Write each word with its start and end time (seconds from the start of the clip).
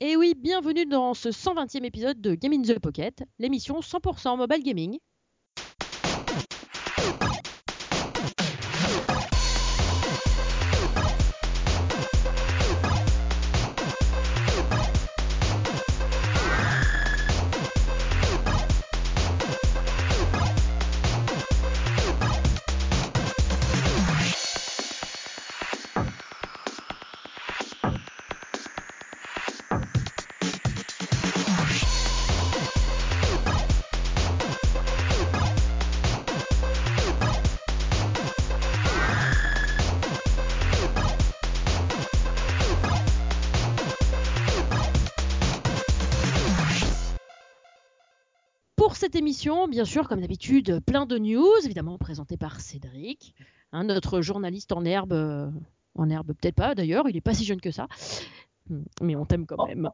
Et 0.00 0.16
oui, 0.16 0.34
bienvenue 0.36 0.86
dans 0.86 1.12
ce 1.12 1.28
120e 1.28 1.84
épisode 1.84 2.20
de 2.20 2.36
Game 2.36 2.52
in 2.52 2.62
the 2.62 2.78
Pocket, 2.78 3.24
l'émission 3.40 3.80
100% 3.80 4.36
mobile 4.36 4.62
gaming. 4.62 4.98
Émission, 49.38 49.68
bien 49.68 49.84
sûr, 49.84 50.08
comme 50.08 50.20
d'habitude, 50.20 50.80
plein 50.84 51.06
de 51.06 51.16
news, 51.16 51.64
évidemment 51.64 51.96
présentées 51.96 52.36
par 52.36 52.60
Cédric, 52.60 53.36
hein, 53.70 53.84
notre 53.84 54.20
journaliste 54.20 54.72
en 54.72 54.84
herbe, 54.84 55.12
euh, 55.12 55.48
en 55.94 56.10
herbe 56.10 56.32
peut-être 56.32 56.56
pas 56.56 56.74
d'ailleurs, 56.74 57.08
il 57.08 57.16
est 57.16 57.20
pas 57.20 57.34
si 57.34 57.44
jeune 57.44 57.60
que 57.60 57.70
ça, 57.70 57.86
Hmm, 58.68 58.82
mais 59.00 59.16
on 59.16 59.24
t'aime 59.24 59.46
quand 59.46 59.66
même. 59.66 59.88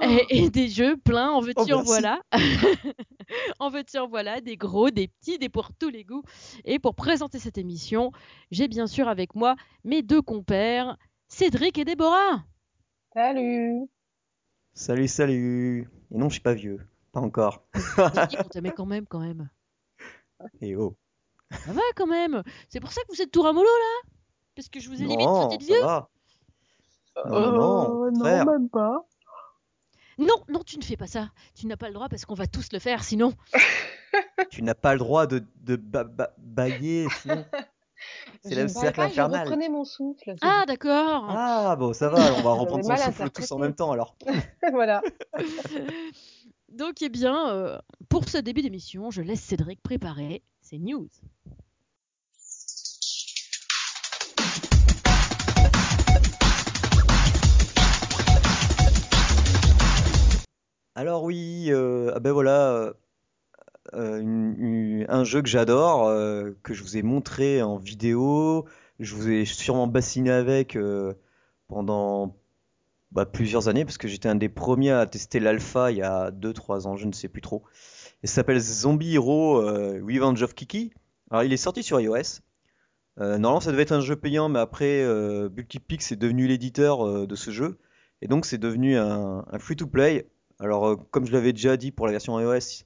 Et, 0.00 0.44
et 0.44 0.50
des 0.50 0.68
jeux 0.68 0.96
pleins, 0.96 1.30
en 1.32 1.40
veux-tu, 1.40 1.72
Oh, 1.72 1.78
en 1.78 1.82
voilà. 1.82 2.20
en 3.58 3.70
veux-tu, 3.70 3.98
en 3.98 4.08
voilà, 4.08 4.40
des 4.40 4.56
gros, 4.56 4.90
des 4.90 5.08
petits, 5.08 5.38
des 5.38 5.48
pour 5.48 5.74
tous 5.74 5.90
les 5.90 6.04
goûts. 6.04 6.22
Et 6.64 6.78
pour 6.78 6.94
présenter 6.94 7.38
cette 7.38 7.58
émission, 7.58 8.12
j'ai 8.50 8.68
bien 8.68 8.86
sûr 8.86 9.08
avec 9.08 9.34
moi 9.34 9.56
mes 9.84 10.02
deux 10.02 10.22
compères, 10.22 10.96
Cédric 11.28 11.76
et 11.76 11.84
Déborah. 11.84 12.44
Salut 13.14 13.88
Salut, 14.72 15.08
salut. 15.08 15.90
Et 16.12 16.16
non, 16.16 16.28
je 16.28 16.34
suis 16.34 16.42
pas 16.42 16.54
vieux. 16.54 16.78
Pas 17.12 17.20
encore. 17.20 17.64
J'ai 18.14 18.26
dit 18.28 18.36
qu'on 18.36 18.48
t'aimait 18.48 18.72
quand 18.72 18.86
même, 18.86 19.06
quand 19.06 19.20
même. 19.20 19.48
Et 20.60 20.76
oh. 20.76 20.96
Ça 21.64 21.72
va 21.72 21.80
quand 21.96 22.06
même. 22.06 22.42
C'est 22.68 22.80
pour 22.80 22.92
ça 22.92 23.00
que 23.02 23.14
vous 23.14 23.20
êtes 23.20 23.30
tout 23.30 23.42
ramollo 23.42 23.66
là? 23.66 24.10
Parce 24.54 24.68
que 24.68 24.80
je 24.80 24.88
vous 24.88 25.02
ai 25.02 25.06
limite 25.06 25.28
traité 25.28 25.58
de 25.58 25.64
vieux? 25.64 25.80
va. 25.80 26.08
Non, 27.26 27.40
non, 27.40 27.52
non, 27.52 27.88
au 27.90 28.04
Euh, 28.06 28.10
non, 28.12 28.44
même 28.44 28.68
pas. 28.70 29.04
Non, 30.18 30.34
non, 30.48 30.62
tu 30.62 30.78
ne 30.78 30.82
fais 30.84 30.96
pas 30.96 31.06
ça. 31.06 31.30
Tu 31.54 31.66
n'as 31.66 31.76
pas 31.76 31.88
le 31.88 31.94
droit 31.94 32.08
parce 32.08 32.24
qu'on 32.24 32.34
va 32.34 32.46
tous 32.46 32.72
le 32.72 32.78
faire 32.78 33.02
sinon. 33.04 33.34
Tu 34.50 34.62
n'as 34.62 34.74
pas 34.74 34.92
le 34.94 34.98
droit 34.98 35.26
de, 35.26 35.44
de 35.56 35.76
ba- 35.76 36.02
ba- 36.04 36.34
bailler, 36.38 37.06
sinon. 37.20 37.44
C'est 38.42 38.54
Je 38.54 38.60
le 38.62 38.68
cercle 38.68 38.96
pas, 39.00 39.06
je 39.06 39.12
infernal. 39.12 39.40
reprenais 39.42 39.68
mon 39.68 39.84
souffle. 39.84 40.34
Ah 40.40 40.64
d'accord. 40.66 41.26
Ah, 41.28 41.76
bon, 41.76 41.92
ça 41.92 42.08
va, 42.08 42.18
on 42.38 42.42
va 42.42 42.52
reprendre 42.54 42.84
son 42.84 42.96
souffle 42.96 43.30
tous 43.30 43.52
en 43.52 43.58
même 43.58 43.74
temps 43.74 43.92
alors. 43.92 44.16
voilà. 44.72 45.02
Donc, 46.70 47.02
eh 47.02 47.08
bien, 47.08 47.50
euh, 47.50 47.78
pour 48.08 48.28
ce 48.28 48.38
début 48.38 48.62
d'émission, 48.62 49.10
je 49.10 49.22
laisse 49.22 49.40
Cédric 49.40 49.82
préparer 49.82 50.44
ses 50.60 50.78
news. 50.78 51.08
Alors 60.94 61.24
oui, 61.24 61.72
euh, 61.72 62.12
ah 62.14 62.20
ben 62.20 62.30
voilà, 62.30 62.92
euh, 63.94 65.04
un 65.08 65.24
jeu 65.24 65.42
que 65.42 65.48
j'adore, 65.48 66.06
que 66.62 66.72
je 66.72 66.82
vous 66.84 66.96
ai 66.96 67.02
montré 67.02 67.62
en 67.62 67.78
vidéo, 67.78 68.66
je 69.00 69.16
vous 69.16 69.28
ai 69.28 69.44
sûrement 69.44 69.88
bassiné 69.88 70.30
avec 70.30 70.78
pendant 71.66 72.36
bah, 73.12 73.26
plusieurs 73.26 73.68
années, 73.68 73.84
parce 73.84 73.98
que 73.98 74.08
j'étais 74.08 74.28
un 74.28 74.36
des 74.36 74.48
premiers 74.48 74.92
à 74.92 75.06
tester 75.06 75.40
l'alpha 75.40 75.90
il 75.90 75.98
y 75.98 76.02
a 76.02 76.30
2-3 76.30 76.86
ans, 76.86 76.96
je 76.96 77.06
ne 77.06 77.12
sais 77.12 77.28
plus 77.28 77.40
trop. 77.40 77.64
Il 78.22 78.28
s'appelle 78.28 78.60
Zombie 78.60 79.14
Hero 79.14 79.60
euh, 79.60 80.00
Revenge 80.04 80.42
of 80.42 80.54
Kiki. 80.54 80.92
Alors 81.30 81.42
il 81.42 81.52
est 81.52 81.56
sorti 81.56 81.82
sur 81.82 82.00
iOS. 82.00 82.40
Euh, 83.18 83.38
normalement 83.38 83.60
ça 83.60 83.72
devait 83.72 83.82
être 83.82 83.92
un 83.92 84.00
jeu 84.00 84.16
payant, 84.16 84.48
mais 84.48 84.60
après 84.60 85.02
euh, 85.02 85.48
Bulky 85.48 85.80
est 86.10 86.16
devenu 86.16 86.46
l'éditeur 86.46 87.06
euh, 87.06 87.26
de 87.26 87.34
ce 87.34 87.50
jeu. 87.50 87.78
Et 88.22 88.28
donc 88.28 88.46
c'est 88.46 88.58
devenu 88.58 88.96
un, 88.96 89.44
un 89.50 89.58
free-to-play. 89.58 90.30
Alors 90.58 90.88
euh, 90.88 90.96
comme 91.10 91.26
je 91.26 91.32
l'avais 91.32 91.52
déjà 91.52 91.76
dit 91.76 91.90
pour 91.90 92.06
la 92.06 92.12
version 92.12 92.38
iOS, 92.38 92.84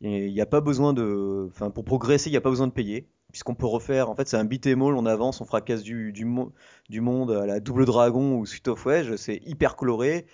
il 0.00 0.32
n'y 0.32 0.40
a 0.40 0.46
pas 0.46 0.60
besoin 0.60 0.94
de... 0.94 1.48
Enfin 1.50 1.70
pour 1.70 1.84
progresser, 1.84 2.30
il 2.30 2.32
n'y 2.32 2.38
a 2.38 2.40
pas 2.40 2.50
besoin 2.50 2.66
de 2.66 2.72
payer. 2.72 3.08
Puisqu'on 3.32 3.54
peut 3.54 3.66
refaire, 3.66 4.10
en 4.10 4.14
fait 4.14 4.28
c'est 4.28 4.36
un 4.36 4.44
beat 4.44 4.66
'em 4.66 4.82
all, 4.82 4.94
on 4.96 5.06
avance, 5.06 5.40
on 5.40 5.44
fracasse 5.44 5.82
du, 5.82 6.12
du, 6.12 6.24
mo- 6.24 6.52
du 6.88 7.00
monde 7.00 7.30
à 7.30 7.46
la 7.46 7.60
Double 7.60 7.84
Dragon 7.86 8.36
ou 8.38 8.46
Suite 8.46 8.68
of 8.68 8.84
Wedge, 8.86 9.14
c'est 9.16 9.40
hyper 9.46 9.76
coloré. 9.76 10.26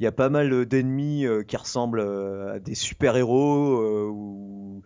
Il 0.00 0.04
y 0.04 0.06
a 0.06 0.12
pas 0.12 0.28
mal 0.28 0.52
euh, 0.52 0.66
d'ennemis 0.66 1.24
euh, 1.26 1.42
qui 1.44 1.56
ressemblent 1.56 2.00
euh, 2.00 2.54
à 2.54 2.58
des 2.58 2.74
super-héros 2.74 4.08
ou, 4.10 4.82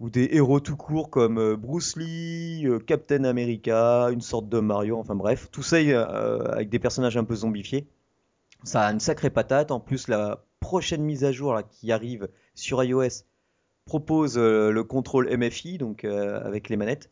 ou 0.00 0.10
des 0.10 0.28
héros 0.32 0.60
tout 0.60 0.76
court 0.76 1.10
comme 1.10 1.54
Bruce 1.56 1.96
Lee, 1.96 2.66
Captain 2.86 3.24
America, 3.24 4.08
une 4.10 4.20
sorte 4.20 4.48
de 4.48 4.60
Mario, 4.60 4.98
enfin 4.98 5.14
bref, 5.14 5.48
tout 5.50 5.62
ça 5.62 5.76
avec 5.76 6.68
des 6.70 6.78
personnages 6.78 7.16
un 7.16 7.24
peu 7.24 7.34
zombifiés. 7.36 7.86
Ça 8.64 8.82
a 8.86 8.92
une 8.92 9.00
sacrée 9.00 9.30
patate. 9.30 9.70
En 9.70 9.80
plus, 9.80 10.08
la 10.08 10.44
prochaine 10.60 11.02
mise 11.02 11.24
à 11.24 11.32
jour 11.32 11.52
là, 11.54 11.62
qui 11.62 11.92
arrive 11.92 12.28
sur 12.54 12.82
iOS 12.82 13.24
propose 13.86 14.38
euh, 14.38 14.70
le 14.70 14.84
contrôle 14.84 15.28
MFI, 15.36 15.78
donc 15.78 16.04
euh, 16.04 16.40
avec 16.44 16.68
les 16.68 16.76
manettes. 16.76 17.10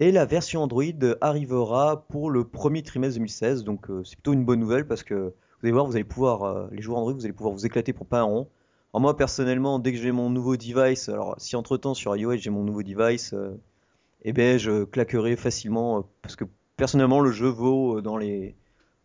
Et 0.00 0.12
la 0.12 0.24
version 0.24 0.62
Android 0.62 0.84
arrivera 1.20 2.04
pour 2.08 2.30
le 2.30 2.44
premier 2.44 2.82
trimestre 2.82 3.16
2016, 3.18 3.64
donc 3.64 3.90
euh, 3.90 4.02
c'est 4.04 4.16
plutôt 4.16 4.32
une 4.32 4.44
bonne 4.44 4.60
nouvelle 4.60 4.86
parce 4.86 5.02
que 5.02 5.14
vous 5.14 5.32
allez 5.66 5.72
voir, 5.72 5.86
vous 5.86 5.94
allez 5.96 6.04
pouvoir, 6.04 6.68
les 6.72 6.82
joueurs 6.82 6.98
Android, 6.98 7.12
vous 7.14 7.24
allez 7.24 7.32
pouvoir 7.32 7.54
vous 7.54 7.66
éclater 7.66 7.92
pour 7.92 8.06
pas 8.06 8.20
un 8.20 8.24
rond. 8.24 8.48
Alors 8.92 9.00
moi 9.02 9.16
personnellement, 9.16 9.78
dès 9.78 9.92
que 9.92 9.98
j'ai 9.98 10.12
mon 10.12 10.28
nouveau 10.30 10.56
device, 10.56 11.08
alors 11.08 11.34
si 11.38 11.56
entre 11.56 11.76
temps 11.76 11.94
sur 11.94 12.16
iOS 12.16 12.36
j'ai 12.36 12.50
mon 12.50 12.64
nouveau 12.64 12.82
device, 12.82 13.32
euh, 13.32 13.58
eh 14.22 14.32
ben 14.32 14.58
je 14.58 14.84
claquerai 14.84 15.36
facilement 15.36 16.04
parce 16.22 16.36
que 16.36 16.44
personnellement 16.76 17.20
le 17.20 17.32
jeu 17.32 17.48
vaut 17.48 18.00
dans 18.00 18.16
les 18.18 18.54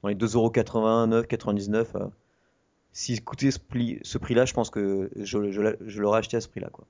dans 0.03 0.09
les 0.09 0.15
2,89€, 0.15 1.25
99. 1.27 1.95
euh, 1.95 2.07
S'il 2.93 3.23
coûtait 3.23 3.51
ce 3.51 3.59
prix- 3.59 3.99
ce 4.03 4.17
prix-là, 4.17 4.45
je 4.45 4.53
pense 4.53 4.69
que 4.69 5.09
je, 5.15 5.51
je 5.51 6.01
l'aurais 6.01 6.19
acheté 6.19 6.37
à 6.37 6.41
ce 6.41 6.49
prix-là, 6.49 6.69
quoi. 6.71 6.85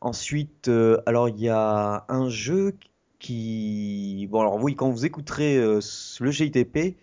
Ensuite, 0.00 0.68
euh, 0.68 1.02
alors 1.06 1.28
il 1.28 1.38
y 1.40 1.48
a 1.48 2.06
un 2.08 2.28
jeu 2.30 2.74
qui, 3.18 4.26
bon 4.30 4.40
alors 4.40 4.56
oui, 4.62 4.74
quand 4.74 4.90
vous 4.90 5.04
écouterez 5.04 5.58
euh, 5.58 5.80
le 6.20 6.30
GITP, 6.30 6.96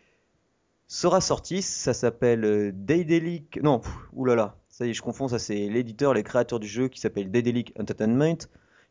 sera 0.87 1.21
sorti. 1.21 1.61
Ça 1.61 1.93
s'appelle 1.93 2.43
euh, 2.45 2.71
Daedalic. 2.73 3.59
Non, 3.61 3.81
oulala, 4.13 4.57
ça 4.69 4.85
y 4.87 4.89
est, 4.89 4.93
je 4.93 5.01
confonds. 5.03 5.27
Ça 5.27 5.37
c'est 5.39 5.67
l'éditeur, 5.69 6.13
les 6.13 6.23
créateurs 6.23 6.59
du 6.59 6.67
jeu 6.67 6.87
qui 6.87 6.99
s'appelle 6.99 7.29
Daedalic 7.29 7.73
Entertainment, 7.79 8.37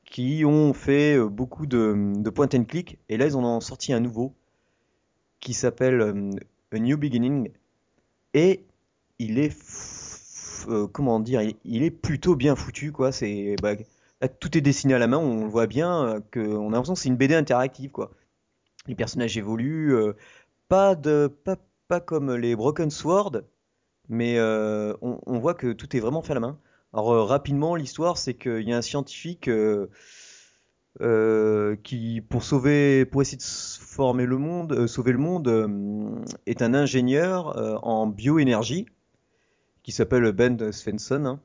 qui 0.05 0.45
ont 0.45 0.73
fait 0.73 1.19
beaucoup 1.19 1.67
de, 1.67 2.13
de 2.17 2.31
point 2.31 2.49
and 2.55 2.65
click. 2.65 2.99
Et 3.09 3.17
là, 3.17 3.27
ils 3.27 3.37
en 3.37 3.45
ont 3.45 3.61
sorti 3.61 3.93
un 3.93 4.01
nouveau 4.01 4.35
qui 5.41 5.53
s'appelle 5.55 6.01
A 6.73 6.79
New 6.79 6.97
Beginning. 6.97 7.51
Et 8.35 8.65
il 9.19 9.39
est, 9.39 9.57
comment 10.93 11.21
dire, 11.21 11.43
il 11.65 11.83
est 11.83 11.91
plutôt 11.91 12.37
bien 12.37 12.55
foutu, 12.55 12.93
quoi. 12.93 13.13
C'est, 13.13 13.57
bah, 13.63 13.75
tout 14.41 14.57
est 14.57 14.61
dessiné 14.61 14.95
à 14.95 14.99
la 14.99 15.07
main. 15.07 15.19
On 15.19 15.47
voit 15.49 15.67
bien 15.67 16.07
euh, 16.07 16.21
que, 16.31 16.41
on 16.41 16.69
a 16.69 16.73
l'impression 16.73 16.95
que 16.95 17.01
c'est 17.01 17.09
une 17.09 17.17
BD 17.17 17.35
interactive, 17.35 17.91
quoi. 17.91 18.13
Les 18.87 18.95
personnages 18.95 19.37
évoluent, 19.37 19.95
euh, 19.95 20.13
pas 20.69 20.95
de, 20.95 21.29
pas, 21.89 22.01
comme 22.01 22.35
les 22.35 22.57
Broken 22.57 22.91
Sword, 22.91 23.43
mais 24.09 24.39
euh, 24.39 24.95
on, 25.01 25.39
voit 25.39 25.55
que 25.55 25.73
tout 25.73 25.97
est 25.97 26.01
vraiment 26.01 26.23
fait 26.23 26.33
à 26.33 26.35
la 26.35 26.41
main. 26.41 26.59
Alors 26.93 27.29
rapidement, 27.29 27.77
l'histoire, 27.77 28.19
c'est 28.19 28.35
qu'il 28.35 28.69
y 28.69 28.73
a 28.73 28.77
un 28.77 28.83
scientifique 28.83 29.51
qui, 31.85 32.21
pour 32.29 32.43
sauver, 32.43 33.09
essayer 33.21 33.37
de 33.37 33.43
former 33.43 34.27
le 34.27 34.39
monde, 34.39 34.87
sauver 34.87 35.13
le 35.13 35.19
monde, 35.19 36.25
est 36.47 36.63
un 36.63 36.75
ingénieur 36.75 37.85
en 37.85 38.07
bioénergie 38.07 38.87
qui 39.83 39.93
s'appelle 39.93 40.33
Ben 40.33 40.73
Svensson. 40.73 41.25
hein. 41.25 41.41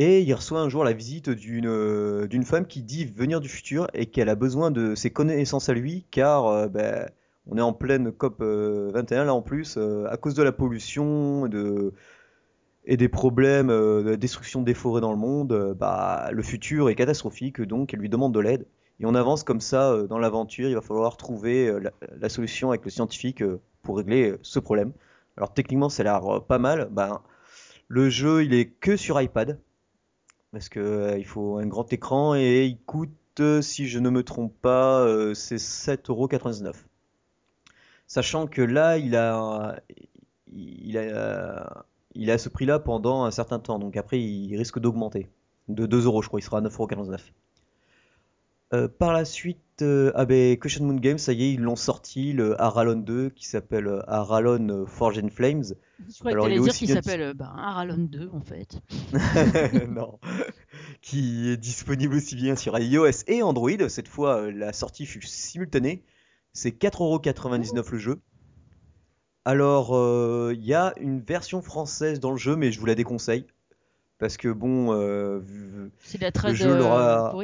Et 0.00 0.22
il 0.22 0.34
reçoit 0.34 0.60
un 0.60 0.68
jour 0.68 0.82
la 0.82 0.92
visite 0.94 1.30
d'une 1.30 1.68
euh, 1.68 2.26
d'une 2.26 2.44
femme 2.44 2.66
qui 2.66 2.82
dit 2.82 3.04
venir 3.04 3.40
du 3.40 3.48
futur 3.48 3.86
et 3.94 4.06
qu'elle 4.06 4.30
a 4.30 4.34
besoin 4.34 4.70
de 4.70 4.94
ses 4.94 5.10
connaissances 5.10 5.68
à 5.68 5.74
lui 5.74 6.06
car 6.10 6.46
euh, 6.46 6.68
ben, 6.68 7.08
on 7.46 7.58
est 7.58 7.60
en 7.60 7.72
pleine 7.72 8.10
COP 8.10 8.40
euh, 8.40 8.90
21 8.94 9.24
là 9.26 9.34
en 9.34 9.42
plus 9.42 9.76
euh, 9.76 10.06
à 10.08 10.16
cause 10.16 10.34
de 10.34 10.42
la 10.42 10.52
pollution 10.52 11.46
et 12.86 12.96
des 12.96 13.08
problèmes 13.08 13.70
euh, 13.70 14.02
de 14.02 14.14
destruction 14.16 14.62
des 14.62 14.74
forêts 14.74 15.00
dans 15.00 15.12
le 15.12 15.18
monde, 15.18 15.52
euh, 15.52 15.74
bah, 15.74 16.30
le 16.32 16.42
futur 16.42 16.88
est 16.88 16.94
catastrophique 16.94 17.60
donc 17.60 17.92
elle 17.94 18.00
lui 18.00 18.08
demande 18.08 18.34
de 18.34 18.40
l'aide. 18.40 18.66
Et 19.00 19.06
on 19.06 19.14
avance 19.14 19.44
comme 19.44 19.60
ça 19.60 19.92
euh, 19.92 20.06
dans 20.06 20.18
l'aventure, 20.18 20.68
il 20.68 20.74
va 20.74 20.82
falloir 20.82 21.16
trouver 21.16 21.68
euh, 21.68 21.80
la, 22.20 22.28
solution 22.28 22.70
avec 22.70 22.84
le 22.84 22.90
scientifique 22.90 23.42
euh, 23.42 23.60
pour 23.82 23.96
régler 23.96 24.32
euh, 24.32 24.38
ce 24.42 24.58
problème. 24.58 24.92
Alors 25.36 25.54
techniquement, 25.54 25.88
ça 25.88 26.02
a 26.02 26.04
l'air 26.04 26.36
euh, 26.36 26.40
pas 26.40 26.58
mal. 26.58 26.88
Ben, 26.90 27.20
le 27.88 28.10
jeu, 28.10 28.44
il 28.44 28.54
est 28.54 28.66
que 28.66 28.96
sur 28.96 29.20
iPad. 29.20 29.58
Parce 30.52 30.68
que 30.68 30.80
euh, 30.80 31.18
il 31.18 31.24
faut 31.24 31.58
un 31.58 31.66
grand 31.66 31.92
écran 31.92 32.34
et 32.34 32.66
il 32.66 32.78
coûte, 32.78 33.10
euh, 33.40 33.62
si 33.62 33.86
je 33.86 33.98
ne 33.98 34.10
me 34.10 34.22
trompe 34.24 34.54
pas, 34.60 35.00
euh, 35.00 35.34
c'est 35.34 35.56
7,99€. 35.56 36.74
Sachant 38.06 38.46
que 38.48 38.62
là, 38.62 38.98
il 38.98 39.14
a, 39.14 39.80
il 40.48 40.98
a, 40.98 41.86
il 42.14 42.38
ce 42.38 42.48
prix-là 42.48 42.80
pendant 42.80 43.24
un 43.24 43.30
certain 43.30 43.60
temps. 43.60 43.78
Donc 43.78 43.96
après, 43.96 44.20
il 44.20 44.56
risque 44.56 44.80
d'augmenter. 44.80 45.28
De 45.68 45.86
2 45.86 46.06
euros, 46.06 46.22
je 46.22 46.28
crois. 46.28 46.40
Il 46.40 46.42
sera 46.42 46.58
à 46.58 46.60
9,49€. 46.60 47.20
Euh, 48.72 48.88
par 48.88 49.12
la 49.12 49.24
suite, 49.24 49.58
euh, 49.82 50.12
ah 50.14 50.24
ben, 50.24 50.56
Cushion 50.58 50.84
Moon 50.84 50.96
Games, 50.96 51.18
ça 51.18 51.32
y 51.32 51.44
est, 51.44 51.52
ils 51.52 51.60
l'ont 51.60 51.76
sorti, 51.76 52.32
le 52.32 52.60
Aralon 52.60 52.96
2, 52.96 53.30
qui 53.30 53.46
s'appelle 53.46 53.86
euh, 53.86 54.02
Aralon 54.08 54.68
euh, 54.68 54.86
Forge 54.86 55.18
and 55.18 55.28
Flames. 55.28 55.64
Je 56.08 56.18
croyais 56.18 56.36
que 56.36 56.42
Alors, 56.42 56.48
est 56.48 56.60
dire 56.60 56.72
qu'il 56.72 56.88
s'appelle 56.88 57.22
euh, 57.22 57.34
bah, 57.34 57.52
Aralon 57.56 57.98
2 57.98 58.30
en 58.32 58.40
fait. 58.40 58.80
non, 59.88 60.18
qui 61.02 61.50
est 61.50 61.56
disponible 61.56 62.14
aussi 62.14 62.36
bien 62.36 62.56
sur 62.56 62.78
iOS 62.78 63.24
et 63.26 63.42
Android. 63.42 63.88
Cette 63.88 64.08
fois, 64.08 64.50
la 64.50 64.72
sortie 64.72 65.06
fut 65.06 65.22
simultanée. 65.22 66.04
C'est 66.52 66.70
4,99€ 66.70 67.92
le 67.92 67.98
jeu. 67.98 68.20
Alors, 69.44 69.96
euh, 69.96 70.52
il 70.54 70.64
y 70.64 70.74
a 70.74 70.92
une 71.00 71.20
version 71.20 71.62
française 71.62 72.20
dans 72.20 72.30
le 72.30 72.36
jeu, 72.36 72.56
mais 72.56 72.72
je 72.72 72.80
vous 72.80 72.86
la 72.86 72.94
déconseille. 72.94 73.46
Parce 74.18 74.36
que 74.36 74.48
bon, 74.48 74.92
euh, 74.92 75.38
vu- 75.38 75.90
la 76.20 76.30
trad 76.30 76.54
jeu 76.54 76.76
l'aura-. 76.76 77.34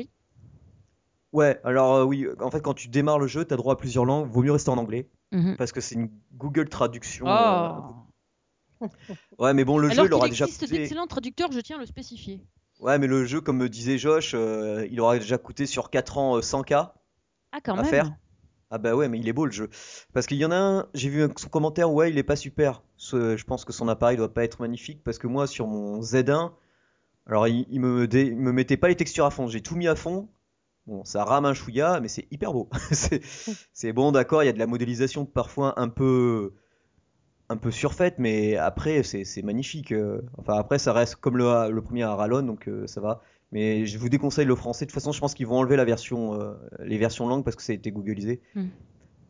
Ouais, 1.36 1.60
alors 1.64 1.94
euh, 1.94 2.04
oui, 2.04 2.26
en 2.40 2.50
fait, 2.50 2.60
quand 2.60 2.74
tu 2.74 2.88
démarres 2.88 3.18
le 3.18 3.26
jeu, 3.26 3.44
tu 3.44 3.54
as 3.54 3.56
droit 3.56 3.74
à 3.74 3.76
plusieurs 3.76 4.04
langues. 4.04 4.28
Vaut 4.30 4.42
mieux 4.42 4.52
rester 4.52 4.70
en 4.70 4.78
anglais. 4.78 5.08
Mhm. 5.32 5.56
Parce 5.56 5.72
que 5.72 5.80
c'est 5.80 5.94
une 5.96 6.10
Google 6.34 6.68
Traduction. 6.68 7.26
Oh. 7.28 7.30
euh, 8.82 8.86
Ouais, 9.38 9.54
mais 9.54 9.64
bon, 9.64 9.78
le 9.78 9.88
Alors 9.90 10.04
jeu, 10.04 10.10
il 10.10 10.14
aura 10.14 10.28
déjà 10.28 10.44
existe 10.44 10.60
coûté. 10.66 10.78
d'excellents 10.78 11.06
traducteurs, 11.06 11.50
je 11.52 11.60
tiens 11.60 11.76
à 11.76 11.80
le 11.80 11.86
spécifier. 11.86 12.40
Ouais, 12.80 12.98
mais 12.98 13.06
le 13.06 13.24
jeu, 13.24 13.40
comme 13.40 13.56
me 13.56 13.68
disait 13.68 13.96
Josh, 13.98 14.32
euh, 14.34 14.86
il 14.90 15.00
aura 15.00 15.18
déjà 15.18 15.38
coûté 15.38 15.64
sur 15.66 15.88
4 15.90 16.18
ans 16.18 16.36
euh, 16.36 16.40
100K. 16.40 16.92
Ah 17.52 17.58
quand 17.64 17.74
À 17.74 17.82
même. 17.82 17.86
faire. 17.90 18.12
Ah 18.70 18.78
bah 18.78 18.94
ouais, 18.94 19.08
mais 19.08 19.18
il 19.18 19.28
est 19.28 19.32
beau 19.32 19.46
le 19.46 19.52
jeu. 19.52 19.70
Parce 20.12 20.26
qu'il 20.26 20.36
y 20.38 20.44
en 20.44 20.50
a 20.50 20.56
un, 20.56 20.86
j'ai 20.92 21.08
vu 21.08 21.26
son 21.36 21.48
commentaire, 21.48 21.90
ouais, 21.92 22.10
il 22.10 22.18
est 22.18 22.22
pas 22.24 22.36
super. 22.36 22.82
Ce- 22.96 23.36
je 23.36 23.44
pense 23.44 23.64
que 23.64 23.72
son 23.72 23.88
appareil 23.88 24.16
doit 24.16 24.32
pas 24.34 24.44
être 24.44 24.60
magnifique 24.60 25.02
parce 25.04 25.18
que 25.18 25.26
moi, 25.28 25.46
sur 25.46 25.66
mon 25.68 26.00
Z1, 26.02 26.52
alors 27.26 27.46
il, 27.48 27.64
il 27.70 27.80
me, 27.80 28.06
dé- 28.08 28.26
il 28.26 28.36
me 28.36 28.52
mettait 28.52 28.76
pas 28.76 28.88
les 28.88 28.96
textures 28.96 29.24
à 29.24 29.30
fond. 29.30 29.46
J'ai 29.48 29.62
tout 29.62 29.76
mis 29.76 29.86
à 29.88 29.94
fond. 29.94 30.28
Bon, 30.86 31.04
ça 31.04 31.24
rame 31.24 31.44
un 31.46 31.54
chouïa, 31.54 31.98
mais 32.00 32.08
c'est 32.08 32.26
hyper 32.30 32.52
beau. 32.52 32.68
C'est 33.72 33.92
bon, 33.92 34.12
d'accord, 34.12 34.42
il 34.42 34.46
y 34.46 34.48
a 34.48 34.52
de 34.52 34.58
la 34.58 34.68
modélisation 34.68 35.26
parfois 35.26 35.74
un 35.80 35.88
peu, 35.88 36.54
un 37.48 37.56
peu 37.56 37.70
surfaite, 37.72 38.16
mais 38.18 38.56
après, 38.56 39.02
c'est 39.02 39.42
magnifique. 39.42 39.92
euh. 39.92 40.22
Enfin, 40.38 40.54
après, 40.54 40.78
ça 40.78 40.92
reste 40.92 41.16
comme 41.16 41.36
le, 41.38 41.70
le 41.70 41.82
premier 41.82 42.04
Aralon, 42.04 42.42
donc 42.42 42.68
euh, 42.68 42.86
ça 42.86 43.00
va. 43.00 43.20
Mais 43.52 43.86
je 43.86 43.98
vous 43.98 44.08
déconseille 44.08 44.46
le 44.46 44.54
français. 44.56 44.84
De 44.84 44.90
toute 44.90 44.94
façon, 44.94 45.12
je 45.12 45.20
pense 45.20 45.34
qu'ils 45.34 45.46
vont 45.46 45.56
enlever 45.58 45.76
la 45.76 45.84
version, 45.84 46.40
euh, 46.40 46.54
les 46.80 46.98
versions 46.98 47.26
langues 47.28 47.44
parce 47.44 47.56
que 47.56 47.62
ça 47.62 47.72
a 47.72 47.76
été 47.76 47.90
googlisé. 47.92 48.40
Hmm. 48.54 48.66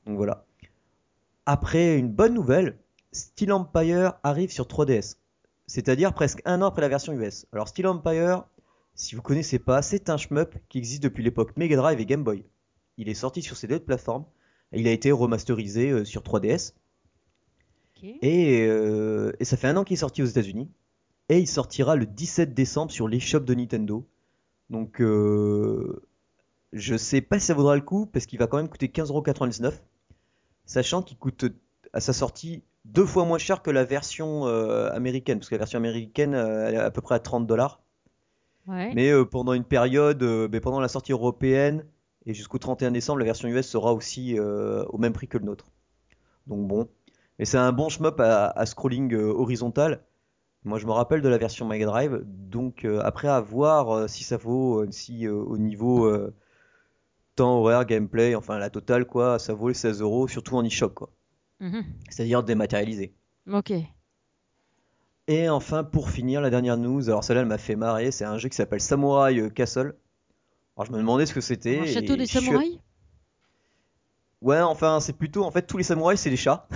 Donc 0.06 0.16
voilà. 0.16 0.44
Après, 1.46 1.96
une 1.98 2.10
bonne 2.10 2.34
nouvelle, 2.34 2.78
Steel 3.12 3.52
Empire 3.52 4.14
arrive 4.22 4.50
sur 4.50 4.66
3DS. 4.66 5.16
C'est-à-dire 5.66 6.12
presque 6.14 6.42
un 6.44 6.62
an 6.62 6.66
après 6.66 6.82
la 6.82 6.88
version 6.88 7.12
US. 7.12 7.46
Alors 7.52 7.68
Steel 7.68 7.86
Empire, 7.86 8.44
si 8.96 9.14
vous 9.14 9.22
connaissez 9.22 9.58
pas, 9.58 9.82
c'est 9.82 10.08
un 10.08 10.16
shmup 10.16 10.56
qui 10.70 10.78
existe 10.78 11.02
depuis 11.02 11.22
l'époque 11.22 11.56
Mega 11.56 11.76
Drive 11.76 12.00
et 12.00 12.06
Game 12.06 12.24
Boy. 12.24 12.44
Il 12.96 13.10
est 13.10 13.14
sorti 13.14 13.42
sur 13.42 13.56
ces 13.56 13.68
deux 13.68 13.78
plateformes. 13.78 14.24
Et 14.72 14.80
il 14.80 14.88
a 14.88 14.90
été 14.90 15.12
remasterisé 15.12 15.90
euh, 15.90 16.04
sur 16.04 16.22
3DS. 16.22 16.72
Ok. 17.96 18.04
Et, 18.22 18.66
euh, 18.66 19.32
et 19.38 19.44
ça 19.44 19.56
fait 19.56 19.68
un 19.68 19.76
an 19.76 19.84
qu'il 19.84 19.94
est 19.94 19.98
sorti 19.98 20.22
aux 20.22 20.26
États-Unis. 20.26 20.70
Et 21.28 21.38
il 21.38 21.46
sortira 21.46 21.94
le 21.94 22.06
17 22.06 22.54
décembre 22.54 22.90
sur 22.90 23.06
l'eShop 23.06 23.40
de 23.40 23.54
Nintendo. 23.54 24.08
Donc, 24.70 25.00
euh, 25.00 26.02
je 26.72 26.96
sais 26.96 27.20
pas 27.20 27.38
si 27.38 27.46
ça 27.46 27.54
vaudra 27.54 27.76
le 27.76 27.82
coup, 27.82 28.06
parce 28.06 28.26
qu'il 28.26 28.38
va 28.38 28.46
quand 28.46 28.56
même 28.56 28.68
coûter 28.68 28.88
15,99€. 28.88 29.74
Sachant 30.64 31.02
qu'il 31.02 31.18
coûte 31.18 31.44
à 31.92 32.00
sa 32.00 32.12
sortie 32.12 32.64
deux 32.86 33.06
fois 33.06 33.24
moins 33.24 33.38
cher 33.38 33.62
que 33.62 33.70
la 33.70 33.84
version 33.84 34.46
euh, 34.46 34.90
américaine. 34.90 35.38
Parce 35.38 35.50
que 35.50 35.54
la 35.54 35.60
version 35.60 35.76
américaine, 35.76 36.34
elle 36.34 36.74
est 36.74 36.78
à 36.78 36.90
peu 36.90 37.02
près 37.02 37.14
à 37.14 37.20
30 37.20 37.46
dollars. 37.46 37.82
Ouais. 38.66 38.92
Mais 38.94 39.10
euh, 39.10 39.24
pendant 39.24 39.52
une 39.52 39.64
période, 39.64 40.22
euh, 40.22 40.48
ben, 40.48 40.60
pendant 40.60 40.80
la 40.80 40.88
sortie 40.88 41.12
européenne 41.12 41.84
et 42.24 42.34
jusqu'au 42.34 42.58
31 42.58 42.90
décembre, 42.90 43.20
la 43.20 43.24
version 43.24 43.48
US 43.48 43.66
sera 43.66 43.92
aussi 43.92 44.38
euh, 44.38 44.84
au 44.86 44.98
même 44.98 45.12
prix 45.12 45.28
que 45.28 45.38
le 45.38 45.44
nôtre. 45.44 45.66
Donc 46.46 46.66
bon. 46.66 46.88
Mais 47.38 47.44
c'est 47.44 47.58
un 47.58 47.72
bon 47.72 47.88
shmup 47.88 48.18
à, 48.20 48.48
à 48.48 48.66
scrolling 48.66 49.14
horizontal. 49.14 50.02
Moi, 50.64 50.78
je 50.78 50.86
me 50.86 50.92
rappelle 50.92 51.20
de 51.20 51.28
la 51.28 51.38
version 51.38 51.66
Mega 51.66 51.86
Drive. 51.86 52.22
Donc 52.24 52.84
après, 53.02 53.28
à 53.28 53.40
voir 53.40 54.08
si 54.08 54.24
ça 54.24 54.36
vaut, 54.36 54.90
si 54.90 55.28
au 55.28 55.58
niveau 55.58 56.10
temps, 57.36 57.60
horaire, 57.60 57.84
gameplay, 57.84 58.34
enfin 58.34 58.58
la 58.58 58.70
totale, 58.70 59.04
quoi, 59.04 59.38
ça 59.38 59.54
vaut 59.54 59.68
les 59.68 59.74
16 59.74 60.00
euros, 60.00 60.26
surtout 60.26 60.56
en 60.56 60.64
eShop, 60.64 60.90
quoi. 60.90 61.10
Mhm. 61.60 61.84
C'est-à-dire 62.08 62.42
dématérialisé. 62.42 63.14
Ok. 63.52 63.72
Et 65.28 65.48
enfin, 65.48 65.82
pour 65.84 66.10
finir, 66.10 66.40
la 66.40 66.50
dernière 66.50 66.76
news, 66.76 67.08
alors 67.08 67.24
celle-là, 67.24 67.42
elle 67.42 67.48
m'a 67.48 67.58
fait 67.58 67.74
marrer, 67.76 68.10
c'est 68.12 68.24
un 68.24 68.38
jeu 68.38 68.48
qui 68.48 68.56
s'appelle 68.56 68.80
Samurai 68.80 69.38
euh, 69.38 69.48
Castle. 69.50 69.96
Alors 70.76 70.86
je 70.86 70.92
me 70.92 70.98
demandais 70.98 71.26
ce 71.26 71.34
que 71.34 71.40
c'était. 71.40 71.80
Un 71.80 71.86
château 71.86 72.14
et 72.14 72.16
des 72.16 72.26
je 72.26 72.32
samouraïs 72.38 72.78
Ouais, 74.42 74.60
enfin, 74.60 75.00
c'est 75.00 75.14
plutôt, 75.14 75.44
en 75.44 75.50
fait, 75.50 75.62
tous 75.62 75.78
les 75.78 75.82
samouraïs, 75.82 76.20
c'est 76.20 76.30
des 76.30 76.36
chats. 76.36 76.68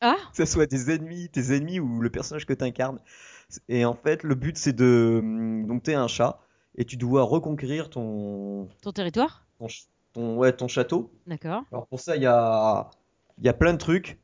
Ah 0.00 0.16
Que 0.36 0.44
ce 0.44 0.52
soit 0.52 0.66
des 0.66 0.90
ennemis, 0.90 1.28
tes 1.28 1.54
ennemis 1.54 1.80
ou 1.80 2.00
le 2.00 2.10
personnage 2.10 2.46
que 2.46 2.52
tu 2.52 2.64
incarnes. 2.64 3.00
Et 3.68 3.84
en 3.84 3.94
fait, 3.94 4.22
le 4.22 4.34
but, 4.34 4.56
c'est 4.56 4.72
de... 4.72 5.18
hum, 5.22 5.66
Donc, 5.66 5.82
t'es 5.82 5.94
un 5.94 6.08
chat, 6.08 6.40
et 6.76 6.84
tu 6.84 6.96
dois 6.96 7.22
reconquérir 7.24 7.90
ton... 7.90 8.68
Ton 8.82 8.92
territoire 8.92 9.44
Ton, 9.58 9.68
ch- 9.68 9.88
ton... 10.12 10.36
Ouais, 10.36 10.52
ton 10.52 10.68
château. 10.68 11.12
D'accord. 11.26 11.62
Alors 11.72 11.86
pour 11.88 12.00
ça, 12.00 12.16
il 12.16 12.22
y 12.22 12.26
a, 12.26 12.88
il 13.38 13.44
y 13.44 13.48
a 13.48 13.52
plein 13.52 13.72
de 13.72 13.78
trucs. 13.78 14.18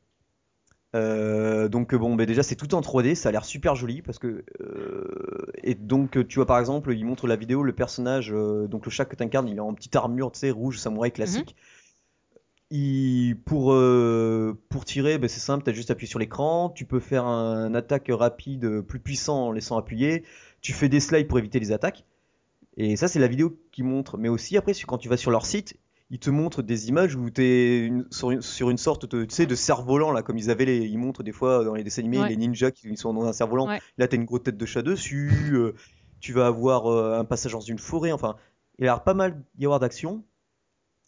Euh, 0.93 1.69
donc 1.69 1.95
bon, 1.95 2.15
ben 2.15 2.25
déjà 2.25 2.43
c'est 2.43 2.55
tout 2.55 2.75
en 2.75 2.81
3D, 2.81 3.15
ça 3.15 3.29
a 3.29 3.31
l'air 3.31 3.45
super 3.45 3.75
joli 3.75 4.01
parce 4.01 4.19
que 4.19 4.43
euh, 4.59 5.45
et 5.63 5.73
donc 5.73 6.27
tu 6.27 6.35
vois 6.35 6.45
par 6.45 6.59
exemple, 6.59 6.93
il 6.93 7.05
montre 7.05 7.27
la 7.27 7.37
vidéo, 7.37 7.63
le 7.63 7.73
personnage, 7.73 8.33
euh, 8.33 8.67
donc 8.67 8.85
le 8.85 8.91
chat 8.91 9.05
que 9.05 9.15
t'incarnes, 9.15 9.47
il 9.47 9.55
est 9.57 9.61
en 9.61 9.73
petite 9.73 9.95
armure, 9.95 10.31
tu 10.33 10.39
sais, 10.39 10.51
rouge 10.51 10.79
samouraï 10.79 11.11
classique. 11.11 11.55
Il, 12.73 13.35
pour 13.45 13.73
euh, 13.73 14.57
pour 14.69 14.85
tirer, 14.85 15.17
ben, 15.17 15.27
c'est 15.27 15.41
simple, 15.41 15.65
t'as 15.65 15.73
juste 15.73 15.91
appuyé 15.91 16.09
sur 16.09 16.19
l'écran. 16.19 16.69
Tu 16.69 16.85
peux 16.85 17.01
faire 17.01 17.25
un 17.25 17.75
attaque 17.75 18.09
rapide 18.09 18.63
euh, 18.63 18.81
plus 18.81 19.01
puissant 19.01 19.47
en 19.47 19.51
laissant 19.51 19.77
appuyer. 19.77 20.23
Tu 20.61 20.71
fais 20.71 20.87
des 20.87 21.01
slides 21.01 21.27
pour 21.27 21.37
éviter 21.37 21.59
les 21.59 21.73
attaques. 21.73 22.05
Et 22.77 22.95
ça, 22.95 23.09
c'est 23.09 23.19
la 23.19 23.27
vidéo 23.27 23.59
qui 23.73 23.83
montre. 23.83 24.17
Mais 24.17 24.29
aussi, 24.29 24.55
après, 24.55 24.71
quand 24.87 24.97
tu 24.97 25.09
vas 25.09 25.17
sur 25.17 25.31
leur 25.31 25.45
site, 25.45 25.75
ils 26.13 26.19
te 26.19 26.29
montrent 26.29 26.61
des 26.61 26.89
images 26.89 27.15
où 27.15 27.29
tu 27.31 27.41
es 27.43 27.91
sur, 28.11 28.29
une, 28.31 28.41
sur 28.41 28.69
une 28.69 28.77
sorte 28.77 29.05
de, 29.07 29.23
tu 29.25 29.33
sais, 29.33 29.45
de 29.47 29.55
cerf-volant, 29.55 30.11
là, 30.11 30.21
comme 30.21 30.37
ils 30.37 30.51
avaient 30.51 30.65
les, 30.65 30.79
ils 30.79 30.97
montrent 30.97 31.23
des 31.23 31.31
fois 31.31 31.63
dans 31.63 31.73
les 31.73 31.83
dessins 31.83 32.01
animés, 32.01 32.19
Ouais. 32.19 32.29
les 32.29 32.35
ninjas 32.37 32.71
qui 32.71 32.95
sont 32.97 33.13
dans 33.13 33.25
un 33.25 33.33
cerf-volant. 33.33 33.67
Ouais. 33.67 33.79
Là, 33.97 34.07
tu 34.07 34.15
as 34.15 34.19
une 34.19 34.25
grosse 34.25 34.43
tête 34.43 34.57
de 34.57 34.65
chat 34.65 34.81
dessus. 34.83 35.31
euh, 35.53 35.73
tu 36.19 36.33
vas 36.33 36.45
avoir 36.47 36.85
euh, 36.87 37.17
un 37.17 37.25
passage 37.25 37.53
dans 37.53 37.61
une 37.61 37.79
forêt. 37.79 38.11
Enfin, 38.11 38.35
il 38.77 38.85
y 38.85 38.87
a 38.87 38.99
pas 38.99 39.13
mal 39.15 39.41
d'y 39.55 39.65
avoir 39.65 39.79
d'action. 39.79 40.23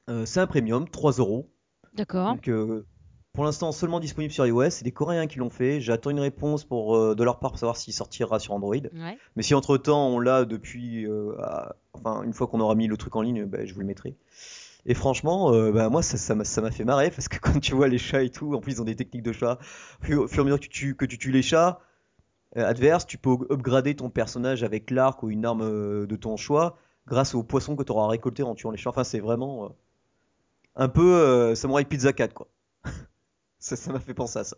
Euh, 0.10 0.26
c'est 0.26 0.40
un 0.40 0.48
premium, 0.48 0.88
3 0.90 1.12
euros. 1.14 1.50
D'accord. 1.94 2.34
Donc, 2.34 2.48
euh, 2.48 2.86
pour 3.34 3.44
l'instant, 3.46 3.72
seulement 3.72 4.00
disponible 4.00 4.32
sur 4.34 4.46
iOS. 4.46 4.70
C'est 4.70 4.84
des 4.84 4.92
Coréens 4.92 5.28
qui 5.28 5.38
l'ont 5.40 5.50
fait. 5.50 5.82
J'attends 5.82 6.10
une 6.12 6.20
réponse 6.20 6.64
pour, 6.66 6.96
euh, 6.96 7.16
de 7.16 7.24
leur 7.24 7.40
part 7.40 7.52
pour 7.52 7.60
savoir 7.60 7.78
s'il 7.78 7.94
sortira 7.94 8.40
sur 8.40 8.54
Android. 8.54 8.76
Ouais. 8.76 9.18
Mais 9.36 9.44
si 9.44 9.54
entre 9.54 9.78
temps 9.78 10.08
on 10.08 10.20
l'a 10.20 10.46
depuis, 10.46 11.06
euh, 11.08 11.34
à- 11.42 11.76
enfin 11.94 12.24
une 12.24 12.34
fois 12.34 12.48
qu'on 12.48 12.60
aura 12.60 12.76
mis 12.76 12.88
le 12.88 12.96
truc 12.98 13.16
en 13.16 13.22
ligne, 13.22 13.46
bah, 13.46 13.66
je 13.66 13.74
vous 13.74 13.80
le 13.82 13.86
mettrai. 13.88 14.16
Et 14.86 14.94
franchement, 14.94 15.54
euh, 15.54 15.72
bah, 15.72 15.90
moi 15.90 16.02
ça 16.04 16.18
ça 16.18 16.36
m'a 16.36 16.44
ça 16.44 16.62
m'a 16.62 16.72
fait 16.72 16.84
marrer 16.84 17.10
parce 17.10 17.28
que 17.30 17.38
quand 17.42 17.60
tu 17.60 17.74
vois 17.76 17.88
les 17.88 17.98
chats 17.98 18.24
et 18.24 18.30
tout, 18.30 18.54
en 18.54 18.60
plus 18.60 18.74
ils 18.74 18.82
ont 18.82 18.86
des 18.86 18.96
techniques 18.96 19.24
de 19.24 19.32
chat. 19.34 19.60
Au 20.12 20.28
fur 20.28 20.38
et 20.38 20.40
à 20.42 20.44
mesure 20.44 20.58
que 20.60 20.64
tu 20.66 20.70
tues, 20.70 20.96
que 20.96 21.06
tu 21.06 21.18
tues 21.18 21.32
les 21.32 21.42
chats 21.42 21.80
euh, 22.58 22.66
adverses, 22.68 23.06
tu 23.08 23.18
peux 23.18 23.32
upgrader 23.50 23.96
ton 23.96 24.10
personnage 24.10 24.64
avec 24.64 24.92
l'arc 24.92 25.24
ou 25.24 25.30
une 25.30 25.46
arme 25.46 25.62
euh, 25.64 26.06
de 26.06 26.16
ton 26.16 26.38
choix 26.38 26.78
grâce 27.08 27.34
aux 27.36 27.44
poissons 27.44 27.76
que 27.76 27.84
tu 27.84 27.92
auras 27.92 28.08
récoltés 28.08 28.44
en 28.44 28.56
tuant 28.56 28.72
les 28.72 28.78
chats. 28.78 28.90
Enfin 28.90 29.04
c'est 29.04 29.20
vraiment 29.20 29.76
un 30.76 30.90
peu 30.90 31.54
Samurai 31.56 31.86
Pizza 31.86 32.14
4 32.14 32.34
quoi. 32.34 32.48
ça 33.60 33.76
ça 33.76 33.92
m'a 33.94 34.00
fait 34.00 34.14
penser 34.14 34.40
à 34.40 34.44
ça. 34.44 34.58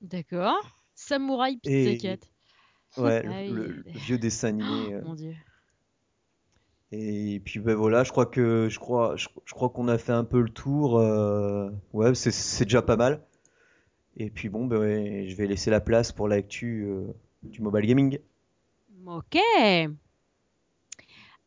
D'accord. 0.00 0.56
Samouraï 0.94 1.56
Pizza 1.58 1.90
Et- 1.90 1.98
Cat. 1.98 2.16
Ouais, 2.96 3.22
Ah 3.24 3.42
le, 3.48 3.66
oui. 3.68 3.82
le 3.86 3.98
vieux 4.00 4.18
dessin 4.18 4.48
animé. 4.48 4.94
euh. 4.94 5.02
Mon 5.04 5.14
dieu. 5.14 5.32
Et 6.92 7.40
puis 7.44 7.60
ben 7.60 7.74
voilà, 7.76 8.02
je 8.02 8.10
crois 8.10 8.26
que 8.26 8.68
je 8.68 8.78
crois 8.80 9.14
je, 9.16 9.28
crois 9.52 9.70
qu'on 9.70 9.86
a 9.88 9.96
fait 9.98 10.12
un 10.12 10.24
peu 10.24 10.40
le 10.40 10.48
tour. 10.50 10.98
euh, 10.98 11.70
ouais, 11.92 12.14
c'est 12.14 12.64
déjà 12.64 12.82
pas 12.82 12.96
mal. 12.96 13.24
Et 14.16 14.30
puis 14.30 14.48
bon, 14.48 14.66
ben 14.66 15.26
je 15.28 15.36
vais 15.36 15.46
laisser 15.46 15.70
la 15.70 15.80
place 15.80 16.12
pour 16.12 16.28
l'actu 16.28 16.84
euh, 16.88 17.06
du 17.44 17.62
mobile 17.62 17.86
gaming. 17.86 18.18
Ok. 19.06 19.38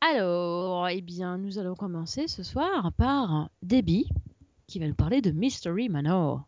Alors, 0.01 0.89
eh 0.89 1.01
bien, 1.01 1.37
nous 1.37 1.59
allons 1.59 1.75
commencer 1.75 2.27
ce 2.27 2.43
soir 2.43 2.91
par 2.97 3.49
Debbie, 3.61 4.09
qui 4.67 4.79
va 4.79 4.87
nous 4.87 4.95
parler 4.95 5.21
de 5.21 5.31
Mystery 5.31 5.87
Manor. 5.87 6.45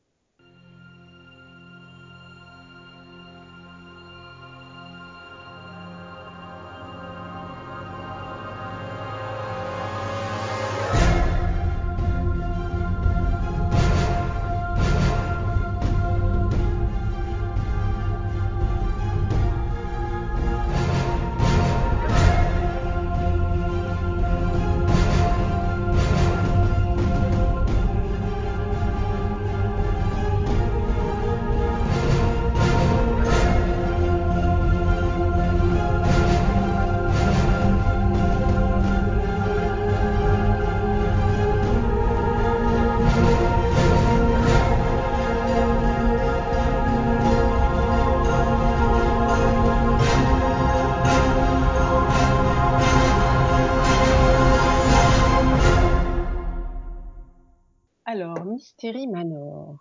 Mystery 58.86 59.08
Manor. 59.08 59.77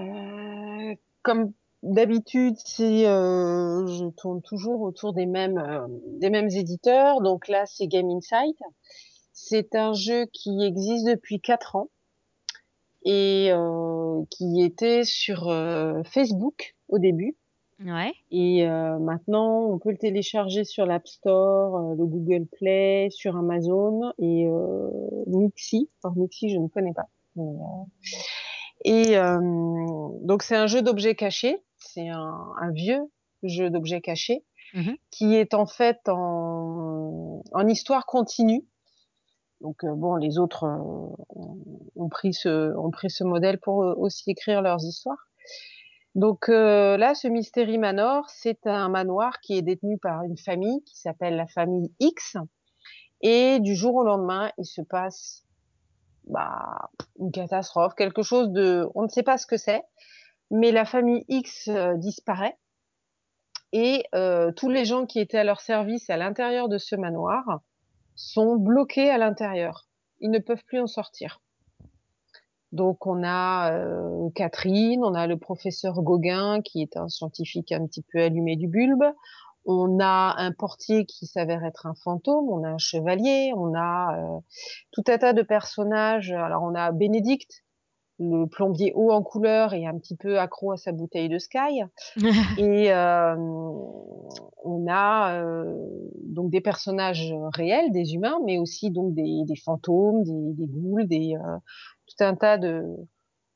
Euh, 0.00 0.94
comme 1.22 1.52
d'habitude, 1.82 2.56
c'est, 2.64 3.06
euh, 3.06 3.86
je 3.86 4.08
tourne 4.16 4.42
toujours 4.42 4.80
autour 4.82 5.12
des 5.12 5.26
mêmes, 5.26 5.58
euh, 5.58 5.86
des 6.18 6.30
mêmes 6.30 6.48
éditeurs. 6.48 7.20
Donc 7.20 7.46
là, 7.48 7.64
c'est 7.66 7.86
Game 7.86 8.10
Insight. 8.10 8.56
C'est 9.32 9.76
un 9.76 9.92
jeu 9.92 10.26
qui 10.32 10.60
existe 10.64 11.06
depuis 11.06 11.40
quatre 11.40 11.76
ans 11.76 11.88
et 13.04 13.52
qui 14.30 14.62
était 14.62 15.04
sur 15.04 15.44
Facebook 16.04 16.74
au 16.88 16.98
début. 16.98 17.36
Ouais. 17.84 18.12
Et 18.32 18.66
maintenant, 18.66 19.66
on 19.66 19.78
peut 19.78 19.90
le 19.90 19.98
télécharger 19.98 20.64
sur 20.64 20.86
l'App 20.86 21.06
Store, 21.06 21.94
le 21.94 22.04
Google 22.04 22.46
Play, 22.46 23.08
sur 23.10 23.36
Amazon 23.36 24.12
et 24.18 24.48
Mixi. 25.28 25.88
Alors 26.02 26.16
Mixi, 26.16 26.48
je 26.48 26.58
ne 26.58 26.66
connais 26.66 26.94
pas. 26.94 27.08
Et 28.84 29.16
euh, 29.16 29.38
donc 30.22 30.42
c'est 30.42 30.56
un 30.56 30.66
jeu 30.66 30.82
d'objets 30.82 31.14
cachés. 31.14 31.58
C'est 31.78 32.08
un, 32.08 32.52
un 32.60 32.70
vieux 32.72 33.10
jeu 33.42 33.70
d'objets 33.70 34.00
cachés 34.00 34.44
Mhm. 34.74 34.96
qui 35.12 35.34
est 35.36 35.54
en 35.54 35.64
fait 35.64 36.00
en, 36.08 37.42
en 37.52 37.66
histoire 37.68 38.04
continue. 38.04 38.66
Donc 39.60 39.84
euh, 39.84 39.94
bon, 39.94 40.16
les 40.16 40.38
autres 40.38 40.64
euh, 40.64 40.76
ont- 41.94 42.08
pris 42.08 42.34
ce 42.34 42.76
ont 42.76 42.90
pris 42.90 43.08
ce 43.08 43.22
modèle 43.24 43.58
pour 43.58 43.82
euh, 43.84 43.94
aussi 43.96 44.30
écrire 44.30 44.60
leurs 44.62 44.84
histoires. 44.84 45.28
Donc 46.16 46.48
là, 46.48 47.14
ce 47.14 47.28
Mystery 47.28 47.76
Manor, 47.78 48.28
c'est 48.30 48.66
un 48.66 48.88
manoir 48.88 49.38
qui 49.40 49.56
est 49.58 49.62
détenu 49.62 49.98
par 49.98 50.22
une 50.24 50.38
famille 50.38 50.82
qui 50.84 50.98
s'appelle 50.98 51.36
la 51.36 51.46
famille 51.46 51.92
X. 52.00 52.36
Et 53.20 53.60
du 53.60 53.74
jour 53.76 53.94
au 53.96 54.02
lendemain, 54.04 54.50
il 54.58 54.64
se 54.64 54.80
passe 54.82 55.44
bah, 56.26 56.90
une 57.18 57.30
catastrophe, 57.30 57.94
quelque 57.94 58.22
chose 58.22 58.50
de, 58.50 58.88
on 58.94 59.02
ne 59.02 59.08
sait 59.08 59.22
pas 59.22 59.38
ce 59.38 59.46
que 59.46 59.56
c'est, 59.56 59.82
mais 60.50 60.72
la 60.72 60.84
famille 60.84 61.24
X 61.28 61.68
euh, 61.68 61.94
disparaît 61.96 62.56
et 63.72 64.04
euh, 64.14 64.52
tous 64.52 64.68
les 64.68 64.84
gens 64.84 65.06
qui 65.06 65.18
étaient 65.20 65.38
à 65.38 65.44
leur 65.44 65.60
service 65.60 66.08
à 66.10 66.16
l'intérieur 66.16 66.68
de 66.68 66.78
ce 66.78 66.96
manoir 66.96 67.60
sont 68.14 68.56
bloqués 68.56 69.10
à 69.10 69.18
l'intérieur. 69.18 69.86
Ils 70.20 70.30
ne 70.30 70.38
peuvent 70.38 70.64
plus 70.64 70.80
en 70.80 70.86
sortir. 70.86 71.40
Donc 72.72 73.06
on 73.06 73.22
a 73.24 73.72
euh, 73.72 74.28
Catherine, 74.34 75.04
on 75.04 75.14
a 75.14 75.26
le 75.26 75.38
professeur 75.38 76.02
Gauguin 76.02 76.60
qui 76.62 76.82
est 76.82 76.96
un 76.96 77.08
scientifique 77.08 77.72
un 77.72 77.86
petit 77.86 78.02
peu 78.02 78.20
allumé 78.20 78.56
du 78.56 78.66
bulbe, 78.66 79.04
on 79.66 79.98
a 80.00 80.34
un 80.38 80.52
portier 80.52 81.04
qui 81.04 81.26
s'avère 81.26 81.64
être 81.64 81.86
un 81.86 81.94
fantôme, 81.94 82.48
on 82.48 82.64
a 82.64 82.68
un 82.68 82.78
chevalier, 82.78 83.52
on 83.56 83.74
a 83.74 84.16
euh, 84.16 84.38
tout 84.92 85.04
un 85.08 85.18
tas 85.18 85.32
de 85.32 85.42
personnages. 85.42 86.32
Alors 86.32 86.62
on 86.62 86.74
a 86.74 86.92
Bénédicte, 86.92 87.64
le 88.18 88.46
plombier 88.46 88.92
haut 88.94 89.10
en 89.10 89.22
couleur 89.22 89.74
et 89.74 89.86
un 89.86 89.98
petit 89.98 90.16
peu 90.16 90.38
accro 90.38 90.72
à 90.72 90.76
sa 90.76 90.92
bouteille 90.92 91.28
de 91.28 91.38
Sky. 91.38 91.82
Et 92.58 92.92
euh, 92.92 93.34
on 93.36 94.86
a 94.88 95.34
euh, 95.34 95.76
donc 96.22 96.50
des 96.50 96.60
personnages 96.60 97.34
réels, 97.54 97.92
des 97.92 98.14
humains, 98.14 98.38
mais 98.44 98.58
aussi 98.58 98.90
donc 98.90 99.14
des, 99.14 99.42
des 99.44 99.56
fantômes, 99.56 100.22
des, 100.24 100.52
des 100.54 100.66
ghouls, 100.66 101.04
des 101.06 101.34
euh, 101.34 101.56
tout 102.06 102.24
un 102.24 102.34
tas 102.34 102.56
de 102.56 102.96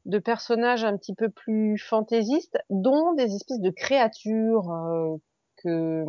de 0.06 0.18
personnages 0.18 0.84
un 0.84 0.96
petit 0.96 1.14
peu 1.14 1.28
plus 1.28 1.78
fantaisistes, 1.78 2.58
dont 2.70 3.12
des 3.14 3.34
espèces 3.34 3.60
de 3.60 3.70
créatures 3.70 4.70
euh, 4.70 5.16
que 5.62 6.04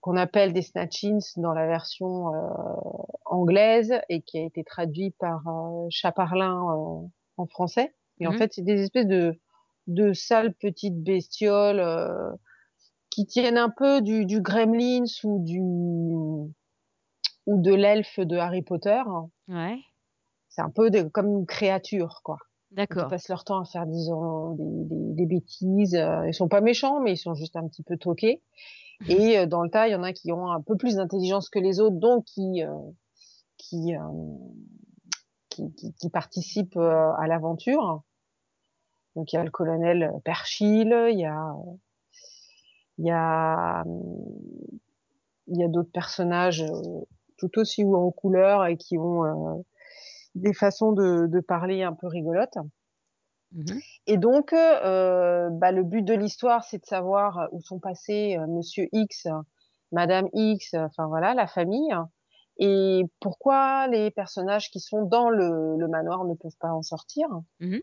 qu'on 0.00 0.16
appelle 0.16 0.52
des 0.52 0.62
snatchings 0.62 1.32
dans 1.36 1.54
la 1.54 1.66
version 1.66 2.34
euh, 2.34 2.40
anglaise 3.24 3.94
et 4.10 4.20
qui 4.20 4.38
a 4.38 4.42
été 4.42 4.62
traduit 4.62 5.12
par 5.12 5.46
euh, 5.48 5.86
Chaparlin 5.88 6.60
euh, 6.74 7.06
en 7.38 7.46
français. 7.46 7.94
Et 8.20 8.26
en 8.26 8.32
Mhm. 8.32 8.38
fait, 8.38 8.52
c'est 8.52 8.62
des 8.62 8.82
espèces 8.82 9.06
de 9.06 9.40
de 9.86 10.12
sales 10.14 10.54
petites 10.54 11.02
bestioles 11.02 11.82
qui 13.10 13.26
tiennent 13.26 13.58
un 13.58 13.68
peu 13.70 14.00
du, 14.00 14.24
du 14.24 14.40
Gremlins 14.40 15.04
ou 15.24 15.44
du 15.44 15.60
ou 17.46 17.60
de 17.60 17.74
l'elfe 17.74 18.18
de 18.18 18.36
Harry 18.36 18.62
Potter. 18.62 19.02
Ouais. 19.48 19.78
C'est 20.48 20.62
un 20.62 20.70
peu 20.70 20.90
comme 21.10 21.28
une 21.28 21.46
créature, 21.46 22.20
quoi. 22.24 22.38
D'accord. 22.74 23.08
passent 23.08 23.28
leur 23.28 23.44
temps 23.44 23.60
à 23.60 23.64
faire 23.64 23.86
disons 23.86 24.52
des, 24.54 24.84
des, 24.84 25.12
des 25.14 25.26
bêtises. 25.26 25.94
Euh, 25.94 26.26
Ils 26.26 26.34
sont 26.34 26.48
pas 26.48 26.60
méchants, 26.60 27.00
mais 27.00 27.12
ils 27.12 27.16
sont 27.16 27.34
juste 27.34 27.56
un 27.56 27.66
petit 27.68 27.82
peu 27.82 27.96
toqués. 27.96 28.42
Et 29.08 29.38
euh, 29.38 29.46
dans 29.46 29.62
le 29.62 29.70
tas, 29.70 29.88
il 29.88 29.92
y 29.92 29.94
en 29.94 30.02
a 30.02 30.12
qui 30.12 30.32
ont 30.32 30.50
un 30.50 30.60
peu 30.60 30.76
plus 30.76 30.96
d'intelligence 30.96 31.48
que 31.50 31.58
les 31.58 31.80
autres, 31.80 31.96
donc 31.96 32.24
qui 32.24 32.62
euh, 32.62 32.74
qui, 33.56 33.94
euh, 33.96 34.00
qui, 35.48 35.72
qui 35.74 35.92
qui 35.94 36.10
participent 36.10 36.76
euh, 36.76 37.12
à 37.18 37.26
l'aventure. 37.26 38.02
Donc 39.16 39.32
il 39.32 39.36
y 39.36 39.38
a 39.38 39.44
le 39.44 39.50
colonel 39.50 40.12
Perchil, 40.24 40.94
il 41.10 41.18
y 41.18 41.26
a 41.26 41.54
il 42.98 43.06
y 43.06 43.10
a 43.10 43.84
il 45.46 45.58
y 45.58 45.64
a 45.64 45.68
d'autres 45.68 45.92
personnages 45.92 46.62
euh, 46.62 47.00
tout 47.36 47.58
aussi 47.58 47.84
hauts 47.84 47.96
en 47.96 48.10
couleur 48.10 48.66
et 48.66 48.76
qui 48.76 48.96
ont 48.98 49.24
euh, 49.24 49.62
des 50.34 50.52
façons 50.52 50.92
de, 50.92 51.26
de 51.26 51.40
parler 51.40 51.82
un 51.82 51.92
peu 51.92 52.06
rigolotes. 52.06 52.58
Mhm. 53.52 53.80
Et 54.06 54.16
donc, 54.16 54.52
euh, 54.52 55.48
bah, 55.50 55.72
le 55.72 55.84
but 55.84 56.02
de 56.02 56.14
l'histoire, 56.14 56.64
c'est 56.64 56.78
de 56.78 56.86
savoir 56.86 57.48
où 57.52 57.60
sont 57.60 57.78
passés 57.78 58.36
euh, 58.36 58.46
Monsieur 58.46 58.88
X, 58.92 59.28
Madame 59.92 60.28
X, 60.32 60.74
enfin 60.74 61.06
voilà, 61.06 61.34
la 61.34 61.46
famille, 61.46 61.94
et 62.58 63.02
pourquoi 63.20 63.86
les 63.88 64.10
personnages 64.10 64.70
qui 64.70 64.80
sont 64.80 65.04
dans 65.04 65.30
le, 65.30 65.76
le 65.76 65.88
manoir 65.88 66.24
ne 66.24 66.34
peuvent 66.34 66.56
pas 66.60 66.72
en 66.72 66.82
sortir. 66.82 67.28
Mhm. 67.60 67.74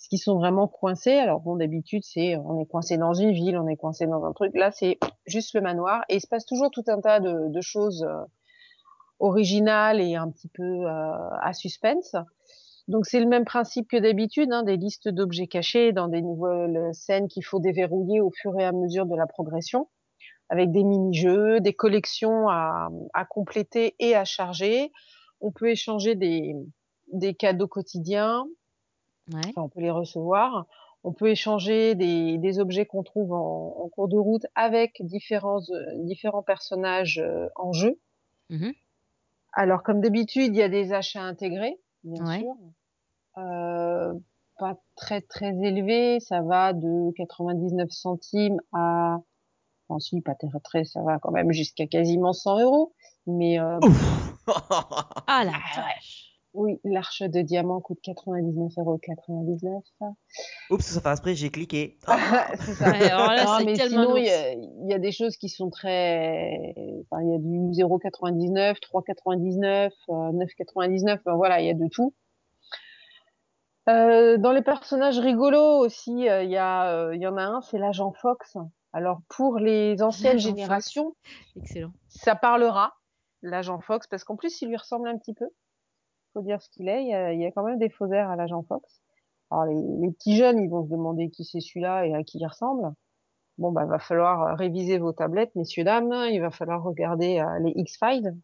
Est-ce 0.00 0.08
qu'ils 0.08 0.18
sont 0.18 0.38
vraiment 0.38 0.66
coincés? 0.66 1.18
Alors 1.18 1.40
bon, 1.40 1.56
d'habitude, 1.56 2.02
c'est 2.04 2.36
on 2.36 2.58
est 2.58 2.66
coincé 2.66 2.96
dans 2.96 3.12
une 3.12 3.32
ville, 3.32 3.58
on 3.58 3.68
est 3.68 3.76
coincé 3.76 4.06
dans 4.06 4.24
un 4.24 4.32
truc. 4.32 4.52
Là, 4.54 4.70
c'est 4.70 4.98
juste 5.26 5.54
le 5.54 5.60
manoir, 5.60 6.02
et 6.08 6.16
il 6.16 6.20
se 6.20 6.26
passe 6.26 6.46
toujours 6.46 6.70
tout 6.70 6.84
un 6.88 7.00
tas 7.00 7.20
de, 7.20 7.48
de 7.48 7.60
choses 7.60 8.02
euh, 8.02 8.24
originales 9.20 10.00
et 10.00 10.16
un 10.16 10.30
petit 10.30 10.48
peu 10.48 10.64
euh, 10.64 11.12
à 11.40 11.52
suspense. 11.52 12.16
Donc 12.88 13.06
c'est 13.06 13.20
le 13.20 13.26
même 13.26 13.44
principe 13.44 13.88
que 13.88 13.96
d'habitude, 13.96 14.52
hein, 14.52 14.62
des 14.64 14.76
listes 14.76 15.08
d'objets 15.08 15.46
cachés 15.46 15.92
dans 15.92 16.08
des 16.08 16.22
nouvelles 16.22 16.92
scènes 16.92 17.28
qu'il 17.28 17.44
faut 17.44 17.60
déverrouiller 17.60 18.20
au 18.20 18.30
fur 18.30 18.58
et 18.58 18.64
à 18.64 18.72
mesure 18.72 19.06
de 19.06 19.16
la 19.16 19.26
progression, 19.26 19.88
avec 20.48 20.72
des 20.72 20.84
mini-jeux, 20.84 21.60
des 21.60 21.74
collections 21.74 22.48
à, 22.48 22.88
à 23.14 23.24
compléter 23.24 23.94
et 24.00 24.16
à 24.16 24.24
charger. 24.24 24.92
On 25.40 25.52
peut 25.52 25.70
échanger 25.70 26.16
des, 26.16 26.54
des 27.12 27.34
cadeaux 27.34 27.68
quotidiens, 27.68 28.46
Ouais. 29.32 29.40
enfin 29.50 29.62
on 29.62 29.68
peut 29.68 29.80
les 29.80 29.90
recevoir. 29.90 30.66
On 31.02 31.12
peut 31.12 31.28
échanger 31.30 31.94
des, 31.94 32.36
des 32.38 32.58
objets 32.58 32.84
qu'on 32.84 33.02
trouve 33.02 33.32
en, 33.32 33.74
en 33.78 33.88
cours 33.88 34.08
de 34.08 34.18
route 34.18 34.44
avec 34.54 34.96
différents, 35.00 35.60
euh, 35.70 35.84
différents 36.04 36.42
personnages 36.42 37.18
euh, 37.18 37.48
en 37.56 37.72
jeu. 37.72 37.98
Mhm. 38.50 38.74
Alors 39.52 39.82
comme 39.82 40.00
d'habitude, 40.00 40.54
il 40.54 40.56
y 40.56 40.62
a 40.62 40.68
des 40.68 40.92
achats 40.92 41.22
intégrés, 41.22 41.78
bien 42.04 42.24
Ouais. 42.24 42.38
sûr. 42.40 42.54
Euh, 43.38 44.12
pas 44.58 44.76
très 44.96 45.20
très 45.22 45.48
élevé, 45.62 46.20
ça 46.20 46.42
va 46.42 46.72
de 46.72 47.10
99 47.16 47.90
centimes 47.90 48.60
à, 48.72 49.18
enfin 49.88 49.98
si, 49.98 50.20
pas 50.20 50.34
très 50.34 50.48
très, 50.62 50.84
ça 50.84 51.02
va 51.02 51.18
quand 51.18 51.30
même 51.30 51.52
jusqu'à 51.52 51.86
quasiment 51.86 52.32
100 52.32 52.60
euros. 52.60 52.94
Mais 53.26 53.58
euh, 53.60 53.78
Ah 55.26 55.44
la 55.44 55.52
Ah 55.54 55.80
vache. 55.82 56.29
Oui, 56.52 56.80
l'arche 56.84 57.22
de 57.22 57.40
diamant 57.42 57.80
coûte 57.80 57.98
99 58.02 58.72
euros 58.78 58.98
99. 58.98 59.82
Oups, 60.70 60.84
ça 60.84 61.00
fait 61.00 61.12
esprit, 61.12 61.36
j'ai 61.36 61.50
cliqué. 61.50 61.98
Ah. 62.06 62.48
c'est 62.60 62.74
ça. 62.74 62.90
Ouais, 62.90 63.10
alors 63.10 63.32
là, 63.32 63.44
non, 63.44 63.58
c'est 63.58 63.64
mais 63.64 63.72
quel 63.74 63.90
sinon, 63.90 64.16
il 64.16 64.24
y, 64.24 64.30
a, 64.30 64.52
il 64.52 64.88
y 64.88 64.94
a 64.94 64.98
des 64.98 65.12
choses 65.12 65.36
qui 65.36 65.48
sont 65.48 65.70
très, 65.70 66.74
enfin, 67.02 67.22
il 67.22 67.30
y 67.30 67.34
a 67.34 67.38
du 67.38 67.82
0,99, 67.82 68.76
3,99, 68.80 69.90
euh, 70.08 70.12
9,99, 70.32 71.14
enfin, 71.14 71.36
voilà, 71.36 71.60
il 71.60 71.66
y 71.66 71.70
a 71.70 71.74
de 71.74 71.88
tout. 71.90 72.14
Euh, 73.88 74.36
dans 74.36 74.52
les 74.52 74.62
personnages 74.62 75.18
rigolos 75.18 75.78
aussi, 75.78 76.28
euh, 76.28 76.42
il 76.44 76.50
y 76.50 76.56
a, 76.56 76.90
euh, 76.92 77.14
il 77.14 77.22
y 77.22 77.26
en 77.26 77.36
a 77.36 77.42
un, 77.42 77.60
c'est 77.62 77.78
l'agent 77.78 78.12
Fox. 78.12 78.56
Alors 78.92 79.20
pour 79.28 79.58
les 79.58 80.02
anciennes 80.02 80.38
Fox. 80.38 80.42
générations, 80.42 81.16
Excellent. 81.56 81.92
ça 82.08 82.34
parlera 82.34 82.94
l'agent 83.42 83.80
Fox 83.80 84.06
parce 84.06 84.24
qu'en 84.24 84.36
plus 84.36 84.60
il 84.62 84.68
lui 84.68 84.76
ressemble 84.76 85.08
un 85.08 85.16
petit 85.16 85.34
peu. 85.34 85.46
Faut 86.32 86.42
dire 86.42 86.62
ce 86.62 86.68
qu'il 86.70 86.88
est. 86.88 87.02
Il 87.02 87.08
y 87.08 87.14
a, 87.14 87.32
il 87.32 87.40
y 87.40 87.46
a 87.46 87.50
quand 87.50 87.64
même 87.64 87.78
des 87.78 87.90
faux 87.90 88.10
airs 88.12 88.30
à 88.30 88.36
l'agent 88.36 88.62
Fox. 88.62 89.00
Alors 89.50 89.64
les, 89.64 89.74
les 89.74 90.12
petits 90.12 90.36
jeunes, 90.36 90.60
ils 90.60 90.68
vont 90.70 90.84
se 90.84 90.90
demander 90.90 91.28
qui 91.30 91.44
c'est 91.44 91.60
celui-là 91.60 92.06
et 92.06 92.14
à 92.14 92.22
qui 92.22 92.38
il 92.38 92.46
ressemble. 92.46 92.92
Bon 93.58 93.72
bah 93.72 93.84
va 93.84 93.98
falloir 93.98 94.42
euh, 94.42 94.54
réviser 94.54 94.98
vos 94.98 95.12
tablettes, 95.12 95.54
messieurs 95.56 95.84
dames. 95.84 96.12
Il 96.30 96.40
va 96.40 96.50
falloir 96.50 96.82
regarder 96.82 97.40
euh, 97.40 97.58
les 97.58 97.72
X-Files. 97.76 98.36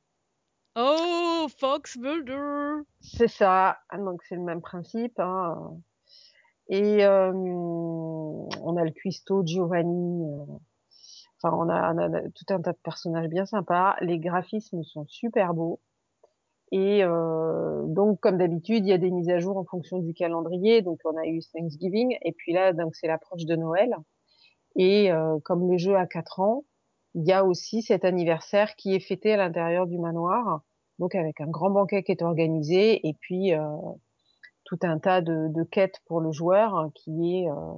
Oh, 0.75 1.47
Fox 1.59 1.97
Mulder. 1.97 2.83
C'est 3.01 3.29
ça. 3.29 3.79
Ah, 3.89 3.99
Donc 3.99 4.23
c'est 4.29 4.35
le 4.37 4.43
même 4.43 4.61
principe. 4.61 5.19
Hein. 5.21 5.79
Et 6.69 7.05
euh, 7.07 7.33
on 7.33 8.77
a 8.77 8.85
le 8.85 8.91
cuistot 8.91 9.45
Giovanni. 9.47 10.25
euh, 10.25 10.45
Enfin, 11.43 11.55
on 11.57 11.69
a, 11.69 11.93
on 11.95 11.99
a 12.15 12.21
tout 12.23 12.47
un 12.49 12.61
tas 12.63 12.73
de 12.73 12.79
personnages 12.83 13.29
bien 13.29 13.45
sympas. 13.47 13.95
Les 14.01 14.19
graphismes 14.19 14.83
sont 14.83 15.05
super 15.07 15.53
beaux. 15.55 15.81
Et 16.73 17.05
euh, 17.05 17.83
donc, 17.87 18.21
comme 18.21 18.39
d'habitude, 18.39 18.85
il 18.85 18.89
y 18.89 18.93
a 18.93 18.99
des 18.99 19.11
mises 19.11 19.29
à 19.29 19.39
jour 19.39 19.57
en 19.57 19.65
fonction 19.65 19.99
du 19.99 20.15
calendrier. 20.15 20.83
Donc, 20.83 21.01
on 21.05 21.17
a 21.17 21.27
eu 21.27 21.41
Thanksgiving, 21.55 22.17
et 22.23 22.33
puis 22.33 22.53
là, 22.53 22.73
donc 22.73 22.97
c'est 22.97 23.07
l'approche 23.07 23.45
de 23.45 23.57
Noël. 23.57 23.95
Et 24.75 25.13
euh, 25.13 25.39
comme 25.45 25.71
le 25.71 25.79
jeu 25.79 25.97
a 25.97 26.07
quatre 26.07 26.41
ans, 26.41 26.65
il 27.15 27.25
y 27.25 27.33
a 27.33 27.45
aussi 27.45 27.83
cet 27.83 28.05
anniversaire 28.05 28.77
qui 28.77 28.95
est 28.95 29.01
fêté 29.01 29.33
à 29.33 29.37
l'intérieur 29.39 29.87
du 29.87 29.99
manoir, 29.99 30.61
donc 30.99 31.15
avec 31.15 31.41
un 31.41 31.49
grand 31.49 31.71
banquet 31.71 32.03
qui 32.03 32.13
est 32.13 32.23
organisé, 32.23 33.07
et 33.09 33.15
puis 33.15 33.55
euh, 33.55 33.61
tout 34.65 34.79
un 34.83 34.99
tas 34.99 35.23
de, 35.23 35.49
de, 35.49 35.63
quêtes 35.63 36.01
pour 36.07 36.21
le 36.21 36.31
joueur 36.31 36.91
qui 36.95 37.39
est 37.39 37.49
euh, 37.49 37.73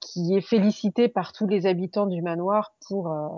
qui 0.00 0.34
est 0.34 0.40
félicité 0.40 1.08
par 1.08 1.32
tous 1.32 1.46
les 1.46 1.66
habitants 1.66 2.06
du 2.06 2.22
manoir 2.22 2.74
pour 2.88 3.08
euh, 3.12 3.28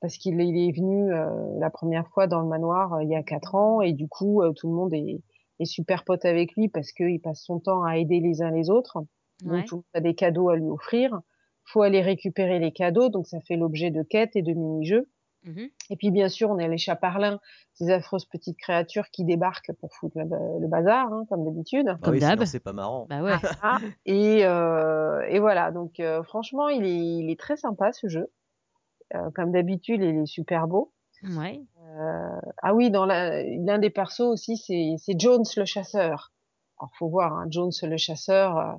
parce 0.00 0.16
qu'il 0.16 0.40
il 0.40 0.68
est 0.68 0.72
venu 0.72 1.12
euh, 1.12 1.28
la 1.58 1.70
première 1.70 2.06
fois 2.08 2.26
dans 2.26 2.40
le 2.40 2.48
manoir 2.48 2.94
euh, 2.94 3.02
il 3.02 3.08
y 3.10 3.16
a 3.16 3.22
quatre 3.22 3.54
ans 3.54 3.80
et 3.80 3.92
du 3.92 4.08
coup 4.08 4.42
euh, 4.42 4.52
tout 4.52 4.68
le 4.68 4.74
monde 4.74 4.92
est, 4.94 5.22
est 5.58 5.64
super 5.64 6.04
pote 6.04 6.24
avec 6.24 6.54
lui 6.56 6.68
parce 6.68 6.92
qu'il 6.92 7.20
passe 7.20 7.42
son 7.42 7.60
temps 7.60 7.82
à 7.82 7.96
aider 7.96 8.20
les 8.20 8.42
uns 8.42 8.50
les 8.50 8.70
autres. 8.70 8.98
Donc 9.42 9.52
Ouais. 9.52 9.64
tout 9.64 9.76
le 9.76 9.78
monde 9.78 9.84
a 9.94 10.00
des 10.00 10.14
cadeaux 10.14 10.48
à 10.48 10.56
lui 10.56 10.68
offrir. 10.68 11.20
Faut 11.64 11.82
aller 11.82 12.00
récupérer 12.00 12.58
les 12.58 12.72
cadeaux, 12.72 13.08
donc 13.08 13.26
ça 13.26 13.40
fait 13.40 13.56
l'objet 13.56 13.90
de 13.90 14.02
quêtes 14.02 14.36
et 14.36 14.42
de 14.42 14.52
mini-jeux. 14.52 15.08
Mhm. 15.44 15.68
Et 15.90 15.96
puis 15.96 16.10
bien 16.10 16.28
sûr, 16.28 16.50
on 16.50 16.58
a 16.58 16.66
les 16.68 16.78
chaparlins, 16.78 17.38
ces 17.74 17.90
affreuses 17.90 18.24
petites 18.24 18.56
créatures 18.58 19.10
qui 19.10 19.24
débarquent 19.24 19.72
pour 19.80 19.92
foutre 19.94 20.16
le, 20.18 20.24
le 20.60 20.66
bazar, 20.68 21.12
hein, 21.12 21.24
comme 21.28 21.44
d'habitude. 21.44 21.86
Bah 21.86 21.98
Comme 22.02 22.14
oui, 22.14 22.46
c'est 22.46 22.60
pas 22.60 22.72
marrant. 22.72 23.06
Bah 23.08 23.22
ouais. 23.22 23.32
Ah, 23.62 23.78
et, 24.06 24.44
euh, 24.44 25.20
et 25.28 25.38
voilà, 25.38 25.70
donc 25.70 26.00
euh, 26.00 26.22
franchement, 26.22 26.68
il 26.68 26.84
est, 26.84 26.96
il 27.18 27.30
est 27.30 27.38
très 27.38 27.56
sympa 27.56 27.92
ce 27.92 28.08
jeu. 28.08 28.28
Euh, 29.14 29.30
comme 29.34 29.52
d'habitude, 29.52 30.02
il 30.02 30.16
est 30.18 30.26
super 30.26 30.66
beau. 30.66 30.92
Ouais. 31.22 31.62
Euh, 31.82 32.40
ah 32.62 32.74
oui, 32.74 32.90
dans 32.90 33.06
la- 33.06 33.42
l'un 33.42 33.78
des 33.78 33.90
persos 33.90 34.20
aussi, 34.20 34.56
c'est 34.56 34.96
c'est 34.98 35.18
Jones 35.18 35.44
le 35.56 35.64
chasseur. 35.64 36.32
Alors 36.78 36.90
faut 36.98 37.08
voir, 37.08 37.32
hein, 37.32 37.46
Jones 37.50 37.70
le 37.82 37.96
chasseur, 37.96 38.58
euh, 38.58 38.72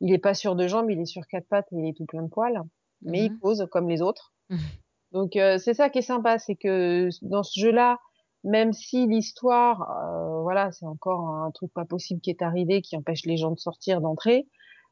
il 0.00 0.12
est 0.12 0.18
pas 0.18 0.34
sur 0.34 0.56
deux 0.56 0.66
jambes, 0.68 0.90
il 0.90 0.98
est 1.00 1.04
sur 1.06 1.26
quatre 1.26 1.46
pattes, 1.48 1.68
il 1.72 1.86
est 1.86 1.92
tout 1.96 2.06
plein 2.06 2.22
de 2.22 2.28
poils, 2.28 2.62
mais 3.02 3.26
il 3.26 3.32
Mhm. 3.32 3.38
pose 3.38 3.66
comme 3.70 3.88
les 3.88 4.02
autres. 4.02 4.32
Donc 5.12 5.36
euh, 5.36 5.58
c'est 5.58 5.74
ça 5.74 5.88
qui 5.90 5.98
est 5.98 6.02
sympa, 6.02 6.38
c'est 6.38 6.56
que 6.56 7.08
dans 7.22 7.42
ce 7.42 7.58
jeu-là, 7.60 7.98
même 8.44 8.72
si 8.72 9.06
l'histoire, 9.06 9.82
euh, 10.04 10.42
voilà, 10.42 10.72
c'est 10.72 10.86
encore 10.86 11.28
un 11.28 11.50
truc 11.52 11.72
pas 11.72 11.84
possible 11.84 12.20
qui 12.20 12.30
est 12.30 12.42
arrivé, 12.42 12.82
qui 12.82 12.96
empêche 12.96 13.24
les 13.26 13.36
gens 13.36 13.50
de 13.50 13.58
sortir, 13.58 14.00
d'entrer, 14.00 14.48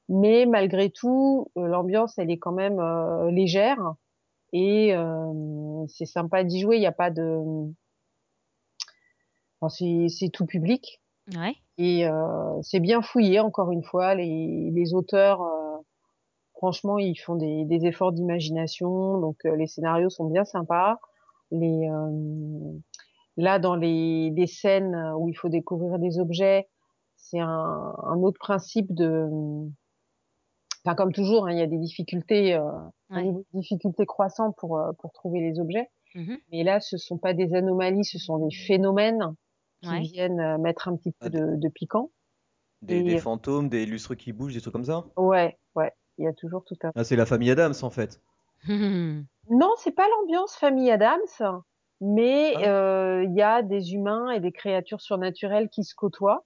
mais 0.08 0.46
malgré 0.46 0.90
tout, 0.90 1.50
l'ambiance, 1.56 2.16
elle 2.18 2.30
est 2.30 2.38
quand 2.38 2.52
même 2.52 2.78
euh, 2.78 3.30
légère 3.30 3.94
et 4.56 4.94
euh, 4.94 5.84
c'est 5.88 6.06
sympa 6.06 6.42
d'y 6.44 6.60
jouer. 6.60 6.76
Il 6.76 6.80
n'y 6.80 6.86
a 6.86 6.92
pas 6.92 7.10
de, 7.10 7.22
enfin, 9.60 9.68
c'est 10.08 10.28
tout 10.32 10.46
public 10.46 11.00
Ouais. 11.36 11.56
et 11.76 12.06
euh, 12.06 12.62
c'est 12.62 12.78
bien 12.80 13.02
fouillé. 13.02 13.40
Encore 13.40 13.72
une 13.72 13.82
fois, 13.82 14.14
les 14.14 14.70
les 14.72 14.94
auteurs, 14.94 15.42
euh, 15.42 15.76
franchement, 16.54 16.98
ils 16.98 17.16
font 17.16 17.34
des 17.34 17.64
des 17.64 17.84
efforts 17.86 18.12
d'imagination, 18.12 19.18
donc 19.20 19.36
euh, 19.44 19.56
les 19.56 19.66
scénarios 19.66 20.08
sont 20.10 20.26
bien 20.30 20.44
sympas. 20.44 20.98
Les 21.50 21.88
euh, 21.90 22.78
là 23.36 23.58
dans 23.58 23.74
les 23.74 24.30
les 24.30 24.46
scènes 24.46 24.94
où 25.18 25.28
il 25.28 25.34
faut 25.34 25.48
découvrir 25.48 25.98
des 25.98 26.18
objets, 26.20 26.68
c'est 27.16 27.40
un 27.40 27.94
un 28.04 28.18
autre 28.22 28.38
principe 28.38 28.94
de 28.94 29.28
Enfin, 30.86 30.94
comme 30.94 31.12
toujours, 31.12 31.46
hein, 31.48 31.52
il 31.52 31.58
y 31.58 31.62
a 31.62 31.66
des 31.66 31.78
difficultés, 31.78 32.54
euh, 32.54 32.62
un 33.10 33.16
Ouais. 33.16 33.22
niveau 33.24 33.40
de 33.52 33.58
difficulté 33.60 34.06
croissant 34.06 34.52
pour 34.52 34.78
euh, 34.78 34.92
pour 35.00 35.12
trouver 35.12 35.40
les 35.40 35.58
objets. 35.58 35.88
Mhm. 36.14 36.38
Mais 36.52 36.62
là, 36.62 36.78
ce 36.80 36.96
sont 36.96 37.18
pas 37.18 37.34
des 37.34 37.54
anomalies, 37.54 38.04
ce 38.04 38.18
sont 38.18 38.38
des 38.46 38.54
phénomènes 38.54 39.34
qui 39.82 39.88
Ouais. 39.90 40.00
viennent 40.00 40.40
euh, 40.40 40.58
mettre 40.58 40.86
un 40.88 40.96
petit 40.96 41.10
peu 41.10 41.26
Ah, 41.26 41.28
de, 41.28 41.56
de 41.56 41.68
piquant. 41.68 42.10
Des, 42.82 42.98
Et- 42.98 43.02
des 43.02 43.18
fantômes, 43.18 43.68
des 43.68 43.84
lustres 43.84 44.14
qui 44.14 44.32
bougent, 44.32 44.54
des 44.54 44.60
trucs 44.60 44.72
comme 44.72 44.84
ça? 44.84 45.04
Ouais, 45.16 45.58
ouais, 45.74 45.92
il 46.18 46.24
y 46.24 46.28
a 46.28 46.32
toujours 46.32 46.62
tout 46.64 46.76
un. 46.84 46.92
Ah, 46.94 47.02
c'est 47.04 47.16
la 47.16 47.26
famille 47.26 47.50
Adams 47.50 47.74
en 47.82 47.90
fait. 47.90 48.20
Mhm. 48.68 49.26
Non, 49.50 49.72
c'est 49.78 49.92
pas 49.94 50.06
l'ambiance 50.08 50.54
famille 50.56 50.90
Adams, 50.92 51.20
mais 52.00 52.52
Ah. 52.58 52.68
euh, 52.68 53.24
il 53.24 53.34
y 53.34 53.42
a 53.42 53.62
des 53.62 53.92
humains 53.94 54.30
et 54.30 54.38
des 54.40 54.52
créatures 54.52 55.00
surnaturelles 55.00 55.68
qui 55.68 55.82
se 55.82 55.94
côtoient 55.96 56.44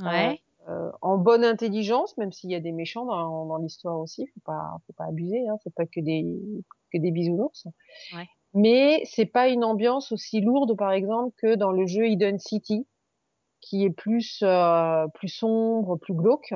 Ouais. 0.00 0.40
Euh, 0.68 0.90
en 1.00 1.18
bonne 1.18 1.44
intelligence, 1.44 2.16
même 2.18 2.32
s'il 2.32 2.50
y 2.50 2.54
a 2.54 2.60
des 2.60 2.72
méchants 2.72 3.04
dans, 3.04 3.46
dans 3.46 3.58
l'histoire 3.58 3.98
aussi. 4.00 4.26
Faut 4.34 4.40
pas, 4.44 4.78
faut 4.86 4.92
pas 4.94 5.04
abuser. 5.04 5.46
Hein, 5.48 5.56
c'est 5.62 5.74
pas 5.74 5.86
que 5.86 6.00
des 6.00 6.24
que 6.92 6.98
des 6.98 7.10
bisounours. 7.10 7.66
Ouais. 8.14 8.28
Mais 8.54 9.02
c'est 9.04 9.26
pas 9.26 9.48
une 9.48 9.64
ambiance 9.64 10.12
aussi 10.12 10.40
lourde, 10.40 10.76
par 10.76 10.92
exemple, 10.92 11.34
que 11.36 11.54
dans 11.54 11.72
le 11.72 11.86
jeu 11.86 12.08
Hidden 12.08 12.38
City, 12.38 12.86
qui 13.60 13.84
est 13.84 13.90
plus 13.90 14.40
euh, 14.42 15.06
plus 15.14 15.28
sombre, 15.28 15.96
plus 15.96 16.14
glauque. 16.14 16.54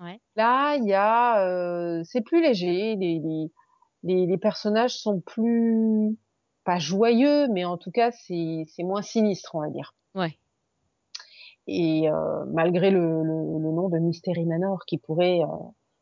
Ouais. 0.00 0.20
Là, 0.36 0.76
il 0.76 0.84
y 0.84 0.94
a, 0.94 1.46
euh, 1.46 2.02
c'est 2.04 2.22
plus 2.22 2.42
léger. 2.42 2.96
Les, 2.96 3.18
les 3.18 3.50
les 4.02 4.26
les 4.26 4.38
personnages 4.38 4.96
sont 4.96 5.20
plus 5.20 6.16
pas 6.64 6.78
joyeux, 6.78 7.48
mais 7.48 7.64
en 7.64 7.76
tout 7.76 7.90
cas, 7.90 8.10
c'est 8.10 8.64
c'est 8.68 8.82
moins 8.82 9.02
sinistre, 9.02 9.54
on 9.54 9.60
va 9.60 9.70
dire. 9.70 9.94
Ouais. 10.14 10.36
Et 11.66 12.08
euh, 12.08 12.44
malgré 12.46 12.90
le, 12.90 13.22
le, 13.22 13.58
le 13.58 13.72
nom 13.72 13.88
de 13.88 13.98
Mystery 13.98 14.46
Manor 14.46 14.84
qui 14.86 14.98
pourrait 14.98 15.40
euh, 15.42 15.46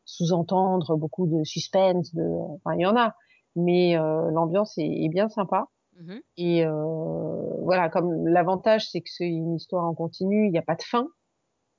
sous-entendre 0.05 0.95
beaucoup 0.95 1.25
de 1.27 1.43
suspense, 1.43 2.13
de, 2.13 2.23
enfin 2.55 2.75
il 2.75 2.81
y 2.81 2.85
en 2.85 2.95
a, 2.95 3.15
mais 3.55 3.97
euh, 3.97 4.29
l'ambiance 4.31 4.77
est, 4.77 5.03
est 5.03 5.09
bien 5.09 5.27
sympa. 5.29 5.67
Mhm. 5.99 6.21
Et 6.37 6.65
euh, 6.65 7.63
voilà, 7.63 7.89
comme 7.89 8.27
l'avantage 8.27 8.89
c'est 8.89 9.01
que 9.01 9.09
c'est 9.09 9.27
une 9.27 9.55
histoire 9.55 9.85
en 9.85 9.95
continu, 9.95 10.47
il 10.47 10.51
n'y 10.51 10.57
a 10.59 10.61
pas 10.61 10.75
de 10.75 10.83
fin. 10.83 11.07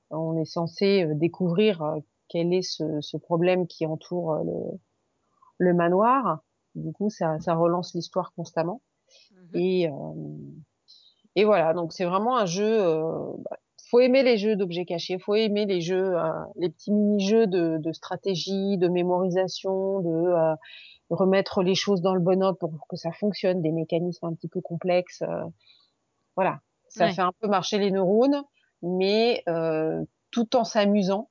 On 0.09 0.37
est 0.37 0.45
censé 0.45 1.03
euh, 1.03 1.13
découvrir 1.15 1.81
euh, 1.81 1.99
quel 2.29 2.53
est 2.53 2.61
ce, 2.63 2.99
ce 3.01 3.15
problème 3.15 3.67
qui 3.67 3.85
entoure 3.85 4.33
euh, 4.33 4.43
le, 4.43 4.79
le 5.59 5.73
manoir. 5.73 6.39
Du 6.75 6.91
coup, 6.91 7.09
ça, 7.09 7.39
ça 7.39 7.55
relance 7.55 7.93
l'histoire 7.95 8.33
constamment. 8.35 8.81
Mhm. 9.31 9.49
Et, 9.53 9.87
euh, 9.87 9.91
et 11.35 11.45
voilà, 11.45 11.73
donc 11.73 11.93
c'est 11.93 12.05
vraiment 12.05 12.37
un 12.37 12.45
jeu. 12.45 12.81
Euh, 12.81 13.31
bah, 13.39 13.57
faut 13.89 13.99
aimer 13.99 14.23
les 14.23 14.37
jeux 14.37 14.55
d'objets 14.55 14.85
cachés, 14.85 15.17
faut 15.19 15.35
aimer 15.35 15.65
les 15.65 15.81
jeux, 15.81 16.15
euh, 16.17 16.29
les 16.57 16.69
petits 16.69 16.91
mini-jeux 16.91 17.47
de, 17.47 17.77
de 17.79 17.91
stratégie, 17.93 18.77
de 18.77 18.87
mémorisation, 18.87 19.99
de 20.01 20.09
euh, 20.09 20.55
remettre 21.09 21.63
les 21.63 21.75
choses 21.75 22.01
dans 22.01 22.13
le 22.13 22.19
bon 22.21 22.43
ordre 22.43 22.57
pour 22.59 22.87
que 22.89 22.95
ça 22.97 23.11
fonctionne, 23.11 23.61
des 23.61 23.71
mécanismes 23.71 24.25
un 24.27 24.33
petit 24.33 24.49
peu 24.49 24.61
complexes. 24.61 25.21
euh, 25.21 25.43
voilà, 26.35 26.59
ça 26.87 27.05
Ouais. 27.05 27.11
fait 27.13 27.21
un 27.21 27.31
peu 27.39 27.47
marcher 27.47 27.77
les 27.79 27.91
neurones, 27.91 28.43
mais 28.81 29.43
euh, 29.49 30.03
tout 30.31 30.55
en 30.55 30.63
s'amusant. 30.63 31.29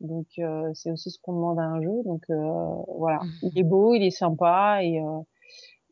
Donc 0.00 0.26
euh, 0.38 0.70
c'est 0.74 0.90
aussi 0.90 1.10
ce 1.10 1.18
qu'on 1.22 1.34
demande 1.34 1.58
à 1.58 1.62
un 1.62 1.80
jeu. 1.82 2.02
Donc 2.04 2.22
euh, 2.30 2.34
voilà, 2.98 3.20
il 3.42 3.58
est 3.58 3.62
beau, 3.62 3.94
il 3.94 4.02
est 4.04 4.10
sympa 4.10 4.80
et 4.82 5.00
euh, 5.00 5.20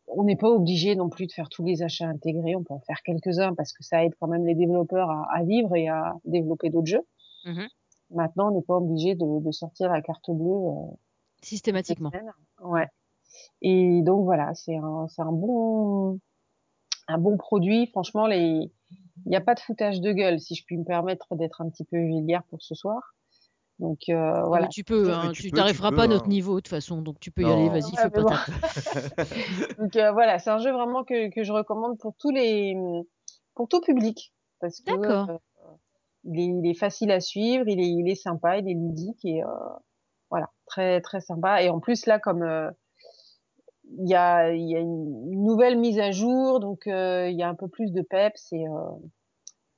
on 0.07 0.25
n'est 0.25 0.37
pas 0.37 0.49
obligé 0.51 0.95
non 0.97 1.09
plus 1.09 1.27
de 1.27 1.33
faire 1.33 1.49
tous 1.49 1.65
les 1.65 1.83
achats 1.83 2.07
intégrés. 2.09 2.55
On 2.57 2.63
peut 2.65 2.75
en 2.75 2.81
faire 2.81 3.03
quelques-uns 3.05 3.55
parce 3.55 3.73
que 3.73 3.83
ça 3.83 4.05
aide 4.05 4.13
quand 4.21 4.29
même 4.29 4.47
les 4.47 4.55
développeurs 4.55 5.11
à, 5.11 5.27
à 5.35 5.43
vivre 5.45 5.75
et 5.77 5.89
à 5.89 6.15
développer 6.25 6.71
d'autres 6.71 6.87
jeux. 6.87 7.07
Mhm. 7.45 7.69
Maintenant, 8.11 8.51
on 8.51 8.55
n'est 8.55 8.63
pas 8.63 8.77
obligé 8.77 9.15
de, 9.15 9.41
de 9.41 9.51
sortir 9.53 9.91
la 9.91 10.03
carte 10.03 10.31
bleue. 10.31 10.51
euh, 10.51 10.95
Systématiquement. 11.43 12.11
Ouais. 12.63 12.87
Et 13.63 14.03
donc 14.03 14.25
voilà, 14.25 14.55
c'est 14.55 14.77
un, 14.77 15.07
c'est 15.09 15.23
un 15.23 15.33
bon, 15.33 16.19
un 17.09 17.19
bon 17.19 17.37
produit. 17.39 17.87
Franchement, 17.87 18.27
il 18.27 18.71
n'y 19.27 19.37
a 19.37 19.41
pas 19.41 19.55
de 19.55 19.61
foutage 19.61 20.01
de 20.01 20.13
gueule, 20.13 20.39
si 20.41 20.55
je 20.55 20.65
puis 20.65 20.77
me 20.77 20.85
permettre 20.85 21.35
d'être 21.37 21.63
un 21.63 21.71
petit 21.71 21.85
peu 21.85 21.97
vulgaire 21.97 22.43
pour 22.51 22.61
ce 22.63 22.75
soir. 22.75 23.15
Donc 23.83 23.99
euh, 24.09 24.15
mais 24.15 24.47
voilà. 24.47 24.69
tu 24.69 24.85
peux, 24.85 25.09
Non, 25.09 25.15
hein, 25.15 25.23
mais 25.27 25.33
tu 25.33 25.43
peux, 25.51 25.61
tu 25.61 25.81
pas 25.81 25.89
à 25.89 26.07
notre 26.07 26.27
hein. 26.27 26.29
niveau 26.29 26.55
de 26.55 26.61
toute 26.61 26.69
façon, 26.69 27.03
donc 27.03 27.19
tu 27.19 27.33
peux 27.33 27.43
y 27.43 27.47
aller, 27.47 27.69
vas-y, 27.69 27.91
Ouais, 27.91 28.03
fais 28.03 28.11
pas 28.11 28.23
bon. 28.23 28.31
Donc 29.81 29.97
euh, 29.97 30.13
voilà, 30.13 30.39
c'est 30.39 30.51
un 30.51 30.59
jeu 30.59 30.71
vraiment 30.71 31.03
que, 31.03 31.35
que 31.35 31.43
je 31.43 31.53
recommande 31.53 31.99
pour 31.99 32.15
tous 32.17 32.31
les, 32.31 32.77
pour 33.57 33.67
tout 33.67 33.81
public, 33.81 34.33
parce 34.61 34.81
que 34.83 34.93
D'accord. 34.93 35.31
euh, 35.31 35.73
il, 36.23 36.39
est, 36.39 36.45
il 36.45 36.71
est 36.71 36.79
facile 36.79 37.11
à 37.11 37.19
suivre, 37.19 37.65
il 37.67 37.81
est, 37.81 37.89
il 37.89 38.09
est 38.09 38.15
sympa, 38.15 38.59
il 38.59 38.71
est 38.71 38.75
ludique 38.75 39.25
et 39.25 39.43
euh, 39.43 39.49
voilà, 40.31 40.49
très 40.67 41.01
très 41.01 41.21
sympa. 41.21 41.61
Et 41.65 41.69
en 41.69 41.81
plus 41.81 42.07
là, 42.07 42.21
comme 42.21 42.45
euh, 42.45 42.71
il 43.99 44.09
y 44.09 44.15
a, 44.15 44.55
il 44.55 44.71
y 44.71 44.77
a 44.77 44.79
une 44.79 45.43
nouvelle 45.43 45.77
mise 45.77 45.99
à 45.99 46.13
jour, 46.13 46.61
donc 46.61 46.87
euh, 46.87 47.29
il 47.29 47.37
y 47.37 47.43
a 47.43 47.49
un 47.49 47.57
peu 47.57 47.67
plus 47.67 47.91
de 47.91 48.03
peps 48.03 48.53
et 48.53 48.65
euh, 48.65 48.91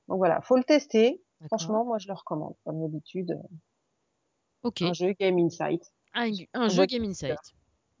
donc 0.09 0.17
voilà, 0.19 0.41
faut 0.41 0.57
le 0.57 0.63
tester. 0.63 1.23
Franchement, 1.47 1.83
moi 1.85 1.97
je 1.97 2.07
le 2.07 2.13
recommande, 2.13 2.55
comme 2.63 2.81
d'habitude, 2.81 3.39
Ok. 4.65 4.81
un 4.81 4.93
jeu 4.93 5.13
Game 5.19 5.37
Insight. 5.37 5.93
Un, 6.13 6.29
un 6.53 6.67
jeu 6.69 6.85
Game 6.85 7.03
Insight, 7.03 7.37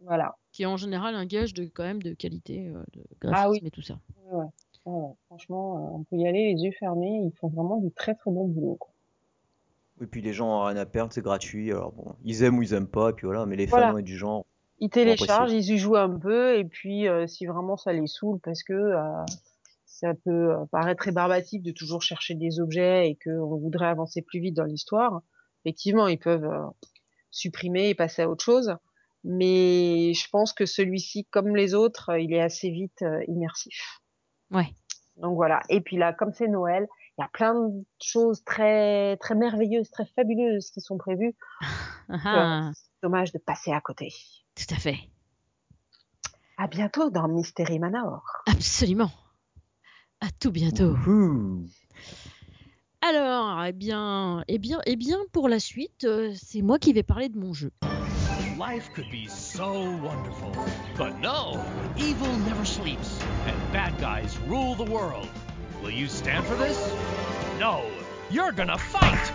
Voilà. 0.01 0.35
qui 0.51 0.63
est 0.63 0.65
en 0.67 0.77
général 0.77 1.15
un 1.15 1.25
gage 1.25 1.53
de 1.53 1.65
quand 1.65 1.83
même 1.83 2.01
de 2.01 2.13
qualité, 2.13 2.67
euh, 2.67 2.83
de 2.93 3.01
Ah 3.03 3.15
graphisme 3.19 3.63
oui. 3.63 3.67
et 3.67 3.71
tout 3.71 3.81
ça. 3.81 3.99
Ouais, 4.31 4.45
ouais. 4.85 5.13
Franchement, 5.27 5.77
euh, 5.77 5.97
on 5.97 6.03
peut 6.03 6.15
y 6.17 6.27
aller 6.27 6.53
les 6.53 6.61
yeux 6.63 6.71
fermés. 6.79 7.21
Ils 7.25 7.35
font 7.39 7.47
vraiment 7.49 7.77
du 7.77 7.91
très 7.91 8.15
très 8.15 8.31
bon 8.31 8.47
boulot. 8.47 8.75
quoi. 8.79 8.91
Et 10.01 10.07
puis 10.07 10.21
les 10.21 10.33
gens 10.33 10.49
ont 10.61 10.63
rien 10.65 10.75
à 10.77 10.85
perdre, 10.85 11.13
c'est 11.13 11.21
gratuit. 11.21 11.71
Alors 11.71 11.91
bon, 11.93 12.15
ils 12.23 12.43
aiment 12.43 12.57
ou 12.57 12.63
ils 12.63 12.73
aiment 12.73 12.87
pas, 12.87 13.09
et 13.11 13.13
puis 13.13 13.25
voilà. 13.25 13.45
Mais 13.45 13.55
les 13.55 13.65
Voilà. 13.65 13.89
fans 13.89 13.95
ouais, 13.95 14.03
du 14.03 14.17
genre, 14.17 14.45
Ils 14.79 14.89
téléchargent, 14.89 15.53
ils 15.53 15.71
y 15.71 15.77
jouent 15.77 15.95
un 15.95 16.19
peu, 16.19 16.57
et 16.57 16.65
puis 16.65 17.07
euh, 17.07 17.27
si 17.27 17.45
vraiment 17.45 17.77
ça 17.77 17.93
les 17.93 18.05
saoule, 18.07 18.39
parce 18.41 18.61
que 18.63 18.73
euh, 18.73 19.23
ça 19.85 20.13
peut 20.25 20.53
paraître 20.71 21.01
très 21.01 21.11
barbatif 21.13 21.61
de 21.63 21.71
toujours 21.71 22.01
chercher 22.01 22.35
des 22.35 22.59
objets 22.59 23.09
et 23.09 23.15
qu'on 23.23 23.55
voudrait 23.57 23.87
avancer 23.87 24.21
plus 24.21 24.39
vite 24.41 24.55
dans 24.55 24.65
l'histoire. 24.65 25.21
Effectivement, 25.65 26.07
ils 26.07 26.19
peuvent 26.19 26.45
euh, 26.45 26.67
supprimer 27.31 27.89
et 27.89 27.95
passer 27.95 28.21
à 28.21 28.29
autre 28.29 28.43
chose. 28.43 28.75
Mais 29.23 30.13
je 30.13 30.29
pense 30.29 30.53
que 30.53 30.67
celui-ci, 30.67 31.25
comme 31.25 31.55
les 31.55 31.73
autres, 31.73 32.15
il 32.19 32.31
est 32.33 32.41
assez 32.41 32.69
vite 32.69 33.01
euh, 33.01 33.23
immersif. 33.27 33.99
Ouais. 34.51 34.75
Donc 35.17 35.33
voilà. 35.35 35.61
Et 35.69 35.81
puis 35.81 35.97
là, 35.97 36.13
comme 36.13 36.31
c'est 36.33 36.47
Noël, 36.47 36.87
il 37.17 37.21
y 37.21 37.23
a 37.23 37.29
plein 37.29 37.55
de 37.55 37.83
choses 37.99 38.43
très 38.43 39.17
très 39.17 39.33
merveilleuses, 39.33 39.89
très 39.89 40.05
fabuleuses 40.15 40.69
qui 40.71 40.81
sont 40.81 40.97
prévues. 40.97 41.35
Ah, 42.07 42.69
Dommage 43.01 43.31
de 43.31 43.39
passer 43.39 43.71
à 43.71 43.81
côté. 43.81 44.13
tout 44.53 44.71
à 44.75 44.77
fait. 44.77 44.97
À 46.55 46.67
bientôt 46.67 47.09
dans 47.09 47.27
Mystery 47.27 47.79
Manor. 47.79 48.21
Absolument. 48.45 49.09
À 50.21 50.27
tout 50.39 50.51
bientôt. 50.51 50.95
Alors, 53.07 53.63
eh 53.63 53.71
bien, 53.71 54.43
eh 54.47 54.57
bien, 54.57 54.79
eh 54.87 54.95
bien, 54.95 55.19
pour 55.31 55.47
la 55.47 55.59
suite, 55.59 56.05
euh, 56.05 56.33
c'est 56.41 56.63
moi 56.63 56.79
qui 56.79 56.91
vais 56.91 57.03
parler 57.03 57.29
de 57.29 57.37
mon 57.37 57.53
jeu. 57.53 57.69
Life 58.57 58.89
could 58.95 59.11
be 59.11 59.27
so 59.27 59.83
wonderful. 60.01 60.51
But 60.97 61.19
no, 61.19 61.63
evil 61.97 62.35
never 62.47 62.65
sleeps, 62.65 63.19
and 63.45 63.55
bad 63.71 63.93
guys 63.99 64.39
rule 64.47 64.73
the 64.73 64.91
world. 64.91 65.29
Will 65.83 65.91
you 65.91 66.07
stand 66.07 66.45
for 66.45 66.55
this? 66.55 66.79
No, 67.59 67.83
you're 68.31 68.51
gonna 68.51 68.79
fight! 68.79 69.31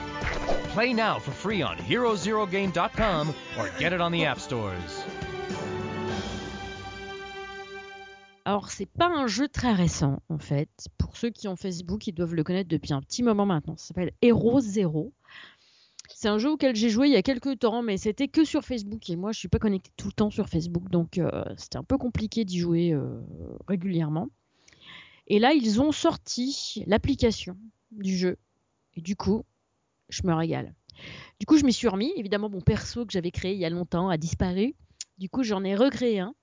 Play 0.72 0.92
now 0.92 1.20
for 1.20 1.30
free 1.30 1.62
on 1.62 1.76
HeroZeroGame.com 1.76 3.32
or 3.56 3.70
get 3.78 3.92
it 3.92 4.00
on 4.00 4.10
the 4.10 4.24
app 4.24 4.40
stores. 4.40 5.04
Alors, 8.44 8.70
c'est 8.70 8.86
pas 8.86 9.08
un 9.08 9.26
jeu 9.26 9.48
très 9.48 9.72
récent, 9.72 10.22
en 10.28 10.38
fait. 10.38 10.70
Pour 10.98 11.16
ceux 11.16 11.30
qui 11.30 11.46
ont 11.48 11.56
Facebook, 11.56 12.06
ils 12.06 12.12
doivent 12.12 12.34
le 12.34 12.44
connaître 12.44 12.68
depuis 12.68 12.92
un 12.92 13.02
petit 13.02 13.22
moment 13.22 13.46
maintenant. 13.46 13.76
Ça 13.76 13.88
s'appelle 13.88 14.12
Hero 14.22 14.60
Zero. 14.60 15.12
C'est 16.08 16.28
un 16.28 16.38
jeu 16.38 16.50
auquel 16.50 16.74
j'ai 16.74 16.90
joué 16.90 17.08
il 17.08 17.12
y 17.12 17.16
a 17.16 17.22
quelques 17.22 17.58
temps, 17.60 17.82
mais 17.82 17.96
c'était 17.96 18.28
que 18.28 18.44
sur 18.44 18.64
Facebook. 18.64 19.08
Et 19.10 19.16
moi, 19.16 19.32
je 19.32 19.38
suis 19.38 19.48
pas 19.48 19.58
connectée 19.58 19.90
tout 19.96 20.08
le 20.08 20.12
temps 20.12 20.30
sur 20.30 20.48
Facebook, 20.48 20.90
donc 20.90 21.18
euh, 21.18 21.44
c'était 21.56 21.78
un 21.78 21.84
peu 21.84 21.98
compliqué 21.98 22.44
d'y 22.44 22.58
jouer 22.58 22.92
euh, 22.92 23.20
régulièrement. 23.68 24.28
Et 25.28 25.38
là, 25.38 25.52
ils 25.52 25.80
ont 25.80 25.92
sorti 25.92 26.82
l'application 26.86 27.56
du 27.92 28.16
jeu. 28.16 28.36
Et 28.94 29.00
du 29.00 29.16
coup, 29.16 29.44
je 30.08 30.22
me 30.24 30.34
régale. 30.34 30.74
Du 31.38 31.46
coup, 31.46 31.56
je 31.56 31.64
m'y 31.64 31.72
suis 31.72 31.88
remis. 31.88 32.12
Évidemment, 32.16 32.50
mon 32.50 32.60
perso 32.60 33.06
que 33.06 33.12
j'avais 33.12 33.30
créé 33.30 33.52
il 33.52 33.58
y 33.58 33.64
a 33.64 33.70
longtemps 33.70 34.08
a 34.08 34.16
disparu. 34.16 34.74
Du 35.18 35.28
coup, 35.28 35.42
j'en 35.42 35.62
ai 35.64 35.76
recréé 35.76 36.20
un. 36.20 36.34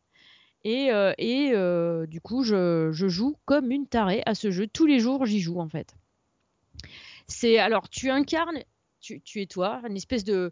Et, 0.63 0.91
euh, 0.91 1.13
et 1.17 1.51
euh, 1.53 2.05
du 2.07 2.19
coup, 2.21 2.43
je, 2.43 2.89
je 2.91 3.07
joue 3.07 3.37
comme 3.45 3.71
une 3.71 3.87
tarée 3.87 4.23
à 4.25 4.35
ce 4.35 4.51
jeu. 4.51 4.67
Tous 4.67 4.85
les 4.85 4.99
jours, 4.99 5.25
j'y 5.25 5.39
joue 5.39 5.59
en 5.59 5.69
fait. 5.69 5.95
C'est 7.27 7.57
alors, 7.57 7.89
tu 7.89 8.09
incarnes, 8.09 8.59
tu, 8.99 9.21
tu 9.21 9.41
es 9.41 9.45
toi, 9.45 9.81
une 9.87 9.97
espèce 9.97 10.23
de, 10.23 10.51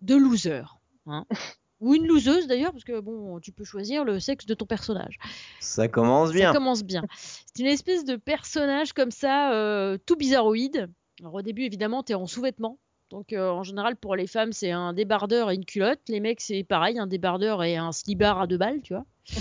de 0.00 0.14
loser. 0.16 0.62
hein. 1.06 1.26
Ou 1.80 1.94
une 1.96 2.06
loseuse 2.06 2.46
d'ailleurs, 2.46 2.70
parce 2.70 2.84
que 2.84 3.00
bon, 3.00 3.40
tu 3.40 3.50
peux 3.50 3.64
choisir 3.64 4.04
le 4.04 4.20
sexe 4.20 4.46
de 4.46 4.54
ton 4.54 4.66
personnage. 4.66 5.18
Ça 5.58 5.88
commence 5.88 6.28
Ça 6.28 6.34
bien. 6.34 6.52
commence 6.52 6.84
bien. 6.84 7.02
C'est 7.18 7.58
une 7.60 7.66
espèce 7.68 8.04
de 8.04 8.14
personnage 8.14 8.92
comme 8.92 9.10
ça, 9.10 9.52
euh, 9.52 9.98
tout 10.06 10.14
bizarroïde. 10.14 10.88
Alors 11.20 11.34
au 11.34 11.42
début, 11.42 11.62
évidemment, 11.62 12.04
tu 12.04 12.12
es 12.12 12.14
en 12.14 12.28
sous-vêtements. 12.28 12.78
Donc 13.12 13.34
euh, 13.34 13.50
en 13.50 13.62
général, 13.62 13.94
pour 13.96 14.16
les 14.16 14.26
femmes, 14.26 14.52
c'est 14.52 14.70
un 14.70 14.94
débardeur 14.94 15.50
et 15.50 15.54
une 15.54 15.66
culotte. 15.66 16.00
Les 16.08 16.18
mecs, 16.18 16.40
c'est 16.40 16.64
pareil, 16.64 16.98
un 16.98 17.06
débardeur 17.06 17.62
et 17.62 17.76
un 17.76 17.92
slibard 17.92 18.40
à 18.40 18.46
deux 18.46 18.56
balles, 18.56 18.80
tu 18.82 18.94
vois. 18.94 19.04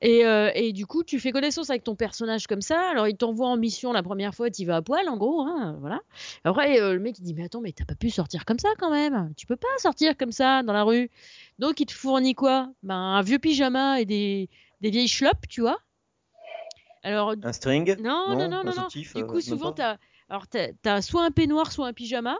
Et, 0.00 0.24
euh, 0.24 0.52
et 0.54 0.72
du 0.72 0.86
coup, 0.86 1.02
tu 1.02 1.18
fais 1.18 1.32
connaissance 1.32 1.70
avec 1.70 1.82
ton 1.82 1.96
personnage 1.96 2.46
comme 2.46 2.60
ça. 2.60 2.88
Alors, 2.88 3.08
il 3.08 3.16
t'envoie 3.16 3.48
en 3.48 3.56
mission 3.56 3.92
la 3.92 4.04
première 4.04 4.32
fois, 4.32 4.48
tu 4.48 4.64
vas 4.64 4.76
à 4.76 4.80
poil, 4.80 5.08
en 5.08 5.16
gros. 5.16 5.40
Hein, 5.40 5.76
voilà. 5.80 5.98
Après, 6.44 6.80
euh, 6.80 6.92
le 6.94 7.00
mec, 7.00 7.18
il 7.18 7.24
dit 7.24 7.34
Mais 7.34 7.46
attends, 7.46 7.60
mais 7.60 7.72
t'as 7.72 7.84
pas 7.84 7.96
pu 7.96 8.08
sortir 8.08 8.44
comme 8.44 8.60
ça 8.60 8.68
quand 8.78 8.92
même. 8.92 9.32
Tu 9.36 9.44
peux 9.44 9.56
pas 9.56 9.66
sortir 9.78 10.16
comme 10.16 10.30
ça 10.30 10.62
dans 10.62 10.72
la 10.72 10.84
rue. 10.84 11.10
Donc, 11.58 11.80
il 11.80 11.86
te 11.86 11.92
fournit 11.92 12.36
quoi? 12.36 12.70
Ben, 12.84 12.94
Un 12.94 13.22
vieux 13.22 13.40
pyjama 13.40 14.00
et 14.00 14.04
des, 14.04 14.48
des 14.82 14.90
vieilles 14.90 15.10
chlopes, 15.10 15.48
tu 15.48 15.62
vois. 15.62 15.80
Alors, 17.02 17.34
Un 17.42 17.52
string? 17.52 18.00
Non, 18.00 18.36
non, 18.38 18.48
non, 18.48 18.62
non, 18.62 18.72
non. 18.76 18.86
Du 19.16 19.26
coup, 19.26 19.40
souvent, 19.40 19.72
t'as, 19.72 19.96
alors 20.28 20.46
t'as, 20.46 20.68
t'as 20.80 21.02
soit 21.02 21.24
un 21.24 21.32
peignoir, 21.32 21.72
soit 21.72 21.88
un 21.88 21.92
pyjama. 21.92 22.36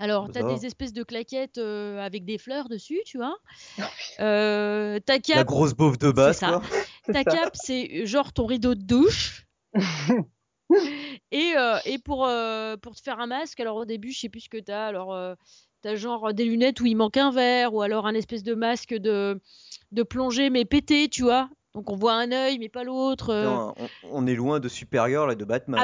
Alors, 0.00 0.28
t'as 0.32 0.40
ça 0.40 0.46
va. 0.46 0.54
des 0.54 0.66
espèces 0.66 0.92
de 0.92 1.02
claquettes 1.04 1.58
euh, 1.58 1.98
avec 2.04 2.24
des 2.24 2.38
fleurs 2.38 2.68
dessus, 2.68 3.00
tu 3.06 3.18
vois. 3.18 3.36
Euh, 4.18 4.98
ta 5.00 5.18
cape, 5.18 5.36
La 5.36 5.44
grosse 5.44 5.74
beauf 5.74 5.98
de 5.98 6.10
base, 6.10 6.38
ça. 6.38 6.48
quoi. 6.48 6.62
C'est 7.06 7.12
ta 7.12 7.24
cape, 7.24 7.54
c'est 7.54 8.06
genre 8.06 8.32
ton 8.32 8.46
rideau 8.46 8.74
de 8.74 8.82
douche. 8.82 9.46
Et, 11.32 11.52
euh, 11.56 11.78
et 11.84 11.98
pour, 11.98 12.26
euh, 12.26 12.76
pour 12.76 12.94
te 12.94 13.02
faire 13.02 13.18
un 13.18 13.26
masque, 13.26 13.58
alors 13.60 13.76
au 13.76 13.84
début, 13.84 14.12
je 14.12 14.20
sais 14.20 14.28
plus 14.28 14.40
ce 14.42 14.48
que 14.48 14.58
t'as. 14.58 14.86
Alors, 14.86 15.12
euh, 15.12 15.34
t'as 15.82 15.96
genre 15.96 16.32
des 16.32 16.44
lunettes 16.44 16.80
où 16.80 16.86
il 16.86 16.94
manque 16.96 17.16
un 17.16 17.32
verre, 17.32 17.74
ou 17.74 17.82
alors 17.82 18.06
un 18.06 18.14
espèce 18.14 18.42
de 18.44 18.54
masque 18.54 18.94
de, 18.94 19.40
de 19.90 20.02
plongée, 20.04 20.48
mais 20.50 20.64
pété, 20.64 21.08
tu 21.08 21.22
vois. 21.22 21.48
Donc 21.74 21.90
on 21.90 21.96
voit 21.96 22.14
un 22.14 22.30
œil, 22.30 22.58
mais 22.58 22.68
pas 22.68 22.84
l'autre. 22.84 23.30
euh. 23.30 23.48
On, 24.02 24.22
on 24.22 24.26
est 24.28 24.34
loin 24.34 24.60
de 24.60 24.68
Supergirl 24.68 25.32
et 25.32 25.36
de 25.36 25.44
Batman. 25.44 25.80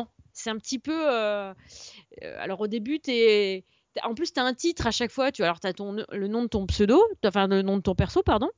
hein. 0.00 0.06
C'est 0.36 0.50
un 0.50 0.58
petit 0.58 0.78
peu. 0.78 0.92
euh, 1.10 1.54
euh, 2.22 2.36
alors 2.38 2.60
au 2.60 2.66
début, 2.66 3.00
t'es. 3.00 3.64
En 4.04 4.14
plus, 4.14 4.34
tu 4.34 4.38
as 4.38 4.44
un 4.44 4.52
titre 4.52 4.86
à 4.86 4.90
chaque 4.90 5.10
fois. 5.10 5.32
Tu 5.32 5.42
alors 5.42 5.60
tu 5.60 5.72
ton, 5.72 5.96
le 6.12 6.28
nom 6.28 6.42
de 6.42 6.48
ton 6.48 6.66
pseudo, 6.66 7.02
enfin 7.24 7.46
le 7.48 7.62
nom 7.62 7.78
de 7.78 7.82
ton 7.82 7.94
perso, 7.94 8.22
pardon. 8.22 8.50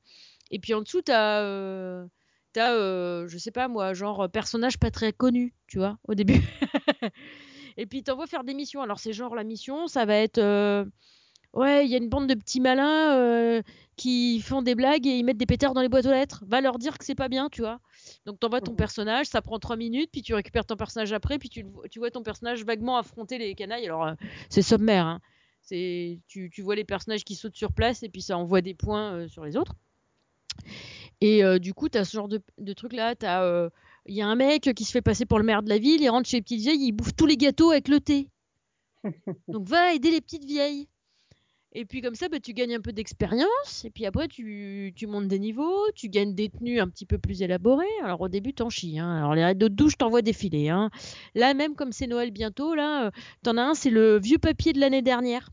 Et 0.51 0.59
puis 0.59 0.75
en 0.75 0.83
dessous, 0.83 1.03
tu 1.03 1.13
as. 1.13 1.43
Euh, 1.43 3.29
je 3.29 3.39
sais 3.39 3.53
pas 3.53 3.69
moi, 3.69 3.95
genre 3.95 4.29
personnage 4.29 4.79
pas 4.79 4.91
très 4.91 5.13
connu, 5.13 5.55
tu 5.69 5.79
vois, 5.79 5.99
au 6.09 6.15
début. 6.15 6.43
Et 7.77 7.87
puis 7.87 8.03
t'envoies 8.03 8.27
faire 8.27 8.43
des 8.43 8.55
missions. 8.55 8.83
Alors 8.83 8.99
c'est 8.99 9.13
genre 9.13 9.37
la 9.37 9.45
mission, 9.45 9.87
ça 9.87 10.05
va 10.05 10.17
être. 10.17 10.41
Ouais, 11.59 11.85
il 11.85 11.91
y 11.91 11.95
a 11.95 11.99
une 11.99 12.09
bande 12.09 12.29
de 12.29 12.35
petits 12.35 12.61
malins 12.61 13.17
euh, 13.17 13.63
qui 13.97 14.41
font 14.41 14.63
des 14.63 14.77
blagues 14.77 15.07
et 15.09 15.19
ils 15.19 15.25
mettent 15.25 15.39
des 15.39 15.47
pétards 15.47 15.75
dans 15.75 15.81
les 15.81 15.89
boîtes 15.89 16.07
aux 16.07 16.11
lettres. 16.13 16.45
Va 16.47 16.61
leur 16.61 16.79
dire 16.79 16.97
que 16.99 17.05
c'est 17.05 17.17
pas 17.17 17.29
bien, 17.29 17.49
tu 17.51 17.63
vois. 17.63 17.81
Donc 18.27 18.39
t'envoies 18.39 18.61
ton 18.61 18.71
Mhm. 18.73 18.77
personnage, 18.77 19.27
ça 19.27 19.43
prend 19.43 19.59
3 19.59 19.75
minutes, 19.77 20.11
puis 20.13 20.23
tu 20.23 20.35
récupères 20.35 20.65
ton 20.65 20.77
personnage 20.77 21.13
après, 21.13 21.37
puis 21.39 21.49
tu, 21.49 21.65
tu 21.91 21.99
vois 21.99 22.13
ton 22.13 22.23
personnage 22.23 22.65
vaguement 22.65 22.97
affronter 22.97 23.39
les 23.39 23.55
canailles. 23.57 23.87
Alors 23.87 24.07
euh, 24.07 24.15
c'est 24.51 24.63
sommaire, 24.63 25.07
hein. 25.07 25.21
C'est 25.63 26.21
tu, 26.29 26.49
tu 26.49 26.63
vois 26.63 26.77
les 26.77 26.85
personnages 26.85 27.25
qui 27.25 27.35
sautent 27.35 27.57
sur 27.57 27.73
place 27.73 28.03
et 28.05 28.09
puis 28.09 28.23
ça 28.23 28.39
envoie 28.39 28.61
des 28.61 28.75
points 28.75 29.15
euh, 29.15 29.29
sur 29.29 29.45
les 29.45 29.57
autres. 29.57 29.75
Et 31.21 31.43
du 31.59 31.75
coup, 31.75 31.89
t'as 31.89 32.05
ce 32.05 32.13
genre 32.17 32.29
de, 32.29 32.41
de 32.59 32.73
truc 32.73 32.93
là. 32.93 33.15
T'as, 33.17 33.69
il 34.07 34.15
y 34.15 34.23
a 34.23 34.27
un 34.29 34.37
mec 34.37 34.73
qui 34.75 34.85
se 34.85 34.93
fait 34.93 35.03
passer 35.03 35.27
pour 35.27 35.39
le 35.39 35.45
maire 35.45 35.63
de 35.65 35.69
la 35.69 35.79
ville, 35.79 36.01
il 36.01 36.09
rentre 36.09 36.29
chez 36.29 36.37
les 36.39 36.43
petites 36.43 36.61
vieilles, 36.61 36.87
il 36.87 36.93
bouffe 36.93 37.15
tous 37.17 37.27
les 37.27 37.37
gâteaux 37.37 37.71
avec 37.73 37.89
le 37.89 37.99
thé. 38.01 38.29
Donc 39.49 39.67
va 39.67 39.93
aider 39.95 40.11
les 40.13 40.21
petites 40.21 40.45
vieilles. 40.45 40.89
Et 41.73 41.85
puis 41.85 42.01
comme 42.01 42.15
ça, 42.15 42.29
bah, 42.29 42.41
tu 42.41 42.55
gagnes 42.55 42.75
un 42.77 42.81
peu 42.81 42.93
d'expérience. 42.93 43.85
Et 43.85 43.91
puis 43.91 44.07
après, 44.07 44.27
tu, 44.27 44.93
tu 44.97 45.07
montes 45.07 45.29
des 45.29 45.39
niveaux, 45.39 45.91
tu 45.95 46.09
gagnes 46.09 46.35
des 46.35 46.49
tenues 46.49 46.81
un 46.81 46.89
petit 46.89 47.05
peu 47.07 47.19
plus 47.19 47.43
élaborées. 47.43 47.85
Alors 48.03 48.23
au 48.23 48.29
début, 48.29 48.55
t'en 48.55 48.71
chies. 48.71 48.99
Hein. 48.99 49.17
Alors 49.19 49.35
les 49.35 49.45
rideaux 49.45 49.69
de 49.69 49.75
douche, 49.75 49.99
t'envoies 49.99 50.23
défiler. 50.23 50.71
Hein. 50.71 50.91
Là, 51.35 51.53
même 51.55 51.75
comme 51.75 51.93
c'est 51.93 52.07
Noël 52.07 52.31
bientôt, 52.31 52.75
là, 52.75 53.07
euh, 53.07 53.11
t'en 53.43 53.57
as 53.59 53.63
un, 53.63 53.75
c'est 53.75 53.91
le 53.91 54.19
vieux 54.19 54.39
papier 54.39 54.73
de 54.73 54.81
l'année 54.81 55.03
dernière. 55.03 55.51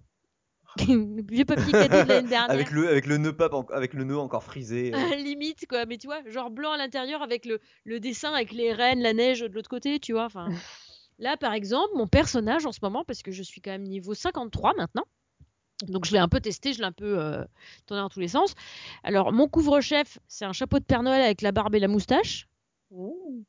le 0.87 1.21
vieux 1.29 1.43
papier 1.45 1.71
cadeau 1.73 2.03
de 2.03 2.07
l'année 2.07 2.27
dernière. 2.29 2.49
Avec 2.49 2.71
le, 2.71 2.87
avec 2.89 3.05
le 3.07 3.17
nœud 3.17 3.35
pape, 3.35 3.53
avec 3.73 3.93
le 3.93 4.05
nœud 4.05 4.17
encore 4.17 4.43
frisé. 4.43 4.93
euh. 4.95 5.15
limite 5.17 5.67
quoi 5.67 5.85
mais 5.85 5.97
tu 5.97 6.07
vois 6.07 6.21
genre 6.29 6.49
blanc 6.49 6.71
à 6.71 6.77
l'intérieur 6.77 7.21
avec 7.21 7.45
le, 7.45 7.59
le 7.83 7.99
dessin 7.99 8.31
avec 8.33 8.51
les 8.53 8.71
rennes 8.73 9.01
la 9.01 9.13
neige 9.13 9.41
de 9.41 9.47
l'autre 9.47 9.69
côté 9.69 9.99
tu 9.99 10.11
vois 10.13 10.25
enfin 10.25 10.49
là 11.17 11.37
par 11.37 11.53
exemple 11.53 11.91
mon 11.95 12.07
personnage 12.07 12.65
en 12.65 12.71
ce 12.73 12.79
moment 12.81 13.03
parce 13.05 13.21
que 13.21 13.31
je 13.31 13.41
suis 13.43 13.61
quand 13.61 13.71
même 13.71 13.83
niveau 13.83 14.13
53 14.13 14.73
maintenant 14.75 15.05
donc 15.83 16.05
je 16.05 16.13
l'ai 16.13 16.19
un 16.19 16.27
peu 16.27 16.39
testé 16.39 16.73
je 16.73 16.79
l'ai 16.79 16.85
un 16.85 16.91
peu 16.91 17.19
euh, 17.19 17.43
tourné 17.85 18.01
dans 18.01 18.09
tous 18.09 18.19
les 18.19 18.27
sens. 18.27 18.53
Alors 19.03 19.31
mon 19.31 19.47
couvre-chef 19.47 20.19
c'est 20.27 20.45
un 20.45 20.53
chapeau 20.53 20.79
de 20.79 20.85
Père 20.85 21.03
Noël 21.03 21.21
avec 21.21 21.41
la 21.41 21.51
barbe 21.51 21.75
et 21.75 21.79
la 21.79 21.87
moustache. 21.87 22.47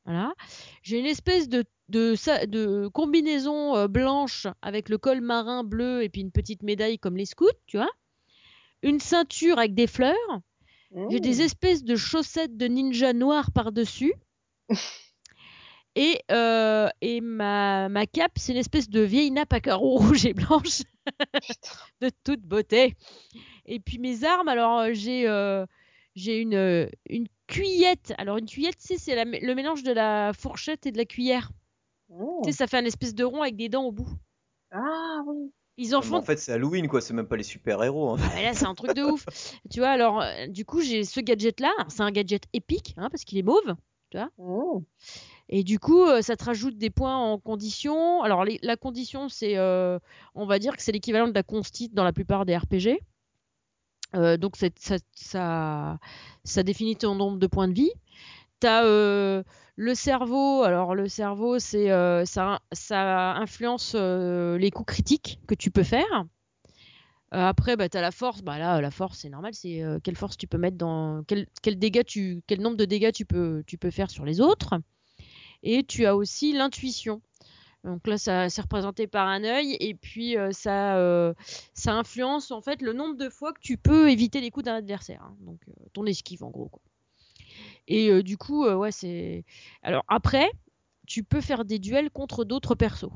Voilà. 0.05 0.33
J'ai 0.81 0.99
une 0.99 1.05
espèce 1.05 1.47
de 1.47 1.63
de, 1.89 2.87
combinaison 2.89 3.77
euh, 3.77 3.87
blanche 3.87 4.47
avec 4.61 4.89
le 4.89 4.97
col 4.97 5.21
marin 5.21 5.63
bleu 5.63 6.03
et 6.03 6.09
puis 6.09 6.19
une 6.19 6.31
petite 6.31 6.63
médaille 6.63 6.99
comme 6.99 7.15
les 7.15 7.25
scouts 7.25 7.47
tu 7.65 7.77
vois. 7.77 7.91
Une 8.83 8.99
ceinture 8.99 9.57
avec 9.57 9.73
des 9.73 9.87
fleurs. 9.87 10.41
J'ai 11.09 11.19
des 11.19 11.41
espèces 11.41 11.83
de 11.83 11.95
chaussettes 11.95 12.55
de 12.55 12.65
ninja 12.65 13.13
noires 13.13 13.51
par-dessus. 13.51 14.13
Et, 15.99 16.19
euh, 16.31 16.87
et 17.01 17.21
ma, 17.21 17.89
ma 17.89 18.05
cape, 18.05 18.33
c'est 18.37 18.51
une 18.51 18.59
espèce 18.59 18.87
de 18.87 19.01
vieille 19.01 19.31
nappe 19.31 19.51
à 19.51 19.59
carreaux 19.59 19.97
rouge 19.97 20.25
et 20.27 20.33
blanche 20.33 20.81
de 22.01 22.11
toute 22.23 22.41
beauté. 22.41 22.95
Et 23.65 23.79
puis 23.79 23.97
mes 23.97 24.23
armes, 24.23 24.47
alors 24.47 24.79
euh, 24.79 24.89
j'ai 24.93 25.27
euh, 25.27 25.65
j'ai 26.15 26.39
une, 26.39 26.87
une 27.09 27.27
cuillette. 27.47 28.13
Alors 28.19 28.37
une 28.37 28.45
cuillette, 28.45 28.77
tu 28.77 28.85
sais, 28.87 28.97
c'est 28.97 29.15
le 29.25 29.55
mélange 29.55 29.81
de 29.81 29.91
la 29.91 30.33
fourchette 30.33 30.85
et 30.85 30.91
de 30.91 30.97
la 30.97 31.05
cuillère. 31.05 31.49
Tu 32.43 32.51
sais, 32.51 32.57
ça 32.57 32.67
fait 32.67 32.77
un 32.77 32.85
espèce 32.85 33.15
de 33.15 33.23
rond 33.23 33.41
avec 33.41 33.55
des 33.55 33.67
dents 33.69 33.85
au 33.85 33.91
bout. 33.91 34.07
Ah 34.71 35.21
oui. 35.25 35.51
Ils 35.79 35.95
en 35.95 35.99
Mais 36.01 36.05
font 36.05 36.15
en 36.17 36.21
fait, 36.23 36.37
c'est 36.37 36.53
Halloween, 36.53 36.87
quoi. 36.87 37.01
C'est 37.01 37.13
même 37.13 37.27
pas 37.27 37.37
les 37.37 37.43
super-héros. 37.43 38.11
hein. 38.11 38.17
Ah, 38.21 38.31
mais 38.35 38.43
là, 38.43 38.53
c'est 38.53 38.65
un 38.65 38.73
truc 38.75 38.93
de 38.93 39.03
ouf. 39.03 39.25
Tu 39.71 39.79
vois, 39.79 39.89
alors, 39.89 40.21
euh, 40.21 40.47
du 40.47 40.63
coup, 40.65 40.81
j'ai 40.81 41.03
ce 41.03 41.19
gadget-là. 41.19 41.71
C'est 41.87 42.01
un 42.01 42.11
gadget 42.11 42.43
épique, 42.53 42.93
hein, 42.97 43.09
parce 43.11 43.23
qu'il 43.23 43.37
est 43.37 43.43
mauve. 43.43 43.75
Mmh. 44.13 44.79
Et 45.49 45.63
du 45.63 45.79
coup, 45.79 46.03
euh, 46.03 46.21
ça 46.21 46.35
te 46.35 46.43
rajoute 46.43 46.77
des 46.77 46.89
points 46.89 47.15
en 47.17 47.39
condition. 47.39 48.21
Alors, 48.21 48.45
la 48.61 48.77
condition, 48.77 49.29
c'est, 49.29 49.57
euh, 49.57 49.97
on 50.35 50.45
va 50.45 50.59
dire 50.59 50.75
que 50.75 50.83
c'est 50.83 50.91
l'équivalent 50.91 51.27
de 51.27 51.33
la 51.33 51.43
constite 51.43 51.93
dans 51.93 52.03
la 52.03 52.11
plupart 52.13 52.45
des 52.45 52.57
RPG. 52.57 52.99
Euh, 54.15 54.37
donc, 54.37 54.55
ça, 54.57 55.97
définit 56.63 56.97
ton 56.97 57.15
nombre 57.15 57.37
de 57.37 57.47
points 57.47 57.67
de 57.67 57.73
vie. 57.73 57.91
Tu 58.59 58.67
as 58.67 58.83
le 58.83 59.95
cerveau. 59.95 60.63
Alors, 60.63 60.95
le 60.95 61.07
cerveau, 61.07 61.59
c'est, 61.59 61.87
ça, 62.25 62.59
influence 63.37 63.95
les 63.95 64.71
coups 64.71 64.87
critiques 64.87 65.39
que 65.47 65.55
tu 65.55 65.71
peux 65.71 65.83
faire. 65.83 66.25
Après, 67.31 67.77
bah, 67.77 67.87
tu 67.87 67.97
as 67.97 68.01
la 68.01 68.11
force. 68.11 68.41
Bah, 68.41 68.57
là, 68.57 68.81
la 68.81 68.91
force, 68.91 69.19
c'est 69.19 69.29
normal. 69.29 69.53
C'est 69.53 69.81
quelle 70.03 70.17
force 70.17 70.35
tu 70.37 70.47
peux 70.47 70.57
mettre 70.57 70.77
dans. 70.77 71.23
Quel, 71.23 71.47
nombre 72.59 72.77
de 72.77 72.85
dégâts 72.85 73.13
tu 73.13 73.25
peux 73.25 73.91
faire 73.91 74.09
sur 74.09 74.25
les 74.25 74.41
autres. 74.41 74.77
Et 75.69 75.83
tu 75.83 76.05
as 76.05 76.15
aussi 76.15 76.53
l'intuition. 76.53 77.21
Donc 77.83 78.07
là, 78.07 78.17
ça 78.17 78.49
c'est 78.49 78.61
représenté 78.61 79.05
par 79.05 79.27
un 79.27 79.43
œil 79.43 79.75
et 79.81 79.93
puis 79.95 80.37
euh, 80.37 80.51
ça, 80.53 80.95
euh, 80.97 81.33
ça 81.73 81.93
influence 81.93 82.51
en 82.51 82.61
fait 82.61 82.81
le 82.81 82.93
nombre 82.93 83.17
de 83.17 83.27
fois 83.27 83.51
que 83.51 83.59
tu 83.59 83.77
peux 83.77 84.09
éviter 84.09 84.39
les 84.39 84.49
coups 84.49 84.65
d'un 84.65 84.75
adversaire. 84.75 85.21
hein. 85.23 85.35
Donc 85.41 85.59
euh, 85.67 85.73
ton 85.91 86.05
esquive 86.05 86.45
en 86.45 86.51
gros. 86.51 86.71
Et 87.89 88.23
du 88.23 88.37
coup, 88.37 88.65
ouais, 88.65 88.91
c'est. 88.91 89.43
Alors 89.81 90.03
après, 90.07 90.49
tu 91.05 91.23
peux 91.23 91.41
faire 91.41 91.65
des 91.65 91.79
duels 91.79 92.11
contre 92.11 92.45
d'autres 92.45 92.75
persos. 92.75 93.11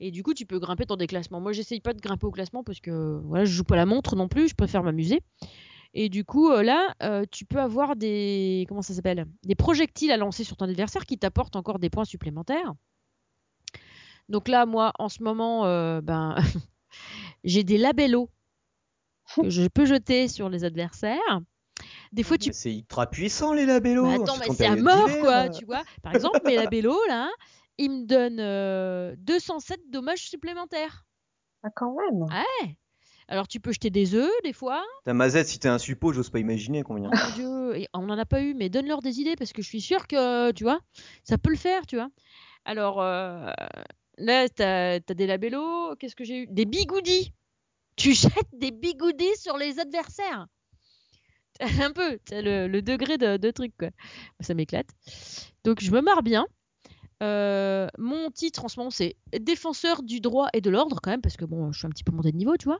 Et 0.00 0.10
du 0.10 0.22
coup, 0.22 0.34
tu 0.34 0.44
peux 0.44 0.58
grimper 0.58 0.84
dans 0.84 0.96
des 0.96 1.06
classements. 1.06 1.40
Moi, 1.40 1.52
j'essaye 1.52 1.80
pas 1.80 1.94
de 1.94 2.00
grimper 2.00 2.26
au 2.26 2.30
classement 2.30 2.62
parce 2.62 2.80
que 2.80 3.20
voilà, 3.24 3.44
je 3.44 3.52
joue 3.52 3.64
pas 3.64 3.76
la 3.76 3.86
montre 3.86 4.16
non 4.16 4.28
plus. 4.28 4.48
Je 4.48 4.54
préfère 4.54 4.82
m'amuser. 4.82 5.20
Et 5.94 6.08
du 6.08 6.24
coup, 6.24 6.50
euh, 6.50 6.62
là, 6.62 6.94
euh, 7.02 7.24
tu 7.30 7.44
peux 7.44 7.60
avoir 7.60 7.96
des 7.96 8.64
comment 8.68 8.82
ça 8.82 8.94
s'appelle 8.94 9.26
Des 9.44 9.54
projectiles 9.54 10.10
à 10.10 10.16
lancer 10.16 10.42
sur 10.44 10.56
ton 10.56 10.64
adversaire 10.64 11.04
qui 11.04 11.18
t'apportent 11.18 11.56
encore 11.56 11.78
des 11.78 11.90
points 11.90 12.04
supplémentaires. 12.04 12.72
Donc 14.28 14.48
là, 14.48 14.64
moi, 14.64 14.92
en 14.98 15.08
ce 15.08 15.22
moment, 15.22 15.66
euh, 15.66 16.00
ben, 16.00 16.36
j'ai 17.44 17.64
des 17.64 17.76
labellos 17.76 18.30
que 19.36 19.50
je 19.50 19.66
peux 19.68 19.84
jeter 19.84 20.28
sur 20.28 20.48
les 20.48 20.64
adversaires. 20.64 21.40
Des 22.12 22.22
fois, 22.22 22.38
tu 22.38 22.52
C'est 22.52 22.74
ultra 22.74 23.08
puissant 23.08 23.52
les 23.52 23.66
labellos. 23.66 24.06
bah 24.06 24.14
attends, 24.14 24.26
surtout 24.34 24.50
mais 24.50 24.54
c'est 24.54 24.66
à 24.66 24.76
mort, 24.76 25.08
quoi, 25.20 25.48
tu 25.48 25.64
vois. 25.64 25.82
Par 26.02 26.14
exemple, 26.14 26.40
mes 26.44 26.56
labellos, 26.56 27.00
là, 27.08 27.30
ils 27.78 27.90
me 27.90 28.06
donnent 28.06 28.40
euh, 28.40 29.14
207 29.18 29.90
dommages 29.90 30.28
supplémentaires. 30.28 31.04
Ah, 31.62 31.70
quand 31.74 31.94
même. 31.94 32.22
Ouais. 32.22 32.78
Alors, 33.32 33.48
tu 33.48 33.60
peux 33.60 33.72
jeter 33.72 33.88
des 33.88 34.14
œufs, 34.14 34.30
des 34.44 34.52
fois. 34.52 34.84
Ta 35.06 35.14
mazette, 35.14 35.48
si 35.48 35.58
t'es 35.58 35.66
un 35.70 35.78
suppôt, 35.78 36.12
j'ose 36.12 36.28
pas 36.28 36.38
imaginer 36.38 36.82
combien. 36.82 37.08
Oh 37.10 37.16
mon 37.16 37.34
Dieu, 37.34 37.76
et 37.78 37.88
on 37.94 38.02
n'en 38.02 38.18
a 38.18 38.26
pas 38.26 38.42
eu, 38.42 38.52
mais 38.52 38.68
donne-leur 38.68 39.00
des 39.00 39.20
idées, 39.20 39.36
parce 39.36 39.54
que 39.54 39.62
je 39.62 39.68
suis 39.68 39.80
sûre 39.80 40.06
que, 40.06 40.52
tu 40.52 40.64
vois, 40.64 40.80
ça 41.24 41.38
peut 41.38 41.48
le 41.48 41.56
faire, 41.56 41.86
tu 41.86 41.96
vois. 41.96 42.10
Alors, 42.66 43.00
euh, 43.00 43.50
là, 44.18 44.50
t'as 44.50 44.96
as 44.96 45.14
des 45.14 45.26
labellos. 45.26 45.96
Qu'est-ce 45.98 46.14
que 46.14 46.24
j'ai 46.24 46.42
eu? 46.42 46.46
Des 46.46 46.66
bigoudis. 46.66 47.32
Tu 47.96 48.12
jettes 48.12 48.50
des 48.52 48.70
bigoudis 48.70 49.34
sur 49.38 49.56
les 49.56 49.80
adversaires. 49.80 50.46
Un 51.80 51.92
peu, 51.92 52.18
le, 52.32 52.66
le 52.66 52.82
degré 52.82 53.16
de, 53.16 53.38
de 53.38 53.50
truc, 53.50 53.72
quoi. 53.78 53.88
Ça 54.40 54.52
m'éclate. 54.52 54.88
Donc, 55.64 55.80
je 55.80 55.90
me 55.90 56.02
marre 56.02 56.22
bien. 56.22 56.44
Euh, 57.22 57.88
mon 57.96 58.30
titre 58.30 58.66
en 58.66 58.68
ce 58.68 58.78
moment, 58.78 58.90
c'est 58.90 59.16
défenseur 59.40 60.02
du 60.02 60.20
droit 60.20 60.48
et 60.52 60.60
de 60.60 60.68
l'ordre, 60.68 61.00
quand 61.02 61.12
même, 61.12 61.22
parce 61.22 61.38
que 61.38 61.46
bon, 61.46 61.72
je 61.72 61.78
suis 61.78 61.86
un 61.86 61.90
petit 61.90 62.04
peu 62.04 62.12
monté 62.12 62.30
de 62.30 62.36
niveau, 62.36 62.58
tu 62.58 62.66
vois. 62.66 62.78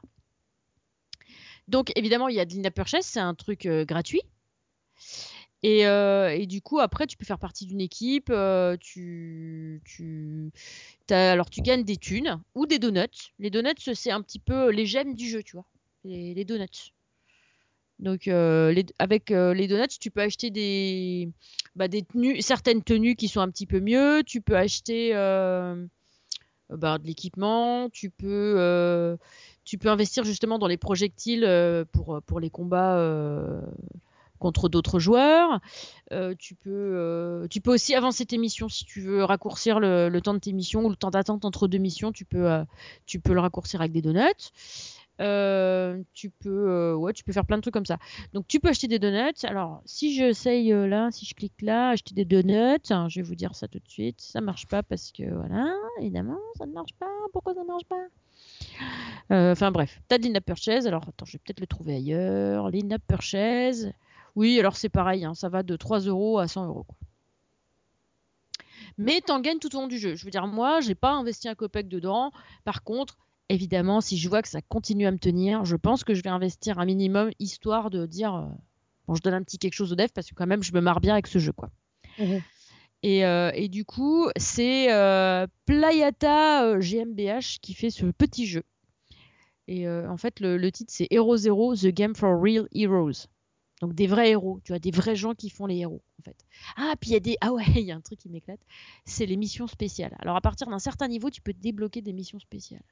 Donc, 1.67 1.91
évidemment, 1.95 2.27
il 2.27 2.35
y 2.35 2.39
a 2.39 2.45
de 2.45 2.61
l'in-purchase, 2.61 3.05
c'est 3.05 3.19
un 3.19 3.33
truc 3.35 3.65
euh, 3.65 3.85
gratuit. 3.85 4.21
Et, 5.63 5.87
euh, 5.87 6.29
et 6.29 6.45
du 6.45 6.61
coup, 6.61 6.79
après, 6.79 7.07
tu 7.07 7.15
peux 7.15 7.25
faire 7.25 7.39
partie 7.39 7.65
d'une 7.65 7.79
équipe. 7.79 8.29
euh, 8.29 8.75
tu, 8.79 9.81
tu, 9.85 10.51
alors, 11.09 11.49
tu 11.49 11.61
gagnes 11.61 11.85
des 11.85 11.95
thunes 11.95 12.41
ou 12.53 12.65
des 12.65 12.79
donuts. 12.79 13.31
Les 13.39 13.49
donuts, 13.49 13.93
c'est 13.93 14.11
un 14.11 14.21
petit 14.21 14.39
peu 14.39 14.71
les 14.71 14.85
gemmes 14.85 15.15
du 15.15 15.29
jeu, 15.29 15.41
tu 15.41 15.55
vois. 15.55 15.65
Les, 16.03 16.43
donuts. 16.43 16.91
Donc, 17.99 18.27
avec 18.27 19.29
les 19.29 19.67
donuts, 19.67 19.97
tu 20.01 20.11
peux 20.11 20.19
acheter 20.19 20.49
des, 20.49 21.29
bah, 21.77 21.85
certaines 22.41 22.83
tenues 22.83 23.15
qui 23.15 23.29
sont 23.29 23.39
un 23.39 23.49
petit 23.49 23.65
peu 23.65 23.79
mieux. 23.79 24.21
Tu 24.25 24.41
peux 24.41 24.57
acheter 24.57 25.13
bah, 26.69 26.97
de 26.97 27.05
l'équipement. 27.05 27.89
Tu 27.89 28.09
peux, 28.09 29.17
tu 29.65 29.77
peux 29.77 29.89
investir 29.89 30.23
justement 30.23 30.59
dans 30.59 30.67
les 30.67 30.77
projectiles 30.77 31.45
euh, 31.45 31.85
pour, 31.91 32.21
pour 32.25 32.39
les 32.39 32.49
combats 32.49 32.97
euh, 32.97 33.61
contre 34.43 34.67
d'autres 34.67 34.99
joueurs. 34.99 35.61
Euh, 36.11 36.35
tu, 36.37 36.53
peux, 36.53 36.69
euh, 36.69 37.47
tu 37.47 37.61
peux 37.61 37.73
aussi 37.73 37.95
avancer 37.95 38.25
tes 38.25 38.37
missions 38.37 38.67
si 38.67 38.83
tu 38.83 38.99
veux 38.99 39.23
raccourcir 39.23 39.79
le, 39.79 40.19
temps 40.19 40.33
de 40.33 40.39
tes 40.39 40.51
missions 40.51 40.85
ou 40.85 40.89
le 40.89 40.97
temps 40.97 41.11
d'attente 41.11 41.45
entre 41.45 41.67
deux 41.69 41.77
missions. 41.77 42.11
Tu 42.11 42.25
peux, 42.25 42.51
euh, 42.51 42.63
tu 43.05 43.21
peux 43.21 43.33
le 43.33 43.39
raccourcir 43.39 43.79
avec 43.79 43.93
des 43.93 44.01
donuts. 44.01 44.51
Euh, 45.21 46.01
tu 46.13 46.29
peux, 46.29 46.69
euh, 46.69 46.95
ouais, 46.95 47.13
tu 47.13 47.23
peux 47.23 47.31
faire 47.31 47.45
plein 47.45 47.57
de 47.57 47.61
trucs 47.61 47.73
comme 47.73 47.85
ça. 47.85 47.99
Donc 48.33 48.47
tu 48.47 48.59
peux 48.59 48.67
acheter 48.67 48.89
des 48.89 48.99
donuts. 48.99 49.45
Alors 49.45 49.81
si 49.85 50.13
j'essaye 50.13 50.73
euh, 50.73 50.87
là, 50.87 51.09
si 51.11 51.25
je 51.25 51.35
clique 51.35 51.61
là, 51.61 51.91
acheter 51.91 52.13
des 52.13 52.25
donuts, 52.25 52.81
hein, 52.89 53.07
je 53.07 53.21
vais 53.21 53.25
vous 53.25 53.35
dire 53.35 53.55
ça 53.55 53.69
tout 53.69 53.79
de 53.79 53.89
suite. 53.89 54.19
Ça 54.19 54.41
marche 54.41 54.67
pas 54.67 54.83
parce 54.83 55.11
que 55.13 55.23
voilà, 55.23 55.73
évidemment, 56.01 56.39
ça 56.57 56.65
ne 56.65 56.73
marche 56.73 56.93
pas. 56.99 57.07
Pourquoi 57.31 57.53
ça 57.53 57.63
marche 57.63 57.85
pas? 57.85 57.95
Euh, 57.95 58.07
Enfin 59.29 59.71
bref, 59.71 59.99
t'as 60.07 60.17
de 60.17 60.27
l'in-app 60.27 60.45
purchase. 60.45 60.85
Alors 60.85 61.03
attends, 61.07 61.25
je 61.25 61.33
vais 61.33 61.39
peut-être 61.39 61.59
le 61.59 61.67
trouver 61.67 61.95
ailleurs. 61.95 62.69
L'in-app 62.69 63.01
purchase. 63.07 63.91
Oui, 64.35 64.59
alors 64.59 64.75
c'est 64.75 64.89
pareil, 64.89 65.25
hein, 65.25 65.33
ça 65.33 65.49
va 65.49 65.63
de 65.63 65.75
3 65.75 65.99
euros 66.01 66.39
à 66.39 66.47
100 66.47 66.67
euros. 66.67 66.85
Mais 68.97 69.21
t'en 69.21 69.39
gagnes 69.39 69.59
tout 69.59 69.75
au 69.75 69.81
long 69.81 69.87
du 69.87 69.97
jeu. 69.97 70.15
Je 70.15 70.25
veux 70.25 70.31
dire, 70.31 70.45
moi, 70.47 70.81
j'ai 70.81 70.95
pas 70.95 71.11
investi 71.11 71.47
un 71.47 71.55
copec 71.55 71.87
dedans. 71.87 72.31
Par 72.63 72.83
contre, 72.83 73.17
évidemment, 73.49 74.01
si 74.01 74.17
je 74.17 74.29
vois 74.29 74.41
que 74.41 74.47
ça 74.47 74.61
continue 74.61 75.07
à 75.07 75.11
me 75.11 75.17
tenir, 75.17 75.65
je 75.65 75.75
pense 75.75 76.03
que 76.03 76.13
je 76.13 76.21
vais 76.21 76.29
investir 76.29 76.79
un 76.79 76.85
minimum 76.85 77.31
histoire 77.39 77.89
de 77.89 78.05
dire 78.05 78.35
euh, 78.35 78.45
bon, 79.07 79.15
je 79.15 79.21
donne 79.21 79.33
un 79.33 79.43
petit 79.43 79.57
quelque 79.57 79.73
chose 79.73 79.91
au 79.91 79.95
dev 79.95 80.09
parce 80.13 80.29
que 80.29 80.35
quand 80.35 80.47
même, 80.47 80.63
je 80.63 80.73
me 80.73 80.81
marre 80.81 81.01
bien 81.01 81.13
avec 81.13 81.27
ce 81.27 81.39
jeu, 81.39 81.51
quoi. 81.51 81.69
Mhm. 82.19 82.41
Et, 83.03 83.25
euh, 83.25 83.51
et 83.53 83.67
du 83.67 83.83
coup, 83.85 84.29
c'est 84.37 84.91
euh, 84.91 85.45
Playata 85.65 86.65
euh, 86.65 86.79
GmbH 86.79 87.59
qui 87.61 87.73
fait 87.73 87.89
ce 87.89 88.05
petit 88.05 88.47
jeu. 88.47 88.63
Et 89.67 89.87
euh, 89.87 90.09
en 90.09 90.17
fait, 90.17 90.39
le, 90.39 90.57
le 90.57 90.71
titre, 90.71 90.91
c'est 90.93 91.07
Hero 91.11 91.35
Zero, 91.35 91.75
The 91.75 91.87
Game 91.87 92.15
for 92.15 92.41
Real 92.41 92.67
Heroes. 92.73 93.27
Donc 93.81 93.93
des 93.93 94.07
vrais 94.07 94.29
héros, 94.29 94.61
tu 94.63 94.71
vois, 94.71 94.79
des 94.79 94.91
vrais 94.91 95.15
gens 95.15 95.33
qui 95.33 95.49
font 95.49 95.65
les 95.65 95.77
héros, 95.79 96.01
en 96.19 96.23
fait. 96.23 96.37
Ah, 96.77 96.93
puis 96.99 97.09
il 97.09 97.13
y 97.13 97.17
a 97.17 97.19
des... 97.19 97.35
Ah 97.41 97.51
ouais, 97.51 97.65
il 97.75 97.81
y 97.81 97.91
a 97.91 97.95
un 97.95 98.01
truc 98.01 98.19
qui 98.19 98.29
m'éclate. 98.29 98.61
C'est 99.05 99.25
les 99.25 99.35
missions 99.35 99.67
spéciales. 99.67 100.15
Alors 100.19 100.37
à 100.37 100.41
partir 100.41 100.67
d'un 100.67 100.79
certain 100.79 101.09
niveau, 101.09 101.29
tu 101.29 101.41
peux 101.41 101.51
débloquer 101.51 102.01
des 102.01 102.13
missions 102.13 102.39
spéciales. 102.39 102.83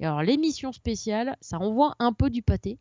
Et 0.00 0.06
alors 0.06 0.22
les 0.22 0.38
missions 0.38 0.72
spéciales, 0.72 1.36
ça 1.42 1.58
renvoie 1.58 1.94
un 1.98 2.14
peu 2.14 2.30
du 2.30 2.40
pâté. 2.42 2.78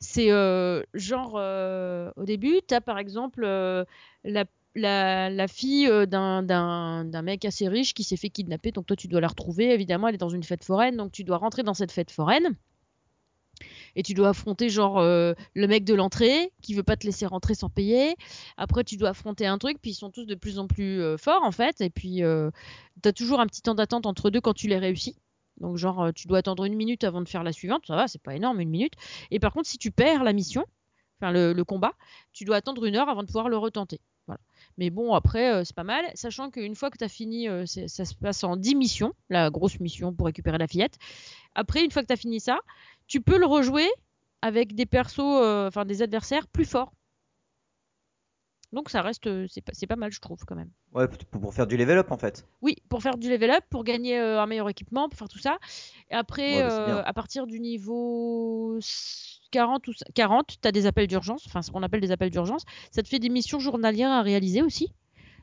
C'est 0.00 0.30
euh, 0.30 0.82
genre, 0.94 1.34
euh, 1.36 2.10
au 2.16 2.24
début, 2.24 2.60
tu 2.66 2.74
as 2.74 2.80
par 2.80 2.98
exemple 2.98 3.44
euh, 3.44 3.84
la, 4.22 4.44
la, 4.74 5.48
fille 5.48 5.86
euh, 5.88 6.06
d'un- 6.06 7.22
mec 7.22 7.44
assez 7.44 7.68
riche 7.68 7.94
qui 7.94 8.04
s'est 8.04 8.16
fait 8.16 8.30
kidnapper, 8.30 8.72
donc 8.72 8.86
toi 8.86 8.96
tu 8.96 9.08
dois 9.08 9.20
la 9.20 9.28
retrouver, 9.28 9.72
évidemment 9.72 10.08
elle 10.08 10.16
est 10.16 10.18
dans 10.18 10.28
une 10.28 10.42
fête 10.42 10.64
foraine, 10.64 10.96
donc 10.96 11.12
tu 11.12 11.24
dois 11.24 11.36
rentrer 11.38 11.62
dans 11.62 11.74
cette 11.74 11.92
fête 11.92 12.10
foraine. 12.10 12.56
Et 13.94 14.02
tu 14.02 14.14
dois 14.14 14.30
affronter 14.30 14.68
genre 14.68 14.98
euh, 14.98 15.34
le 15.54 15.68
mec 15.68 15.84
de 15.84 15.94
l'entrée 15.94 16.52
qui 16.60 16.74
veut 16.74 16.82
pas 16.82 16.96
te 16.96 17.06
laisser 17.06 17.24
rentrer 17.24 17.54
sans 17.54 17.68
payer. 17.70 18.16
Après 18.56 18.82
tu 18.82 18.96
dois 18.96 19.10
affronter 19.10 19.46
un 19.46 19.58
truc, 19.58 19.78
puis 19.80 19.92
ils 19.92 19.94
sont 19.94 20.10
tous 20.10 20.24
de 20.24 20.34
plus 20.34 20.58
en 20.58 20.66
plus 20.66 21.00
euh, 21.00 21.16
forts 21.16 21.44
en 21.44 21.52
fait. 21.52 21.80
Et 21.80 21.90
puis 21.90 22.24
euh, 22.24 22.50
tu 23.02 23.08
as 23.08 23.12
toujours 23.12 23.38
un 23.38 23.46
petit 23.46 23.62
temps 23.62 23.76
d'attente 23.76 24.06
entre 24.06 24.30
deux 24.30 24.40
quand 24.40 24.54
tu 24.54 24.66
les 24.66 24.78
réussis. 24.78 25.16
Donc 25.60 25.76
genre 25.76 26.12
tu 26.12 26.26
dois 26.26 26.38
attendre 26.38 26.64
une 26.64 26.74
minute 26.74 27.04
avant 27.04 27.22
de 27.22 27.28
faire 27.28 27.44
la 27.44 27.52
suivante, 27.52 27.86
ça 27.86 27.94
va, 27.94 28.08
c'est 28.08 28.20
pas 28.20 28.34
énorme 28.34 28.60
une 28.60 28.70
minute. 28.70 28.94
Et 29.30 29.38
par 29.38 29.52
contre 29.52 29.68
si 29.68 29.78
tu 29.78 29.92
perds 29.92 30.24
la 30.24 30.32
mission, 30.32 30.64
enfin 31.20 31.30
le 31.30 31.62
combat, 31.62 31.92
tu 32.32 32.44
dois 32.44 32.56
attendre 32.56 32.84
une 32.84 32.96
heure 32.96 33.08
avant 33.08 33.22
de 33.22 33.28
pouvoir 33.28 33.48
le 33.48 33.56
retenter. 33.56 34.00
Mais 34.78 34.90
bon 34.90 35.14
après 35.14 35.52
euh, 35.52 35.64
c'est 35.64 35.74
pas 35.74 35.84
mal, 35.84 36.04
sachant 36.14 36.50
qu'une 36.50 36.74
fois 36.74 36.90
que 36.90 36.98
tu 36.98 37.04
as 37.04 37.08
fini, 37.08 37.48
euh, 37.48 37.64
ça 37.66 38.04
se 38.04 38.14
passe 38.14 38.44
en 38.44 38.56
10 38.56 38.74
missions, 38.74 39.12
la 39.28 39.50
grosse 39.50 39.78
mission 39.80 40.12
pour 40.12 40.26
récupérer 40.26 40.58
la 40.58 40.66
fillette. 40.66 40.98
Après 41.54 41.84
une 41.84 41.90
fois 41.90 42.02
que 42.02 42.08
tu 42.08 42.12
as 42.12 42.16
fini 42.16 42.40
ça, 42.40 42.58
tu 43.06 43.20
peux 43.20 43.38
le 43.38 43.46
rejouer 43.46 43.88
avec 44.42 44.74
des 44.74 44.86
persos, 44.86 45.20
euh, 45.20 45.68
enfin 45.68 45.84
des 45.84 46.02
adversaires 46.02 46.46
plus 46.48 46.64
forts. 46.64 46.92
Donc 48.74 48.90
ça 48.90 49.00
reste, 49.02 49.26
euh, 49.28 49.46
c'est 49.48 49.60
pas, 49.62 49.72
pas 49.88 49.96
mal 49.96 50.12
je 50.12 50.20
trouve 50.20 50.44
quand 50.44 50.56
même. 50.56 50.70
Ouais, 50.92 51.08
pour 51.08 51.40
pour 51.40 51.54
faire 51.54 51.66
du 51.66 51.76
level 51.76 51.96
up 51.98 52.10
en 52.10 52.18
fait. 52.18 52.46
Oui, 52.60 52.76
pour 52.88 53.02
faire 53.02 53.16
du 53.16 53.30
level 53.30 53.50
up, 53.50 53.64
pour 53.70 53.84
gagner 53.84 54.18
euh, 54.18 54.40
un 54.42 54.46
meilleur 54.46 54.68
équipement, 54.68 55.08
pour 55.08 55.18
faire 55.18 55.28
tout 55.28 55.38
ça. 55.38 55.58
Et 56.10 56.14
après, 56.14 56.56
Ouais, 56.56 56.62
euh, 56.62 57.02
à 57.04 57.12
partir 57.12 57.46
du 57.46 57.60
niveau 57.60 58.78
40 59.50 59.86
ou 59.88 59.92
40, 60.14 60.58
tu 60.60 60.68
as 60.68 60.72
des 60.72 60.86
appels 60.86 61.06
d'urgence, 61.06 61.44
enfin 61.46 61.62
ce 61.62 61.70
qu'on 61.70 61.82
appelle 61.82 62.00
des 62.00 62.10
appels 62.10 62.30
d'urgence. 62.30 62.64
Ça 62.90 63.02
te 63.02 63.08
fait 63.08 63.18
des 63.20 63.28
missions 63.30 63.60
journalières 63.60 64.10
à 64.10 64.22
réaliser 64.22 64.62
aussi. 64.62 64.92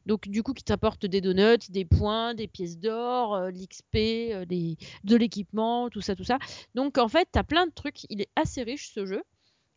Donc 0.05 0.27
du 0.27 0.43
coup, 0.43 0.53
qui 0.53 0.63
t'apportent 0.63 1.05
des 1.05 1.21
donuts, 1.21 1.69
des 1.69 1.85
points, 1.85 2.33
des 2.33 2.47
pièces 2.47 2.77
d'or, 2.79 3.35
euh, 3.35 3.51
de 3.51 3.57
l'XP, 3.57 3.95
euh, 4.33 4.45
des- 4.45 4.77
de 5.03 5.15
l'équipement, 5.15 5.89
tout 5.89 6.01
ça, 6.01 6.15
tout 6.15 6.23
ça. 6.23 6.37
Donc 6.75 6.97
en 6.97 7.07
fait, 7.07 7.27
tu 7.31 7.39
as 7.39 7.43
plein 7.43 7.67
de 7.67 7.71
trucs. 7.71 8.05
Il 8.09 8.19
est 8.21 8.29
assez 8.35 8.63
riche 8.63 8.91
ce 8.93 9.05
jeu. 9.05 9.23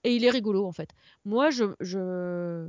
Et 0.07 0.15
il 0.17 0.25
est 0.25 0.31
rigolo 0.31 0.67
en 0.67 0.73
fait. 0.73 0.91
Moi, 1.25 1.49
je, 1.51 1.65
je, 1.81 2.69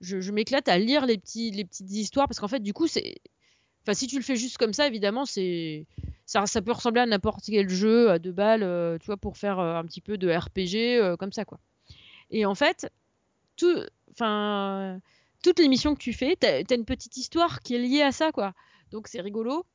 je, 0.00 0.30
m'éclate 0.30 0.68
à 0.68 0.78
lire 0.78 1.06
les, 1.06 1.18
petits, 1.18 1.50
petites 1.64 1.90
histoires 1.90 2.28
parce 2.28 2.40
qu'en 2.40 2.48
fait, 2.48 2.60
du 2.60 2.72
coup, 2.72 2.86
c'est. 2.86 3.16
Enfin, 3.82 3.94
si 3.94 4.06
tu 4.06 4.16
le 4.16 4.22
fais 4.22 4.36
juste 4.36 4.58
comme 4.58 4.72
ça, 4.72 4.86
évidemment, 4.86 5.24
c'est. 5.24 5.86
Ça, 6.26 6.46
ça 6.46 6.62
peut 6.62 6.72
ressembler 6.72 7.02
à 7.02 7.06
n'importe 7.06 7.44
quel 7.46 7.68
jeu 7.68 8.10
à 8.10 8.18
deux 8.18 8.32
balles, 8.32 8.62
euh, 8.62 8.96
tu 8.98 9.06
vois, 9.06 9.18
pour 9.18 9.36
faire 9.36 9.58
euh, 9.58 9.76
un 9.76 9.84
petit 9.84 10.00
peu 10.00 10.16
de 10.16 10.30
RPG, 10.30 10.98
euh, 10.98 11.16
comme 11.16 11.32
ça, 11.32 11.44
quoi. 11.44 11.58
Et 12.30 12.46
en 12.46 12.54
fait, 12.54 12.90
tout. 13.56 13.80
Enfin. 14.10 15.00
Toutes 15.42 15.58
les 15.58 15.68
missions 15.68 15.94
que 15.94 16.00
tu 16.00 16.14
fais, 16.14 16.36
t'as 16.36 16.62
as 16.70 16.74
une 16.74 16.86
petite 16.86 17.18
histoire 17.18 17.60
qui 17.60 17.74
est 17.74 17.78
liée 17.78 18.00
à 18.00 18.12
ça, 18.12 18.32
quoi. 18.32 18.54
Donc 18.90 19.08
c'est 19.08 19.20
rigolo 19.20 19.66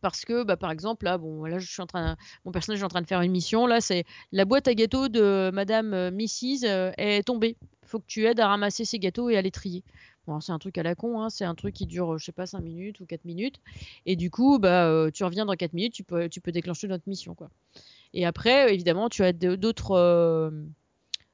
parce 0.00 0.24
que 0.24 0.42
bah, 0.42 0.56
par 0.56 0.70
exemple 0.70 1.04
là 1.04 1.18
bon 1.18 1.44
là 1.44 1.58
je 1.58 1.70
suis 1.70 1.82
en 1.82 1.86
train 1.86 2.16
mon 2.44 2.52
personnage 2.52 2.80
est 2.80 2.84
en 2.84 2.88
train 2.88 3.02
de 3.02 3.06
faire 3.06 3.20
une 3.20 3.32
mission 3.32 3.66
là 3.66 3.80
c'est 3.80 4.04
la 4.32 4.44
boîte 4.44 4.68
à 4.68 4.74
gâteaux 4.74 5.08
de 5.08 5.50
madame 5.52 5.94
euh, 5.94 6.10
Mrs 6.10 6.64
euh, 6.64 6.92
est 6.98 7.22
tombée. 7.22 7.56
Faut 7.86 7.98
que 7.98 8.06
tu 8.06 8.26
aides 8.26 8.40
à 8.40 8.48
ramasser 8.48 8.84
ces 8.84 8.98
gâteaux 8.98 9.28
et 9.30 9.36
à 9.36 9.42
les 9.42 9.50
trier. 9.50 9.82
Bon 10.26 10.40
c'est 10.40 10.52
un 10.52 10.58
truc 10.58 10.78
à 10.78 10.82
la 10.82 10.94
con 10.94 11.20
hein, 11.20 11.30
c'est 11.30 11.44
un 11.44 11.54
truc 11.54 11.74
qui 11.74 11.86
dure 11.86 12.18
je 12.18 12.24
sais 12.24 12.32
pas 12.32 12.46
5 12.46 12.60
minutes 12.60 13.00
ou 13.00 13.06
4 13.06 13.24
minutes. 13.24 13.60
Et 14.06 14.16
du 14.16 14.30
coup 14.30 14.58
bah 14.58 14.86
euh, 14.86 15.10
tu 15.10 15.24
reviens 15.24 15.44
dans 15.44 15.54
4 15.54 15.72
minutes 15.72 15.92
tu 15.92 16.04
peux 16.04 16.28
tu 16.28 16.40
peux 16.40 16.52
déclencher 16.52 16.88
notre 16.88 17.08
mission 17.08 17.34
quoi. 17.34 17.50
Et 18.14 18.26
après 18.26 18.72
évidemment 18.72 19.08
tu 19.08 19.22
as 19.22 19.32
d'autres 19.32 19.92
euh, 19.92 20.50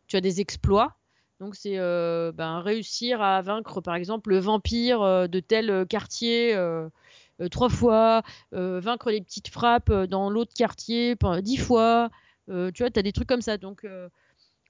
tu 0.07 0.17
as 0.17 0.21
des 0.21 0.41
exploits. 0.41 0.95
Donc 1.41 1.55
c'est 1.55 1.77
ben, 1.77 2.61
réussir 2.61 3.23
à 3.23 3.41
vaincre 3.43 3.81
par 3.81 3.95
exemple 3.95 4.31
le 4.31 4.41
vampire 4.41 5.29
de 5.29 5.39
tel 5.41 5.87
quartier 5.87 6.53
trois 7.49 7.69
fois, 7.69 8.23
euh, 8.55 8.81
vaincre 8.81 9.11
les 9.11 9.21
petites 9.21 9.49
frappes 9.49 9.91
euh, 9.91 10.07
dans 10.07 10.31
l'autre 10.31 10.53
quartier 10.55 11.15
dix 11.43 11.57
fois. 11.57 12.11
Euh, 12.49 12.71
tu 12.73 12.83
vois, 12.83 12.91
tu 12.91 12.99
as 12.99 13.03
des 13.03 13.13
trucs 13.13 13.29
comme 13.29 13.43
ça. 13.43 13.59
Donc 13.59 13.85
euh, 13.85 14.09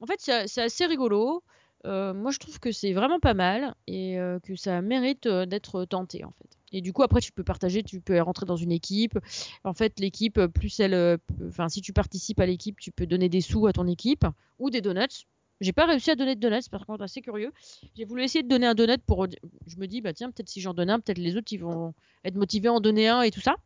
en 0.00 0.06
fait 0.06 0.20
c'est 0.20 0.60
assez 0.62 0.86
rigolo. 0.86 1.42
Euh, 1.86 2.12
moi 2.12 2.32
je 2.32 2.38
trouve 2.38 2.58
que 2.58 2.72
c'est 2.72 2.92
vraiment 2.92 3.20
pas 3.20 3.34
mal 3.34 3.74
et 3.86 4.18
euh, 4.18 4.40
que 4.40 4.56
ça 4.56 4.82
mérite 4.82 5.26
euh, 5.26 5.46
d'être 5.46 5.84
tenté 5.84 6.24
en 6.24 6.32
fait. 6.32 6.58
Et 6.72 6.80
du 6.80 6.92
coup 6.92 7.04
après 7.04 7.20
tu 7.20 7.30
peux 7.30 7.44
partager, 7.44 7.84
tu 7.84 8.00
peux 8.00 8.20
rentrer 8.20 8.46
dans 8.46 8.56
une 8.56 8.72
équipe. 8.72 9.16
En 9.62 9.74
fait 9.74 10.00
l'équipe 10.00 10.38
euh, 10.38 10.48
plus 10.48 10.80
elle, 10.80 10.94
euh, 10.94 11.16
enfin 11.46 11.68
si 11.68 11.80
tu 11.80 11.92
participes 11.92 12.40
à 12.40 12.46
l'équipe 12.46 12.80
tu 12.80 12.90
peux 12.90 13.06
donner 13.06 13.28
des 13.28 13.40
sous 13.40 13.68
à 13.68 13.72
ton 13.72 13.86
équipe 13.86 14.26
ou 14.58 14.70
des 14.70 14.80
donuts. 14.80 15.24
J'ai 15.60 15.72
pas 15.72 15.86
réussi 15.86 16.10
à 16.10 16.14
donner 16.14 16.36
de 16.36 16.40
donuts, 16.40 16.68
par 16.70 16.86
contre, 16.86 17.02
assez 17.02 17.20
curieux. 17.20 17.52
J'ai 17.96 18.04
voulu 18.04 18.22
essayer 18.22 18.42
de 18.42 18.48
donner 18.48 18.66
un 18.66 18.74
donut 18.74 19.02
pour. 19.06 19.26
Je 19.66 19.76
me 19.76 19.86
dis, 19.86 20.00
bah 20.00 20.12
tiens, 20.12 20.30
peut-être 20.30 20.48
si 20.48 20.60
j'en 20.60 20.74
donne 20.74 20.90
un, 20.90 21.00
peut-être 21.00 21.18
les 21.18 21.36
autres 21.36 21.52
ils 21.52 21.58
vont 21.58 21.94
être 22.24 22.36
motivés 22.36 22.68
à 22.68 22.72
en 22.74 22.80
donner 22.80 23.08
un 23.08 23.22
et 23.22 23.30
tout 23.30 23.40
ça. 23.40 23.56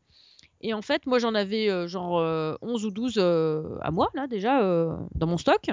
Et 0.62 0.74
en 0.74 0.83
fait, 0.83 1.07
moi 1.07 1.18
j'en 1.18 1.35
avais 1.35 1.68
euh, 1.68 1.88
genre 1.88 2.18
euh, 2.18 2.55
11 2.62 2.87
ou 2.87 2.90
12 2.90 3.14
euh, 3.18 3.78
à 3.83 3.90
moi, 3.90 4.09
là, 4.14 4.26
déjà, 4.26 4.62
euh, 4.62 4.96
dans 5.14 5.26
mon 5.26 5.37
stock. 5.37 5.70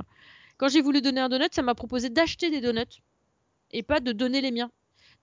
Quand 0.57 0.67
j'ai 0.67 0.81
voulu 0.81 1.01
donner 1.01 1.21
un 1.21 1.29
donut, 1.29 1.53
ça 1.53 1.61
m'a 1.61 1.75
proposé 1.75 2.09
d'acheter 2.09 2.49
des 2.49 2.59
donuts 2.59 3.01
et 3.71 3.83
pas 3.83 3.99
de 3.99 4.11
donner 4.11 4.41
les 4.41 4.51
miens. 4.51 4.71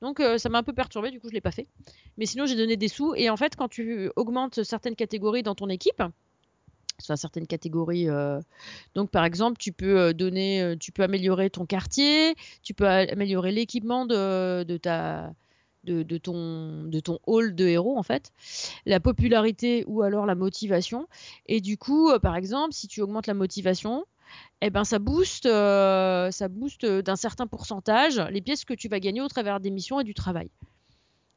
Donc 0.02 0.20
euh, 0.20 0.38
ça 0.38 0.48
m'a 0.48 0.58
un 0.58 0.62
peu 0.62 0.72
perturbé, 0.72 1.10
du 1.10 1.20
coup 1.20 1.28
je 1.28 1.34
l'ai 1.34 1.40
pas 1.40 1.50
fait. 1.50 1.66
Mais 2.16 2.26
sinon 2.26 2.46
j'ai 2.46 2.56
donné 2.56 2.76
des 2.76 2.88
sous. 2.88 3.14
Et 3.14 3.30
en 3.30 3.36
fait, 3.36 3.56
quand 3.56 3.68
tu 3.68 4.10
augmentes 4.16 4.62
certaines 4.62 4.96
catégories 4.96 5.42
dans 5.42 5.54
ton 5.54 5.68
équipe, 5.68 6.02
soit 6.98 7.16
certaines 7.16 7.46
catégories. 7.46 8.08
euh, 8.08 8.40
Donc, 8.94 9.10
par 9.10 9.24
exemple, 9.24 9.58
tu 9.58 9.72
peux 9.72 9.98
euh, 9.98 10.12
donner, 10.12 10.62
euh, 10.62 10.76
tu 10.76 10.92
peux 10.92 11.02
améliorer 11.02 11.50
ton 11.50 11.66
quartier, 11.66 12.34
tu 12.62 12.74
peux 12.74 12.86
améliorer 12.86 13.52
l'équipement 13.52 14.06
de, 14.06 14.76
ta, 14.78 15.32
de, 15.84 16.18
ton, 16.18 16.84
de 16.84 17.00
ton 17.00 17.18
hall 17.26 17.54
de 17.54 17.66
héros 17.66 17.98
en 17.98 18.02
fait, 18.02 18.32
la 18.86 19.00
popularité 19.00 19.84
ou 19.86 20.02
alors 20.02 20.26
la 20.26 20.34
motivation. 20.34 21.08
Et 21.46 21.60
du 21.60 21.78
coup, 21.78 22.10
par 22.20 22.36
exemple, 22.36 22.72
si 22.72 22.88
tu 22.88 23.00
augmentes 23.00 23.26
la 23.26 23.34
motivation, 23.34 24.04
eh 24.60 24.70
ben 24.70 24.84
ça 24.84 24.98
booste, 24.98 25.46
d'un 25.46 26.30
certain 27.16 27.46
pourcentage 27.46 28.20
les 28.30 28.40
pièces 28.40 28.64
que 28.64 28.74
tu 28.74 28.88
vas 28.88 29.00
gagner 29.00 29.20
au 29.20 29.28
travers 29.28 29.60
des 29.60 29.70
missions 29.70 30.00
et 30.00 30.04
du 30.04 30.14
travail. 30.14 30.50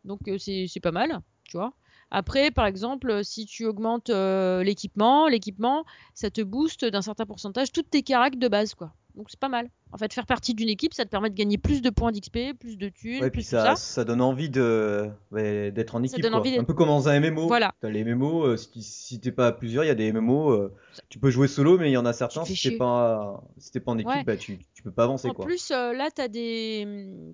Donc 0.06 0.22
c'est 0.38 0.80
pas 0.82 0.92
mal, 0.92 1.20
tu 1.44 1.58
vois. 1.58 1.74
Après, 2.12 2.50
par 2.52 2.66
exemple, 2.66 3.24
si 3.24 3.46
tu 3.46 3.66
augmentes 3.66 4.10
euh, 4.10 4.64
l'équipement, 4.64 5.28
l'équipement, 5.28 5.86
ça 6.14 6.30
te 6.32 6.42
booste 6.42 6.86
d'un 6.86 7.02
certain 7.02 7.26
pourcentage 7.26 7.72
toutes 7.72 7.90
tes 7.90 8.02
caracs 8.04 8.38
de 8.38 8.48
base, 8.48 8.74
quoi. 8.74 8.94
Donc 9.16 9.28
c'est 9.30 9.40
pas 9.40 9.50
mal. 9.50 9.70
En 9.92 9.98
fait, 9.98 10.14
faire 10.14 10.26
partie 10.26 10.54
d'une 10.54 10.70
équipe, 10.70 10.94
ça 10.94 11.04
te 11.04 11.10
permet 11.10 11.30
de 11.30 11.36
gagner 11.36 11.58
plus 11.58 11.82
de 11.82 11.90
points 11.90 12.12
d'XP, 12.12 12.54
plus 12.60 12.78
de 12.78 12.90
thunes, 12.90 13.22
Ouais, 13.22 13.30
plus 13.32 13.40
puis 13.42 13.44
ça, 13.44 13.64
ça. 13.66 13.76
ça 13.76 14.04
donne 14.06 14.22
envie 14.22 14.50
de 14.50 15.10
ouais, 15.32 15.72
d'être 15.72 15.96
en 15.96 16.04
équipe 16.04 16.22
donne 16.22 16.32
quoi. 16.32 16.44
Un 16.58 16.64
peu 16.64 16.74
comme 16.74 16.88
dans 16.88 17.10
un 17.10 17.20
MMO. 17.20 17.48
Voilà. 17.48 17.74
T'as 17.82 17.90
les 17.90 18.04
MMO, 18.06 18.44
euh, 18.46 18.58
si, 18.58 18.82
si 18.82 19.20
t'es 19.20 19.32
pas 19.32 19.48
à 19.48 19.52
plusieurs, 19.52 19.84
il 19.84 19.88
y 19.88 19.92
a 19.92 19.96
des 19.96 20.12
MMO, 20.14 20.52
euh, 20.52 20.74
tu 21.10 21.20
peux 21.20 21.32
jouer 21.32 21.48
solo, 21.48 21.78
mais 21.78 21.90
il 21.90 21.94
y 21.94 21.98
en 21.98 22.06
a 22.06 22.14
certains, 22.14 22.46
si 22.46 22.70
t'es 22.70 22.78
pas, 22.78 23.44
si 23.58 23.72
t'es 23.72 23.80
pas 23.80 23.92
en 23.92 23.98
équipe, 23.98 24.10
Ouais. 24.10 24.24
bah 24.24 24.38
tu, 24.38 24.60
tu 24.74 24.84
peux 24.84 24.92
pas 24.92 25.04
avancer 25.04 25.28
En 25.30 25.34
quoi. 25.34 25.46
plus, 25.46 25.72
euh, 25.72 25.92
là, 25.94 26.10
tu 26.16 26.22
as 26.22 26.28
des, 26.28 26.88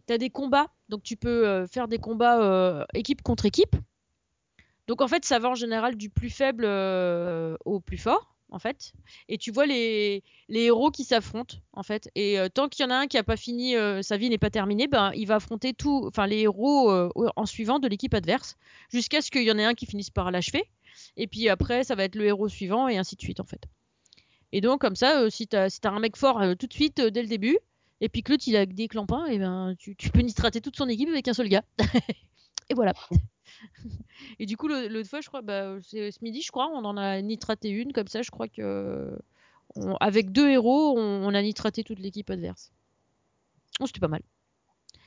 t'as 0.05 0.17
des 0.17 0.29
combats. 0.29 0.67
Donc, 0.89 1.03
tu 1.03 1.17
peux 1.17 1.65
faire 1.67 1.87
des 1.87 1.97
combats 1.99 2.85
équipe 2.93 3.21
contre 3.21 3.45
équipe. 3.45 3.75
Donc, 4.87 5.01
en 5.01 5.07
fait, 5.07 5.25
ça 5.25 5.39
va 5.39 5.49
en 5.49 5.55
général 5.55 5.95
du 5.95 6.09
plus 6.09 6.29
faible 6.29 6.63
euh, 6.65 7.55
au 7.65 7.79
plus 7.79 7.97
fort, 7.97 8.35
en 8.49 8.59
fait. 8.59 8.93
Et 9.27 9.37
tu 9.37 9.51
vois 9.51 9.65
les, 9.65 10.23
héros 10.49 10.91
qui 10.91 11.03
s'affrontent, 11.03 11.57
en 11.73 11.83
fait. 11.83 12.09
Et 12.15 12.39
euh, 12.39 12.49
tant 12.49 12.69
qu'il 12.69 12.83
y 12.83 12.87
en 12.87 12.91
a 12.91 12.95
un 12.95 13.07
qui 13.07 13.17
a 13.17 13.23
pas 13.23 13.37
fini, 13.37 13.75
euh, 13.75 14.01
sa 14.01 14.17
vie 14.17 14.29
n'est 14.29 14.37
pas 14.37 14.51
terminée, 14.51 14.87
ben, 14.87 15.11
il 15.15 15.25
va 15.25 15.35
affronter 15.35 15.73
tout, 15.73 16.11
les 16.27 16.41
héros 16.41 16.91
en 17.35 17.45
suivant 17.45 17.79
de 17.79 17.87
l'équipe 17.87 18.13
adverse, 18.13 18.57
jusqu'à 18.91 19.21
ce 19.21 19.31
qu'il 19.31 19.43
y 19.43 19.51
en 19.51 19.57
ait 19.57 19.65
un 19.65 19.73
qui 19.73 19.85
finisse 19.85 20.11
par 20.11 20.31
l'achever. 20.31 20.63
Et 21.17 21.27
puis 21.27 21.49
après, 21.49 21.83
ça 21.83 21.95
va 21.95 22.03
être 22.03 22.15
le 22.15 22.25
héros 22.25 22.47
suivant, 22.47 22.87
et 22.87 22.97
ainsi 22.97 23.15
de 23.15 23.21
suite, 23.21 23.39
en 23.39 23.45
fait. 23.45 23.63
Et 24.51 24.61
donc, 24.61 24.81
comme 24.81 24.95
ça, 24.95 25.29
si 25.29 25.47
t'as 25.47 25.69
si 25.69 25.81
t'as 25.81 25.91
un 25.91 25.99
mec 25.99 26.15
fort 26.15 26.41
tout 26.57 26.67
de 26.67 26.73
suite, 26.73 27.01
dès 27.01 27.21
le 27.21 27.27
début, 27.27 27.57
et 28.01 28.09
puis 28.09 28.23
que 28.23 28.31
l'autre 28.31 28.43
il 28.47 28.55
a 28.55 28.65
des 28.65 28.87
clampins, 28.87 29.25
et 29.25 29.39
ben 29.39 29.75
tu, 29.79 29.95
tu 29.95 30.09
peux 30.11 30.19
nitrater 30.19 30.61
toute 30.61 30.77
son 30.77 30.87
équipe 30.87 31.09
avec 31.09 31.27
un 31.27 31.33
seul 31.33 31.49
gars. 31.49 31.63
et 32.69 32.73
voilà. 32.73 32.93
Et 34.39 34.45
du 34.45 34.57
coup, 34.57 34.67
l'autre 34.67 35.09
fois, 35.09 35.21
je 35.21 35.27
crois, 35.27 35.41
bah, 35.41 35.77
c'est 35.81 36.11
ce 36.11 36.19
midi, 36.21 36.41
je 36.41 36.51
crois, 36.51 36.69
on 36.69 36.85
en 36.85 36.97
a 36.97 37.21
nitraté 37.21 37.69
une, 37.69 37.93
comme 37.93 38.07
ça, 38.07 38.21
je 38.21 38.31
crois 38.31 38.47
que. 38.47 39.17
avec 39.99 40.31
deux 40.31 40.49
héros, 40.49 40.97
on, 40.97 41.33
a 41.33 41.41
nitraté 41.41 41.83
toute 41.83 41.99
l'équipe 41.99 42.29
adverse. 42.29 42.71
Oh, 43.79 43.87
c'était 43.87 43.99
pas 43.99 44.07
mal. 44.07 44.21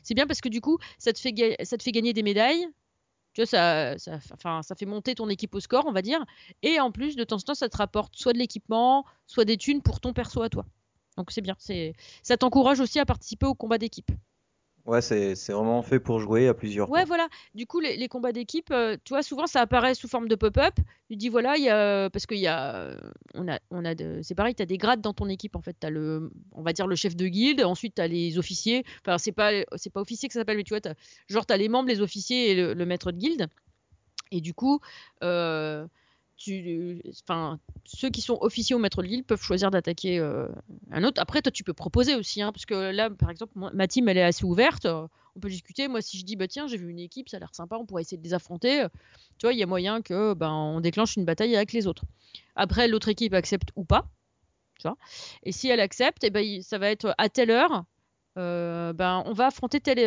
C'est 0.02 0.14
bien 0.14 0.26
parce 0.26 0.40
que 0.40 0.48
du 0.48 0.60
coup, 0.60 0.78
ça 0.98 1.12
te 1.12 1.18
fait, 1.18 1.56
ça 1.64 1.76
te 1.76 1.82
fait 1.82 1.92
gagner 1.92 2.12
des 2.12 2.22
médailles. 2.22 2.66
Tu 3.34 3.42
vois, 3.42 3.46
ça, 3.46 3.94
enfin, 4.32 4.62
ça 4.62 4.74
fait 4.74 4.86
monter 4.86 5.14
ton 5.14 5.28
équipe 5.28 5.54
au 5.54 5.60
score, 5.60 5.84
on 5.86 5.92
va 5.92 6.02
dire. 6.02 6.24
Et 6.62 6.80
en 6.80 6.90
plus, 6.90 7.14
de 7.16 7.24
temps 7.24 7.36
en 7.36 7.40
temps, 7.40 7.54
ça 7.54 7.68
te 7.68 7.76
rapporte 7.76 8.16
soit 8.16 8.32
de 8.32 8.38
l'équipement, 8.38 9.04
soit 9.26 9.44
des 9.44 9.56
thunes 9.56 9.82
pour 9.82 10.00
ton 10.00 10.12
perso 10.12 10.42
à 10.42 10.48
toi. 10.48 10.66
Donc 11.16 11.30
c'est 11.32 11.40
bien. 11.40 11.56
Ça 12.22 12.36
t'encourage 12.36 12.80
aussi 12.80 12.98
à 12.98 13.06
participer 13.06 13.46
au 13.46 13.54
combat 13.54 13.78
d'équipe. 13.78 14.10
Ouais, 14.88 15.02
c'est, 15.02 15.34
vraiment 15.52 15.82
fait 15.82 16.00
pour 16.00 16.18
jouer 16.18 16.48
à 16.48 16.54
plusieurs. 16.54 16.88
Ouais, 16.88 17.00
quoi. 17.00 17.04
voilà. 17.08 17.28
Du 17.54 17.66
coup, 17.66 17.78
les, 17.78 17.98
les 17.98 18.08
combats 18.08 18.32
d'équipe, 18.32 18.70
euh, 18.70 18.96
tu 19.04 19.12
vois, 19.12 19.22
souvent 19.22 19.46
ça 19.46 19.60
apparaît 19.60 19.94
sous 19.94 20.08
forme 20.08 20.28
de 20.28 20.34
pop-up. 20.34 20.72
Tu 21.10 21.16
dis 21.16 21.28
voilà, 21.28 21.58
y 21.58 21.68
a 21.68 22.08
parce 22.08 22.24
qu'il 22.24 22.38
y 22.38 22.46
a, 22.46 22.74
euh, 22.74 22.96
on 23.34 23.46
a, 23.48 23.58
on 23.70 23.84
a, 23.84 23.92
c'est 24.22 24.34
pareil, 24.34 24.54
tu 24.54 24.62
as 24.62 24.66
des 24.66 24.78
grades 24.78 25.02
dans 25.02 25.12
ton 25.12 25.28
équipe 25.28 25.56
en 25.56 25.60
fait. 25.60 25.76
T'as 25.78 25.90
le, 25.90 26.30
on 26.52 26.62
va 26.62 26.72
dire 26.72 26.86
le 26.86 26.96
chef 26.96 27.16
de 27.16 27.26
guilde. 27.26 27.60
Ensuite, 27.60 27.96
tu 27.96 28.00
as 28.00 28.08
les 28.08 28.38
officiers. 28.38 28.82
Enfin, 29.04 29.18
c'est 29.18 29.32
pas, 29.32 29.50
pas 29.92 30.00
officier 30.00 30.26
que 30.26 30.32
ça 30.32 30.40
s'appelle, 30.40 30.56
mais 30.56 30.64
tu 30.64 30.72
vois, 30.72 30.80
t'as- 30.80 30.94
genre 31.28 31.44
t'as 31.44 31.58
les 31.58 31.68
membres, 31.68 31.90
les 31.90 32.00
officiers 32.00 32.52
et 32.52 32.54
le, 32.54 32.72
le 32.72 32.86
maître 32.86 33.12
de 33.12 33.18
guilde. 33.18 33.46
Et 34.30 34.40
du 34.40 34.54
coup, 34.54 34.80
euh, 35.22 35.86
enfin, 37.22 37.58
ceux 37.84 38.10
qui 38.10 38.20
sont 38.20 38.38
officiers 38.40 38.74
ou 38.76 38.78
maître 38.78 39.02
de 39.02 39.08
guilde 39.08 39.26
peuvent 39.26 39.42
choisir 39.42 39.70
d'attaquer 39.70 40.18
euh, 40.18 40.48
un 40.90 41.04
autre. 41.04 41.20
Après, 41.20 41.42
toi, 41.42 41.50
tu 41.50 41.64
peux 41.64 41.72
proposer 41.72 42.14
aussi, 42.14 42.42
hein, 42.42 42.52
parce 42.52 42.66
que 42.66 42.90
là, 42.92 43.10
par 43.10 43.30
exemple, 43.30 43.52
ma 43.56 43.88
team, 43.88 44.08
elle 44.08 44.18
est 44.18 44.22
assez 44.22 44.44
ouverte. 44.44 44.86
euh, 44.86 45.06
on 45.36 45.40
peut 45.40 45.48
discuter. 45.48 45.88
Moi, 45.88 46.00
si 46.02 46.18
je 46.18 46.24
dis, 46.24 46.36
bah 46.36 46.48
tiens, 46.48 46.66
j'ai 46.66 46.76
vu 46.76 46.90
une 46.90 46.98
équipe, 46.98 47.28
ça 47.28 47.36
a 47.36 47.40
l'air 47.40 47.54
sympa, 47.54 47.76
on 47.76 47.86
pourrait 47.86 48.02
essayer 48.02 48.18
de 48.18 48.24
les 48.24 48.34
affronter. 48.34 48.86
Tu 49.38 49.46
vois, 49.46 49.52
il 49.52 49.58
y 49.58 49.62
a 49.62 49.66
moyen 49.66 50.02
que, 50.02 50.34
ben, 50.34 50.50
on 50.50 50.80
déclenche 50.80 51.16
une 51.16 51.24
bataille 51.24 51.54
avec 51.54 51.72
les 51.72 51.86
autres. 51.86 52.04
Après, 52.56 52.88
l'autre 52.88 53.08
équipe 53.08 53.34
accepte 53.34 53.70
ou 53.76 53.84
pas. 53.84 54.08
Tu 54.78 54.88
vois. 54.88 54.96
Et 55.42 55.52
si 55.52 55.68
elle 55.68 55.80
accepte, 55.80 56.24
et 56.24 56.30
ben, 56.30 56.62
ça 56.62 56.78
va 56.78 56.90
être 56.90 57.14
à 57.18 57.28
telle 57.28 57.50
heure, 57.50 57.84
euh, 58.36 58.92
ben, 58.92 59.22
on 59.26 59.32
va 59.32 59.46
affronter 59.46 59.80
telle, 59.80 59.98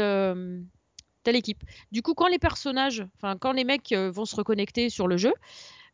équipe. 1.36 1.64
Du 1.92 2.02
coup, 2.02 2.14
quand 2.14 2.28
les 2.28 2.40
personnages, 2.40 3.06
enfin, 3.16 3.38
quand 3.38 3.52
les 3.52 3.64
mecs 3.64 3.94
vont 3.94 4.26
se 4.26 4.36
reconnecter 4.36 4.90
sur 4.90 5.08
le 5.08 5.18
jeu, 5.18 5.34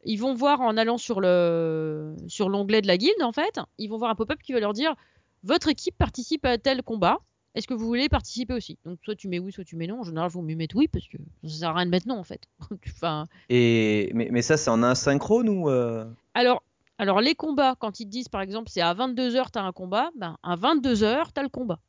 ils 0.03 0.17
vont 0.17 0.33
voir 0.33 0.61
en 0.61 0.77
allant 0.77 0.97
sur 0.97 1.21
le 1.21 2.15
sur 2.27 2.49
l'onglet 2.49 2.81
de 2.81 2.87
la 2.87 2.97
guilde 2.97 3.21
en 3.21 3.31
fait, 3.31 3.59
ils 3.77 3.89
vont 3.89 3.97
voir 3.97 4.11
un 4.11 4.15
pop-up 4.15 4.39
qui 4.41 4.53
va 4.53 4.59
leur 4.59 4.73
dire 4.73 4.95
votre 5.43 5.67
équipe 5.67 5.97
participe 5.97 6.45
à 6.45 6.57
tel 6.57 6.83
combat. 6.83 7.19
Est-ce 7.55 7.67
que 7.67 7.73
vous 7.73 7.87
voulez 7.87 8.07
participer 8.07 8.53
aussi? 8.53 8.77
Donc 8.85 8.99
soit 9.03 9.15
tu 9.15 9.27
mets 9.27 9.39
oui, 9.39 9.51
soit 9.51 9.63
tu 9.63 9.75
mets 9.75 9.87
non. 9.87 10.01
En 10.01 10.03
général, 10.03 10.29
vous 10.29 10.43
mieux 10.43 10.55
mettre 10.55 10.75
oui 10.75 10.87
parce 10.87 11.07
que 11.07 11.17
ça 11.43 11.57
sert 11.57 11.69
à 11.69 11.73
rien 11.73 11.85
de 11.85 11.91
mettre 11.91 12.07
non 12.07 12.19
en 12.19 12.23
fait. 12.23 12.41
enfin, 12.87 13.25
Et 13.49 14.11
mais, 14.13 14.29
mais 14.31 14.41
ça, 14.43 14.57
c'est 14.57 14.69
en 14.69 14.83
asynchrone 14.83 15.49
ou 15.49 15.69
euh, 15.69 16.05
alors 16.33 16.63
alors 16.99 17.21
les 17.21 17.35
combats 17.35 17.75
quand 17.79 17.99
ils 17.99 18.05
te 18.05 18.11
disent 18.11 18.29
par 18.29 18.41
exemple 18.41 18.69
c'est 18.69 18.81
à 18.81 18.93
22h 18.93 19.51
tu 19.51 19.59
as 19.59 19.63
un 19.63 19.71
combat, 19.71 20.11
ben 20.15 20.37
à 20.43 20.55
22h 20.55 21.33
tu 21.33 21.39
as 21.39 21.43
le 21.43 21.49
combat. 21.49 21.79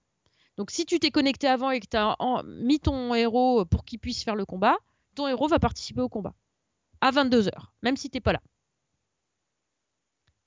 Donc 0.56 0.70
si 0.70 0.86
tu 0.86 0.98
t'es 0.98 1.10
connecté 1.10 1.46
avant 1.46 1.70
et 1.70 1.80
que 1.80 1.86
tu 1.88 1.96
as 1.96 2.16
mis 2.46 2.80
ton 2.80 3.14
héros 3.14 3.64
pour 3.66 3.84
qu'il 3.84 3.98
puisse 3.98 4.24
faire 4.24 4.34
le 4.34 4.44
combat, 4.44 4.76
ton 5.14 5.28
héros 5.28 5.48
va 5.48 5.58
participer 5.58 6.00
au 6.00 6.08
combat 6.08 6.34
à 7.00 7.10
22h, 7.10 7.50
même 7.82 7.96
si 7.96 8.10
t'es 8.10 8.20
pas 8.20 8.32
là. 8.32 8.40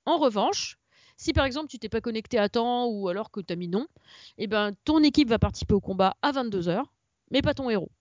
En 0.06 0.18
revanche, 0.18 0.78
Si 1.18 1.34
par 1.34 1.46
exemple 1.46 1.68
tu 1.68 1.78
t'es 1.78 1.90
pas 1.90 2.02
connecté 2.02 2.40
à 2.40 2.50
temps 2.50 2.88
ou 2.88 3.08
alors 3.08 3.30
que 3.30 3.42
tu 3.42 3.54
as 3.54 3.56
mis 3.56 3.68
non, 3.68 3.86
et 4.40 4.48
ben 4.48 4.72
ton 4.86 5.04
équipe 5.04 5.30
va 5.30 5.38
participer 5.38 5.76
au 5.76 5.80
combat 5.80 6.16
à 6.24 6.32
22h, 6.32 6.84
mais 7.30 7.44
pas 7.44 7.54
ton 7.54 7.70
héros. 7.70 7.92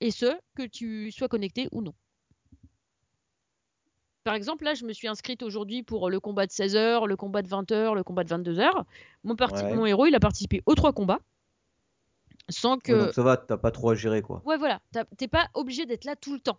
Et 0.00 0.12
ce, 0.12 0.36
que 0.54 0.62
tu 0.64 1.10
sois 1.10 1.28
connecté 1.28 1.68
ou 1.72 1.82
non. 1.82 1.92
Par 4.24 4.34
exemple, 4.34 4.62
là, 4.64 4.74
je 4.74 4.84
me 4.84 4.92
suis 4.92 5.08
inscrite 5.08 5.42
aujourd'hui 5.42 5.82
pour 5.82 6.08
le 6.08 6.20
combat 6.20 6.46
de 6.46 6.52
16h, 6.52 7.06
le 7.08 7.16
combat 7.16 7.42
de 7.42 7.48
20h, 7.48 7.94
le 7.96 8.04
combat 8.04 8.22
de 8.22 8.28
22h. 8.28 8.84
Mon, 9.24 9.34
parti- 9.34 9.64
Ouais. 9.64 9.74
mon 9.74 9.84
héros, 9.84 10.06
il 10.06 10.14
a 10.14 10.20
participé 10.20 10.62
aux 10.66 10.76
trois 10.76 10.92
combats. 10.92 11.18
Sans 12.48 12.78
que. 12.78 12.92
Ouais, 12.92 12.98
donc 13.06 13.14
ça 13.14 13.22
va, 13.22 13.36
t'as 13.36 13.56
pas 13.56 13.70
trop 13.70 13.90
à 13.90 13.94
gérer 13.94 14.22
quoi. 14.22 14.42
Ouais, 14.44 14.56
voilà, 14.56 14.80
t'es 15.16 15.28
pas 15.28 15.48
obligé 15.54 15.86
d'être 15.86 16.04
là 16.04 16.16
tout 16.16 16.32
le 16.34 16.40
temps. 16.40 16.58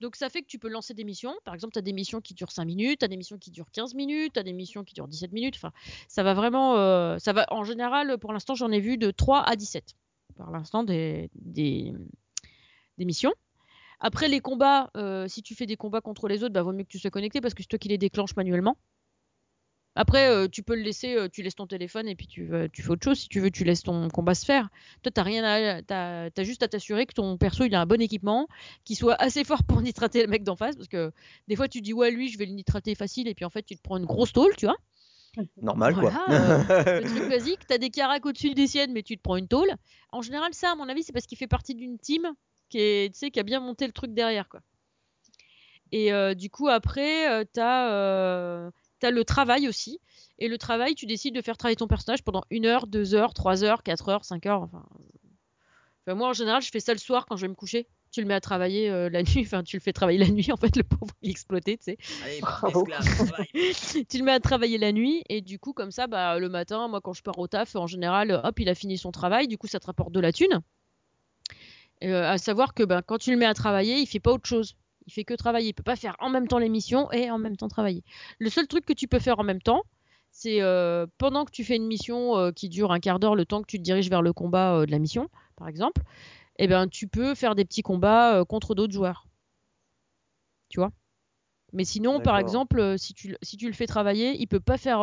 Donc 0.00 0.16
ça 0.16 0.28
fait 0.28 0.42
que 0.42 0.46
tu 0.46 0.58
peux 0.58 0.68
lancer 0.68 0.92
des 0.92 1.04
missions. 1.04 1.34
Par 1.44 1.54
exemple, 1.54 1.72
tu 1.72 1.78
as 1.78 1.82
des 1.82 1.94
missions 1.94 2.20
qui 2.20 2.34
durent 2.34 2.52
5 2.52 2.66
minutes, 2.66 2.98
tu 3.00 3.04
as 3.04 3.08
des 3.08 3.16
missions 3.16 3.38
qui 3.38 3.50
durent 3.50 3.70
15 3.70 3.94
minutes, 3.94 4.34
tu 4.34 4.40
as 4.40 4.42
des 4.42 4.52
missions 4.52 4.84
qui 4.84 4.92
durent 4.92 5.08
17 5.08 5.32
minutes. 5.32 5.54
Enfin, 5.56 5.72
ça 6.08 6.22
va 6.22 6.34
vraiment. 6.34 6.76
euh, 6.76 7.18
ça 7.18 7.32
va, 7.32 7.46
en 7.50 7.64
général, 7.64 8.18
pour 8.18 8.32
l'instant, 8.34 8.54
j'en 8.54 8.70
ai 8.70 8.80
vu 8.80 8.98
de 8.98 9.10
3 9.10 9.42
à 9.42 9.56
17. 9.56 9.94
Par 10.36 10.50
l'instant, 10.50 10.82
des, 10.82 11.30
des, 11.34 11.94
des 12.98 13.04
missions. 13.04 13.32
Après, 14.00 14.28
les 14.28 14.40
combats, 14.40 14.90
euh, 14.96 15.28
si 15.28 15.42
tu 15.42 15.54
fais 15.54 15.66
des 15.66 15.76
combats 15.76 16.00
contre 16.00 16.28
les 16.28 16.42
autres, 16.42 16.52
bah, 16.52 16.62
vaut 16.62 16.72
mieux 16.72 16.82
que 16.84 16.88
tu 16.88 16.98
sois 16.98 17.10
connecté 17.10 17.40
parce 17.40 17.54
que 17.54 17.62
c'est 17.62 17.68
toi 17.68 17.78
qui 17.78 17.88
les 17.88 17.98
déclenches 17.98 18.34
manuellement. 18.36 18.76
Après, 19.94 20.28
euh, 20.28 20.48
tu 20.48 20.62
peux 20.62 20.74
le 20.74 20.82
laisser, 20.82 21.16
euh, 21.16 21.28
tu 21.30 21.42
laisses 21.42 21.54
ton 21.54 21.66
téléphone 21.66 22.08
et 22.08 22.14
puis 22.14 22.26
tu, 22.26 22.52
euh, 22.54 22.66
tu 22.72 22.82
fais 22.82 22.90
autre 22.90 23.04
chose. 23.04 23.18
Si 23.18 23.28
tu 23.28 23.40
veux, 23.40 23.50
tu 23.50 23.64
laisses 23.64 23.82
ton 23.82 24.08
combat 24.08 24.34
se 24.34 24.46
faire. 24.46 24.70
Toi, 25.02 25.12
t'as 25.12 25.22
rien 25.22 25.44
à, 25.44 25.82
t'as, 25.82 26.30
t'as 26.30 26.44
juste 26.44 26.62
à 26.62 26.68
t'assurer 26.68 27.04
que 27.04 27.12
ton 27.12 27.36
perso 27.36 27.64
il 27.64 27.74
a 27.74 27.80
un 27.80 27.86
bon 27.86 28.00
équipement, 28.00 28.48
qu'il 28.84 28.96
soit 28.96 29.14
assez 29.20 29.44
fort 29.44 29.64
pour 29.64 29.82
nitrater 29.82 30.22
le 30.22 30.28
mec 30.28 30.44
d'en 30.44 30.56
face, 30.56 30.76
parce 30.76 30.88
que 30.88 31.12
des 31.48 31.56
fois 31.56 31.68
tu 31.68 31.82
dis 31.82 31.92
ouais 31.92 32.10
lui 32.10 32.28
je 32.30 32.38
vais 32.38 32.46
le 32.46 32.52
nitrater 32.52 32.94
facile 32.94 33.28
et 33.28 33.34
puis 33.34 33.44
en 33.44 33.50
fait 33.50 33.62
tu 33.62 33.76
te 33.76 33.82
prends 33.82 33.98
une 33.98 34.06
grosse 34.06 34.32
tôle, 34.32 34.56
tu 34.56 34.64
vois. 34.66 34.76
Normal 35.60 35.94
quoi. 35.94 36.10
Voilà, 36.10 37.00
Le 37.00 37.08
truc 37.08 37.28
basique, 37.28 37.60
t'as 37.66 37.78
des 37.78 37.90
caracs 37.90 38.24
au-dessus 38.24 38.54
des 38.54 38.66
siennes 38.66 38.92
mais 38.92 39.02
tu 39.02 39.16
te 39.16 39.22
prends 39.22 39.36
une 39.36 39.48
tôle. 39.48 39.74
En 40.10 40.22
général 40.22 40.54
ça, 40.54 40.72
à 40.72 40.74
mon 40.74 40.88
avis, 40.88 41.02
c'est 41.02 41.12
parce 41.12 41.26
qu'il 41.26 41.38
fait 41.38 41.46
partie 41.46 41.74
d'une 41.74 41.98
team 41.98 42.32
qui 42.70 42.78
est, 42.78 43.30
qui 43.30 43.40
a 43.40 43.42
bien 43.42 43.60
monté 43.60 43.86
le 43.86 43.92
truc 43.92 44.14
derrière 44.14 44.48
quoi. 44.48 44.60
Et 45.90 46.10
du 46.34 46.48
coup 46.48 46.68
après 46.68 47.44
t'as 47.52 48.70
t'as 49.02 49.10
le 49.10 49.24
travail 49.24 49.68
aussi. 49.68 50.00
Et 50.38 50.48
le 50.48 50.58
travail, 50.58 50.94
tu 50.94 51.06
décides 51.06 51.34
de 51.34 51.42
faire 51.42 51.56
travailler 51.56 51.76
ton 51.76 51.88
personnage 51.88 52.22
pendant 52.22 52.44
une 52.50 52.66
heure, 52.66 52.86
deux 52.86 53.14
heures, 53.14 53.34
trois 53.34 53.64
heures, 53.64 53.82
quatre 53.82 54.08
heures, 54.08 54.24
cinq 54.24 54.46
heures. 54.46 54.62
Enfin, 54.62 54.84
Enfin, 56.04 56.16
moi, 56.16 56.28
en 56.28 56.32
général, 56.32 56.62
je 56.62 56.70
fais 56.70 56.80
ça 56.80 56.92
le 56.92 56.98
soir 56.98 57.26
quand 57.26 57.36
je 57.36 57.42
vais 57.42 57.48
me 57.48 57.54
coucher. 57.54 57.86
Tu 58.10 58.20
le 58.20 58.26
mets 58.26 58.34
à 58.34 58.40
travailler 58.40 58.90
euh, 58.90 59.08
la 59.08 59.22
nuit, 59.22 59.42
enfin, 59.46 59.62
tu 59.62 59.76
le 59.76 59.80
fais 59.80 59.92
travailler 59.92 60.18
la 60.18 60.28
nuit, 60.28 60.50
en 60.52 60.56
fait, 60.56 60.76
le 60.76 60.82
pauvre, 60.82 61.12
il 61.22 61.28
est 61.28 61.30
exploité, 61.30 61.78
tu 61.78 61.84
sais. 61.84 61.98
Allez, 62.24 62.38
esclave, 62.68 64.04
tu 64.08 64.18
le 64.18 64.24
mets 64.24 64.32
à 64.32 64.40
travailler 64.40 64.78
la 64.78 64.92
nuit, 64.92 65.22
et 65.28 65.40
du 65.40 65.58
coup, 65.58 65.72
comme 65.72 65.92
ça, 65.92 66.08
bah, 66.08 66.38
le 66.38 66.48
matin, 66.48 66.88
moi, 66.88 67.00
quand 67.00 67.12
je 67.12 67.22
pars 67.22 67.38
au 67.38 67.46
taf, 67.46 67.76
en 67.76 67.86
général, 67.86 68.40
hop, 68.42 68.58
il 68.58 68.68
a 68.68 68.74
fini 68.74 68.98
son 68.98 69.12
travail, 69.12 69.46
du 69.46 69.58
coup, 69.58 69.68
ça 69.68 69.78
te 69.78 69.86
rapporte 69.86 70.12
de 70.12 70.20
la 70.20 70.32
thune. 70.32 70.60
Euh, 72.02 72.28
à 72.28 72.36
savoir 72.36 72.74
que 72.74 72.82
ben, 72.82 73.00
quand 73.00 73.18
tu 73.18 73.30
le 73.30 73.36
mets 73.36 73.46
à 73.46 73.54
travailler, 73.54 73.98
il 73.98 74.06
fait 74.06 74.20
pas 74.20 74.32
autre 74.32 74.48
chose. 74.48 74.74
Il 75.06 75.12
fait 75.12 75.24
que 75.24 75.34
travailler. 75.34 75.68
Il 75.68 75.72
peut 75.74 75.82
pas 75.82 75.96
faire 75.96 76.16
en 76.20 76.30
même 76.30 76.46
temps 76.48 76.58
l'émission 76.58 77.10
et 77.12 77.30
en 77.30 77.38
même 77.38 77.56
temps 77.56 77.68
travailler. 77.68 78.04
Le 78.38 78.50
seul 78.50 78.66
truc 78.66 78.84
que 78.84 78.92
tu 78.92 79.08
peux 79.08 79.18
faire 79.18 79.38
en 79.38 79.44
même 79.44 79.60
temps, 79.62 79.82
c'est 80.30 80.62
euh, 80.62 81.06
pendant 81.18 81.44
que 81.44 81.50
tu 81.50 81.64
fais 81.64 81.76
une 81.76 81.86
mission 81.86 82.36
euh, 82.38 82.52
qui 82.52 82.68
dure 82.68 82.92
un 82.92 83.00
quart 83.00 83.18
d'heure, 83.20 83.34
le 83.34 83.44
temps 83.44 83.60
que 83.60 83.66
tu 83.66 83.78
te 83.78 83.82
diriges 83.82 84.08
vers 84.10 84.22
le 84.22 84.32
combat 84.32 84.76
euh, 84.76 84.86
de 84.86 84.90
la 84.90 84.98
mission, 84.98 85.28
par 85.56 85.68
exemple, 85.68 86.02
eh 86.58 86.66
ben, 86.68 86.88
tu 86.88 87.08
peux 87.08 87.34
faire 87.34 87.54
des 87.54 87.64
petits 87.64 87.82
combats 87.82 88.44
contre 88.46 88.74
d'autres 88.74 88.92
joueurs. 88.92 89.26
Tu 90.68 90.78
vois? 90.80 90.90
Mais 91.72 91.84
sinon, 91.84 92.20
par 92.24 92.36
exemple, 92.40 92.98
si 92.98 93.14
tu, 93.14 93.28
le- 93.28 93.38
si 93.42 93.56
tu 93.56 93.66
le 93.66 93.72
fais 93.72 93.86
travailler, 93.86 94.34
il 94.40 94.46
peut 94.46 94.60
pas 94.60 94.76
faire, 94.78 94.98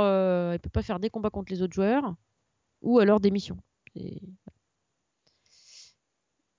il 0.53 0.59
peut 0.59 0.69
pas 0.69 0.83
faire 0.83 0.99
des 0.99 1.09
combats 1.09 1.29
contre 1.31 1.51
les 1.51 1.61
autres 1.61 1.73
joueurs 1.73 2.15
ou 2.81 2.99
alors 2.99 3.19
des 3.19 3.31
missions. 3.31 3.57
Et- 3.95 4.21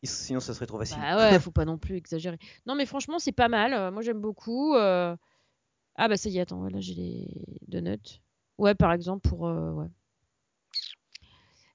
Sinon, 0.03 0.40
ça 0.40 0.55
serait 0.55 0.66
trop 0.66 0.78
facile. 0.78 0.96
Bah 0.98 1.16
ouais, 1.16 1.38
faut 1.38 1.51
pas 1.51 1.64
non 1.66 1.76
plus 1.76 1.96
exagérer. 1.96 2.38
Non, 2.66 2.74
mais 2.74 2.86
franchement, 2.86 3.18
c'est 3.18 3.32
pas 3.32 3.48
mal. 3.48 3.74
Euh, 3.74 3.90
moi, 3.90 4.03
j'aime 4.03 4.20
beaucoup. 4.20 4.74
euh. 4.74 5.14
Ah 5.96 6.09
bah 6.09 6.16
ça 6.16 6.30
y 6.30 6.38
est, 6.38 6.40
attends, 6.40 6.64
là 6.68 6.80
j'ai 6.80 6.94
les 6.94 7.44
donuts. 7.68 8.22
Ouais, 8.57 8.74
par 8.74 8.92
exemple, 8.92 9.28
pour... 9.28 9.46
euh, 9.46 9.72
ouais. 9.72 9.88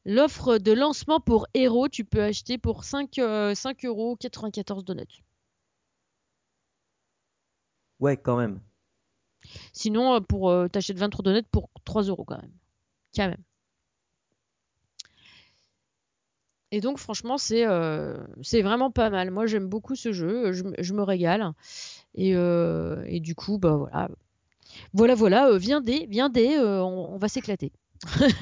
L'offre 0.06 0.58
de 0.58 0.72
lancement 0.72 1.20
pour 1.20 1.48
Hero, 1.54 1.88
tu 1.90 2.06
peux 2.06 2.24
acheter 2.24 2.58
pour 2.58 2.84
5, 2.84 3.20
euh, 3.20 3.54
5 3.54 3.86
euros 3.86 4.16
94 4.16 4.84
donuts. 4.86 5.24
Ouais, 8.00 8.18
quand 8.18 8.38
même. 8.38 8.60
Sinon, 9.74 10.22
pour 10.22 10.52
t'achètes 10.72 10.98
23 10.98 11.24
donuts 11.24 11.44
pour 11.52 11.70
3 11.84 12.04
euros 12.04 12.26
quand 12.26 12.42
même. 12.42 12.54
Quand 13.16 13.30
même. 13.30 13.44
Et 16.76 16.82
donc, 16.82 16.98
franchement, 17.00 17.38
c'est 17.38 17.66
euh, 17.66 18.18
c'est 18.42 18.62
vraiment 18.62 18.92
pas 18.92 19.10
mal. 19.10 19.32
Moi, 19.32 19.46
j'aime 19.46 19.68
beaucoup 19.68 19.96
ce 19.96 20.12
jeu. 20.12 20.52
Je, 20.52 20.64
me- 20.64 20.76
je 20.78 20.94
me 20.94 21.04
régale. 21.04 21.54
Et, 22.16 22.36
euh, 22.36 23.02
et 23.08 23.22
du 23.22 23.34
coup, 23.34 23.58
bah 23.58 23.76
voilà. 23.78 24.10
Voilà, 24.94 25.16
voilà. 25.16 25.48
euh, 25.50 25.58
viendez, 25.58 26.08
viendez. 26.10 26.56
euh, 26.58 26.82
on, 26.84 27.14
on 27.14 27.18
va 27.18 27.30
s'éclater. 27.30 27.72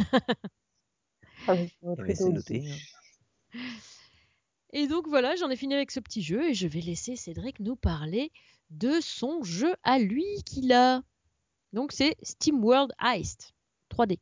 Dessus. 2.31 2.61
hein. 2.71 2.75
Et 4.71 4.87
donc, 4.87 5.07
voilà, 5.07 5.35
j'en 5.35 5.49
ai 5.49 5.55
fini 5.55 5.73
avec 5.75 5.91
ce 5.91 5.99
petit 5.99 6.21
jeu. 6.21 6.49
Et 6.49 6.53
je 6.53 6.67
vais 6.67 6.81
laisser 6.81 7.15
Cédric 7.15 7.59
nous 7.59 7.75
parler 7.75 8.31
de 8.71 8.99
son 9.01 9.43
jeu 9.43 9.73
à 9.83 9.99
lui 9.99 10.25
qu'il 10.45 10.71
a. 10.73 11.01
Donc, 11.73 11.91
c'est 11.91 12.15
Steam 12.23 12.63
World 12.63 12.91
Heist 13.01 13.53
3D. 13.89 14.19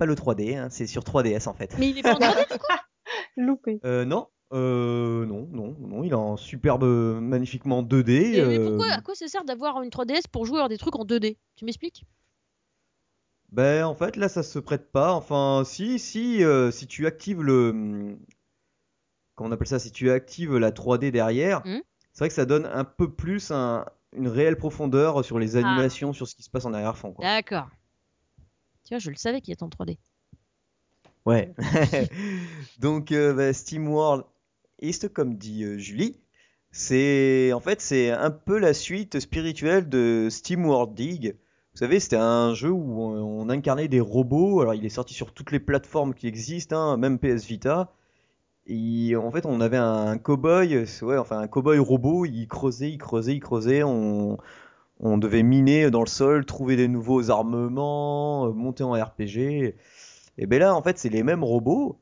Pas 0.00 0.06
le 0.06 0.14
3D, 0.16 0.56
hein, 0.56 0.68
c'est 0.70 0.86
sur 0.88 1.02
3DS 1.04 1.46
en 1.48 1.54
fait. 1.54 1.76
Mais 1.78 1.90
il 1.90 1.98
est 1.98 2.02
pas 2.02 2.14
en 2.14 2.18
3D 2.18 2.58
Loupé. 3.36 3.80
Euh, 3.84 4.04
non, 4.04 4.26
euh, 4.52 5.24
non, 5.26 5.46
non, 5.52 5.76
non, 5.78 6.02
il 6.02 6.10
est 6.10 6.14
en 6.14 6.36
superbe, 6.36 6.84
magnifiquement 6.84 7.82
2D. 7.82 8.32
Mais, 8.32 8.46
mais 8.46 8.58
euh, 8.58 8.68
pourquoi, 8.68 8.92
à 8.92 9.00
quoi 9.02 9.14
ça 9.14 9.28
sert 9.28 9.44
d'avoir 9.44 9.80
une 9.82 9.90
3DS 9.90 10.22
pour 10.32 10.46
jouer 10.46 10.60
à 10.60 10.68
des 10.68 10.78
trucs 10.78 10.96
en 10.96 11.04
2D 11.04 11.36
Tu 11.56 11.64
m'expliques? 11.64 12.04
Ben 13.52 13.84
en 13.84 13.94
fait 13.96 14.16
là 14.16 14.28
ça 14.28 14.42
se 14.42 14.58
prête 14.58 14.92
pas. 14.92 15.12
Enfin 15.12 15.62
si 15.64 15.98
si 15.98 16.44
euh, 16.44 16.70
si 16.70 16.86
tu 16.86 17.06
actives 17.06 17.42
le 17.42 18.16
comment 19.34 19.50
on 19.50 19.52
appelle 19.52 19.66
ça 19.66 19.78
si 19.80 19.90
tu 19.92 20.10
actives 20.10 20.56
la 20.56 20.70
3D 20.70 21.10
derrière, 21.10 21.60
Hmm. 21.64 21.80
c'est 22.12 22.20
vrai 22.20 22.28
que 22.28 22.34
ça 22.34 22.46
donne 22.46 22.66
un 22.66 22.84
peu 22.84 23.12
plus 23.12 23.50
un- 23.50 23.84
une 24.16 24.28
réelle 24.28 24.56
profondeur 24.56 25.24
sur 25.24 25.38
les 25.40 25.56
Ah. 25.56 25.60
animations, 25.66 26.12
sur 26.12 26.26
ce 26.28 26.34
qui 26.36 26.42
se 26.44 26.50
passe 26.50 26.64
en 26.64 26.74
arrière-fond. 26.74 27.14
D'accord. 27.20 27.68
Tu 28.84 28.94
vois, 28.94 28.98
je 28.98 29.10
le 29.10 29.16
savais 29.16 29.40
qu'il 29.40 29.52
était 29.52 29.62
en 29.62 29.68
3D. 29.68 29.98
Ouais. 31.26 31.54
Donc 32.78 33.12
euh, 33.12 33.34
bah, 33.34 33.52
SteamWorld 33.52 34.24
East 34.80 35.12
comme 35.12 35.36
dit 35.36 35.64
euh, 35.64 35.78
Julie, 35.78 36.18
c'est 36.70 37.52
en 37.52 37.60
fait 37.60 37.80
c'est 37.80 38.10
un 38.10 38.30
peu 38.30 38.58
la 38.58 38.72
suite 38.72 39.20
spirituelle 39.20 39.88
de 39.88 40.28
SteamWorld 40.30 40.94
Dig. 40.94 41.36
Vous 41.72 41.78
savez, 41.78 42.00
c'était 42.00 42.16
un 42.16 42.52
jeu 42.54 42.70
où 42.70 43.00
on, 43.00 43.48
incarnait 43.48 43.88
des 43.88 44.00
robots. 44.00 44.60
Alors, 44.60 44.74
il 44.74 44.84
est 44.84 44.88
sorti 44.90 45.14
sur 45.14 45.32
toutes 45.32 45.52
les 45.52 45.60
plateformes 45.60 46.14
qui 46.14 46.26
existent, 46.26 46.76
hein, 46.76 46.96
même 46.96 47.18
PS 47.18 47.46
Vita. 47.46 47.92
Et 48.66 49.16
en 49.16 49.30
fait, 49.30 49.46
on 49.46 49.60
avait 49.60 49.76
un 49.76 50.18
cow-boy, 50.18 50.86
c'est- 50.86 51.04
ouais, 51.04 51.18
enfin 51.18 51.38
un 51.40 51.46
cow-boy 51.48 51.78
robot. 51.78 52.26
Il 52.26 52.48
creusait, 52.48 52.90
il 52.90 52.98
creusait, 52.98 53.34
il 53.36 53.40
creusait. 53.40 53.82
On 55.02 55.18
devait 55.18 55.42
miner 55.42 55.90
dans 55.90 56.00
le 56.00 56.06
sol, 56.08 56.44
trouver 56.44 56.76
des 56.76 56.88
nouveaux 56.88 57.30
armements, 57.30 58.46
euh, 58.46 58.52
monter 58.52 58.84
en 58.84 58.92
RPG. 58.92 59.74
Et 60.38 60.46
ben 60.46 60.58
là, 60.60 60.74
en 60.74 60.82
fait, 60.82 60.98
c'est 60.98 61.08
les 61.08 61.22
mêmes 61.22 61.44
robots. 61.44 61.98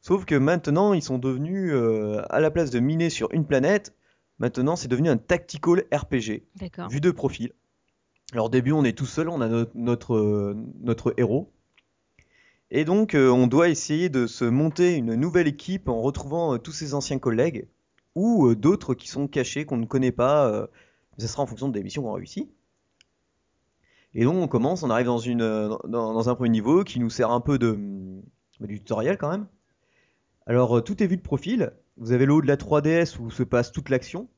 Sauf 0.00 0.24
que 0.24 0.34
maintenant, 0.34 0.94
ils 0.94 1.02
sont 1.02 1.18
devenus, 1.18 1.70
euh, 1.72 2.22
à 2.30 2.40
la 2.40 2.50
place 2.50 2.70
de 2.70 2.80
miner 2.80 3.08
sur 3.10 3.32
une 3.32 3.44
planète, 3.46 3.94
maintenant, 4.38 4.76
c'est 4.76 4.88
devenu 4.88 5.08
un 5.08 5.16
tactical 5.16 5.84
RPG 5.92 6.42
D'accord. 6.56 6.88
vue 6.88 7.00
de 7.00 7.10
profil. 7.10 7.52
Alors 8.32 8.46
au 8.46 8.50
début, 8.50 8.72
on 8.72 8.82
est 8.82 8.96
tout 8.96 9.06
seul, 9.06 9.28
on 9.28 9.40
a 9.40 9.48
no- 9.48 9.66
notre, 9.74 10.14
euh, 10.14 10.56
notre 10.80 11.14
héros. 11.18 11.52
Et 12.70 12.84
donc, 12.84 13.14
euh, 13.14 13.28
on 13.30 13.46
doit 13.46 13.68
essayer 13.68 14.08
de 14.08 14.26
se 14.26 14.46
monter 14.46 14.94
une 14.96 15.14
nouvelle 15.14 15.46
équipe 15.46 15.88
en 15.88 16.00
retrouvant 16.00 16.58
tous 16.58 16.72
ses 16.72 16.94
anciens 16.94 17.18
collègues 17.18 17.68
ou 18.14 18.54
d'autres 18.54 18.94
qui 18.94 19.08
sont 19.08 19.28
cachés, 19.28 19.66
qu'on 19.66 19.76
ne 19.76 19.86
connaît 19.86 20.12
pas. 20.12 20.68
Euh, 21.18 21.22
ça 21.22 21.28
sera 21.28 21.42
en 21.42 21.46
fonction 21.46 21.68
des 21.68 21.82
missions 21.82 22.02
qu'on 22.02 22.12
réussit. 22.12 22.50
Et 24.14 24.24
donc, 24.24 24.36
on 24.36 24.48
commence, 24.48 24.82
on 24.82 24.90
arrive 24.90 25.06
dans, 25.06 26.28
un 26.28 26.34
premier 26.34 26.50
niveau 26.50 26.84
qui 26.84 27.00
nous 27.00 27.10
sert 27.10 27.30
un 27.30 27.40
peu 27.40 27.58
de, 27.58 27.70
hum, 27.70 28.22
du 28.60 28.78
tutoriel 28.78 29.16
quand 29.18 29.30
même. 29.30 29.46
Alors, 30.46 30.78
euh, 30.78 30.80
tout 30.82 31.02
est 31.02 31.06
vu 31.06 31.16
de 31.16 31.22
profil. 31.22 31.72
Vous 31.96 32.12
avez 32.12 32.26
le 32.26 32.34
haut 32.34 32.42
de 32.42 32.46
la 32.46 32.56
3DS 32.56 33.18
où 33.18 33.30
se 33.30 33.42
passe 33.42 33.72
toute 33.72 33.88
l'action. 33.88 34.28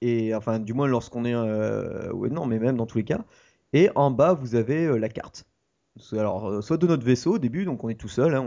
Et 0.00 0.34
enfin, 0.34 0.58
du 0.58 0.74
moins 0.74 0.86
lorsqu'on 0.86 1.24
est. 1.24 1.34
euh, 1.34 2.12
non, 2.30 2.46
mais 2.46 2.58
même 2.58 2.76
dans 2.76 2.86
tous 2.86 2.98
les 2.98 3.04
cas. 3.04 3.24
Et 3.72 3.90
en 3.94 4.10
bas, 4.10 4.34
vous 4.34 4.54
avez 4.54 4.84
euh, 4.86 4.98
la 4.98 5.08
carte. 5.08 5.46
Alors, 6.12 6.48
euh, 6.48 6.60
soit 6.60 6.76
de 6.76 6.86
notre 6.86 7.04
vaisseau 7.04 7.34
au 7.34 7.38
début, 7.38 7.64
donc 7.64 7.84
on 7.84 7.88
est 7.88 7.94
tout 7.94 8.08
seul, 8.08 8.34
hein, 8.34 8.42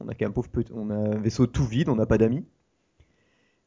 on, 0.00 0.08
a 0.08 0.14
qu'un 0.14 0.30
pauvre 0.30 0.48
petit, 0.48 0.72
on 0.74 0.90
a 0.90 0.94
un 0.94 1.16
vaisseau 1.16 1.46
tout 1.46 1.64
vide, 1.64 1.88
on 1.88 1.96
n'a 1.96 2.06
pas 2.06 2.18
d'amis. 2.18 2.44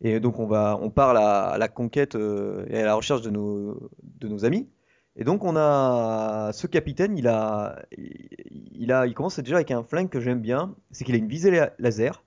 Et 0.01 0.19
donc 0.19 0.39
on 0.39 0.47
va, 0.47 0.77
on 0.81 0.89
part 0.89 1.15
à 1.15 1.57
la, 1.57 1.67
conquête 1.67 2.15
euh, 2.15 2.65
et 2.69 2.79
à 2.79 2.85
la 2.85 2.95
recherche 2.95 3.21
de 3.21 3.29
nos, 3.29 3.89
de 4.03 4.27
nos 4.27 4.45
amis. 4.45 4.67
Et 5.15 5.23
donc 5.23 5.43
on 5.43 5.55
a 5.55 6.51
ce 6.53 6.67
capitaine, 6.67 7.17
il 7.17 7.27
a, 7.27 7.81
il 7.97 8.91
a, 8.91 9.07
il 9.07 9.13
commence 9.13 9.39
déjà 9.39 9.55
avec 9.55 9.71
un 9.71 9.83
flingue 9.83 10.09
que 10.09 10.19
j'aime 10.19 10.41
bien, 10.41 10.75
c'est 10.91 11.05
qu'il 11.05 11.15
a 11.15 11.17
une 11.17 11.29
visée 11.29 11.51
la- 11.51 11.73
laser. 11.79 12.23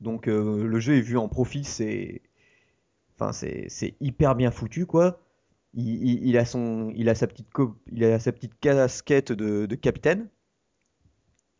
Donc 0.00 0.28
euh, 0.28 0.64
le 0.64 0.80
jeu 0.80 0.96
est 0.96 1.00
vu 1.02 1.18
en 1.18 1.28
profil, 1.28 1.64
c'est, 1.66 2.22
enfin 3.14 3.32
c'est, 3.32 3.94
hyper 4.00 4.34
bien 4.34 4.50
foutu 4.50 4.86
quoi. 4.86 5.20
Il, 5.74 6.36
a 6.36 6.44
son, 6.44 6.92
il 6.96 7.08
a 7.08 7.14
sa 7.14 7.26
petite, 7.26 7.48
il 7.90 8.04
a 8.04 8.18
sa 8.18 8.32
petite 8.32 8.58
casquette 8.60 9.32
de 9.32 9.74
capitaine. 9.74 10.28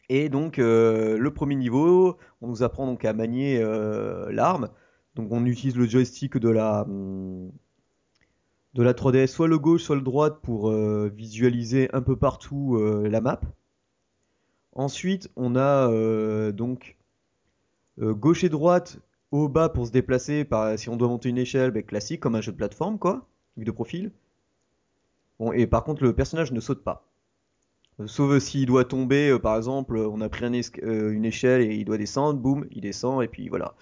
Et 0.09 0.28
donc 0.28 0.59
euh, 0.59 1.18
le 1.18 1.32
premier 1.32 1.55
niveau, 1.55 2.16
on 2.40 2.48
nous 2.48 2.62
apprend 2.62 2.86
donc 2.86 3.05
à 3.05 3.12
manier 3.12 3.59
euh, 3.61 4.30
l'arme. 4.32 4.68
Donc 5.14 5.28
on 5.30 5.44
utilise 5.44 5.76
le 5.76 5.86
joystick 5.86 6.36
de 6.38 6.48
la 6.48 6.82
hum, 6.82 7.50
de 8.74 8.82
la 8.82 8.94
3DS, 8.94 9.28
soit 9.28 9.48
le 9.48 9.59
gauche, 9.59 9.82
soit 9.82 9.96
le 9.96 10.03
droite 10.03 10.40
pour 10.42 10.70
euh, 10.70 11.12
visualiser 11.14 11.90
un 11.92 12.03
peu 12.03 12.16
partout 12.16 12.78
la 13.05 13.20
map. 13.20 13.40
Ensuite, 14.74 15.30
on 15.36 15.57
a 15.57 16.53
donc 16.53 16.96
gauche 17.98 18.44
et 18.44 18.48
droite 18.48 18.98
au 19.30 19.48
bas 19.48 19.68
pour 19.68 19.86
se 19.86 19.92
déplacer. 19.92 20.48
Si 20.76 20.88
on 20.88 20.96
doit 20.96 21.09
monter 21.09 21.28
une 21.28 21.38
échelle, 21.38 21.70
ben, 21.70 21.82
classique 21.82 22.20
comme 22.20 22.34
un 22.34 22.40
jeu 22.40 22.53
de 22.53 22.57
plateforme 22.57 22.98
quoi, 22.98 23.26
de 23.59 23.70
profil. 23.70 24.12
Et 25.55 25.66
par 25.66 25.84
contre, 25.84 26.03
le 26.03 26.14
personnage 26.14 26.53
ne 26.53 26.61
saute 26.61 26.82
pas. 26.82 27.11
Euh, 28.01 28.07
Sauf 28.07 28.38
s'il 28.38 28.66
doit 28.66 28.84
tomber, 28.84 29.30
euh, 29.30 29.38
par 29.38 29.57
exemple, 29.57 29.97
on 29.97 30.20
a 30.20 30.28
pris 30.28 30.45
euh, 30.82 31.12
une 31.12 31.24
échelle 31.24 31.62
et 31.62 31.74
il 31.74 31.84
doit 31.84 31.99
descendre, 31.99 32.38
boum, 32.40 32.66
il 32.70 32.82
descend 32.82 33.22
et 33.22 33.28
puis 33.28 33.49
voilà. 33.49 33.74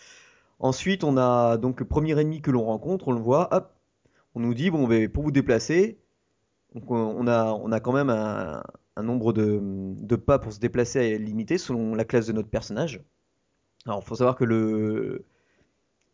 Ensuite, 0.61 1.05
on 1.05 1.17
a 1.17 1.57
donc 1.59 1.81
le 1.81 1.87
premier 1.87 2.19
ennemi 2.19 2.43
que 2.43 2.51
l'on 2.51 2.65
rencontre, 2.65 3.09
on 3.09 3.13
le 3.13 3.21
voit, 3.21 3.49
hop, 3.55 3.73
on 4.35 4.41
nous 4.41 4.55
dit 4.55 4.71
bon, 4.71 4.87
ben, 4.87 5.09
pour 5.09 5.25
vous 5.25 5.33
déplacer, 5.33 5.99
on 6.89 7.27
a, 7.27 7.53
on 7.53 7.73
a 7.73 7.81
quand 7.81 7.93
même 7.93 8.11
un, 8.11 8.63
nombre 9.03 9.33
de, 9.33 10.17
pas 10.17 10.39
pour 10.39 10.53
se 10.53 10.61
déplacer 10.61 11.19
limité 11.19 11.59
selon 11.59 11.95
la 11.95 12.05
classe 12.05 12.27
de 12.27 12.33
notre 12.33 12.51
personnage. 12.51 13.03
Alors, 13.87 14.01
il 14.05 14.07
faut 14.07 14.15
savoir 14.15 14.37
que 14.37 14.45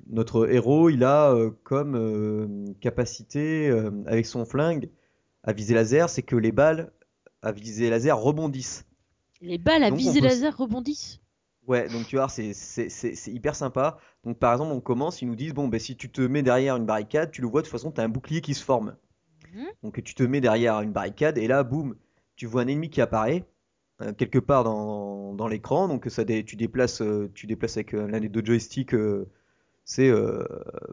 notre 0.09 0.49
héros, 0.51 0.91
il 0.91 1.05
a 1.05 1.33
euh, 1.33 1.51
comme 1.65 1.97
euh, 1.97 2.73
capacité 2.81 3.69
euh, 3.69 3.91
avec 4.07 4.27
son 4.27 4.45
flingue 4.45 4.91
à 5.43 5.53
viser 5.53 5.75
laser, 5.75 6.09
c'est 6.09 6.23
que 6.23 6.37
les 6.37 6.53
balles 6.53 6.93
à 7.47 7.53
viser 7.53 7.91
laser 7.91 8.19
rebondissent. 8.19 8.85
Les 9.41 9.57
balles 9.57 9.83
à 9.83 9.89
Donc, 9.89 9.99
on 9.99 9.99
visée 9.99 10.21
peut- 10.21 10.27
laser 10.27 10.55
rebondissent. 10.59 11.21
Ouais, 11.67 11.89
donc 11.91 12.07
tu 12.07 12.17
vois, 12.17 12.29
c'est 12.29 12.53
c'est- 12.53 12.89
c'est- 12.89 13.15
c'est 13.17 13.33
hyper 13.33 13.57
sympa. 13.57 13.99
Donc 14.25 14.39
par 14.39 14.53
exemple, 14.53 14.73
on 14.73 14.81
commence, 14.81 15.21
ils 15.23 15.27
nous 15.27 15.35
disent, 15.35 15.53
bon, 15.53 15.67
ben, 15.69 15.81
si 15.81 15.97
tu 15.97 16.11
te 16.11 16.21
mets 16.21 16.43
derrière 16.43 16.77
une 16.77 16.87
barricade, 16.87 17.31
tu 17.33 17.41
le 17.43 17.49
vois, 17.49 17.61
de 17.63 17.67
toute 17.67 17.73
façon, 17.73 17.91
tu 17.91 18.01
as 18.01 18.05
un 18.05 18.09
bouclier 18.09 18.41
qui 18.41 18.55
se 18.55 18.63
forme. 18.65 18.97
Mhm. 19.55 19.67
Donc 19.83 20.03
tu 20.05 20.15
te 20.15 20.23
mets 20.25 20.41
derrière 20.41 20.81
une 20.83 20.93
barricade, 20.93 21.39
et 21.39 21.47
là, 21.49 21.65
boum, 21.65 21.97
tu 22.37 22.47
vois 22.47 22.63
un 22.63 22.69
ennemi 22.69 22.91
qui 22.91 23.01
apparaît, 23.03 23.47
euh, 24.03 24.13
quelque 24.15 24.39
part 24.41 24.65
dans, 24.65 25.35
dans 25.35 25.49
l'écran. 25.49 25.89
Donc 25.89 26.07
ça, 26.09 26.25
dé- 26.25 26.45
tu, 26.45 26.57
déplaces, 26.57 27.03
euh, 27.03 27.31
tu 27.35 27.47
déplaces 27.49 27.77
avec 27.79 27.95
euh, 27.95 28.09
l'un 28.09 28.21
des 28.21 28.29
deux 28.31 28.45
joysticks, 28.45 28.95
c'est 29.85 30.11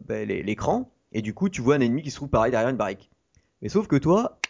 ben, 0.05 0.27
les- 0.27 0.43
l'écran. 0.43 0.91
Et 1.11 1.21
du 1.21 1.33
coup, 1.33 1.49
tu 1.49 1.61
vois 1.61 1.75
un 1.75 1.79
ennemi 1.81 2.01
qui 2.01 2.11
se 2.11 2.15
trouve 2.17 2.29
pareil 2.29 2.51
derrière 2.51 2.69
une 2.69 2.77
barrique. 2.77 3.11
Mais 3.61 3.69
sauf 3.69 3.87
que 3.87 3.95
toi, 3.95 4.42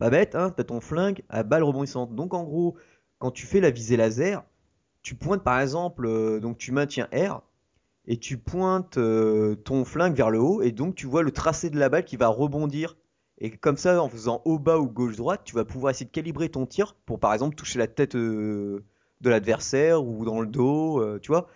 pas 0.00 0.08
bête, 0.08 0.34
hein, 0.34 0.50
t'as 0.50 0.64
ton 0.64 0.80
flingue 0.80 1.22
à 1.28 1.42
balle 1.42 1.62
rebondissante. 1.62 2.14
Donc 2.14 2.32
en 2.32 2.42
gros, 2.42 2.74
quand 3.18 3.30
tu 3.30 3.46
fais 3.46 3.60
la 3.60 3.70
visée 3.70 3.98
laser, 3.98 4.42
tu 5.02 5.14
pointes 5.14 5.44
par 5.44 5.60
exemple, 5.60 6.06
euh, 6.06 6.40
donc 6.40 6.56
tu 6.56 6.72
maintiens 6.72 7.06
R 7.12 7.42
et 8.06 8.16
tu 8.16 8.38
pointes 8.38 8.96
euh, 8.96 9.56
ton 9.56 9.84
flingue 9.84 10.14
vers 10.14 10.30
le 10.30 10.40
haut 10.40 10.62
et 10.62 10.72
donc 10.72 10.94
tu 10.94 11.06
vois 11.06 11.22
le 11.22 11.30
tracé 11.30 11.68
de 11.68 11.78
la 11.78 11.90
balle 11.90 12.06
qui 12.06 12.16
va 12.16 12.28
rebondir. 12.28 12.96
Et 13.38 13.50
comme 13.50 13.76
ça, 13.76 14.02
en 14.02 14.08
faisant 14.08 14.40
haut 14.46 14.58
bas 14.58 14.78
ou 14.78 14.86
gauche 14.86 15.16
droite, 15.16 15.42
tu 15.44 15.54
vas 15.54 15.66
pouvoir 15.66 15.90
essayer 15.90 16.06
de 16.06 16.10
calibrer 16.10 16.48
ton 16.48 16.64
tir 16.64 16.94
pour 17.04 17.20
par 17.20 17.34
exemple 17.34 17.54
toucher 17.54 17.78
la 17.78 17.86
tête 17.86 18.14
euh, 18.14 18.82
de 19.20 19.28
l'adversaire 19.28 20.02
ou 20.02 20.24
dans 20.24 20.40
le 20.40 20.46
dos, 20.46 21.18
tu 21.18 21.28
vois. 21.28 21.46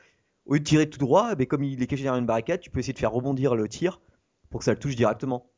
Au 0.45 0.53
lieu 0.53 0.61
de 0.61 0.65
tirer 0.65 0.91
tout 0.91 0.99
droit, 0.99 1.31
eh 1.33 1.35
ben, 1.37 1.47
comme 1.47 1.65
il 1.65 1.83
est 1.83 1.87
caché 1.87 2.03
derrière 2.03 2.21
une 2.21 2.27
barricade, 2.27 2.61
tu 2.61 2.69
peux 2.69 2.81
essayer 2.81 2.93
de 2.93 2.99
faire 2.99 3.13
rebondir 3.13 3.55
le 3.55 3.67
tir 3.69 4.03
pour 4.51 4.59
que 4.59 4.65
ça 4.65 4.73
le 4.73 4.79
touche 4.79 4.97
directement. 4.97 5.51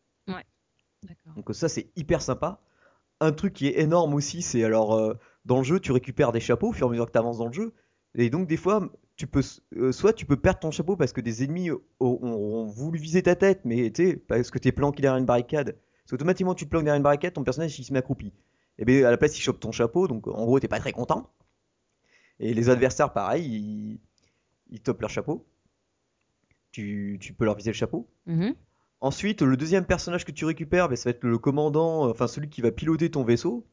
D'accord. 1.03 1.35
Donc 1.35 1.55
ça 1.55 1.69
c'est 1.69 1.91
hyper 1.97 2.23
sympa. 2.23 2.61
Un 3.21 3.33
truc 3.33 3.55
qui 3.55 3.67
est 3.69 3.81
énorme 3.81 4.15
aussi, 4.15 4.43
c'est 4.43 4.63
alors 4.65 4.95
euh, 4.95 5.15
dans 5.45 5.59
le 5.59 5.65
jeu 5.65 5.81
tu 5.81 5.93
récupères 5.93 6.33
des 6.33 6.41
chapeaux 6.41 6.69
au 6.69 6.73
fur 6.73 6.87
et 6.87 6.89
à 6.89 6.91
mesure 6.93 7.07
que 7.07 7.13
tu 7.13 7.19
avances 7.19 7.39
dans 7.39 7.47
le 7.47 7.53
jeu. 7.53 7.75
Et 8.15 8.31
donc 8.31 8.47
des 8.49 8.57
fois 8.57 8.91
tu 9.17 9.27
peux 9.27 9.43
euh, 9.77 9.93
soit 9.93 10.13
tu 10.13 10.27
peux 10.27 10.37
perdre 10.37 10.61
ton 10.61 10.71
chapeau 10.71 10.97
parce 10.97 11.13
que 11.13 11.21
des 11.23 11.43
ennemis 11.45 11.71
ont, 11.71 11.81
ont- 12.01 12.67
voulu 12.67 12.99
viser 12.99 13.23
ta 13.23 13.35
tête, 13.37 13.61
mais 13.65 13.91
tu 13.91 14.19
parce 14.19 14.51
que 14.51 14.59
t'es 14.59 14.73
planqué 14.73 15.01
derrière 15.03 15.19
une 15.19 15.27
barricade. 15.27 15.73
Parce 16.03 16.11
qu'automatiquement 16.11 16.55
tu 16.55 16.65
te 16.67 16.71
planques 16.71 16.85
derrière 16.85 16.99
une 16.99 17.03
barricade, 17.03 17.33
ton 17.35 17.45
personnage 17.45 17.79
il 17.79 17.85
se 17.85 17.93
met 17.93 17.99
accroupi. 18.01 18.33
Et 18.79 18.85
bien 18.85 19.07
à 19.07 19.11
la 19.11 19.17
place 19.17 19.37
il 19.39 19.41
chope 19.43 19.61
ton 19.61 19.73
chapeau, 19.73 20.09
donc 20.09 20.27
en 20.29 20.45
gros 20.45 20.61
t'es 20.61 20.69
pas 20.69 20.79
très 20.81 20.93
content. 20.93 21.31
Et 22.41 22.55
les 22.55 22.69
adversaires 22.71 23.13
pareil, 23.13 23.45
ils, 23.47 24.01
ils 24.71 24.81
topent 24.81 25.01
leur 25.03 25.11
chapeau. 25.11 25.47
Tu, 26.73 27.19
tu 27.21 27.33
peux 27.33 27.45
leur 27.45 27.57
viser 27.57 27.71
le 27.71 27.77
chapeau. 27.77 28.09
Mhm. 28.27 28.55
Ensuite, 29.01 29.43
le 29.43 29.57
deuxième 29.57 29.85
personnage 29.85 30.25
que 30.25 30.33
tu 30.33 30.45
récupères, 30.45 30.89
ben, 30.89 30.97
ça 30.97 31.11
va 31.11 31.17
être 31.17 31.25
le 31.25 31.39
commandant, 31.39 32.07
euh, 32.07 32.11
enfin 32.11 32.27
celui 32.27 32.49
qui 32.49 32.61
va 32.63 32.71
piloter 32.73 33.11
ton 33.11 33.25
vaisseau. 33.25 33.67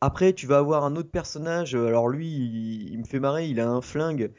Après, 0.00 0.32
tu 0.32 0.46
vas 0.46 0.58
avoir 0.58 0.84
un 0.84 0.96
autre 0.96 1.10
personnage, 1.10 1.74
euh, 1.74 1.86
alors 1.86 2.08
lui, 2.08 2.28
il, 2.28 2.90
il 2.92 2.98
me 2.98 3.04
fait 3.04 3.20
marrer, 3.20 3.48
il 3.48 3.60
a 3.60 3.68
un 3.68 3.80
flingue, 3.82 4.32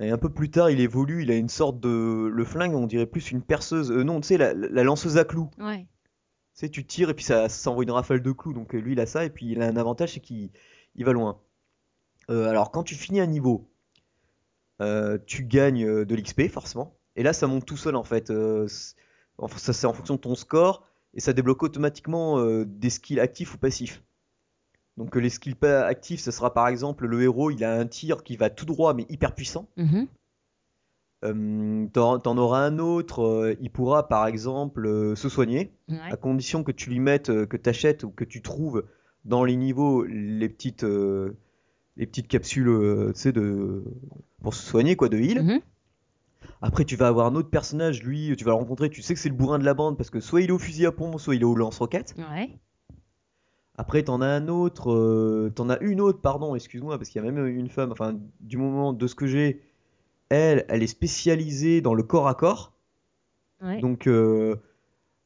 et 0.00 0.10
un 0.10 0.18
peu 0.18 0.28
plus 0.28 0.50
tard, 0.50 0.70
il 0.70 0.80
évolue, 0.80 1.22
il 1.22 1.30
a 1.30 1.36
une 1.36 1.48
sorte 1.48 1.78
de... 1.80 2.26
Le 2.26 2.44
flingue, 2.44 2.74
on 2.74 2.86
dirait 2.86 3.06
plus 3.06 3.30
une 3.30 3.42
perceuse, 3.42 3.90
euh, 3.92 4.02
non, 4.02 4.20
tu 4.20 4.28
sais, 4.28 4.36
la, 4.36 4.52
la 4.52 4.82
lanceuse 4.82 5.16
à 5.16 5.24
clous. 5.24 5.50
Ouais. 5.58 5.86
Tu 6.54 6.60
sais, 6.60 6.68
tu 6.68 6.84
tires 6.84 7.10
et 7.10 7.14
puis 7.14 7.24
ça, 7.24 7.48
ça 7.48 7.70
envoie 7.70 7.84
une 7.84 7.90
rafale 7.92 8.22
de 8.22 8.32
clous, 8.32 8.52
donc 8.52 8.72
lui, 8.72 8.92
il 8.92 9.00
a 9.00 9.06
ça, 9.06 9.24
et 9.24 9.30
puis 9.30 9.46
il 9.46 9.62
a 9.62 9.66
un 9.66 9.76
avantage, 9.76 10.14
c'est 10.14 10.20
qu'il 10.20 10.50
il 10.96 11.04
va 11.04 11.12
loin. 11.12 11.40
Euh, 12.30 12.48
alors, 12.48 12.70
quand 12.70 12.82
tu 12.82 12.94
finis 12.94 13.20
un 13.20 13.26
niveau, 13.26 13.70
euh, 14.80 15.18
tu 15.26 15.44
gagnes 15.44 16.04
de 16.04 16.14
l'XP, 16.14 16.48
forcément. 16.48 16.96
Et 17.16 17.22
là, 17.22 17.32
ça 17.32 17.46
monte 17.46 17.64
tout 17.66 17.76
seul, 17.76 17.96
en 17.96 18.04
fait. 18.04 18.30
Euh, 18.30 18.66
ça, 18.68 19.72
c'est 19.72 19.86
en 19.86 19.92
fonction 19.92 20.14
de 20.14 20.20
ton 20.20 20.34
score, 20.34 20.86
et 21.14 21.20
ça 21.20 21.32
débloque 21.32 21.62
automatiquement 21.62 22.38
euh, 22.38 22.64
des 22.64 22.90
skills 22.90 23.20
actifs 23.20 23.54
ou 23.54 23.58
passifs. 23.58 24.02
Donc, 24.96 25.16
euh, 25.16 25.20
les 25.20 25.30
skills 25.30 25.54
pas 25.56 25.84
actifs, 25.86 26.20
ce 26.20 26.30
sera 26.30 26.54
par 26.54 26.68
exemple, 26.68 27.06
le 27.06 27.22
héros, 27.22 27.50
il 27.50 27.64
a 27.64 27.74
un 27.74 27.86
tir 27.86 28.22
qui 28.22 28.36
va 28.36 28.50
tout 28.50 28.64
droit, 28.64 28.94
mais 28.94 29.06
hyper 29.08 29.34
puissant. 29.34 29.68
Mhm. 29.76 30.06
Euh, 31.24 31.86
t'en, 31.92 32.36
auras 32.36 32.66
un 32.66 32.78
autre, 32.78 33.22
euh, 33.22 33.56
il 33.60 33.70
pourra 33.70 34.08
par 34.08 34.26
exemple 34.26 34.86
euh, 34.86 35.14
se 35.14 35.30
soigner, 35.30 35.72
Ouais. 35.88 35.96
à 36.10 36.16
condition 36.16 36.62
que 36.62 36.70
tu 36.72 36.90
lui 36.90 37.00
mettes, 37.00 37.46
que 37.46 37.56
tu 37.56 37.70
achètes 37.70 38.04
ou 38.04 38.10
que 38.10 38.24
tu 38.24 38.42
trouves 38.42 38.84
dans 39.24 39.42
les 39.42 39.56
niveaux 39.56 40.04
les 40.04 40.50
petites, 40.50 40.82
les 40.82 42.06
petites 42.06 42.28
capsules 42.28 42.66
de, 42.66 43.84
pour 44.42 44.52
se 44.54 44.66
soigner, 44.66 44.96
quoi, 44.96 45.08
de 45.08 45.16
heal. 45.18 45.42
Mhm. 45.42 45.60
Après, 46.62 46.84
tu 46.84 46.96
vas 46.96 47.08
avoir 47.08 47.26
un 47.26 47.34
autre 47.34 47.50
personnage, 47.50 48.02
lui, 48.02 48.34
tu 48.36 48.44
vas 48.44 48.52
le 48.52 48.56
rencontrer, 48.56 48.88
tu 48.90 49.02
sais 49.02 49.14
que 49.14 49.20
c'est 49.20 49.28
le 49.28 49.34
bourrin 49.34 49.58
de 49.58 49.64
la 49.64 49.74
bande 49.74 49.96
parce 49.96 50.10
que 50.10 50.20
soit 50.20 50.40
il 50.40 50.48
est 50.48 50.52
au 50.52 50.58
fusil 50.58 50.86
à 50.86 50.92
pompe, 50.92 51.18
soit 51.20 51.34
il 51.34 51.42
est 51.42 51.44
au 51.44 51.54
lance-roquette. 51.54 52.14
Ouais. 52.18 52.58
Après, 53.76 54.02
t'en 54.04 54.20
as 54.20 54.28
un 54.28 54.48
autre, 54.48 54.92
euh, 54.92 55.52
t'en 55.54 55.68
as 55.68 55.78
une 55.80 56.00
autre, 56.00 56.20
pardon, 56.20 56.54
excuse-moi, 56.54 56.96
parce 56.96 57.10
qu'il 57.10 57.22
y 57.22 57.26
a 57.26 57.30
même 57.30 57.46
une 57.46 57.68
femme, 57.68 57.90
enfin, 57.90 58.16
du 58.40 58.56
moment 58.56 58.92
de 58.92 59.06
ce 59.06 59.14
que 59.14 59.26
j'ai, 59.26 59.62
elle, 60.28 60.64
elle 60.68 60.82
est 60.82 60.88
spécialisée 60.88 61.80
dans 61.80 61.94
le 61.94 62.04
corps 62.04 62.28
à 62.28 62.34
corps. 62.34 62.72
Ouais. 63.60 63.80
Donc, 63.80 64.06
euh, 64.06 64.56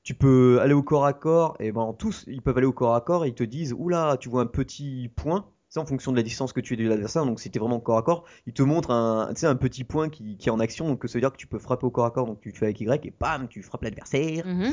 tu 0.03 0.15
peux 0.15 0.59
aller 0.63 0.73
au 0.73 0.83
corps 0.83 1.05
à 1.05 1.13
corps, 1.13 1.57
et 1.61 1.71
ben 1.71 1.95
tous, 1.99 2.25
ils 2.27 2.41
peuvent 2.41 2.57
aller 2.57 2.67
au 2.67 2.73
corps 2.73 2.95
à 2.95 3.03
corps 3.03 3.27
et 3.27 3.29
ils 3.29 3.35
te 3.35 3.45
disent, 3.45 3.75
oula, 3.77 4.17
tu 4.19 4.31
vois 4.31 4.43
un 4.43 4.47
petit 4.47 5.11
point. 5.15 5.47
C'est 5.69 5.81
en 5.81 5.87
fonction 5.87 6.13
de 6.13 6.17
la 6.17 6.23
distance 6.23 6.53
que 6.53 6.61
tu 6.61 6.75
es 6.75 6.77
de 6.77 6.89
l'adversaire. 6.89 7.27
Donc, 7.27 7.41
si 7.41 7.51
t'es 7.51 7.59
vraiment 7.59 7.79
corps 7.79 7.99
à 7.99 8.03
corps, 8.03 8.25
ils 8.47 8.55
te 8.55 8.63
montrent 8.63 8.91
un, 8.91 9.33
un 9.43 9.57
petit 9.57 9.85
point 9.85 10.09
qui, 10.09 10.39
qui 10.39 10.49
est 10.49 10.53
en 10.53 10.61
action. 10.61 10.89
Donc, 10.89 11.05
ça 11.07 11.13
veut 11.15 11.21
dire 11.21 11.31
que 11.31 11.37
tu 11.37 11.47
peux 11.47 11.59
frapper 11.59 11.85
au 11.85 11.91
corps 11.91 12.07
à 12.07 12.11
corps. 12.11 12.27
Donc, 12.27 12.41
tu 12.41 12.53
fais 12.53 12.67
avec 12.67 12.81
Y 12.81 13.07
et 13.07 13.15
bam, 13.21 13.49
tu 13.49 13.63
frappes 13.63 13.83
l'adversaire. 13.83 14.47
Mhm. 14.47 14.73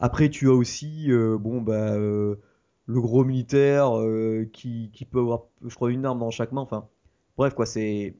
Après, 0.00 0.28
tu 0.28 0.48
as 0.48 0.52
aussi, 0.52 1.12
euh, 1.12 1.38
bon, 1.38 1.60
bah, 1.60 1.92
euh, 1.92 2.34
le 2.86 3.00
gros 3.00 3.24
militaire 3.24 3.96
euh, 4.00 4.50
qui, 4.52 4.90
qui 4.92 5.04
peut 5.04 5.20
avoir, 5.20 5.44
je 5.64 5.72
crois, 5.72 5.92
une 5.92 6.04
arme 6.04 6.18
dans 6.18 6.32
chaque 6.32 6.50
main. 6.50 6.62
Enfin, 6.62 6.88
bref, 7.36 7.54
quoi, 7.54 7.66
c'est 7.66 8.16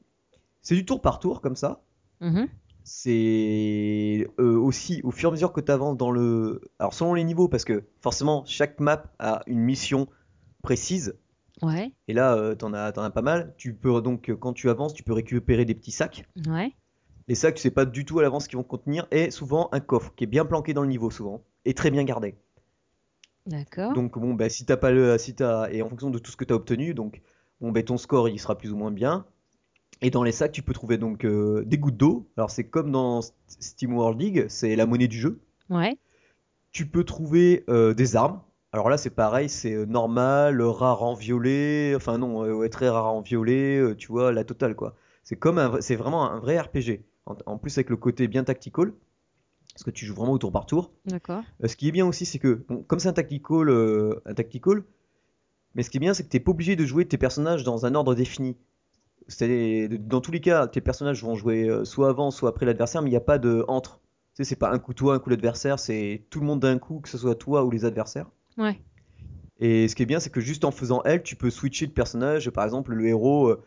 c'est 0.61 0.75
du 0.75 0.85
tour 0.85 1.01
par 1.01 1.19
tour 1.19 1.41
comme 1.41 1.57
ça. 1.57 1.81
Mhm. 2.21 2.47
C'est 2.85 4.27
aussi 4.37 5.01
au 5.03 5.11
fur 5.11 5.27
et 5.27 5.31
à 5.31 5.33
mesure 5.33 5.51
que 5.51 5.59
tu 5.59 5.71
avances 5.71 5.97
dans 5.97 6.11
le. 6.11 6.61
Alors, 6.79 6.93
selon 6.93 7.13
les 7.13 7.25
niveaux, 7.25 7.49
parce 7.49 7.65
que 7.65 7.83
forcément, 7.99 8.43
chaque 8.45 8.79
map 8.79 9.11
a 9.19 9.41
une 9.47 9.59
mission 9.59 10.07
précise. 10.61 11.17
Ouais, 11.63 11.91
Et 12.07 12.13
là, 12.13 12.35
euh, 12.35 12.55
t'en 12.55 12.73
as, 12.73 12.91
t'en 12.91 13.03
as 13.03 13.09
pas 13.09 13.21
mal. 13.21 13.53
Tu 13.57 13.73
peux 13.73 14.01
donc, 14.01 14.29
euh, 14.29 14.35
quand 14.35 14.53
tu 14.53 14.69
avances, 14.69 14.93
tu 14.93 15.03
peux 15.03 15.13
récupérer 15.13 15.65
des 15.65 15.75
petits 15.75 15.91
sacs. 15.91 16.25
ouais. 16.47 16.73
Les 17.29 17.35
sacs, 17.35 17.55
tu 17.55 17.61
sais 17.61 17.71
pas 17.71 17.85
du 17.85 18.03
tout 18.03 18.19
à 18.19 18.21
l'avance 18.21 18.43
ce 18.43 18.49
qu'ils 18.49 18.57
vont 18.57 18.63
contenir. 18.63 19.07
Et 19.11 19.31
souvent, 19.31 19.69
un 19.71 19.79
coffre 19.79 20.13
qui 20.15 20.25
est 20.25 20.27
bien 20.27 20.43
planqué 20.45 20.73
dans 20.73 20.81
le 20.81 20.89
niveau, 20.89 21.09
souvent. 21.09 21.41
Et 21.63 21.73
très 21.73 21.89
bien 21.89 22.03
gardé. 22.03 22.35
D'accord. 23.45 23.93
Donc, 23.93 24.17
bon, 24.19 24.33
bah, 24.33 24.49
si 24.49 24.65
t'as 24.65 24.77
pas 24.77 24.91
le. 24.91 25.17
Si 25.17 25.33
t'as, 25.35 25.69
et 25.71 25.81
en 25.81 25.89
fonction 25.89 26.09
de 26.09 26.19
tout 26.19 26.31
ce 26.31 26.37
que 26.37 26.43
tu 26.45 26.51
as 26.53 26.55
obtenu, 26.55 26.93
donc, 26.93 27.21
bon, 27.61 27.71
bah, 27.71 27.81
ton 27.83 27.97
score, 27.97 28.27
il 28.27 28.39
sera 28.39 28.57
plus 28.57 28.71
ou 28.71 28.75
moins 28.77 28.91
bien. 28.91 29.25
Et 30.01 30.09
dans 30.09 30.23
les 30.23 30.33
sacs, 30.33 30.51
tu 30.51 30.63
peux 30.63 30.73
trouver 30.73 30.97
donc 30.97 31.23
euh, 31.23 31.63
des 31.65 31.77
gouttes 31.77 31.95
d'eau. 31.95 32.29
Alors, 32.35 32.51
c'est 32.51 32.65
comme 32.65 32.91
dans 32.91 33.21
Steam 33.47 33.93
World 33.95 34.19
League, 34.19 34.45
c'est 34.49 34.75
la 34.75 34.85
monnaie 34.85 35.07
du 35.07 35.17
jeu. 35.17 35.39
Ouais, 35.69 35.97
Tu 36.73 36.85
peux 36.87 37.05
trouver 37.05 37.63
euh, 37.69 37.93
des 37.93 38.17
armes. 38.17 38.41
Alors 38.73 38.89
là, 38.89 38.97
c'est 38.97 39.11
pareil, 39.11 39.49
c'est 39.49 39.73
euh, 39.73 39.85
normal, 39.85 40.59
euh, 40.59 40.69
rare 40.69 41.03
en 41.03 41.13
violet, 41.13 41.93
enfin 41.95 42.17
non, 42.17 42.43
euh, 42.43 42.53
ouais, 42.53 42.69
très 42.69 42.89
rare 42.89 43.05
en 43.13 43.21
violet, 43.21 43.95
tu 43.97 44.07
vois, 44.07 44.31
la 44.31 44.43
totale 44.43 44.75
quoi. 44.75 44.95
C'est 45.23 45.35
comme 45.35 45.77
c'est 45.79 45.95
vraiment 45.95 46.29
un 46.29 46.39
vrai 46.39 46.59
RPG. 46.59 47.03
En, 47.25 47.37
en 47.45 47.57
plus 47.57 47.77
avec 47.77 47.89
le 47.89 47.95
côté 47.97 48.27
bien 48.27 48.43
tactical, 48.43 48.91
parce 49.73 49.83
que 49.83 49.91
tu 49.91 50.05
joues 50.05 50.15
vraiment 50.15 50.33
au 50.33 50.37
tour 50.39 50.51
par 50.51 50.65
tour. 50.65 50.91
d'accord. 51.05 51.43
Euh, 51.63 51.67
ce 51.67 51.75
qui 51.75 51.87
est 51.87 51.91
bien 51.91 52.05
aussi, 52.05 52.25
c'est 52.25 52.39
que 52.39 52.65
bon, 52.67 52.83
comme 52.83 52.99
c'est 52.99 53.07
un 53.09 53.13
tactical, 53.13 53.69
euh, 53.69 54.21
un 54.25 54.33
tactical, 54.33 54.83
mais 55.75 55.83
ce 55.83 55.89
qui 55.89 55.97
est 55.97 55.99
bien, 55.99 56.13
c'est 56.13 56.23
que 56.23 56.29
t'es 56.29 56.39
pas 56.39 56.51
obligé 56.51 56.75
de 56.75 56.85
jouer 56.85 57.07
tes 57.07 57.17
personnages 57.17 57.63
dans 57.63 57.85
un 57.85 57.95
ordre 57.95 58.15
défini. 58.15 58.57
C'est 59.27 59.87
dans 59.87 60.19
tous 60.21 60.31
les 60.31 60.41
cas, 60.41 60.67
tes 60.67 60.81
personnages 60.81 61.23
vont 61.23 61.35
jouer 61.35 61.69
soit 61.85 62.09
avant, 62.09 62.31
soit 62.31 62.49
après 62.49 62.65
l'adversaire, 62.65 63.01
mais 63.01 63.09
il 63.09 63.13
n'y 63.13 63.17
a 63.17 63.21
pas 63.21 63.37
de 63.37 63.63
entre. 63.67 63.99
Tu 64.35 64.43
sais, 64.43 64.49
c'est 64.49 64.55
pas 64.55 64.71
un 64.71 64.79
coup 64.79 64.93
toi, 64.93 65.15
un 65.15 65.19
coup 65.19 65.29
l'adversaire, 65.29 65.79
c'est 65.79 66.25
tout 66.29 66.39
le 66.39 66.45
monde 66.45 66.59
d'un 66.59 66.79
coup, 66.79 66.99
que 66.99 67.09
ce 67.09 67.17
soit 67.17 67.35
toi 67.35 67.63
ou 67.63 67.71
les 67.71 67.85
adversaires. 67.85 68.27
Ouais, 68.57 68.79
Et 69.59 69.87
ce 69.87 69.95
qui 69.95 70.03
est 70.03 70.07
bien, 70.07 70.19
c'est 70.19 70.29
que 70.29 70.41
juste 70.41 70.63
en 70.65 70.71
faisant 70.71 71.01
elle, 71.05 71.23
tu 71.23 71.35
peux 71.35 71.49
switcher 71.49 71.87
de 71.87 71.91
personnage. 71.91 72.49
Par 72.51 72.63
exemple, 72.65 72.93
le 72.93 73.07
héros, 73.07 73.47
euh, 73.49 73.63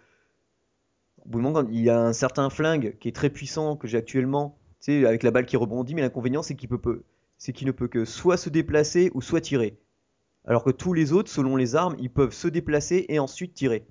au 1.25 1.29
bout 1.29 1.41
moment, 1.41 1.63
il 1.71 1.81
y 1.83 1.91
a 1.91 2.01
un 2.01 2.13
certain 2.15 2.49
flingue 2.49 2.97
qui 2.99 3.09
est 3.09 3.13
très 3.15 3.29
puissant 3.31 3.77
que 3.77 3.87
j'ai 3.87 3.99
actuellement, 3.99 4.57
tu 4.81 4.93
sais, 5.03 5.07
avec 5.07 5.23
la 5.23 5.31
balle 5.31 5.45
qui 5.47 5.57
rebondit, 5.59 5.95
mais 5.95 6.01
l'inconvénient, 6.03 6.43
c'est 6.43 6.55
qu'il 6.55 6.69
peut, 6.71 6.79
peut- 6.81 7.03
c'est 7.39 7.53
qu'il 7.53 7.67
ne 7.67 7.73
peut 7.73 7.89
que 7.89 8.05
soit 8.07 8.37
se 8.39 8.49
déplacer 8.49 9.11
ou 9.15 9.21
soit 9.21 9.41
tirer. 9.43 9.79
Alors 10.47 10.65
que 10.65 10.71
tous 10.71 10.95
les 10.95 11.13
autres, 11.13 11.31
selon 11.31 11.57
les 11.57 11.77
armes, 11.77 11.97
ils 12.01 12.11
peuvent 12.11 12.35
se 12.35 12.49
déplacer 12.49 13.07
et 13.09 13.19
ensuite 13.21 13.55
tirer. 13.55 13.87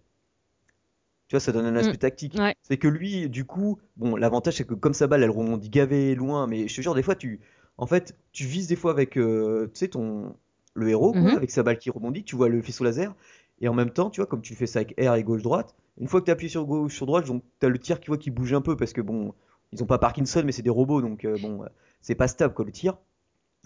Tu 1.28 1.34
vois, 1.36 1.40
ça 1.40 1.52
donne 1.52 1.66
un 1.66 1.76
aspect 1.76 1.98
Mm. 1.98 2.00
tactique. 2.00 2.36
Ouais. 2.40 2.56
C'est 2.62 2.78
que 2.78 2.88
lui, 2.88 3.30
du 3.30 3.46
coup, 3.46 3.80
bon, 3.98 4.16
l'avantage, 4.16 4.56
c'est 4.58 4.66
que 4.68 4.74
comme 4.76 4.94
sa 4.94 5.08
balle, 5.08 5.24
elle 5.24 5.30
rebondit 5.32 5.70
gavé 5.70 6.14
loin, 6.16 6.46
mais 6.48 6.68
je 6.68 6.76
te 6.76 6.82
jure, 6.82 6.94
des 6.96 7.04
fois, 7.04 7.16
tu, 7.16 7.40
en 7.78 7.88
fait, 7.88 8.16
tu 8.32 8.46
vises 8.46 8.68
des 8.68 8.76
fois 8.76 8.92
avec, 8.92 9.18
euh, 9.18 9.68
tu 9.74 9.80
sais, 9.80 9.88
ton, 9.90 10.36
le 10.76 10.90
héros, 10.90 11.12
quoi, 11.14 11.22
Mhm. 11.22 11.38
avec 11.38 11.50
sa 11.52 11.64
balle 11.64 11.78
qui 11.80 11.90
rebondit, 11.90 12.24
tu 12.24 12.36
vois 12.36 12.48
le 12.50 12.62
faisceau 12.62 12.84
laser, 12.84 13.16
et 13.62 13.68
en 13.68 13.74
même 13.74 13.90
temps, 13.90 14.10
tu 14.10 14.20
vois, 14.22 14.28
comme 14.28 14.42
tu 14.42 14.54
fais 14.56 14.68
ça 14.68 14.80
avec 14.80 14.94
R 15.00 15.16
et 15.16 15.24
gauche-droite, 15.24 15.76
une 16.00 16.08
fois 16.08 16.20
que 16.20 16.26
tu 16.26 16.32
appuies 16.32 16.50
sur 16.50 16.66
gauche, 16.66 16.94
sur 16.96 17.06
droite, 17.06 17.26
donc 17.26 17.44
tu 17.60 17.66
as 17.66 17.70
le 17.70 17.80
tir 17.80 18.00
qui 18.00 18.08
voit 18.08 18.18
qui 18.18 18.30
bouge 18.30 18.54
un 18.54 18.62
peu, 18.62 18.76
parce 18.76 18.92
que 18.94 19.02
bon, 19.02 19.34
ils 19.72 19.82
ont 19.82 19.86
pas 19.88 19.98
Parkinson, 19.98 20.44
mais 20.46 20.52
c'est 20.52 20.62
des 20.62 20.70
robots, 20.70 21.02
donc 21.02 21.26
euh, 21.26 21.38
bon, 21.42 21.64
euh, 21.64 21.68
c'est 22.02 22.16
pas 22.16 22.28
stable, 22.28 22.54
quoi, 22.54 22.66
le 22.66 22.72
tir. 22.72 22.98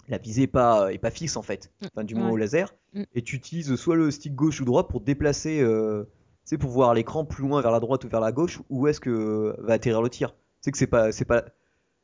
La 0.08 0.18
visée 0.18 0.42
est 0.42 0.46
pas, 0.46 0.92
est 0.92 0.98
pas 0.98 1.10
fixe, 1.10 1.36
en 1.36 1.42
fait, 1.42 1.70
enfin, 1.84 2.04
du 2.04 2.14
moins 2.14 2.26
Ouais. 2.28 2.32
au 2.32 2.36
laser, 2.36 2.74
Mm. 2.94 3.02
et 3.14 3.22
tu 3.22 3.36
utilises 3.36 3.74
soit 3.76 3.96
le 3.96 4.10
stick 4.10 4.34
gauche 4.34 4.60
ou 4.60 4.64
droit 4.64 4.88
pour 4.88 5.00
déplacer, 5.00 5.60
euh, 5.60 6.04
tu 6.44 6.50
sais, 6.50 6.58
pour 6.58 6.70
voir 6.70 6.94
l'écran 6.94 7.24
plus 7.24 7.42
loin 7.46 7.60
vers 7.60 7.70
la 7.70 7.80
droite 7.80 8.04
ou 8.04 8.08
vers 8.08 8.20
la 8.20 8.32
gauche, 8.32 8.60
où 8.70 8.86
est-ce 8.88 8.98
que 9.00 9.10
euh, 9.10 9.54
va 9.58 9.74
atterrir 9.74 10.00
le 10.02 10.08
tir. 10.08 10.30
Tu 10.32 10.36
sais 10.62 10.70
que 10.72 10.78
c'est 10.78 10.86
pas, 10.86 11.12
c'est 11.12 11.24
pas, 11.24 11.44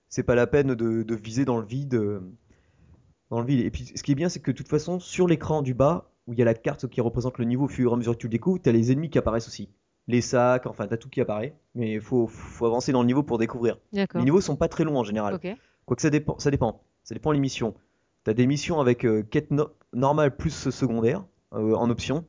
c'est 0.08 0.22
pas 0.22 0.34
la 0.34 0.46
peine 0.46 0.74
de, 0.74 1.02
de 1.02 1.14
viser 1.14 1.44
dans 1.44 1.58
le 1.58 1.66
vide. 1.66 1.94
euh, 1.94 2.20
dans 3.30 3.40
le 3.40 3.46
vide. 3.46 3.64
Et 3.64 3.70
puis 3.70 3.92
ce 3.94 4.02
qui 4.02 4.12
est 4.12 4.16
bien, 4.16 4.28
c'est 4.28 4.40
que 4.40 4.50
de 4.50 4.56
toute 4.56 4.68
façon, 4.68 5.00
sur 5.00 5.26
l'écran 5.28 5.62
du 5.62 5.74
bas, 5.74 6.10
où 6.26 6.32
il 6.32 6.38
y 6.38 6.42
a 6.42 6.44
la 6.44 6.54
carte 6.54 6.88
qui 6.88 7.00
représente 7.00 7.38
le 7.38 7.44
niveau 7.44 7.64
au 7.64 7.68
fur 7.68 7.90
et 7.90 7.94
à 7.94 7.96
mesure 7.96 8.12
que 8.14 8.18
tu 8.18 8.26
le 8.26 8.30
découvres, 8.32 8.60
tu 8.60 8.68
as 8.68 8.72
les 8.72 8.92
ennemis 8.92 9.10
qui 9.10 9.18
apparaissent 9.18 9.48
aussi. 9.48 9.68
Les 10.08 10.20
sacs, 10.20 10.66
enfin, 10.66 10.86
tu 10.86 10.94
as 10.94 10.96
tout 10.96 11.08
qui 11.08 11.20
apparaît. 11.20 11.54
Mais 11.74 11.94
il 11.94 12.00
faut, 12.00 12.26
faut 12.26 12.66
avancer 12.66 12.92
dans 12.92 13.00
le 13.02 13.06
niveau 13.06 13.22
pour 13.22 13.38
découvrir. 13.38 13.78
Les 14.18 14.24
niveaux 14.24 14.40
sont 14.40 14.56
pas 14.56 14.68
très 14.68 14.84
longs 14.84 14.98
en 14.98 15.04
général. 15.04 15.34
Ok, 15.34 15.46
Quoique 15.84 16.02
ça 16.02 16.10
dépend, 16.10 16.38
ça 16.38 16.50
dépend. 16.50 16.82
Ça 17.04 17.14
dépend 17.14 17.30
les 17.32 17.38
missions. 17.40 17.74
Tu 18.24 18.30
as 18.30 18.34
des 18.34 18.46
missions 18.46 18.80
avec 18.80 19.04
euh, 19.04 19.22
quête 19.22 19.50
no- 19.52 19.70
normale 19.92 20.36
plus 20.36 20.70
secondaire 20.70 21.24
euh, 21.54 21.74
en 21.74 21.90
option. 21.90 22.24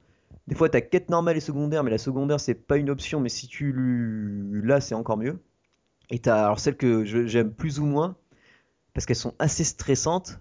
Des 0.48 0.56
fois, 0.56 0.70
tu 0.70 0.78
as 0.78 0.82
quête 0.82 1.10
normale 1.10 1.36
et 1.38 1.40
secondaire, 1.40 1.84
mais 1.84 1.90
la 1.92 1.98
secondaire, 1.98 2.40
c'est 2.40 2.54
pas 2.56 2.78
une 2.78 2.90
option, 2.90 3.20
mais 3.20 3.30
si 3.30 3.48
tu 3.48 3.74
l'as, 4.64 4.80
c'est 4.82 4.96
encore 4.96 5.18
mieux. 5.18 5.40
Et 6.10 6.20
tu 6.20 6.30
as 6.30 6.46
alors 6.46 6.60
celle 6.60 6.78
que 6.78 7.04
j'aime 7.04 7.52
plus 7.52 7.80
ou 7.80 7.86
moins, 7.86 8.16
parce 8.94 9.06
qu'elles 9.06 9.16
sont 9.18 9.34
assez 9.40 9.64
stressantes, 9.64 10.40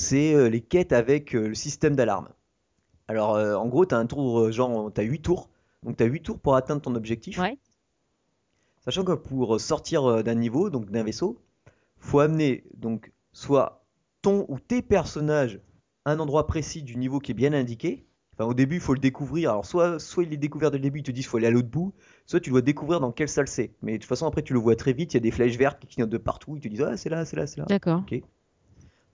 c'est 0.00 0.34
euh, 0.34 0.48
les 0.48 0.62
quêtes 0.62 0.92
avec 0.92 1.34
euh, 1.34 1.48
le 1.48 1.54
système 1.54 1.94
d'alarme. 1.94 2.30
Alors, 3.06 3.34
euh, 3.34 3.54
en 3.54 3.68
gros, 3.68 3.84
tu 3.84 3.94
as 3.94 3.98
un 3.98 4.06
tour, 4.06 4.50
genre, 4.50 4.90
tu 4.92 5.00
as 5.00 5.04
8 5.04 5.20
tours. 5.20 5.50
Donc, 5.82 5.98
tu 5.98 6.02
as 6.02 6.06
8 6.06 6.22
tours 6.22 6.38
pour 6.38 6.56
atteindre 6.56 6.80
ton 6.80 6.94
objectif. 6.94 7.38
Ouais. 7.38 7.58
Sachant 8.82 9.04
que 9.04 9.12
pour 9.12 9.60
sortir 9.60 10.24
d'un 10.24 10.34
niveau, 10.34 10.70
donc 10.70 10.90
d'un 10.90 11.02
vaisseau, 11.02 11.38
faut 11.98 12.20
amener 12.20 12.64
donc 12.74 13.12
soit 13.32 13.84
ton 14.22 14.46
ou 14.48 14.58
tes 14.58 14.80
personnages 14.80 15.60
à 16.06 16.12
un 16.12 16.18
endroit 16.18 16.46
précis 16.46 16.82
du 16.82 16.96
niveau 16.96 17.18
qui 17.18 17.32
est 17.32 17.34
bien 17.34 17.52
indiqué. 17.52 18.06
Enfin, 18.32 18.48
au 18.48 18.54
début, 18.54 18.76
il 18.76 18.80
faut 18.80 18.94
le 18.94 19.00
découvrir. 19.00 19.50
Alors, 19.50 19.66
soit, 19.66 19.98
soit 19.98 20.24
il 20.24 20.32
est 20.32 20.38
découvert 20.38 20.70
dès 20.70 20.78
le 20.78 20.82
début, 20.82 21.00
ils 21.00 21.02
te 21.02 21.10
disent 21.10 21.24
qu'il 21.24 21.30
faut 21.30 21.36
aller 21.36 21.48
à 21.48 21.50
l'autre 21.50 21.68
bout, 21.68 21.92
soit 22.24 22.40
tu 22.40 22.48
dois 22.48 22.62
découvrir 22.62 23.00
dans 23.00 23.12
quelle 23.12 23.28
salle 23.28 23.48
c'est. 23.48 23.72
Mais 23.82 23.92
de 23.92 23.98
toute 23.98 24.08
façon, 24.08 24.26
après, 24.26 24.42
tu 24.42 24.54
le 24.54 24.60
vois 24.60 24.76
très 24.76 24.94
vite, 24.94 25.12
il 25.12 25.16
y 25.16 25.18
a 25.18 25.20
des 25.20 25.30
flèches 25.30 25.58
vertes 25.58 25.78
qui 25.78 25.88
clignotent 25.88 26.08
de 26.08 26.16
partout, 26.16 26.56
ils 26.56 26.62
te 26.62 26.68
disent 26.68 26.80
Ah, 26.80 26.96
c'est 26.96 27.10
là, 27.10 27.26
c'est 27.26 27.36
là, 27.36 27.46
c'est 27.46 27.60
là. 27.60 27.66
d'accord. 27.66 28.02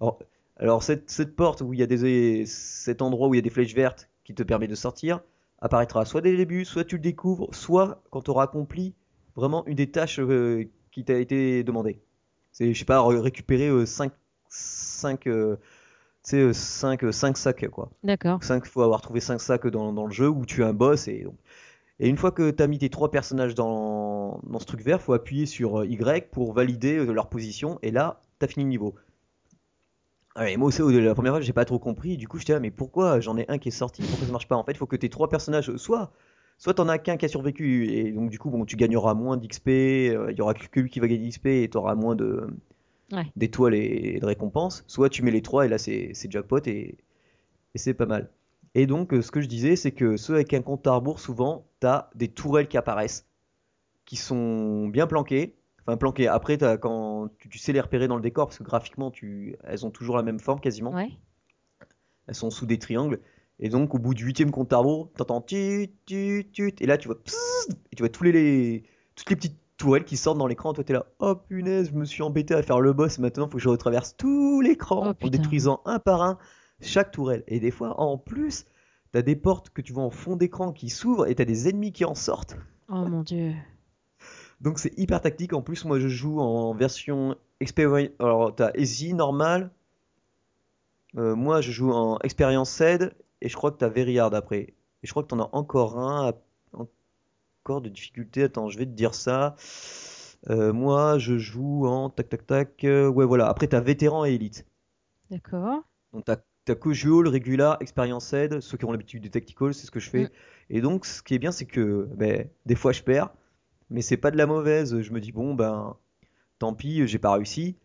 Alors, 0.01 0.21
alors 0.59 0.83
cette, 0.83 1.11
cette 1.11 1.37
porte 1.37 1.61
où 1.61 1.73
il 1.75 1.81
y 1.81 1.83
a 1.83 1.87
des, 1.87 2.45
cet 2.47 3.03
endroit 3.03 3.29
où 3.29 3.35
il 3.35 3.39
y 3.39 3.41
a 3.41 3.43
des 3.43 3.51
flèches 3.51 3.75
vertes 3.75 4.09
qui 4.25 4.35
te 4.35 4.43
permet 4.43 4.69
de 4.69 4.75
sortir 4.75 5.21
apparaîtra 5.61 6.05
soit 6.05 6.21
dès 6.21 6.31
le 6.33 6.37
début, 6.37 6.65
soit 6.65 6.85
tu 6.85 6.97
le 6.97 7.03
découvres, 7.03 7.49
soit 7.55 8.03
quand 8.11 8.23
tu 8.23 8.31
auras 8.31 8.45
accompli 8.45 8.95
vraiment 9.37 9.65
une 9.67 9.75
des 9.75 9.91
tâches 9.91 10.19
euh, 10.21 10.65
qui 10.93 11.05
t'a 11.05 11.19
été 11.19 11.63
demandée. 11.65 12.01
C'est, 12.53 12.73
je 12.73 12.79
sais 12.79 12.85
pas, 12.87 13.03
ré- 13.07 13.21
récupérer 13.21 13.87
5 13.87 14.13
5 14.49 15.29
5, 16.53 17.13
5 17.13 17.37
sacs 17.37 17.69
quoi. 17.69 17.91
D'accord. 18.03 18.43
5 18.43 18.67
faut 18.67 18.83
avoir 18.83 19.01
trouvé 19.01 19.21
5 19.21 19.41
sacs 19.41 19.67
dans, 19.69 19.93
dans 19.93 20.07
le 20.07 20.13
jeu 20.13 20.29
où 20.29 20.45
tu 20.45 20.63
es 20.63 20.65
un 20.65 20.73
boss 20.73 21.09
et 21.09 21.23
donc 21.23 21.37
et 21.99 22.09
une 22.09 22.19
fois 22.19 22.31
que 22.31 22.51
tu 22.51 22.63
as 22.63 22.67
mis 22.67 22.79
tes 22.79 22.91
trois 22.91 23.11
personnages 23.11 23.55
dans, 23.55 24.41
dans 24.43 24.59
ce 24.59 24.67
truc 24.67 24.83
vert, 24.83 25.01
faut 25.01 25.15
appuyer 25.15 25.47
sur 25.47 25.81
euh, 25.81 25.87
Y 25.87 26.31
pour 26.31 26.53
valider 26.53 26.99
euh, 26.99 27.11
leur 27.13 27.29
position 27.31 27.79
et 27.83 27.91
là, 27.91 28.21
tu 28.39 28.45
as 28.45 28.49
fini 28.49 28.65
le 28.65 28.69
niveau. 28.71 28.95
Ouais, 30.37 30.53
et 30.53 30.57
moi 30.57 30.69
aussi, 30.69 30.83
au- 30.83 30.91
la 30.91 31.15
première 31.15 31.33
fois, 31.33 31.41
j'ai 31.41 31.53
pas 31.53 31.65
trop 31.65 31.79
compris. 31.79 32.17
Du 32.17 32.29
coup, 32.29 32.39
j'étais 32.39 32.53
là, 32.53 32.61
mais 32.61 32.71
pourquoi 32.71 33.21
j'en 33.21 33.37
ai 33.39 33.47
un 33.49 33.59
qui 33.59 33.69
est 33.69 33.73
sorti? 33.73 34.07
Pourquoi 34.07 34.27
ça 34.27 34.33
marche 34.33 34.49
pas? 34.49 34.57
En 34.57 34.65
fait, 34.65 34.73
il 34.73 34.77
faut 34.79 34.87
que 34.87 34.97
tes 34.97 35.09
trois 35.09 35.29
personnages, 35.29 35.75
soit, 35.77 36.13
soit 36.59 36.75
t'en 36.75 36.89
as 36.89 36.99
qu'un 36.99 37.17
qui 37.17 37.25
a 37.25 37.29
survécu, 37.29 37.89
et 37.91 38.13
donc 38.13 38.31
du 38.31 38.39
coup, 38.39 38.51
bon, 38.51 38.65
tu 38.67 38.77
gagneras 38.77 39.15
moins 39.15 39.37
d'XP, 39.39 40.11
euh, 40.11 40.31
il 40.31 40.37
y 40.37 40.41
aura 40.43 40.53
que 40.55 40.81
lui 40.81 40.91
qui 40.91 41.01
va 41.01 41.09
gagner 41.09 41.25
d'XP, 41.27 41.47
et 41.63 41.69
t'auras 41.71 41.95
moins 41.95 42.15
de 42.17 42.47
Ouais. 43.13 43.33
d'étoiles 43.37 43.75
et, 43.75 44.17
et 44.17 44.21
de 44.21 44.27
récompenses. 44.27 44.85
Soit 44.89 45.11
tu 45.11 45.23
mets 45.23 45.31
les 45.33 45.43
trois, 45.43 45.67
et 45.67 45.69
là, 45.69 45.79
c'est 45.79 46.13
c'est 46.15 46.31
jackpot, 46.33 46.61
et, 46.67 46.99
et 47.75 47.79
c'est 47.79 47.95
pas 47.95 48.07
mal. 48.07 48.31
Et 48.75 48.87
donc, 48.87 49.13
euh, 49.15 49.23
ce 49.23 49.31
que 49.31 49.41
je 49.41 49.49
disais, 49.49 49.77
c'est 49.77 49.93
que 49.93 50.17
ceux 50.17 50.35
avec 50.37 50.55
un 50.55 50.63
compte 50.63 50.87
à 50.87 50.93
rebours, 50.95 51.21
souvent, 51.21 51.67
t'as 51.81 52.09
des 52.15 52.29
tourelles 52.29 52.69
qui 52.69 52.77
apparaissent, 52.79 53.27
qui 54.07 54.17
sont 54.17 54.89
bien 54.89 55.07
planquées. 55.07 55.57
Enfin, 55.87 55.97
planquées. 55.97 56.27
Après, 56.29 56.57
t'as- 56.59 56.77
quand 56.79 57.29
tu, 57.39 57.49
tu 57.49 57.59
sais 57.59 57.73
les 57.73 57.81
repérer 57.81 58.09
dans 58.09 58.17
le 58.17 58.23
décor, 58.23 58.47
parce 58.47 58.59
que 58.59 58.65
graphiquement, 58.65 59.11
tu, 59.11 59.57
elles 59.65 59.87
ont 59.87 59.91
toujours 59.91 60.17
la 60.17 60.23
même 60.23 60.41
forme 60.41 60.61
quasiment. 60.61 60.93
Ouais. 60.93 61.11
Elles 62.27 62.35
sont 62.35 62.51
sous 62.51 62.67
des 62.67 62.79
triangles. 62.79 63.21
Et 63.59 63.69
donc, 63.69 63.95
au 63.95 63.99
bout 63.99 64.13
du 64.15 64.25
huitième 64.25 64.51
compte 64.51 64.73
à 64.73 64.79
rebours, 64.79 65.11
t'entends 65.17 65.41
tut, 65.41 65.91
tut, 66.05 66.49
tut, 66.53 66.75
et 66.81 66.87
là, 66.87 66.99
tu 66.99 67.09
vois, 67.09 67.23
pssst, 67.23 67.71
et 67.93 67.97
tu 67.97 68.03
vois 68.03 68.11
tous 68.11 68.25
les, 68.25 68.33
les- 68.33 68.83
toutes 69.15 69.31
les 69.31 69.37
petites 69.37 69.57
tourelles 69.79 70.05
qui 70.05 70.17
sortent 70.17 70.39
dans 70.39 70.47
l'écran. 70.47 70.73
Toi, 70.73 70.85
t'es 70.85 70.93
là, 70.93 71.07
oh 71.21 71.35
punaise, 71.37 71.91
je 71.91 71.95
me 71.97 72.05
suis 72.05 72.23
embêté 72.23 72.53
à 72.55 72.63
faire 72.63 72.81
le 72.81 72.93
boss. 72.93 73.19
Maintenant, 73.19 73.47
faut 73.49 73.57
que 73.59 73.63
je 73.63 73.69
retraverse 73.69 74.17
tout 74.17 74.61
l'écran 74.61 75.03
Oh, 75.07 75.09
en 75.11 75.15
détruisant 75.31 75.81
un 75.85 75.99
par 75.99 76.23
un 76.23 76.39
chaque 76.81 77.13
tourelle. 77.13 77.45
Et 77.47 77.61
des 77.61 77.71
fois, 77.71 77.99
en 78.01 78.19
plus, 78.19 78.65
t'as 79.13 79.23
des 79.23 79.37
portes 79.37 79.71
que 79.71 79.81
tu 79.81 79.93
vois 79.95 80.03
en 80.03 80.11
fond 80.11 80.37
d'écran 80.37 80.73
qui 80.73 80.91
s'ouvrent 80.91 81.27
et 81.27 81.35
t'as 81.35 81.45
des 81.47 81.69
ennemis 81.69 81.93
qui 81.93 82.05
en 82.05 82.15
sortent. 82.15 82.57
Oh 82.91 83.07
mon 83.07 83.23
dieu. 83.23 83.53
Donc 84.61 84.79
c'est 84.79 84.97
hyper 84.99 85.21
tactique. 85.21 85.53
En 85.53 85.63
plus, 85.63 85.85
moi 85.85 85.99
je 85.99 86.09
joue 86.09 86.41
en 86.41 86.75
version 86.75 87.37
expérience. 87.61 88.11
Alors 88.19 88.55
t'as 88.55 88.71
Easy, 88.77 89.15
normal. 89.15 89.71
Euh, 91.17 91.35
moi 91.35 91.61
je 91.61 91.73
joue 91.73 91.93
en 91.93 92.19
expérience 92.21 92.71
SED 92.71 93.13
et 93.41 93.49
je 93.49 93.57
crois 93.57 93.71
que 93.71 93.79
t'as 93.79 93.89
Very 93.89 94.19
Hard 94.19 94.35
après. 94.35 94.59
Et 95.03 95.07
je 95.07 95.11
crois 95.11 95.23
que 95.23 95.29
t'en 95.29 95.41
as 95.41 95.49
encore 95.53 95.99
un, 95.99 96.31
à- 96.31 96.35
encore 97.65 97.81
de 97.81 97.89
difficulté. 97.89 98.45
Attends, 98.45 98.69
je 98.69 98.79
vais 98.79 98.87
te 98.87 98.91
dire 98.91 99.15
ça. 99.15 99.55
Euh, 100.51 100.73
moi 100.73 101.19
je 101.19 101.39
joue 101.39 101.87
en 101.87 102.11
tac 102.11 102.29
tac 102.29 102.47
tac. 102.47 102.85
euh, 102.85 103.09
ouais 103.09 103.25
voilà. 103.27 103.49
Après 103.49 103.67
t'as 103.69 103.81
vétéran 103.81 104.25
et 104.25 104.33
élite. 104.35 104.67
D'accord. 105.31 105.83
Donc 106.13 106.25
t'as 106.25 106.37
as 106.69 106.75
Casual, 106.75 107.29
Regular, 107.29 107.77
Experience 107.81 108.33
Aid, 108.33 108.61
ceux 108.61 108.77
qui 108.77 108.85
ont 108.85 108.91
l'habitude 108.93 109.23
du 109.23 109.31
Tactical, 109.31 109.73
c'est 109.73 109.87
ce 109.87 109.91
que 109.93 110.01
je 110.01 110.11
fais. 110.11 110.25
Mm. 110.25 110.31
Et 110.71 110.81
donc 110.81 111.07
ce 111.07 111.23
qui 111.23 111.35
est 111.35 111.39
bien, 111.39 111.53
c'est 111.53 111.67
que 111.67 112.09
ben, 112.17 112.49
des 112.67 112.75
fois 112.75 112.93
je 112.93 113.03
perds, 113.03 113.31
mais 113.91 114.03
c'est 114.03 114.17
pas 114.17 114.31
de 114.31 114.37
la 114.37 114.47
mauvaise. 114.47 115.01
Je 115.01 115.13
me 115.13 115.21
dis 115.21 115.33
bon 115.33 115.55
ben 115.55 115.97
tant 116.59 116.75
pis, 116.75 117.07
j'ai 117.07 117.19
pas 117.19 117.33
réussi. 117.33 117.77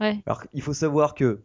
Ouais. 0.00 0.22
Alors 0.26 0.44
il 0.52 0.62
faut 0.62 0.72
savoir 0.74 1.14
que 1.14 1.40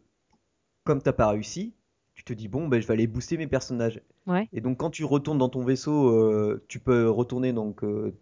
comme 0.84 1.02
t'as 1.02 1.14
pas 1.14 1.30
réussi, 1.30 1.74
tu 2.16 2.24
te 2.24 2.34
dis 2.34 2.48
bon 2.48 2.68
ben 2.68 2.82
je 2.82 2.88
vais 2.88 2.94
aller 2.94 3.08
booster 3.08 3.38
mes 3.38 3.48
personnages. 3.48 4.02
Ouais. 4.26 4.48
Et 4.54 4.62
donc 4.62 4.78
quand 4.78 4.90
tu 4.90 5.04
retournes 5.06 5.38
dans 5.38 5.50
ton 5.50 5.64
vaisseau, 5.64 6.10
euh, 6.10 6.64
tu 6.68 6.80
peux 6.80 7.10
retourner 7.10 7.54
donc 7.54 7.84
euh, 7.84 8.14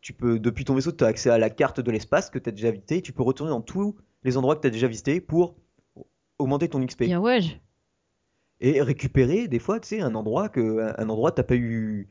tu 0.00 0.12
peux 0.12 0.38
depuis 0.38 0.64
ton 0.64 0.74
vaisseau 0.74 0.92
tu 0.92 1.04
as 1.04 1.06
accès 1.06 1.30
à 1.30 1.38
la 1.38 1.50
carte 1.50 1.80
de 1.80 1.90
l'espace 1.90 2.30
que 2.30 2.38
tu 2.38 2.48
as 2.48 2.52
déjà 2.52 2.70
visité, 2.70 3.00
tu 3.02 3.12
peux 3.12 3.22
retourner 3.22 3.50
dans 3.50 3.60
tous 3.60 3.96
les 4.24 4.36
endroits 4.36 4.56
que 4.56 4.62
tu 4.62 4.66
as 4.66 4.70
déjà 4.70 4.88
visités 4.88 5.20
pour 5.20 5.54
augmenter 6.38 6.68
ton 6.68 6.84
XP 6.84 7.04
Bien 7.04 7.20
ouais. 7.20 7.40
je- 7.40 7.54
et 8.60 8.82
récupérer 8.82 9.46
des 9.46 9.60
fois 9.60 9.78
tu 9.78 9.86
sais 9.88 10.00
un 10.00 10.14
endroit 10.16 10.48
que 10.48 10.92
un 11.00 11.08
endroit 11.08 11.30
t'as 11.30 11.44
pas 11.44 11.54
eu 11.54 12.08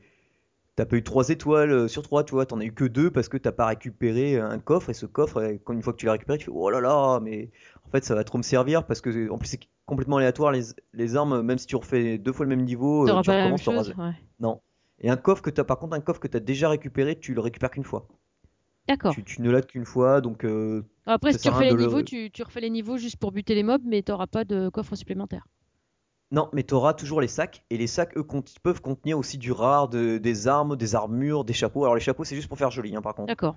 t'as 0.78 0.86
pas 0.86 0.96
eu 0.96 1.02
3 1.02 1.28
étoiles 1.30 1.72
euh, 1.72 1.88
sur 1.88 2.02
3 2.02 2.22
tu 2.22 2.32
vois 2.32 2.46
t'en 2.46 2.60
as 2.60 2.64
eu 2.64 2.72
que 2.72 2.84
2 2.84 3.10
parce 3.10 3.28
que 3.28 3.36
t'as 3.36 3.50
pas 3.52 3.66
récupéré 3.66 4.38
un 4.38 4.60
coffre 4.60 4.90
et 4.90 4.94
ce 4.94 5.06
coffre 5.06 5.38
euh, 5.38 5.56
une 5.72 5.82
fois 5.82 5.92
que 5.92 5.98
tu 5.98 6.06
l'as 6.06 6.12
récupéré 6.12 6.38
tu 6.38 6.44
fais 6.46 6.52
oh 6.54 6.70
là 6.70 6.80
là 6.80 7.18
mais 7.20 7.50
en 7.84 7.90
fait 7.90 8.04
ça 8.04 8.14
va 8.14 8.22
trop 8.22 8.38
me 8.38 8.44
servir 8.44 8.86
parce 8.86 9.00
que 9.00 9.28
en 9.28 9.38
plus 9.38 9.48
c'est 9.48 9.60
complètement 9.86 10.18
aléatoire 10.18 10.52
les, 10.52 10.62
les 10.92 11.16
armes 11.16 11.42
même 11.42 11.58
si 11.58 11.66
tu 11.66 11.74
refais 11.74 12.16
deux 12.18 12.32
fois 12.32 12.46
le 12.46 12.50
même 12.50 12.64
niveau 12.64 13.08
euh, 13.08 13.20
tu 13.22 13.30
recommences 13.30 13.62
chose. 13.62 13.94
Ouais. 13.98 14.12
non 14.38 14.60
et 15.00 15.10
un 15.10 15.16
coffre 15.16 15.42
que 15.42 15.50
t'as 15.50 15.64
par 15.64 15.78
contre 15.78 15.94
un 15.96 16.00
coffre 16.00 16.20
que 16.20 16.28
t'as 16.28 16.40
déjà 16.40 16.68
récupéré 16.68 17.18
tu 17.18 17.34
le 17.34 17.40
récupères 17.40 17.70
qu'une 17.72 17.84
fois 17.84 18.06
D'accord. 18.86 19.12
tu, 19.12 19.24
tu 19.24 19.42
ne 19.42 19.50
l'as 19.50 19.62
qu'une 19.62 19.84
fois 19.84 20.20
donc 20.20 20.44
euh, 20.44 20.82
Après, 21.06 21.32
si 21.32 21.38
tu 21.40 21.48
refais 21.50 21.64
les 21.64 21.74
le- 21.74 21.86
niveaux, 21.86 22.02
tu, 22.02 22.30
tu 22.30 22.42
refais 22.42 22.60
les 22.60 22.70
niveaux 22.70 22.96
juste 22.96 23.16
pour 23.16 23.32
buter 23.32 23.54
les 23.54 23.62
mobs, 23.62 23.82
mais 23.84 24.00
t'auras 24.02 24.26
pas 24.26 24.44
de 24.44 24.70
coffre 24.70 24.94
supplémentaire. 24.96 25.46
Non, 26.30 26.50
mais 26.52 26.62
tu 26.62 26.74
auras 26.74 26.92
toujours 26.94 27.20
les 27.22 27.28
sacs, 27.28 27.64
et 27.70 27.78
les 27.78 27.86
sacs, 27.86 28.16
eux, 28.16 28.22
cont- 28.22 28.44
peuvent 28.62 28.82
contenir 28.82 29.18
aussi 29.18 29.38
du 29.38 29.50
rare, 29.50 29.88
de- 29.88 30.18
des 30.18 30.46
armes, 30.46 30.76
des 30.76 30.94
armures, 30.94 31.44
des 31.44 31.54
chapeaux. 31.54 31.84
Alors 31.84 31.94
les 31.94 32.00
chapeaux, 32.02 32.24
c'est 32.24 32.36
juste 32.36 32.48
pour 32.48 32.58
faire 32.58 32.70
joli, 32.70 32.94
hein, 32.94 33.00
par 33.02 33.14
contre. 33.14 33.28
D'accord. 33.28 33.56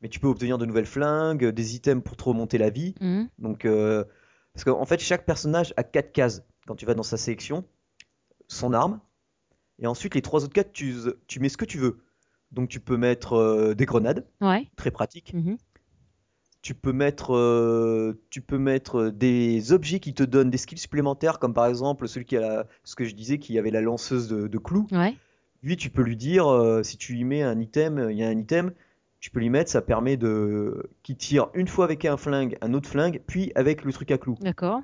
Mais 0.00 0.08
tu 0.08 0.18
peux 0.18 0.28
obtenir 0.28 0.56
de 0.56 0.64
nouvelles 0.64 0.86
flingues, 0.86 1.44
des 1.46 1.76
items 1.76 2.02
pour 2.02 2.16
te 2.16 2.24
remonter 2.24 2.56
la 2.56 2.70
vie. 2.70 2.94
Mhm. 3.02 3.28
Donc, 3.38 3.66
euh, 3.66 4.04
parce 4.54 4.64
qu'en 4.64 4.86
fait, 4.86 4.98
chaque 4.98 5.26
personnage 5.26 5.74
a 5.76 5.82
quatre 5.84 6.12
cases 6.12 6.42
quand 6.66 6.74
tu 6.74 6.86
vas 6.86 6.94
dans 6.94 7.02
sa 7.02 7.18
sélection, 7.18 7.64
son 8.48 8.72
arme, 8.72 9.00
et 9.78 9.86
ensuite 9.86 10.14
les 10.14 10.22
trois 10.22 10.42
autres 10.44 10.54
cases, 10.54 10.72
tu, 10.72 10.94
tu 11.26 11.38
mets 11.40 11.48
ce 11.50 11.56
que 11.58 11.64
tu 11.66 11.78
veux. 11.78 11.98
Donc 12.50 12.68
tu 12.70 12.80
peux 12.80 12.96
mettre 12.96 13.34
euh, 13.34 13.74
des 13.74 13.84
grenades, 13.86 14.26
Ouais. 14.40 14.68
très 14.76 14.90
pratique. 14.90 15.34
Mhm. 15.34 15.56
Tu 16.62 16.74
peux 16.74 16.92
mettre, 16.92 17.34
euh, 17.34 18.20
tu 18.28 18.42
peux 18.42 18.58
mettre 18.58 19.08
des 19.08 19.72
objets 19.72 19.98
qui 19.98 20.12
te 20.12 20.22
donnent 20.22 20.50
des 20.50 20.58
skills 20.58 20.78
supplémentaires, 20.78 21.38
comme 21.38 21.54
par 21.54 21.66
exemple 21.66 22.06
celui 22.06 22.26
qui 22.26 22.36
a 22.36 22.40
la- 22.40 22.66
ce 22.84 22.94
que 22.94 23.04
je 23.04 23.14
disais, 23.14 23.38
qui 23.38 23.58
avait 23.58 23.70
la 23.70 23.80
lanceuse 23.80 24.28
de, 24.28 24.46
de 24.46 24.58
clous. 24.58 24.86
Ouais. 24.92 25.16
Lui, 25.62 25.76
tu 25.76 25.88
peux 25.90 26.02
lui 26.02 26.16
dire, 26.16 26.46
euh, 26.48 26.82
si 26.82 26.98
tu 26.98 27.14
lui 27.14 27.24
mets 27.24 27.42
un 27.42 27.58
item, 27.60 27.98
euh, 27.98 28.12
il 28.12 28.18
y 28.18 28.22
a 28.24 28.28
un 28.28 28.38
item, 28.38 28.72
tu 29.20 29.30
peux 29.30 29.40
lui 29.40 29.48
mettre, 29.50 29.70
ça 29.70 29.80
permet 29.80 30.16
de, 30.18 30.90
qui 31.02 31.16
tire 31.16 31.48
une 31.54 31.68
fois 31.68 31.86
avec 31.86 32.04
un 32.04 32.16
flingue, 32.18 32.58
un 32.60 32.74
autre 32.74 32.88
flingue, 32.88 33.22
puis 33.26 33.52
avec 33.54 33.84
le 33.84 33.92
truc 33.92 34.10
à 34.10 34.18
clous. 34.18 34.36
D'accord. 34.40 34.80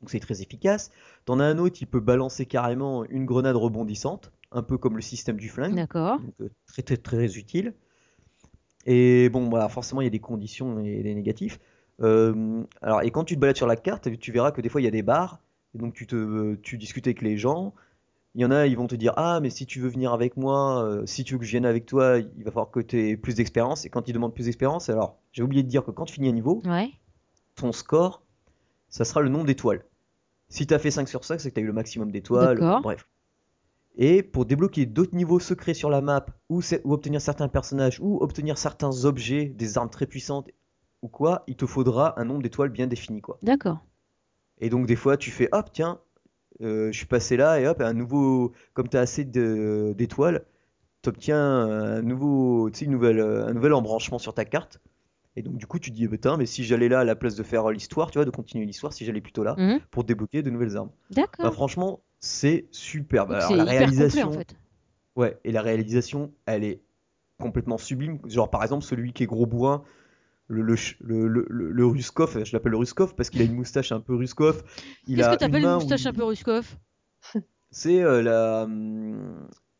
Donc 0.00 0.10
c'est 0.10 0.20
très 0.20 0.42
efficace. 0.42 0.90
T'en 1.24 1.40
as 1.40 1.44
un 1.44 1.56
autre, 1.58 1.78
il 1.80 1.86
peut 1.86 2.00
balancer 2.00 2.44
carrément 2.44 3.04
une 3.06 3.24
grenade 3.24 3.56
rebondissante, 3.56 4.32
un 4.52 4.62
peu 4.62 4.76
comme 4.76 4.96
le 4.96 5.02
système 5.02 5.36
du 5.38 5.48
flingue. 5.48 5.74
D'accord. 5.74 6.20
Donc, 6.20 6.34
euh, 6.42 6.50
très 6.66 6.82
très 6.82 6.98
très 6.98 7.36
utile. 7.38 7.72
Et 8.86 9.28
bon, 9.28 9.48
voilà, 9.50 9.68
forcément, 9.68 10.00
il 10.00 10.04
y 10.04 10.06
a 10.06 10.10
des 10.10 10.20
conditions 10.20 10.80
et 10.80 11.02
des 11.02 11.14
négatifs. 11.14 11.58
Euh, 12.02 12.62
alors, 12.82 13.02
et 13.02 13.10
quand 13.10 13.24
tu 13.24 13.34
te 13.34 13.40
balades 13.40 13.56
sur 13.56 13.66
la 13.66 13.76
carte, 13.76 14.08
tu 14.18 14.32
verras 14.32 14.52
que 14.52 14.60
des 14.60 14.68
fois, 14.68 14.80
il 14.80 14.84
y 14.84 14.88
a 14.88 14.92
des 14.92 15.02
bars. 15.02 15.40
Et 15.74 15.78
donc, 15.78 15.92
tu, 15.94 16.06
te, 16.06 16.54
tu 16.56 16.78
discutes 16.78 17.06
avec 17.06 17.20
les 17.20 17.36
gens. 17.36 17.74
Il 18.34 18.42
y 18.42 18.44
en 18.44 18.50
a, 18.50 18.66
ils 18.66 18.76
vont 18.76 18.86
te 18.86 18.94
dire 18.94 19.12
Ah, 19.16 19.40
mais 19.40 19.50
si 19.50 19.66
tu 19.66 19.80
veux 19.80 19.88
venir 19.88 20.12
avec 20.12 20.36
moi, 20.36 20.84
euh, 20.84 21.04
si 21.06 21.24
tu 21.24 21.34
veux 21.34 21.38
que 21.40 21.44
je 21.46 21.50
vienne 21.50 21.64
avec 21.66 21.86
toi, 21.86 22.18
il 22.18 22.44
va 22.44 22.50
falloir 22.50 22.70
que 22.70 22.80
tu 22.80 23.00
aies 23.10 23.16
plus 23.16 23.34
d'expérience. 23.34 23.84
Et 23.84 23.88
quand 23.90 24.08
ils 24.08 24.12
demandent 24.12 24.34
plus 24.34 24.44
d'expérience, 24.44 24.88
alors, 24.90 25.18
j'ai 25.32 25.42
oublié 25.42 25.62
de 25.62 25.68
dire 25.68 25.84
que 25.84 25.90
quand 25.90 26.04
tu 26.04 26.14
finis 26.14 26.28
un 26.28 26.32
niveau, 26.32 26.62
Ouais. 26.66 26.90
ton 27.56 27.72
score, 27.72 28.22
ça 28.88 29.04
sera 29.04 29.20
le 29.22 29.30
nombre 29.30 29.46
d'étoiles. 29.46 29.84
Si 30.48 30.66
tu 30.66 30.74
as 30.74 30.78
fait 30.78 30.90
5 30.92 31.08
sur 31.08 31.24
5, 31.24 31.40
c'est 31.40 31.48
que 31.50 31.54
tu 31.54 31.60
as 31.60 31.62
eu 31.64 31.66
le 31.66 31.72
maximum 31.72 32.12
d'étoiles. 32.12 32.60
Bref. 32.82 33.08
Et 33.96 34.22
pour 34.22 34.44
débloquer 34.44 34.84
d'autres 34.86 35.14
niveaux 35.14 35.40
secrets 35.40 35.74
sur 35.74 35.88
la 35.88 36.00
map, 36.02 36.26
ou, 36.50 36.60
obtenir 36.84 37.20
certains 37.20 37.48
personnages, 37.48 37.98
ou 38.00 38.18
obtenir 38.22 38.58
certains 38.58 39.04
objets, 39.04 39.46
des 39.46 39.78
armes 39.78 39.90
très 39.90 40.06
puissantes, 40.06 40.50
ou 41.02 41.08
quoi, 41.08 41.44
il 41.46 41.56
te 41.56 41.66
faudra 41.66 42.20
un 42.20 42.24
nombre 42.24 42.42
d'étoiles 42.42 42.68
bien 42.70 42.86
défini, 42.86 43.20
quoi. 43.22 43.38
D'accord. 43.42 43.78
Et 44.58 44.68
donc 44.68 44.86
des 44.86 44.96
fois, 44.96 45.16
tu 45.16 45.30
fais, 45.30 45.48
hop, 45.52 45.70
tiens, 45.72 46.00
euh, 46.62 46.90
je 46.92 46.96
suis 46.96 47.06
passé 47.06 47.36
là, 47.36 47.60
et 47.60 47.66
hop, 47.66 47.80
un 47.80 47.92
nouveau, 47.94 48.52
comme 48.74 48.88
tu 48.88 48.96
as 48.96 49.00
assez 49.00 49.24
d'étoiles, 49.24 50.44
tu 51.02 51.08
obtiens 51.08 51.40
un 51.40 52.02
nouveau, 52.02 52.70
tu 52.70 52.80
sais, 52.80 52.84
une 52.84 52.90
nouvelle, 52.92 53.20
un 53.20 53.52
nouvel 53.52 53.72
embranchement 53.72 54.18
sur 54.18 54.34
ta 54.34 54.44
carte. 54.44 54.80
Et 55.38 55.42
donc 55.42 55.56
du 55.58 55.66
coup, 55.66 55.78
tu 55.78 55.90
te 55.90 55.96
dis, 55.96 56.04
eh 56.04 56.08
ben, 56.08 56.12
putain, 56.12 56.36
mais 56.38 56.46
si 56.46 56.64
j'allais 56.64 56.88
là 56.88 57.00
à 57.00 57.04
la 57.04 57.14
place 57.14 57.34
de 57.34 57.42
faire 57.42 57.70
l'histoire, 57.70 58.10
tu 58.10 58.18
vois, 58.18 58.24
de 58.24 58.30
continuer 58.30 58.64
l'histoire, 58.64 58.92
si 58.94 59.04
j'allais 59.04 59.20
plutôt 59.20 59.44
là, 59.44 59.54
Mhm. 59.58 59.80
pour 59.90 60.04
débloquer 60.04 60.42
de 60.42 60.48
nouvelles 60.50 60.76
armes. 60.78 60.90
D'accord. 61.10 61.44
Bah, 61.44 61.50
franchement, 61.50 62.00
c'est 62.26 62.66
superbe. 62.70 63.32
Alors, 63.32 63.50
la 63.52 63.58
complet 63.64 63.78
réalisation, 63.78 64.28
en 64.28 64.32
fait. 64.32 64.56
ouais, 65.16 65.38
et 65.44 65.52
la 65.52 65.62
réalisation, 65.62 66.32
elle 66.46 66.64
est 66.64 66.82
complètement 67.38 67.78
sublime. 67.78 68.18
Genre, 68.28 68.50
par 68.50 68.62
exemple, 68.62 68.84
celui 68.84 69.12
qui 69.12 69.22
est 69.22 69.26
gros 69.26 69.46
bourrin, 69.46 69.82
le, 70.48 70.62
le, 70.62 70.76
le, 71.00 71.46
le, 71.48 71.86
Ruskov, 71.86 72.44
je 72.44 72.52
l'appelle 72.52 72.72
le 72.72 72.78
Ruskov 72.78 73.14
parce 73.14 73.30
qu'il 73.30 73.40
a 73.42 73.44
une 73.44 73.54
moustache 73.54 73.92
un 73.92 74.00
peu 74.00 74.14
Ruskov. 74.14 74.62
Qu'est-ce 75.06 75.30
que 75.30 75.36
t'appelles 75.36 75.64
une 75.64 75.74
moustache 75.74 76.02
il- 76.02 76.08
un 76.08 76.12
peu 76.12 76.24
Ruskov? 76.24 76.76
C'est 77.70 78.00
euh, 78.00 78.22
la, 78.22 78.66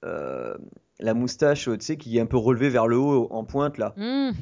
euh, 0.04 0.56
la 0.98 1.14
moustache, 1.14 1.64
tu 1.64 1.76
sais, 1.80 1.96
qui 1.96 2.18
est 2.18 2.20
un 2.20 2.26
peu 2.26 2.36
relevée 2.36 2.68
vers 2.68 2.86
le 2.88 2.98
haut, 2.98 3.28
en 3.30 3.44
pointe, 3.44 3.78
là. 3.78 3.94
Hmm. 3.96 4.32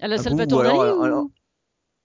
À 0.00 0.08
la 0.08 0.18
Salvatore 0.18 0.58
ou 0.58 0.62
alors- 0.62 1.00
Dali 1.00 1.14
ou 1.14 1.32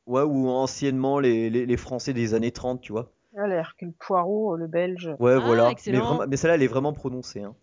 Ouais, 0.05 0.21
ou 0.21 0.47
anciennement 0.47 1.19
les, 1.19 1.49
les, 1.49 1.65
les 1.65 1.77
Français 1.77 2.13
des 2.13 2.33
années 2.33 2.51
30, 2.51 2.79
tu 2.79 2.93
vois. 2.93 3.11
Ah, 3.37 3.47
le 3.47 3.53
Hercule 3.55 3.93
Poirot, 3.99 4.55
le 4.55 4.67
Belge. 4.67 5.09
Ouais, 5.19 5.33
Ah, 5.35 5.39
voilà. 5.39 5.65
Mais, 5.65 5.71
excellent. 5.71 6.05
vraiment, 6.05 6.25
mais 6.27 6.37
celle-là, 6.37 6.55
elle 6.55 6.63
est 6.63 6.67
vraiment 6.67 6.93
prononcée. 6.93 7.41
hein. 7.43 7.55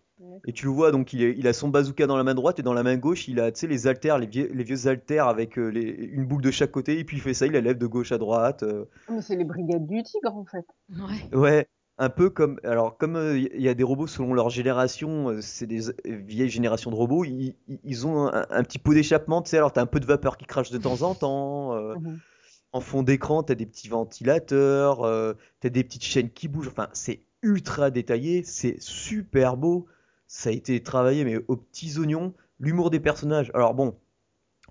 Et 0.47 0.53
tu 0.53 0.67
le 0.67 0.71
vois, 0.73 0.91
donc 0.93 1.13
il, 1.13 1.23
est- 1.23 1.35
il 1.37 1.47
a 1.49 1.53
son 1.53 1.69
bazooka 1.69 2.07
dans 2.07 2.17
la 2.17 2.23
main 2.25 2.35
droite 2.35 2.59
et 2.59 2.63
dans 2.63 2.73
la 2.73 2.83
main 2.83 2.97
gauche, 2.97 3.29
il 3.29 3.41
a, 3.41 3.51
les 3.63 3.87
haltères, 3.87 4.19
les 4.19 4.27
vieux, 4.27 4.49
les 4.55 4.63
vieux 4.65 4.87
haltères 4.87 5.27
avec 5.27 5.59
euh, 5.59 5.69
les- 5.69 5.81
une 6.13 6.25
boule 6.27 6.41
de 6.43 6.51
chaque 6.51 6.71
côté. 6.71 6.99
Et 6.99 7.05
puis 7.05 7.17
il 7.17 7.21
fait 7.21 7.35
ça, 7.35 7.47
il 7.47 7.53
la 7.53 7.61
lève 7.61 7.79
de 7.79 7.87
gauche 7.87 8.13
à 8.13 8.19
droite. 8.19 8.63
euh. 8.63 8.85
Mais 9.11 9.21
c'est 9.21 9.37
les 9.37 9.45
brigades 9.45 9.87
du 9.87 10.03
tigre, 10.03 10.35
en 10.35 10.45
fait. 10.45 10.65
Ouais. 10.91 11.37
Ouais, 11.39 11.67
un 11.99 12.09
peu 12.11 12.31
comme. 12.31 12.59
Alors, 12.65 12.97
comme 12.97 13.17
euh, 13.17 13.37
il 13.39 13.61
y 13.61 13.69
a 13.69 13.75
des 13.75 13.85
robots 13.85 14.07
selon 14.07 14.33
leur 14.35 14.51
génération, 14.51 15.31
euh, 15.31 15.41
c'est 15.41 15.67
des 15.67 15.91
euh, 15.91 15.95
vieilles 16.07 16.49
générations 16.49 16.91
de 16.91 16.97
robots, 16.97 17.25
ils, 17.25 17.55
ont 18.07 18.29
un, 18.29 18.47
un 18.51 18.63
petit 18.63 18.79
pot 18.79 18.95
d'échappement, 18.95 19.43
tu 19.43 19.51
sais. 19.51 19.57
Alors, 19.59 19.73
t'as 19.73 19.83
un 19.83 19.87
peu 19.87 20.01
de 20.01 20.07
vapeur 20.07 20.37
qui 20.37 20.47
crache 20.47 20.71
de 20.71 20.79
temps 20.79 21.03
en 21.03 21.15
temps. 21.15 21.75
euh, 21.75 21.95
Mhm. 21.97 22.19
En 22.75 22.81
fond 22.81 23.05
d'écran, 23.05 23.45
t'as 23.45 23.55
des 23.55 23.67
petits 23.67 23.89
ventilateurs, 23.89 25.05
euh, 25.05 25.35
t'as 25.61 25.69
des 25.69 25.85
petites 25.85 26.03
chaînes 26.03 26.29
qui 26.31 26.49
bougent. 26.49 26.69
Enfin, 26.69 26.89
c'est 26.93 27.21
ultra 27.41 27.91
détaillé, 27.91 28.43
c'est 28.43 28.77
super 28.81 29.57
beau. 29.57 29.87
Ça 30.27 30.51
a 30.51 30.53
été 30.53 30.83
travaillé, 30.83 31.25
mais 31.25 31.37
aux 31.49 31.57
petits 31.57 31.99
oignons. 31.99 32.35
L'humour 32.59 32.91
des 32.91 32.99
personnages. 32.99 33.53
Alors 33.55 33.75
bon, 33.75 33.97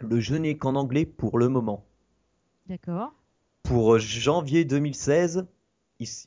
le 0.01 0.19
jeu 0.19 0.37
n'est 0.37 0.57
qu'en 0.57 0.75
anglais 0.75 1.05
pour 1.05 1.37
le 1.39 1.47
moment. 1.47 1.85
D'accord. 2.67 3.13
Pour 3.63 3.97
janvier 3.99 4.65
2016, 4.65 5.45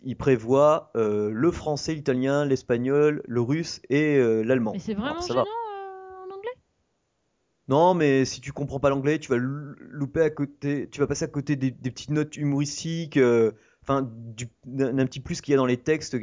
il, 0.02 0.16
prévoit 0.16 0.90
euh, 0.96 1.30
le 1.30 1.50
français, 1.50 1.94
l'italien, 1.94 2.46
l'espagnol, 2.46 3.22
le 3.26 3.40
russe 3.42 3.82
et 3.90 4.16
euh, 4.16 4.42
l'allemand. 4.42 4.72
Mais 4.72 4.78
c'est 4.78 4.92
Alors, 4.92 5.04
vraiment 5.04 5.20
ça 5.20 5.34
gênant 5.34 5.44
va. 5.44 5.50
euh, 5.50 6.26
en 6.32 6.34
anglais 6.36 6.50
Non, 7.68 7.94
mais 7.94 8.24
si 8.24 8.40
tu 8.40 8.52
comprends 8.52 8.78
pas 8.78 8.90
l'anglais, 8.90 9.18
tu 9.18 9.28
vas 9.28 9.36
lou- 9.38 9.74
louper 9.90 10.20
à 10.20 10.30
côté, 10.30 10.88
tu 10.90 11.00
vas 11.00 11.06
passer 11.06 11.24
à 11.24 11.28
côté 11.28 11.56
des, 11.56 11.70
des 11.72 11.90
petites 11.90 12.10
notes 12.10 12.36
humoristiques, 12.36 13.16
euh, 13.16 13.50
enfin 13.82 14.08
d'un 14.64 15.06
petit 15.06 15.20
plus 15.20 15.40
qu'il 15.40 15.52
y 15.52 15.54
a 15.54 15.56
dans 15.58 15.66
les 15.66 15.76
textes, 15.76 16.16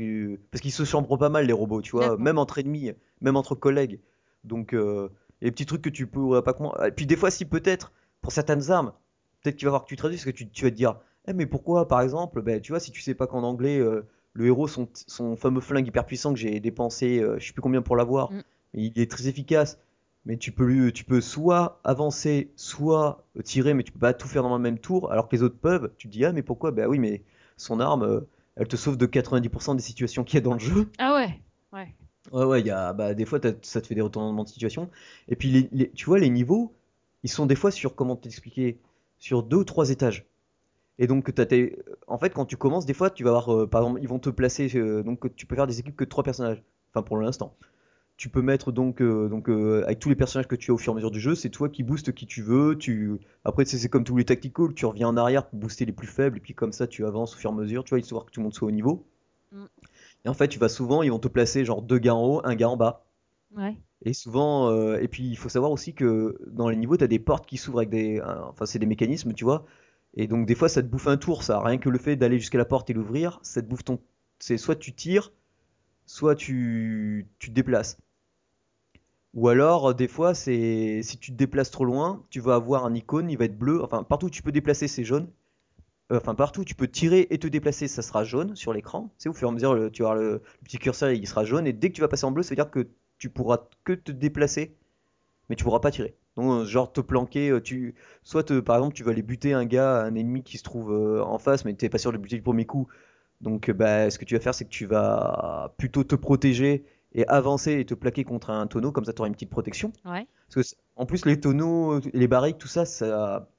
parce 0.51 0.61
qu'ils 0.61 0.71
se 0.71 0.85
chambrent 0.85 1.17
pas 1.17 1.29
mal 1.29 1.45
les 1.45 1.53
robots, 1.53 1.81
tu 1.81 1.91
vois, 1.91 2.17
même 2.17 2.37
entre 2.37 2.59
ennemis, 2.59 2.91
même 3.21 3.35
entre 3.35 3.55
collègues. 3.55 3.99
Donc 4.45 4.73
euh, 4.73 5.09
il 5.41 5.45
y 5.45 5.47
a 5.47 5.49
des 5.49 5.51
petits 5.51 5.65
trucs 5.65 5.81
que 5.81 5.89
tu 5.89 6.07
pourrais 6.07 6.43
pas 6.43 6.53
comprendre. 6.53 6.85
Et 6.85 6.91
puis 6.91 7.05
des 7.05 7.15
fois, 7.17 7.29
si 7.31 7.43
peut-être 7.45 7.91
pour 8.21 8.31
certaines 8.31 8.71
armes, 8.71 8.93
peut-être 9.41 9.57
qu'il 9.57 9.65
va 9.65 9.71
falloir 9.71 9.83
que 9.83 9.89
tu 9.89 9.95
traduises, 9.97 10.19
parce 10.23 10.31
que 10.31 10.37
tu, 10.37 10.49
tu 10.49 10.63
vas 10.63 10.71
te 10.71 10.75
dire, 10.75 10.97
eh, 11.27 11.33
mais 11.33 11.45
pourquoi, 11.45 11.87
par 11.89 11.99
exemple, 12.01 12.41
ben, 12.41 12.61
tu 12.61 12.71
vois, 12.71 12.79
si 12.79 12.91
tu 12.91 13.01
sais 13.01 13.15
pas 13.15 13.27
qu'en 13.27 13.43
anglais, 13.43 13.79
euh, 13.79 14.05
le 14.33 14.45
héros, 14.47 14.67
son, 14.69 14.87
son 14.93 15.35
fameux 15.35 15.61
flingue 15.61 15.87
hyper 15.87 16.05
puissant 16.05 16.33
que 16.33 16.39
j'ai 16.39 16.59
dépensé, 16.61 17.19
euh, 17.19 17.37
je 17.39 17.47
sais 17.47 17.53
plus 17.53 17.61
combien 17.61 17.81
pour 17.81 17.95
l'avoir, 17.97 18.31
Mm. 18.31 18.41
il 18.75 18.99
est 18.99 19.11
très 19.11 19.27
efficace. 19.27 19.77
Mais 20.25 20.37
tu 20.37 20.51
peux, 20.51 20.65
lui- 20.65 20.93
tu 20.93 21.03
peux 21.03 21.21
soit 21.21 21.79
avancer, 21.83 22.51
soit 22.55 23.25
tirer, 23.43 23.73
mais 23.73 23.83
tu 23.83 23.91
peux 23.91 23.99
pas 23.99 24.13
tout 24.13 24.27
faire 24.27 24.43
dans 24.43 24.55
le 24.55 24.61
même 24.61 24.79
tour, 24.79 25.11
alors 25.11 25.27
que 25.27 25.35
les 25.35 25.43
autres 25.43 25.57
peuvent. 25.57 25.91
Tu 25.97 26.07
te 26.07 26.13
dis, 26.13 26.23
ah, 26.25 26.31
mais 26.31 26.43
pourquoi? 26.43 26.71
Bah 26.71 26.87
oui, 26.87 26.99
mais 26.99 27.23
son 27.57 27.79
arme, 27.79 28.03
euh, 28.03 28.21
elle 28.55 28.67
te 28.67 28.75
sauve 28.77 28.97
de 28.97 29.05
90% 29.05 29.75
des 29.75 29.81
situations 29.81 30.23
qu'il 30.23 30.35
y 30.35 30.37
a 30.37 30.41
dans 30.41 30.53
le 30.53 30.59
jeu. 30.59 30.89
Ah 30.97 31.13
ouais. 31.15 31.41
Ouais. 31.73 31.93
Ouais, 32.31 32.45
ouais, 32.45 32.61
y 32.61 32.69
a, 32.71 32.93
bah, 32.93 33.13
des 33.13 33.25
fois, 33.25 33.39
ça 33.63 33.81
te 33.81 33.87
fait 33.87 33.95
des 33.95 34.01
retournements 34.01 34.43
de 34.43 34.49
situation. 34.49 34.89
Et 35.27 35.35
puis, 35.35 35.49
les, 35.51 35.69
les- 35.71 35.91
tu 35.91 36.05
vois, 36.05 36.19
les 36.19 36.29
niveaux, 36.29 36.73
ils 37.23 37.29
sont 37.29 37.45
des 37.45 37.55
fois 37.55 37.71
sur, 37.71 37.95
comment 37.95 38.15
t'expliquer, 38.15 38.79
sur 39.17 39.43
deux 39.43 39.57
ou 39.57 39.63
trois 39.65 39.89
étages. 39.89 40.25
Et 40.99 41.07
donc, 41.07 41.33
t'as 41.33 41.45
tes- 41.45 41.77
en 42.07 42.17
fait, 42.17 42.31
quand 42.31 42.45
tu 42.45 42.57
commences, 42.57 42.85
des 42.85 42.93
fois, 42.93 43.09
tu 43.09 43.23
vas 43.23 43.31
avoir, 43.31 43.53
euh, 43.55 43.67
par 43.67 43.81
exemple, 43.83 43.99
ils 44.01 44.07
vont 44.07 44.19
te 44.19 44.29
placer, 44.29 44.69
euh, 44.75 45.03
donc 45.03 45.35
tu 45.35 45.45
peux 45.45 45.55
faire 45.55 45.67
des 45.67 45.79
équipes 45.79 45.95
que 45.95 46.03
de 46.05 46.09
trois 46.09 46.23
personnages. 46.23 46.63
Enfin, 46.93 47.03
pour 47.03 47.17
l'instant. 47.17 47.55
Tu 48.23 48.29
peux 48.29 48.41
mettre 48.41 48.71
donc, 48.71 49.01
euh, 49.01 49.27
donc 49.27 49.49
euh, 49.49 49.83
avec 49.83 49.99
tous 49.99 50.07
les 50.07 50.15
personnages 50.15 50.47
que 50.47 50.55
tu 50.55 50.71
as 50.71 50.73
au 50.73 50.77
fur 50.77 50.93
et 50.93 50.93
à 50.93 50.95
mesure 50.95 51.11
du 51.11 51.19
jeu, 51.19 51.35
c'est 51.35 51.49
toi 51.49 51.67
qui 51.67 51.83
booste 51.83 52.13
qui 52.13 52.25
tu 52.25 52.41
veux. 52.41 52.77
Tu... 52.77 53.19
Après, 53.43 53.65
c'est 53.65 53.89
comme 53.89 54.05
tous 54.05 54.15
les 54.15 54.23
tacticals, 54.23 54.73
tu 54.73 54.85
reviens 54.85 55.09
en 55.09 55.17
arrière 55.17 55.45
pour 55.45 55.59
booster 55.59 55.83
les 55.83 55.91
plus 55.91 56.07
faibles, 56.07 56.37
et 56.37 56.39
puis 56.39 56.53
comme 56.53 56.71
ça, 56.71 56.87
tu 56.87 57.05
avances 57.05 57.35
au 57.35 57.37
fur 57.37 57.49
et 57.49 57.53
à 57.53 57.55
mesure, 57.57 57.83
tu 57.83 57.89
vois, 57.89 57.99
histoire 57.99 58.25
que 58.25 58.31
tout 58.31 58.39
le 58.39 58.45
monde 58.45 58.53
soit 58.53 58.69
au 58.69 58.71
niveau. 58.71 59.05
Mm. 59.51 59.65
Et 60.23 60.29
en 60.29 60.33
fait, 60.33 60.47
tu 60.47 60.57
vas 60.57 60.69
souvent, 60.69 61.03
ils 61.03 61.11
vont 61.11 61.19
te 61.19 61.27
placer 61.27 61.65
genre 61.65 61.81
deux 61.81 61.97
gars 61.97 62.15
en 62.15 62.25
haut, 62.25 62.41
un 62.45 62.55
gars 62.55 62.69
en 62.69 62.77
bas. 62.77 63.05
Ouais. 63.57 63.75
Et 64.05 64.13
souvent, 64.13 64.71
euh, 64.71 65.01
et 65.01 65.09
puis 65.09 65.27
il 65.27 65.35
faut 65.35 65.49
savoir 65.49 65.73
aussi 65.73 65.93
que 65.93 66.39
dans 66.47 66.69
les 66.69 66.77
niveaux, 66.77 66.95
tu 66.95 67.03
as 67.03 67.07
des 67.07 67.19
portes 67.19 67.45
qui 67.45 67.57
s'ouvrent 67.57 67.79
avec 67.79 67.89
des. 67.89 68.21
Enfin, 68.21 68.65
c'est 68.65 68.79
des 68.79 68.85
mécanismes, 68.85 69.33
tu 69.33 69.43
vois. 69.43 69.65
Et 70.13 70.27
donc, 70.27 70.45
des 70.45 70.55
fois, 70.55 70.69
ça 70.69 70.81
te 70.81 70.87
bouffe 70.87 71.07
un 71.07 71.17
tour, 71.17 71.43
ça. 71.43 71.59
Rien 71.59 71.77
que 71.77 71.89
le 71.89 71.97
fait 71.97 72.15
d'aller 72.15 72.39
jusqu'à 72.39 72.57
la 72.57 72.63
porte 72.63 72.89
et 72.89 72.93
l'ouvrir, 72.93 73.41
ça 73.43 73.61
te 73.61 73.67
bouffe 73.67 73.83
ton. 73.83 73.99
C'est 74.39 74.57
soit 74.57 74.77
tu 74.77 74.93
tires, 74.93 75.33
soit 76.05 76.35
tu, 76.35 77.27
tu 77.37 77.49
te 77.49 77.53
déplaces. 77.53 77.97
Ou 79.33 79.47
alors, 79.49 79.89
euh, 79.89 79.93
des 79.93 80.07
fois, 80.07 80.33
c'est 80.35 81.01
si 81.03 81.17
tu 81.17 81.31
te 81.31 81.37
déplaces 81.37 81.71
trop 81.71 81.85
loin, 81.85 82.23
tu 82.29 82.39
vas 82.39 82.55
avoir 82.55 82.85
un 82.85 82.93
icône, 82.93 83.29
il 83.29 83.37
va 83.37 83.45
être 83.45 83.57
bleu. 83.57 83.83
Enfin, 83.83 84.03
partout 84.03 84.27
où 84.27 84.29
tu 84.29 84.41
peux 84.43 84.51
déplacer, 84.51 84.87
c'est 84.87 85.03
jaune. 85.03 85.27
Euh, 86.11 86.17
Enfin, 86.19 86.35
partout 86.35 86.61
où 86.61 86.65
tu 86.65 86.75
peux 86.75 86.87
tirer 86.89 87.27
et 87.31 87.39
te 87.39 87.47
déplacer, 87.47 87.87
ça 87.89 88.01
sera 88.03 88.23
jaune 88.25 88.55
sur 88.55 88.73
l'écran. 88.73 89.13
Sais, 89.17 89.29
au 89.29 89.33
fur 89.33 89.49
et 89.49 89.51
à 89.51 89.53
mesure, 89.53 89.91
tu 89.93 90.03
avoir 90.03 90.15
le, 90.17 90.31
le 90.33 90.41
petit 90.65 90.79
curseur, 90.79 91.11
il 91.11 91.27
sera 91.27 91.45
jaune. 91.45 91.67
Et 91.67 91.73
dès 91.73 91.89
que 91.89 91.95
tu 91.95 92.01
vas 92.01 92.07
passer 92.09 92.25
en 92.25 92.31
bleu, 92.31 92.43
ça 92.43 92.51
veut 92.51 92.57
dire 92.57 92.71
que 92.71 92.87
tu 93.19 93.29
pourras 93.29 93.59
que 93.85 93.93
te 93.93 94.11
déplacer, 94.13 94.75
mais 95.49 95.55
tu 95.55 95.63
pourras 95.63 95.79
pas 95.79 95.91
tirer. 95.91 96.15
Donc, 96.35 96.51
euh, 96.63 96.65
genre 96.65 96.91
te 96.93 97.01
planquer, 97.01 97.59
tu, 97.63 97.95
soit 98.23 98.43
te- 98.43 98.59
par 98.59 98.77
exemple, 98.77 98.95
tu 98.95 99.03
vas 99.03 99.11
aller 99.11 99.21
buter 99.23 99.53
un 99.53 99.65
gars, 99.65 100.01
un 100.03 100.15
ennemi 100.15 100.43
qui 100.43 100.57
se 100.57 100.63
trouve 100.63 100.91
en 101.21 101.37
face, 101.39 101.65
mais 101.65 101.75
tu 101.75 101.85
n'es 101.85 101.89
pas 101.89 101.97
sûr 101.97 102.11
de 102.11 102.17
le 102.17 102.21
buter 102.23 102.37
du 102.37 102.41
premier 102.43 102.65
coup. 102.65 102.87
Donc, 103.41 103.71
bah, 103.71 104.09
ce 104.11 104.19
que 104.19 104.25
tu 104.25 104.35
vas 104.35 104.41
faire, 104.41 104.55
c'est 104.55 104.65
que 104.65 104.69
tu 104.71 104.85
vas 104.85 105.73
plutôt 105.77 106.03
te 106.03 106.15
protéger 106.15 106.85
et 107.13 107.27
avancer 107.27 107.79
et 107.79 107.85
te 107.85 107.93
plaquer 107.93 108.23
contre 108.23 108.49
un 108.49 108.67
tonneau, 108.67 108.91
comme 108.91 109.05
ça 109.05 109.13
tu 109.13 109.19
auras 109.19 109.27
une 109.27 109.33
petite 109.33 109.49
protection. 109.49 109.93
Ouais. 110.05 110.27
Parce 110.53 110.73
que, 110.73 110.75
en 110.95 111.05
plus, 111.05 111.25
les 111.25 111.39
tonneaux, 111.39 111.99
les 112.13 112.27
barriques, 112.27 112.57
tout 112.57 112.67
ça, 112.67 112.85
ça, 112.85 113.49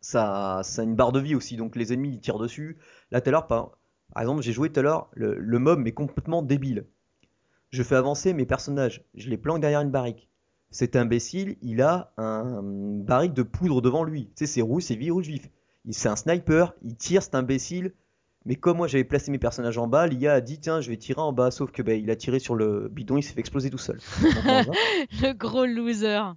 ça, 0.00 0.60
ça 0.62 0.82
a 0.82 0.84
une 0.84 0.94
barre 0.96 1.12
de 1.12 1.20
vie 1.20 1.34
aussi. 1.34 1.56
Donc, 1.56 1.76
les 1.76 1.92
ennemis, 1.92 2.14
ils 2.14 2.20
tirent 2.20 2.38
dessus. 2.38 2.78
Là, 3.10 3.20
tout 3.20 3.28
à 3.28 3.32
l'heure, 3.32 3.46
par, 3.46 3.78
par 4.12 4.22
exemple, 4.22 4.42
j'ai 4.42 4.52
joué 4.52 4.70
tout 4.70 4.80
à 4.80 4.82
l'heure, 4.82 5.08
le, 5.12 5.36
le 5.38 5.58
mob, 5.58 5.78
mais 5.78 5.92
complètement 5.92 6.42
débile. 6.42 6.86
Je 7.70 7.82
fais 7.82 7.96
avancer 7.96 8.32
mes 8.32 8.46
personnages, 8.46 9.04
je 9.14 9.28
les 9.28 9.36
planque 9.36 9.60
derrière 9.60 9.80
une 9.80 9.90
barrique. 9.90 10.28
Cet 10.70 10.96
imbécile, 10.96 11.56
il 11.62 11.80
a 11.82 12.12
un 12.16 12.62
barrique 12.62 13.34
de 13.34 13.42
poudre 13.42 13.80
devant 13.82 14.04
lui. 14.04 14.26
Tu 14.26 14.32
sais, 14.36 14.46
c'est 14.46 14.62
rouge, 14.62 14.84
c'est 14.84 14.96
vif, 14.96 15.12
rouge 15.12 15.26
vif. 15.26 15.48
C'est 15.90 16.08
un 16.08 16.16
sniper, 16.16 16.74
il 16.82 16.96
tire 16.96 17.22
cet 17.22 17.34
imbécile. 17.34 17.92
Mais 18.46 18.56
comme 18.56 18.78
moi 18.78 18.88
j'avais 18.88 19.04
placé 19.04 19.30
mes 19.30 19.38
personnages 19.38 19.76
en 19.78 19.86
bas, 19.88 20.06
l'IA 20.06 20.34
a 20.34 20.40
dit 20.40 20.58
tiens 20.60 20.80
je 20.80 20.88
vais 20.90 20.96
tirer 20.96 21.20
en 21.20 21.32
bas, 21.32 21.50
sauf 21.50 21.70
que 21.72 21.82
ben, 21.82 22.00
il 22.02 22.10
a 22.10 22.16
tiré 22.16 22.38
sur 22.38 22.54
le 22.54 22.88
bidon, 22.88 23.18
il 23.18 23.22
s'est 23.22 23.34
fait 23.34 23.40
exploser 23.40 23.70
tout 23.70 23.78
seul. 23.78 24.00
Le 25.20 25.32
gros 25.32 25.66
loser. 25.66 26.34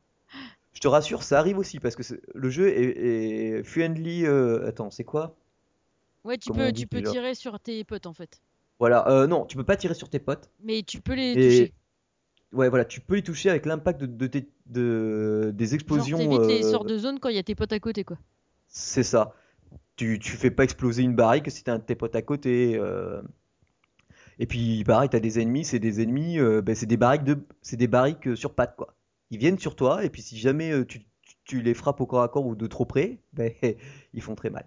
Je 0.73 0.79
te 0.79 0.87
rassure, 0.87 1.23
ça 1.23 1.39
arrive 1.39 1.57
aussi 1.57 1.79
parce 1.79 1.95
que 1.95 2.01
le 2.33 2.49
jeu 2.49 2.69
est, 2.69 3.57
est 3.59 3.63
friendly. 3.63 4.25
euh, 4.25 4.67
Attends, 4.67 4.89
c'est 4.91 5.03
quoi? 5.03 5.35
Ouais, 6.23 6.37
tu 6.37 6.47
Comment 6.47 6.63
peux, 6.63 6.71
tu 6.71 6.87
peux 6.87 7.01
tirer 7.01 7.35
sur 7.35 7.59
tes 7.59 7.83
potes 7.83 8.05
en 8.05 8.13
fait. 8.13 8.41
Voilà, 8.79 9.07
euh, 9.09 9.27
non, 9.27 9.45
tu 9.45 9.57
peux 9.57 9.63
pas 9.65 9.75
tirer 9.77 9.93
sur 9.93 10.09
tes 10.09 10.19
potes. 10.19 10.49
Mais 10.59 10.83
tu 10.83 11.01
peux 11.01 11.15
les 11.15 11.35
Et 11.35 11.37
toucher. 11.37 11.73
ouais, 12.53 12.69
voilà, 12.69 12.85
tu 12.85 13.01
peux 13.01 13.15
les 13.15 13.23
toucher 13.23 13.49
avec 13.49 13.65
l'impact 13.65 14.01
de, 14.01 14.07
de 14.07 14.27
tes- 14.27 14.49
de- 14.67 15.51
des 15.55 15.73
Genre, 15.87 16.09
explosions. 16.09 16.19
les 16.29 16.63
euh, 16.63 16.63
sorts 16.63 16.85
de 16.85 16.97
zone 16.97 17.19
quand 17.19 17.27
il 17.27 17.35
y 17.35 17.39
a 17.39 17.43
tes 17.43 17.53
potes 17.53 17.73
à 17.73 17.81
côté, 17.81 18.05
quoi. 18.05 18.17
C'est 18.67 19.03
ça. 19.03 19.33
Tu, 19.99 20.17
fais 20.21 20.49
pas 20.49 20.63
exploser 20.63 21.03
une 21.03 21.13
barrique 21.13 21.51
si 21.51 21.61
t'as 21.61 21.73
un 21.73 21.79
de 21.79 21.83
tes 21.83 21.95
potes 21.95 22.15
à 22.15 22.21
côté. 22.21 22.77
euh. 22.77 23.21
Et 24.39 24.47
puis 24.47 24.85
pareil, 24.85 25.09
t'as 25.09 25.19
des 25.19 25.41
ennemis, 25.41 25.65
c'est 25.65 25.79
des 25.79 26.01
ennemis, 26.01 26.39
euh, 26.39 26.61
ben, 26.61 26.73
c'est 26.73 26.85
des 26.85 26.95
barriques 26.95 27.25
de, 27.25 27.45
c'est 27.61 27.75
des 27.75 27.87
barriques 27.87 28.27
euh, 28.29 28.35
sur 28.37 28.55
pattes 28.55 28.77
quoi. 28.77 28.95
Ils 29.29 29.37
viennent 29.37 29.59
sur 29.59 29.75
toi 29.75 30.05
et 30.05 30.09
puis 30.09 30.21
si 30.21 30.37
jamais 30.37 30.71
tu, 30.85 31.61
les 31.61 31.73
frappes 31.73 31.99
au 31.99 32.05
corps 32.05 32.23
à 32.23 32.29
corps 32.29 32.45
ou 32.45 32.55
de 32.55 32.65
trop 32.67 32.85
près, 32.85 33.19
ben, 33.33 33.51
ils 34.13 34.21
font 34.21 34.35
très 34.35 34.49
mal. 34.49 34.65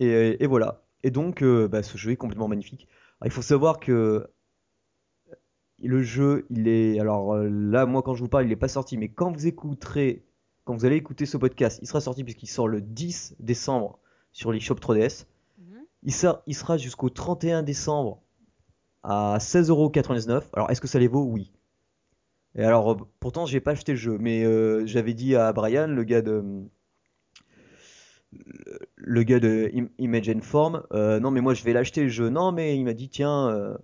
Et, 0.00 0.46
voilà. 0.46 0.82
Et 1.04 1.12
donc 1.12 1.44
bah, 1.44 1.84
ce 1.84 1.96
jeu 1.96 2.10
est 2.10 2.16
complètement 2.16 2.48
magnifique. 2.48 2.88
Il 3.24 3.30
faut 3.30 3.42
savoir 3.42 3.78
que 3.78 4.28
le 5.78 6.02
jeu, 6.02 6.46
il 6.50 6.66
est, 6.66 6.98
alors 6.98 7.36
là 7.36 7.86
moi 7.86 8.02
quand 8.02 8.14
je 8.14 8.24
vous 8.24 8.28
parle, 8.28 8.46
il 8.46 8.52
est 8.52 8.56
pas 8.56 8.68
sorti, 8.68 8.98
mais 8.98 9.10
quand 9.10 9.30
vous 9.30 9.46
écouterez, 9.46 10.24
quand 10.64 10.74
vous 10.74 10.86
allez 10.86 10.96
écouter 10.96 11.24
ce 11.26 11.36
podcast, 11.36 11.78
il 11.82 11.86
sera 11.86 12.00
sorti 12.00 12.24
puisqu'il 12.24 12.48
sort 12.48 12.66
le 12.66 12.80
10 12.80 13.36
décembre 13.38 14.00
sur 14.40 14.52
l'eShop 14.52 14.76
3DS. 14.76 15.26
Mhm. 15.58 15.84
Il, 16.02 16.14
sort, 16.14 16.42
il 16.46 16.54
sera 16.54 16.78
jusqu'au 16.78 17.10
31 17.10 17.62
décembre 17.62 18.22
à 19.02 19.36
16,99€. 19.38 20.48
Alors, 20.54 20.70
est-ce 20.70 20.80
que 20.80 20.88
ça 20.88 20.98
les 20.98 21.08
vaut? 21.08 21.24
Oui. 21.24 21.52
Et 22.54 22.64
alors, 22.64 22.92
euh, 22.92 22.96
pourtant, 23.20 23.44
j'ai 23.44 23.60
pas 23.60 23.72
acheté 23.72 23.92
le 23.92 23.98
jeu, 23.98 24.16
mais 24.18 24.42
euh, 24.44 24.86
j'avais 24.86 25.12
dit 25.12 25.36
à 25.36 25.52
Brian, 25.52 25.88
le 25.88 26.04
gars 26.04 26.22
de 26.22 26.42
le 28.96 29.22
gars 29.24 29.40
de 29.40 29.70
Im- 29.74 29.90
Image 29.98 30.28
and 30.30 30.40
Form, 30.42 30.82
euh, 30.92 31.20
non, 31.20 31.30
mais 31.30 31.40
moi 31.40 31.52
je 31.52 31.64
vais 31.64 31.72
l'acheter 31.72 32.02
le 32.04 32.08
jeu. 32.08 32.30
Non, 32.30 32.50
mais 32.52 32.76
il 32.76 32.84
m'a 32.84 32.94
dit, 32.94 33.08
tiens, 33.10 33.48
euh, 33.50 33.76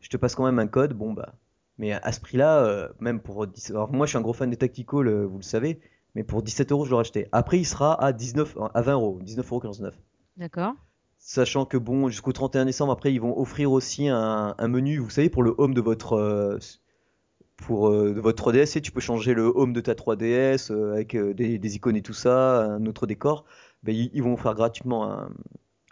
je 0.00 0.08
te 0.08 0.16
passe 0.16 0.34
quand 0.34 0.44
même 0.46 0.58
un 0.58 0.68
code. 0.68 0.94
Bon, 0.94 1.12
bah, 1.12 1.34
mais 1.76 1.92
à 1.92 2.12
ce 2.12 2.20
prix-là, 2.20 2.90
même 3.00 3.20
pour 3.20 3.46
10... 3.46 3.70
Alors, 3.70 3.92
moi, 3.92 4.06
je 4.06 4.10
suis 4.10 4.18
un 4.18 4.22
gros 4.22 4.32
fan 4.32 4.48
des 4.48 4.56
Tactical, 4.56 5.24
vous 5.24 5.36
le 5.38 5.42
savez, 5.42 5.80
mais 6.14 6.24
pour 6.24 6.42
17 6.42 6.72
euros, 6.72 6.84
je 6.84 6.90
l'aurais 6.90 7.02
acheté. 7.02 7.28
Après, 7.32 7.58
il 7.58 7.64
sera 7.64 7.94
à 8.02 8.12
19, 8.12 8.56
à 8.74 8.82
20 8.82 8.92
euros, 8.92 9.18
19,49€. 9.24 9.92
D'accord. 10.36 10.74
Sachant 11.18 11.64
que 11.66 11.76
bon, 11.76 12.08
jusqu'au 12.08 12.32
31 12.32 12.64
décembre, 12.64 12.92
après, 12.92 13.12
ils 13.12 13.20
vont 13.20 13.38
offrir 13.38 13.70
aussi 13.70 14.08
un, 14.08 14.54
un 14.58 14.68
menu, 14.68 14.98
vous 14.98 15.10
savez, 15.10 15.30
pour 15.30 15.42
le 15.42 15.54
home 15.56 15.72
de 15.72 15.80
votre 15.80 16.14
euh, 16.14 16.58
pour 17.56 17.88
euh, 17.88 18.12
de 18.12 18.20
votre 18.20 18.50
3DS, 18.50 18.76
et 18.76 18.80
tu 18.80 18.90
peux 18.90 19.00
changer 19.00 19.32
le 19.32 19.44
home 19.44 19.72
de 19.72 19.80
ta 19.80 19.94
3DS 19.94 20.72
euh, 20.72 20.92
avec 20.92 21.16
des, 21.16 21.58
des 21.58 21.76
icônes 21.76 21.96
et 21.96 22.02
tout 22.02 22.12
ça, 22.12 22.64
un 22.64 22.86
autre 22.86 23.06
décor. 23.06 23.44
Ben, 23.84 23.94
ils, 23.94 24.10
ils 24.12 24.22
vont 24.22 24.36
faire 24.36 24.54
gratuitement 24.54 25.10
un, 25.10 25.30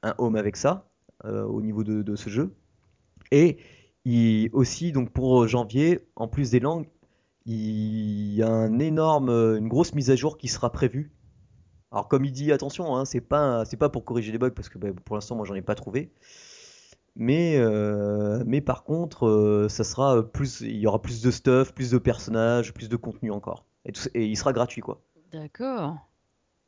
un 0.02 0.14
home 0.18 0.36
avec 0.36 0.56
ça 0.56 0.86
au 1.22 1.60
niveau 1.60 1.84
de, 1.84 2.00
de 2.00 2.16
ce 2.16 2.30
jeu. 2.30 2.54
Et 3.30 3.58
aussi, 4.52 4.90
donc 4.90 5.10
pour 5.10 5.46
janvier, 5.46 6.08
en 6.16 6.28
plus 6.28 6.50
des 6.50 6.60
langues, 6.60 6.86
il 7.54 8.34
y 8.34 8.42
a 8.42 8.48
un 8.50 8.78
énorme, 8.78 9.30
une 9.30 9.68
grosse 9.68 9.94
mise 9.94 10.10
à 10.10 10.16
jour 10.16 10.38
qui 10.38 10.48
sera 10.48 10.70
prévue. 10.72 11.12
Alors 11.92 12.08
comme 12.08 12.24
il 12.24 12.32
dit, 12.32 12.52
attention, 12.52 12.96
hein, 12.96 13.04
c'est 13.04 13.20
pas 13.20 13.64
c'est 13.64 13.76
pas 13.76 13.88
pour 13.88 14.04
corriger 14.04 14.32
les 14.32 14.38
bugs 14.38 14.50
parce 14.50 14.68
que 14.68 14.78
ben, 14.78 14.94
pour 14.94 15.16
l'instant 15.16 15.34
moi 15.36 15.44
j'en 15.44 15.54
ai 15.54 15.62
pas 15.62 15.74
trouvé. 15.74 16.12
Mais 17.16 17.56
euh, 17.58 18.42
mais 18.46 18.60
par 18.60 18.84
contre, 18.84 19.26
euh, 19.26 19.68
ça 19.68 19.82
sera 19.84 20.22
plus, 20.22 20.60
il 20.60 20.76
y 20.76 20.86
aura 20.86 21.02
plus 21.02 21.20
de 21.22 21.30
stuff, 21.30 21.72
plus 21.74 21.90
de 21.90 21.98
personnages, 21.98 22.72
plus 22.72 22.88
de 22.88 22.96
contenu 22.96 23.30
encore. 23.32 23.64
Et, 23.84 23.92
tout- 23.92 24.08
et 24.14 24.26
il 24.26 24.36
sera 24.36 24.52
gratuit 24.52 24.80
quoi. 24.80 25.00
D'accord. 25.32 25.96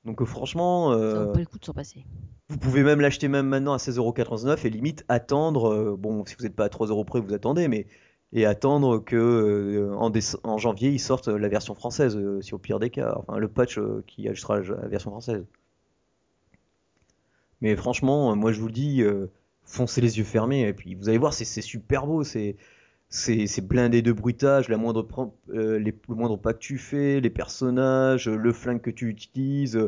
Donc 0.05 0.21
euh, 0.21 0.25
franchement, 0.25 0.91
Ça 0.91 0.99
euh, 0.99 1.25
vaut 1.27 1.33
pas 1.33 1.39
le 1.41 1.47
coup 1.47 1.59
de 1.59 1.65
s'en 1.65 1.73
passer. 1.73 2.05
vous 2.49 2.59
pouvez 2.59 2.83
même 2.83 3.01
l'acheter 3.01 3.29
même 3.29 3.47
maintenant 3.47 3.73
à 3.73 3.79
16,99€ 3.79 4.67
et 4.67 4.71
limite 4.71 5.05
attendre, 5.09 5.73
euh, 5.73 5.97
bon 5.97 6.25
si 6.27 6.35
vous 6.37 6.45
n'êtes 6.45 6.57
pas 6.57 6.65
à 6.65 6.69
3€ 6.69 7.05
près 7.05 7.21
vous 7.21 7.33
attendez, 7.33 7.69
mais 7.69 7.87
et 8.33 8.47
attendre 8.47 8.99
que 8.99 9.17
euh, 9.17 9.95
en, 9.95 10.59
janvier 10.59 10.91
ils 10.91 10.99
sortent 10.99 11.29
la 11.29 11.49
version 11.49 11.75
française, 11.75 12.17
euh, 12.17 12.41
si 12.41 12.55
au 12.55 12.59
pire 12.59 12.79
des 12.79 12.91
cas, 12.91 13.15
enfin 13.17 13.39
le 13.39 13.49
patch 13.49 13.79
euh, 13.79 14.03
qui 14.07 14.29
ajustera 14.29 14.61
la, 14.61 14.89
version 14.89 15.11
française. 15.11 15.45
Mais 17.61 17.77
franchement, 17.77 18.35
moi 18.35 18.53
je 18.53 18.61
vous 18.61 18.67
le 18.67 18.73
dis, 18.73 19.05
foncez 19.65 20.01
les 20.01 20.19
yeux 20.19 20.25
fermés 20.25 20.63
et 20.67 20.73
puis 20.73 20.97
vous 20.97 21.09
allez 21.09 21.19
voir, 21.19 21.33
c'est 21.33 21.45
super 21.45 22.07
beau, 22.07 22.25
c'est 22.25 22.57
blindé 23.63 24.03
de 24.03 24.11
bruitage, 24.11 24.69
la 24.69 24.77
moindre 24.77 25.07
le 25.47 25.93
moindre 26.09 26.37
pas 26.39 26.55
que 26.55 26.59
tu 26.59 26.79
fais, 26.79 27.21
les 27.21 27.31
personnages, 27.31 28.29
le 28.29 28.53
flingue 28.53 28.81
que 28.81 28.91
tu 28.91 29.09
utilises. 29.09 29.79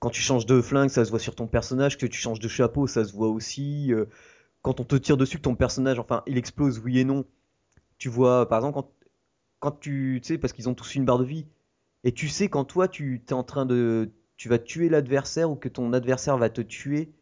quand 0.00 0.10
tu 0.10 0.20
changes 0.20 0.46
de 0.46 0.60
flingue, 0.60 0.88
ça 0.88 1.04
se 1.04 1.10
voit 1.10 1.20
sur 1.20 1.36
ton 1.36 1.46
personnage, 1.46 1.96
que 1.96 2.06
tu 2.06 2.18
changes 2.18 2.40
de 2.40 2.48
chapeau, 2.48 2.88
ça 2.88 3.04
se 3.04 3.12
voit 3.12 3.28
aussi. 3.28 3.92
quand 4.62 4.80
on 4.80 4.84
te 4.84 4.96
tire 4.96 5.16
dessus, 5.16 5.36
que 5.36 5.42
ton 5.42 5.54
personnage, 5.54 6.00
enfin, 6.00 6.24
il 6.26 6.38
explose, 6.38 6.80
oui 6.80 6.98
et 6.98 7.04
non. 7.04 7.24
Tu 7.98 8.08
vois, 8.08 8.48
par 8.48 8.58
exemple, 8.58 8.74
quand, 8.74 8.90
quand 9.60 9.72
tu, 9.80 10.20
tu 10.22 10.28
sais, 10.28 10.38
parce 10.38 10.52
qu'ils 10.52 10.68
ont 10.68 10.74
tous 10.74 10.94
une 10.96 11.04
barre 11.04 11.18
de 11.18 11.24
vie, 11.24 11.46
et 12.04 12.12
tu 12.12 12.28
sais 12.28 12.48
quand 12.48 12.64
toi, 12.64 12.88
tu 12.88 13.22
es 13.28 13.32
en 13.34 13.44
train 13.44 13.66
de, 13.66 14.10
tu 14.36 14.48
vas 14.48 14.58
tuer 14.58 14.88
l'adversaire 14.88 15.50
ou 15.50 15.56
que 15.56 15.68
ton 15.68 15.92
adversaire 15.92 16.38
va 16.38 16.50
te 16.50 16.60
tuer, 16.62 17.12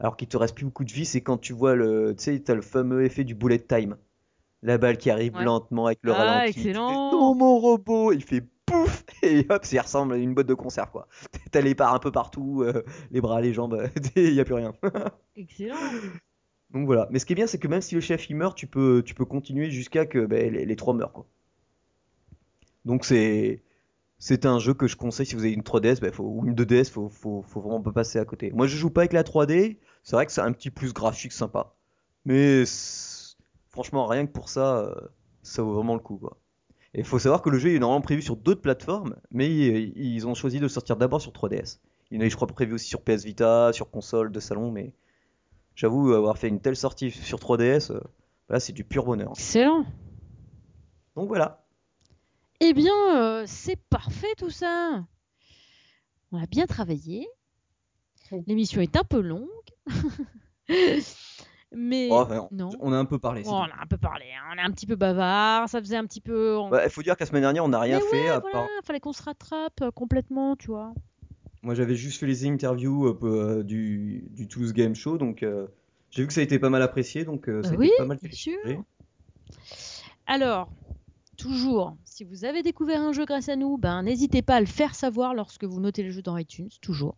alors 0.00 0.16
qu'il 0.16 0.28
te 0.28 0.36
reste 0.38 0.54
plus 0.56 0.64
beaucoup 0.66 0.84
de 0.84 0.92
vie, 0.92 1.06
c'est 1.06 1.22
quand 1.22 1.38
tu 1.38 1.52
vois 1.54 1.74
le, 1.76 2.14
tu 2.16 2.24
sais, 2.24 2.40
t'as 2.40 2.54
le 2.54 2.62
fameux 2.62 3.04
effet 3.04 3.24
du 3.24 3.34
bullet 3.34 3.58
time. 3.60 3.96
La 4.62 4.78
balle 4.78 4.98
qui 4.98 5.10
arrive 5.10 5.38
Ouais. 5.38 5.42
lentement 5.42 5.86
avec 5.86 6.00
le 6.02 6.12
Ah, 6.12 6.12
ralenti. 6.12 6.68
tu 6.68 6.74
fais, 6.86 7.00
excellent. 7.00 7.02
non, 7.12 7.34
mon 7.34 7.58
robot, 7.60 8.12
il 8.12 8.22
fait 8.24 8.42
pouf 8.66 9.04
et 9.22 9.46
hop, 9.50 9.64
ça 9.64 9.82
ressemble 9.82 10.14
à 10.14 10.16
une 10.18 10.34
boîte 10.34 10.46
de 10.48 10.54
conserve 10.54 10.90
quoi. 10.92 11.08
T'as 11.52 11.60
les 11.62 11.74
parts 11.74 11.94
un 11.94 11.98
peu 12.00 12.12
partout, 12.12 12.62
euh, 12.64 12.84
les 13.10 13.20
bras, 13.20 13.40
les 13.40 13.52
jambes, 13.54 13.88
il 14.16 14.34
y 14.34 14.40
a 14.40 14.44
plus 14.44 14.54
rien. 14.54 14.72
Excellent. 15.36 15.94
Donc 16.72 16.86
voilà. 16.86 17.08
Mais 17.10 17.18
ce 17.18 17.26
qui 17.26 17.32
est 17.32 17.36
bien, 17.36 17.46
c'est 17.46 17.58
que 17.58 17.68
même 17.68 17.80
si 17.80 17.94
le 17.94 18.00
chef 18.00 18.28
il 18.28 18.36
meurt, 18.36 18.56
tu 18.56 18.66
peux, 18.66 19.02
tu 19.04 19.14
peux 19.14 19.24
continuer 19.24 19.70
jusqu'à 19.70 20.06
que 20.06 20.26
ben, 20.26 20.52
les, 20.52 20.76
trois 20.76 20.94
meurent 20.94 21.12
quoi. 21.12 21.26
Donc 22.84 23.04
c'est, 23.04 23.62
c'est 24.18 24.46
un 24.46 24.58
jeu 24.58 24.74
que 24.74 24.86
je 24.86 24.96
conseille 24.96 25.26
si 25.26 25.34
vous 25.34 25.42
avez 25.42 25.52
une 25.52 25.62
3DS 25.62 26.00
bah, 26.00 26.12
faut, 26.12 26.24
ou 26.24 26.46
une 26.46 26.54
2DS, 26.54 26.90
faut, 26.90 27.08
faut, 27.08 27.42
faut 27.42 27.60
vraiment 27.60 27.80
pas 27.80 27.92
passer 27.92 28.18
à 28.18 28.24
côté. 28.24 28.50
Moi, 28.52 28.66
je 28.66 28.76
joue 28.76 28.90
pas 28.90 29.02
avec 29.02 29.12
la 29.12 29.22
3D. 29.22 29.78
C'est 30.02 30.16
vrai 30.16 30.26
que 30.26 30.32
c'est 30.32 30.40
un 30.40 30.52
petit 30.52 30.70
plus 30.70 30.92
graphique 30.92 31.32
sympa, 31.32 31.74
mais 32.24 32.64
franchement, 33.68 34.06
rien 34.06 34.26
que 34.26 34.32
pour 34.32 34.48
ça, 34.48 34.78
euh, 34.78 34.94
ça 35.42 35.62
vaut 35.62 35.74
vraiment 35.74 35.94
le 35.94 36.00
coup, 36.00 36.16
quoi. 36.16 36.38
Et 36.94 37.00
il 37.00 37.04
faut 37.04 37.18
savoir 37.18 37.42
que 37.42 37.50
le 37.50 37.58
jeu 37.58 37.74
est 37.74 37.78
normalement 37.78 38.00
prévu 38.00 38.22
sur 38.22 38.36
d'autres 38.36 38.62
plateformes, 38.62 39.16
mais 39.30 39.50
ils, 39.50 40.26
ont 40.26 40.34
choisi 40.34 40.58
de 40.58 40.68
sortir 40.68 40.96
d'abord 40.96 41.20
sur 41.20 41.32
3DS. 41.32 41.78
Il 42.10 42.16
y 42.16 42.22
en 42.22 42.26
a, 42.26 42.28
je 42.28 42.34
crois, 42.34 42.48
prévu 42.48 42.72
aussi 42.72 42.88
sur 42.88 43.02
PS 43.02 43.24
Vita, 43.24 43.72
sur 43.72 43.90
console 43.90 44.32
de 44.32 44.40
salon, 44.40 44.70
mais 44.70 44.94
j'avoue 45.78 46.12
avoir 46.12 46.36
fait 46.38 46.48
une 46.48 46.60
telle 46.60 46.74
sortie 46.76 47.12
sur 47.12 47.38
3DS, 47.38 47.92
euh, 47.92 48.00
là, 48.48 48.58
c'est 48.58 48.72
du 48.72 48.82
pur 48.82 49.04
bonheur. 49.04 49.30
Excellent. 49.30 49.84
Donc 51.14 51.28
voilà. 51.28 51.64
Eh 52.60 52.72
bien, 52.74 52.92
euh, 53.16 53.44
c'est 53.46 53.76
parfait 53.88 54.34
tout 54.36 54.50
ça. 54.50 55.04
On 56.32 56.42
a 56.42 56.46
bien 56.46 56.66
travaillé. 56.66 57.28
L'émission 58.48 58.80
est 58.80 58.96
un 58.96 59.04
peu 59.04 59.20
longue. 59.20 59.48
Mais 61.72 62.08
Oh, 62.10 62.16
enfin, 62.20 62.48
non. 62.50 62.70
On 62.80 62.92
a 62.92 62.96
un 62.96 63.04
peu 63.04 63.18
parlé. 63.18 63.42
Oh, 63.46 63.50
on 63.50 63.62
a 63.62 63.82
un 63.82 63.86
peu 63.86 63.98
parlé, 63.98 64.24
hein. 64.34 64.42
on 64.52 64.58
est 64.58 64.62
un 64.62 64.70
petit 64.70 64.86
peu 64.86 64.96
bavard, 64.96 65.68
ça 65.68 65.80
faisait 65.80 65.96
un 65.96 66.06
petit 66.06 66.20
peu. 66.22 66.56
on- 66.56 66.70
Bah, 66.70 66.84
il 66.84 66.90
faut 66.90 67.02
dire 67.02 67.14
qu'à 67.16 67.24
la 67.24 67.28
semaine 67.28 67.42
dernière, 67.42 67.64
on 67.64 67.68
n'a 67.68 67.80
rien 67.80 67.98
Mais 68.00 68.06
fait 68.06 68.22
ouais, 68.24 68.28
à 68.30 68.38
voilà, 68.40 68.52
part. 68.60 68.68
fallait 68.84 69.00
qu'on 69.00 69.12
se 69.12 69.22
rattrape 69.22 69.80
euh, 69.82 69.90
complètement, 69.90 70.56
tu 70.56 70.68
vois. 70.68 70.94
Moi, 71.62 71.74
j'avais 71.74 71.96
juste 71.96 72.20
fait 72.20 72.26
les 72.26 72.46
interviews 72.46 73.06
euh, 73.06 73.18
euh, 73.24 73.62
du, 73.62 74.24
du 74.30 74.46
Tools 74.46 74.72
Game 74.72 74.94
Show, 74.94 75.18
donc 75.18 75.42
euh, 75.42 75.66
j'ai 76.10 76.22
vu 76.22 76.28
que 76.28 76.32
ça 76.32 76.40
a 76.40 76.44
été 76.44 76.58
pas 76.58 76.70
mal 76.70 76.82
apprécié, 76.82 77.24
donc 77.24 77.48
euh, 77.48 77.62
ça 77.62 77.70
a 77.70 77.74
oui, 77.74 77.88
été 77.88 77.96
pas 77.98 78.06
mal 78.06 78.18
bien 78.22 78.30
sûr. 78.30 78.58
Alors, 80.26 80.70
toujours, 81.36 81.96
si 82.04 82.22
vous 82.24 82.44
avez 82.44 82.62
découvert 82.62 83.00
un 83.00 83.12
jeu 83.12 83.24
grâce 83.24 83.48
à 83.48 83.56
nous, 83.56 83.76
ben, 83.76 84.02
n'hésitez 84.04 84.40
pas 84.42 84.56
à 84.56 84.60
le 84.60 84.66
faire 84.66 84.94
savoir 84.94 85.34
lorsque 85.34 85.64
vous 85.64 85.80
notez 85.80 86.02
le 86.02 86.10
jeu 86.10 86.22
dans 86.22 86.36
iTunes, 86.36 86.70
toujours. 86.80 87.16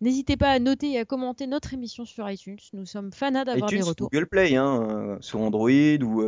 N'hésitez 0.00 0.36
pas 0.36 0.50
à 0.50 0.58
noter 0.58 0.92
et 0.92 0.98
à 0.98 1.04
commenter 1.04 1.46
notre 1.46 1.72
émission 1.74 2.04
sur 2.04 2.28
iTunes. 2.28 2.58
Nous 2.72 2.86
sommes 2.86 3.12
fanats 3.12 3.44
d'avoir 3.44 3.70
des 3.70 3.82
retours. 3.82 4.10
Google 4.10 4.26
Play, 4.26 4.56
hein, 4.56 5.18
sur 5.20 5.40
Android 5.40 5.70
ou 5.70 6.24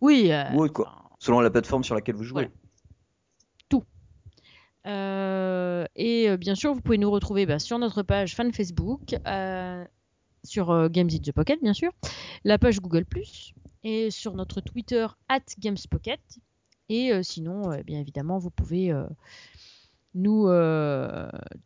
Oui, 0.00 0.32
ou 0.54 0.62
autre, 0.62 0.72
quoi. 0.72 0.94
selon 1.18 1.40
la 1.40 1.50
plateforme 1.50 1.84
sur 1.84 1.94
laquelle 1.94 2.14
vous 2.14 2.24
jouez. 2.24 2.32
Voilà. 2.44 2.48
Euh, 4.86 5.84
et 5.94 6.30
euh, 6.30 6.36
bien 6.36 6.54
sûr, 6.54 6.74
vous 6.74 6.80
pouvez 6.80 6.98
nous 6.98 7.10
retrouver 7.10 7.46
bah, 7.46 7.58
sur 7.58 7.78
notre 7.78 8.02
page 8.02 8.34
fan 8.34 8.52
Facebook, 8.52 9.14
euh, 9.26 9.84
sur 10.44 10.88
Games 10.88 11.10
in 11.12 11.18
the 11.18 11.32
Pocket, 11.32 11.60
bien 11.62 11.74
sûr, 11.74 11.90
la 12.44 12.58
page 12.58 12.80
Google 12.80 13.04
et 13.84 14.10
sur 14.10 14.34
notre 14.34 14.60
Twitter 14.60 15.06
at 15.28 15.40
GamesPocket. 15.58 16.20
Et 16.88 17.22
sinon, 17.22 17.72
euh, 17.72 17.82
bien 17.82 18.00
évidemment, 18.00 18.38
vous 18.38 18.50
pouvez 18.50 18.92
nous 20.14 20.48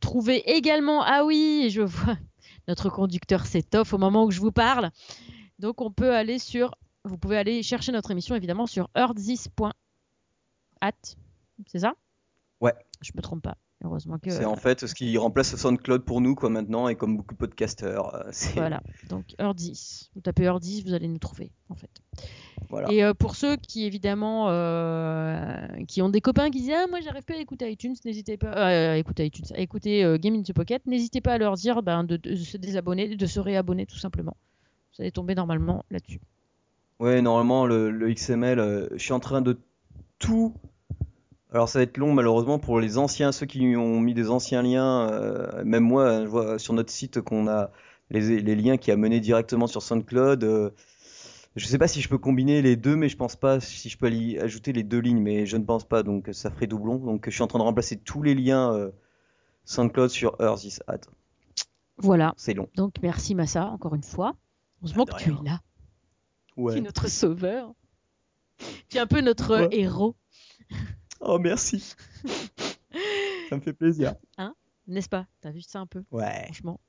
trouver 0.00 0.42
également. 0.50 1.02
Ah 1.02 1.24
oui, 1.24 1.68
je 1.70 1.82
vois, 1.82 2.16
notre 2.68 2.90
conducteur 2.90 3.46
s'étoffe 3.46 3.94
au 3.94 3.98
moment 3.98 4.24
où 4.24 4.30
je 4.30 4.40
vous 4.40 4.52
parle. 4.52 4.90
Donc, 5.60 5.80
on 5.80 5.90
peut 5.90 6.14
aller 6.14 6.38
sur. 6.38 6.74
Vous 7.04 7.18
pouvez 7.18 7.36
aller 7.36 7.62
chercher 7.62 7.92
notre 7.92 8.10
émission 8.10 8.34
évidemment 8.34 8.66
sur 8.66 8.88
earthis.at. 8.96 9.74
C'est 11.66 11.78
ça? 11.78 11.94
Je 13.02 13.10
me 13.14 13.20
trompe 13.22 13.42
pas. 13.42 13.56
Heureusement 13.84 14.18
que. 14.18 14.30
C'est 14.30 14.44
en 14.44 14.56
fait 14.56 14.86
ce 14.86 14.94
qui 14.94 15.16
remplace 15.18 15.54
SoundCloud 15.56 16.04
pour 16.04 16.20
nous, 16.20 16.34
quoi, 16.34 16.48
maintenant, 16.48 16.88
et 16.88 16.94
comme 16.94 17.16
beaucoup 17.16 17.34
de 17.34 17.38
podcasteurs. 17.38 18.14
euh, 18.14 18.30
Voilà. 18.54 18.80
Donc 19.08 19.34
Heure 19.40 19.54
10. 19.54 20.10
Vous 20.14 20.20
tapez 20.22 20.46
Heure 20.46 20.60
10, 20.60 20.84
vous 20.84 20.94
allez 20.94 21.08
nous 21.08 21.18
trouver 21.18 21.50
en 21.68 21.74
fait. 21.74 21.90
Voilà. 22.70 22.90
Et 22.92 23.04
euh, 23.04 23.12
pour 23.14 23.36
ceux 23.36 23.56
qui 23.56 23.84
évidemment 23.84 24.48
euh, 24.48 25.66
qui 25.86 26.00
ont 26.02 26.08
des 26.08 26.20
copains 26.20 26.50
qui 26.50 26.60
disent 26.60 26.72
ah 26.74 26.86
moi 26.88 27.00
j'arrive 27.00 27.24
pas 27.24 27.34
à 27.34 27.38
écouter 27.38 27.70
iTunes, 27.70 27.94
n'hésitez 28.04 28.36
pas 28.36 28.52
euh, 28.56 28.92
à 28.92 28.96
écouter 28.96 29.26
iTunes, 29.26 29.44
à 29.54 29.58
écouter 29.60 30.04
euh, 30.04 30.16
Game 30.18 30.34
in 30.34 30.42
the 30.42 30.52
Pocket, 30.52 30.86
n'hésitez 30.86 31.20
pas 31.20 31.34
à 31.34 31.38
leur 31.38 31.54
dire 31.54 31.82
ben, 31.82 32.04
de, 32.04 32.16
de 32.16 32.34
se 32.36 32.56
désabonner, 32.56 33.14
de 33.16 33.26
se 33.26 33.40
réabonner 33.40 33.86
tout 33.86 33.98
simplement. 33.98 34.36
Vous 34.96 35.02
allez 35.02 35.12
tomber 35.12 35.34
normalement 35.34 35.84
là-dessus. 35.90 36.20
Ouais, 37.00 37.20
normalement, 37.20 37.66
le, 37.66 37.90
le 37.90 38.12
XML, 38.14 38.58
euh, 38.60 38.86
je 38.92 38.98
suis 39.02 39.12
en 39.12 39.18
train 39.20 39.42
de 39.42 39.58
tout. 40.20 40.54
Alors, 41.54 41.68
ça 41.68 41.78
va 41.78 41.84
être 41.84 41.96
long, 41.98 42.12
malheureusement, 42.12 42.58
pour 42.58 42.80
les 42.80 42.98
anciens, 42.98 43.30
ceux 43.32 43.46
qui 43.46 43.76
ont 43.76 44.00
mis 44.00 44.12
des 44.12 44.28
anciens 44.28 44.60
liens. 44.62 45.08
euh, 45.10 45.64
même 45.64 45.84
moi, 45.84 46.22
je 46.22 46.26
vois 46.28 46.58
sur 46.58 46.74
notre 46.74 46.90
site 46.90 47.20
qu'on 47.20 47.46
a 47.48 47.70
les, 48.10 48.40
les 48.40 48.56
liens 48.56 48.76
qui 48.76 48.90
a 48.90 48.96
mené 48.96 49.20
directement 49.20 49.66
sur 49.68 49.80
SoundCloud. 49.82 50.42
euh, 50.44 50.70
je 51.56 51.64
sais 51.66 51.78
pas 51.78 51.86
si 51.86 52.00
je 52.00 52.08
peux 52.08 52.18
combiner 52.18 52.60
les 52.60 52.74
deux, 52.74 52.96
mais 52.96 53.08
je 53.08 53.16
pense 53.16 53.36
pas 53.36 53.60
si 53.60 53.88
je 53.88 53.96
peux 53.96 54.10
y 54.10 54.36
ajouter 54.40 54.72
les 54.72 54.82
deux 54.82 54.98
lignes, 54.98 55.22
mais 55.22 55.46
je 55.46 55.56
ne 55.56 55.64
pense 55.64 55.84
pas, 55.84 56.02
donc 56.02 56.28
ça 56.32 56.50
ferait 56.50 56.66
doublon. 56.66 56.96
Donc, 56.96 57.26
je 57.26 57.30
suis 57.30 57.42
en 57.42 57.46
train 57.46 57.60
de 57.60 57.64
remplacer 57.64 57.96
tous 57.98 58.22
les 58.22 58.34
liens 58.34 58.74
euh, 58.74 58.90
SoundCloud 59.64 60.10
sur 60.10 60.36
Earth 60.40 60.64
is 60.64 60.78
At. 60.88 61.02
Voilà. 61.98 62.34
C'est 62.36 62.54
long. 62.54 62.68
Donc 62.74 62.94
merci 63.00 63.36
Massa 63.36 63.66
encore 63.66 63.94
une 63.94 64.02
fois. 64.02 64.34
Heureusement 64.82 65.04
de 65.04 65.12
que 65.12 65.16
tu 65.16 65.30
es 65.30 65.44
là. 65.44 65.60
Tu 66.56 66.60
es 66.60 66.62
Ouais. 66.62 66.80
notre 66.80 67.08
sauveur. 67.08 67.72
Tu 68.88 68.96
es 68.96 69.00
un 69.00 69.06
peu 69.06 69.20
notre 69.20 69.56
Ouais. 69.60 69.68
héros, 69.70 70.16
Oh, 71.24 71.38
merci. 71.38 71.94
ça 73.48 73.56
me 73.56 73.60
fait 73.60 73.72
plaisir. 73.72 74.14
n'est-ce 74.86 75.08
pas? 75.08 75.26
T'as 75.40 75.50
vu 75.50 75.62
ça 75.62 75.80
un 75.80 75.86
peu? 75.86 76.04
Ouais. 76.10 76.44
franchement. 76.44 76.80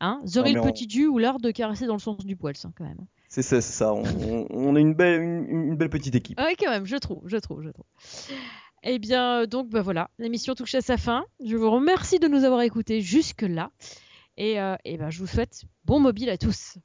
Hein? 0.00 0.20
On- 0.24 0.62
Petit 0.62 0.86
Dieu 0.86 1.08
ou 1.08 1.18
l'art 1.18 1.38
de 1.38 1.50
caresser 1.50 1.86
dans 1.86 1.94
le 1.94 2.00
sens 2.00 2.24
du 2.24 2.36
poil, 2.36 2.56
ça, 2.56 2.70
quand 2.76 2.84
même. 2.84 3.06
C'est 3.28 3.42
ça, 3.42 3.60
c'est 3.60 3.72
ça. 3.72 3.92
On, 3.94 4.76
est 4.76 4.80
une 4.80 4.94
belle, 4.94 5.20
une, 5.22 5.46
une 5.48 5.76
belle 5.76 5.90
petite 5.90 6.14
équipe. 6.14 6.38
Ouais, 6.40 6.56
quand 6.58 6.70
même, 6.70 6.84
je 6.84 6.96
trouve, 6.96 7.22
je 7.26 7.36
trouve, 7.36 7.62
je 7.62 7.70
trouve. 7.70 7.86
Eh 8.82 8.98
bien, 8.98 9.42
euh, 9.42 9.46
donc, 9.46 9.68
bah 9.68 9.82
voilà, 9.82 10.10
l'émission 10.18 10.54
touche 10.54 10.74
à 10.74 10.80
sa 10.80 10.96
fin. 10.96 11.24
Je 11.44 11.56
vous 11.56 11.70
remercie 11.70 12.18
de 12.18 12.28
nous 12.28 12.44
avoir 12.44 12.62
écoutés 12.62 13.00
jusque-là. 13.00 13.70
Et, 14.36 14.60
euh, 14.60 14.76
eh 14.84 14.96
ben, 14.96 15.10
je 15.10 15.18
vous 15.18 15.26
souhaite 15.26 15.62
bon 15.84 16.00
mobile 16.00 16.30
à 16.30 16.38
tous. 16.38 16.78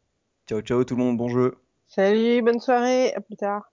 Ciao, 0.47 0.61
ciao 0.61 0.83
tout 0.83 0.95
le 0.95 1.03
monde, 1.03 1.17
bon 1.17 1.29
jeu. 1.29 1.55
Salut, 1.88 2.41
bonne 2.41 2.59
soirée, 2.59 3.13
à 3.13 3.21
plus 3.21 3.38
tard. 3.38 3.71